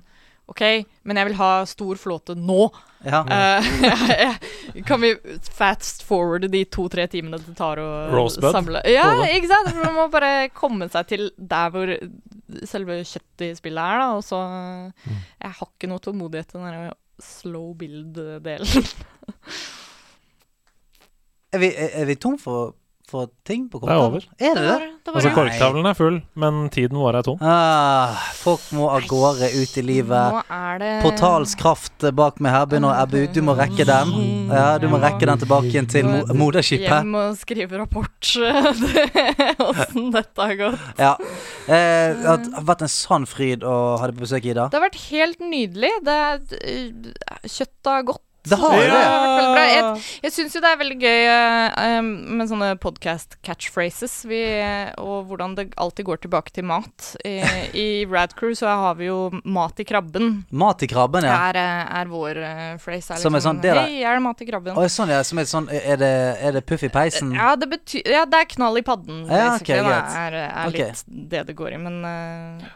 OK, 0.50 0.64
men 1.06 1.20
jeg 1.20 1.30
vil 1.30 1.38
ha 1.40 1.50
stor 1.70 2.00
flåte 2.02 2.36
nå. 2.38 2.70
ja. 3.06 3.22
Uh, 3.24 4.82
kan 4.90 5.02
vi 5.02 5.14
fast 5.56 6.02
forwarde 6.08 6.50
de 6.52 6.64
to-tre 6.66 7.06
timene 7.12 7.40
det 7.44 7.56
tar 7.58 7.80
å 7.82 7.90
Rosebud? 8.12 8.50
samle 8.56 8.82
Ja, 8.90 9.08
ikke 9.30 9.52
sant? 9.52 9.72
Man 9.84 9.96
må 9.96 10.08
bare 10.12 10.50
komme 10.56 10.90
seg 10.92 11.12
til 11.12 11.30
der 11.38 11.70
hvor 11.74 11.94
selve 12.68 13.00
kjøttet 13.06 13.46
i 13.46 13.54
spillet 13.58 13.84
er, 13.84 14.02
da. 14.04 14.10
Og 14.18 14.26
så 14.26 14.42
Mm. 14.50 15.20
Jeg 15.42 15.56
har 15.60 15.68
ikke 15.70 15.88
noe 15.90 16.02
tålmodighet 16.04 16.50
til 16.52 16.64
den 16.64 16.92
slow 17.24 17.74
build-delen. 17.78 18.88
Er, 21.54 21.62
vi, 21.62 21.70
er, 21.74 21.90
er 22.02 22.06
vi 22.06 22.16
tom 22.22 22.38
for, 22.42 22.76
for 23.10 23.28
ting 23.48 23.66
på 23.72 23.80
Det 23.82 23.90
er 23.90 24.02
over. 24.04 24.26
Er 24.40 24.54
det 24.56 24.64
det? 24.66 24.78
Det 25.06 25.14
var 25.14 25.18
Altså, 25.20 25.30
det. 25.30 25.36
korktavlen 25.36 25.88
er 25.90 25.96
full, 25.98 26.18
men 26.40 26.60
tiden 26.70 27.00
vår 27.02 27.18
er 27.20 27.26
tom. 27.26 27.40
Ah, 27.42 28.14
folk 28.38 28.62
må 28.78 28.90
av 28.94 29.08
gårde 29.10 29.50
ut 29.56 29.78
i 29.82 29.84
livet. 29.86 30.36
Nå 30.38 30.44
er 30.54 30.80
det 30.84 30.92
Portals 31.04 31.56
kraft 31.58 32.06
bak 32.16 32.38
meg 32.44 32.54
her 32.54 32.68
begynner 32.70 32.94
å 32.94 33.00
ebbe 33.04 33.24
ut. 33.26 33.34
Du 33.34 33.42
må 33.46 33.56
rekke 33.58 33.88
den. 33.90 34.14
Ja, 34.54 34.78
du 34.82 34.88
må 34.92 35.00
rekke 35.02 35.26
den 35.26 35.42
tilbake 35.42 35.72
igjen 35.72 35.90
til 35.90 36.06
mo 36.06 36.22
moderskipet. 36.46 36.86
Hjem 36.90 37.16
og 37.20 37.38
skrive 37.42 37.82
rapport. 37.82 38.30
Åssen 39.70 40.12
dette 40.14 40.42
har 40.52 40.56
gått. 40.60 40.80
Ja. 41.00 41.16
Eh, 41.66 42.14
det 42.20 42.30
har 42.30 42.66
vært 42.70 42.86
en 42.86 42.92
sann 42.94 43.26
fryd 43.30 43.66
å 43.68 43.76
ha 44.00 44.08
deg 44.10 44.18
på 44.20 44.26
besøk, 44.28 44.46
Ida. 44.50 44.70
Det 44.70 44.80
har 44.80 44.86
vært 44.88 45.02
helt 45.10 45.44
nydelig. 45.44 45.92
Det 46.06 46.18
er, 46.30 46.42
øh, 46.60 47.14
kjøttet 47.46 47.92
har 47.94 48.04
gått. 48.14 48.24
Det 48.50 48.60
har 48.60 48.76
veldig 48.76 49.50
bra. 49.54 49.66
Jeg, 49.70 50.04
jeg 50.26 50.36
syns 50.36 50.56
jo 50.56 50.62
det 50.64 50.72
er 50.72 50.80
veldig 50.82 50.98
gøy 51.04 51.30
øh, 51.30 52.00
med 52.40 52.50
sånne 52.52 52.70
podcast 52.82 53.38
catchphrases, 53.46 54.16
vi, 54.30 54.42
og 55.02 55.30
hvordan 55.30 55.56
det 55.58 55.70
alltid 55.80 56.08
går 56.10 56.22
tilbake 56.26 56.54
til 56.56 56.68
mat. 56.70 57.14
I, 57.26 57.40
i 57.78 57.88
Radcrew 58.10 58.56
så 58.58 58.68
har 58.68 58.98
vi 59.00 59.10
jo 59.10 59.30
'mat 59.44 59.80
i 59.80 59.86
krabben'. 59.88 60.44
Mat 60.52 60.84
i 60.84 60.90
krabben, 60.90 61.26
ja. 61.28 61.36
Er, 61.50 61.60
er 62.02 62.10
vår 62.12 62.40
uh, 62.42 62.78
phrase. 62.82 63.14
Er 63.14 63.22
Som 63.22 63.36
er 63.36 63.40
liksom, 63.40 63.58
sånn, 63.58 63.62
det 63.64 63.74
der- 63.74 63.82
Hei, 63.86 64.04
er 64.04 64.20
det 64.20 64.24
mat 64.26 64.42
i 64.42 64.50
krabben? 64.50 64.78
Oi, 64.78 64.88
sånn, 64.92 65.14
ja. 65.14 65.22
Som 65.24 65.42
er 65.42 65.50
sånn 65.50 65.70
Er 65.70 65.98
det, 66.00 66.14
er 66.42 66.56
det 66.58 66.66
puff 66.66 66.84
i 66.84 66.90
peisen? 66.94 67.34
Ja, 67.36 67.56
det 67.60 67.70
betyr 67.72 68.06
Ja, 68.06 68.26
det 68.30 68.44
er 68.44 68.50
knall 68.56 68.80
i 68.82 68.86
padden. 68.86 69.26
Ja, 69.30 69.56
okay, 69.56 69.82
det 69.84 69.96
er, 69.96 70.38
er 70.50 70.68
okay. 70.68 70.90
litt 70.90 71.04
det 71.30 71.46
det 71.50 71.56
går 71.58 71.76
i. 71.76 71.82
Men 71.82 72.00
øh, 72.06 72.68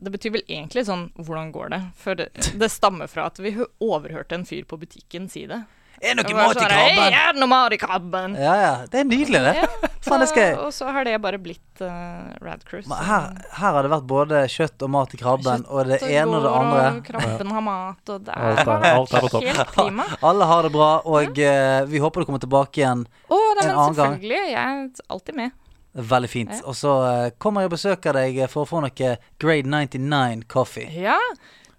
det 0.00 0.12
betyr 0.14 0.32
vel 0.38 0.46
egentlig 0.48 0.86
sånn 0.88 1.10
Hvordan 1.20 1.50
går 1.52 1.74
det? 1.74 1.82
For 2.00 2.16
det, 2.18 2.30
det 2.60 2.70
stammer 2.72 3.10
fra 3.10 3.28
at 3.28 3.40
vi 3.42 3.52
overhørte 3.84 4.38
en 4.38 4.48
fyr 4.48 4.64
på 4.68 4.80
butikken 4.80 5.28
si 5.28 5.46
det. 5.50 5.62
Er 6.00 6.16
det 6.16 6.24
noe 6.24 6.32
mat 6.32 6.56
i 6.56 6.60
sånn, 6.62 6.70
krabben? 6.70 7.12
er 7.12 7.34
det 7.34 7.40
noe 7.42 7.50
mat 7.50 7.74
i 7.76 7.78
krabben? 7.80 8.36
Ja, 8.40 8.52
ja. 8.56 8.70
Det 8.88 9.02
er 9.02 9.04
nydelig, 9.04 9.40
det. 9.44 9.50
Ja, 9.58 9.90
så, 10.00 10.16
skal 10.30 10.54
Og 10.62 10.70
så 10.72 10.88
har 10.88 11.04
det 11.04 11.18
bare 11.20 11.36
blitt 11.42 11.82
uh, 11.84 12.30
Radcruise. 12.40 12.88
Her, 12.88 13.26
her 13.58 13.76
har 13.76 13.84
det 13.84 13.90
vært 13.92 14.06
både 14.08 14.40
kjøtt 14.48 14.86
og 14.86 14.92
mat 14.94 15.12
i 15.12 15.20
krabben, 15.20 15.66
og 15.68 15.90
det 15.92 16.00
ene 16.08 16.38
og 16.38 16.46
det 16.46 16.54
andre. 16.56 16.86
Og 16.94 17.02
krabben 17.10 17.52
har 17.52 17.66
mat, 17.66 18.14
og 18.14 18.24
det 18.24 18.32
Alt 18.32 18.62
er, 18.64 18.88
alt 18.94 19.12
på 19.28 19.42
helt 19.44 19.74
prima. 19.76 20.08
Alle 20.24 20.48
har 20.48 20.64
det 20.64 20.72
bra, 20.78 20.90
og 21.04 21.42
uh, 21.44 21.80
vi 21.92 22.00
håper 22.00 22.24
du 22.24 22.30
kommer 22.30 22.44
tilbake 22.48 22.80
igjen. 22.80 23.04
oh, 23.28 23.50
nei, 23.60 23.66
En 23.68 23.74
annen 23.74 23.98
gang. 24.00 24.16
selvfølgelig. 24.16 24.54
Jeg 24.54 24.78
er 24.78 25.12
alltid 25.12 25.42
med. 25.42 25.58
Veldig 25.94 26.28
fint. 26.30 26.50
Ja. 26.54 26.60
Og 26.70 26.76
så 26.78 26.92
eh, 27.06 27.30
kommer 27.38 27.64
jeg 27.64 27.70
og 27.72 27.76
besøker 27.78 28.14
deg 28.14 28.36
for 28.52 28.62
å 28.62 28.68
få 28.68 28.82
noe 28.84 29.16
Grade 29.42 29.66
99 29.66 30.44
coffee. 30.48 30.86
Ja. 30.94 31.16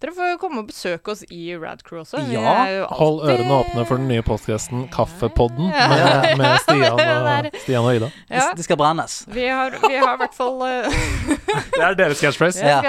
Dere 0.01 0.15
får 0.17 0.37
komme 0.41 0.63
og 0.63 0.67
besøke 0.71 1.11
oss 1.13 1.19
i 1.29 1.51
Radcrew 1.61 1.99
også. 2.01 2.17
Vi 2.25 2.33
Ja, 2.33 2.53
er 2.65 2.71
jo 2.79 2.85
Hold 2.97 3.19
ørene 3.29 3.53
åpne 3.59 3.83
for 3.85 4.01
den 4.01 4.07
nye 4.09 4.23
podkasten 4.25 4.87
Kaffepodden 4.89 5.67
Ja. 5.69 5.87
med, 5.91 6.37
med 6.39 6.57
Stian, 6.63 6.87
og. 6.97 7.49
Stian 7.61 7.85
og 7.85 7.95
Ida. 7.99 8.09
Det, 8.09 8.39
Ja, 8.39 8.47
det 8.57 8.65
skal 8.65 8.79
brennes. 8.81 9.19
vi 9.29 9.45
har, 9.47 9.77
vi 9.85 9.95
har 10.01 10.15
i 10.15 10.21
hvert 10.23 10.33
fall 10.33 10.57
uh, 10.57 11.03
Det 11.77 11.83
er 11.85 11.99
deres 12.01 12.19
catchphrase. 12.19 12.65
Ja. 12.65 12.81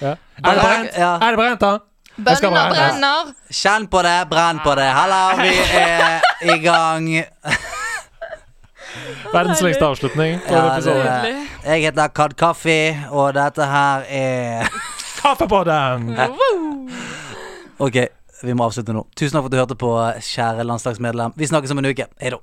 Ja. 0.00 0.14
Er 0.40 0.56
det 0.56 0.64
brent? 0.64 0.96
Er 0.96 1.28
det 1.28 1.36
brent, 1.42 1.60
da? 1.60 1.74
Bønner 2.16 2.70
brenner! 2.72 3.30
Kjenn 3.50 3.88
på 3.90 4.00
det, 4.06 4.16
brenn 4.30 4.60
på 4.64 4.74
det. 4.78 4.88
Halla, 4.94 5.22
vi 5.42 5.52
er 5.76 6.20
i 6.54 6.58
gang. 6.64 7.08
Verdens 9.32 9.62
lengste 9.64 9.86
avslutning 9.86 10.40
på 10.44 10.54
en 10.54 10.64
det 10.64 10.72
episode. 10.72 11.46
Jeg 11.64 11.82
heter 11.86 12.12
Kad 12.14 12.36
Kaffi, 12.38 12.78
og 13.10 13.34
dette 13.34 13.66
her 13.66 14.04
er 14.08 14.68
Kaffepodden! 15.22 16.10
Ok, 17.82 17.96
vi 18.44 18.54
må 18.54 18.68
avslutte 18.68 18.94
nå. 18.94 19.06
Tusen 19.16 19.34
takk 19.34 19.46
for 19.46 19.50
at 19.50 19.56
du 19.56 19.62
hørte 19.62 19.78
på, 19.80 19.92
kjære 20.30 20.66
landslagsmedlem. 20.68 21.34
Vi 21.36 21.50
snakkes 21.50 21.74
om 21.74 21.82
en 21.82 21.90
uke. 21.90 22.06
Hei 22.22 22.34
da. 22.34 22.42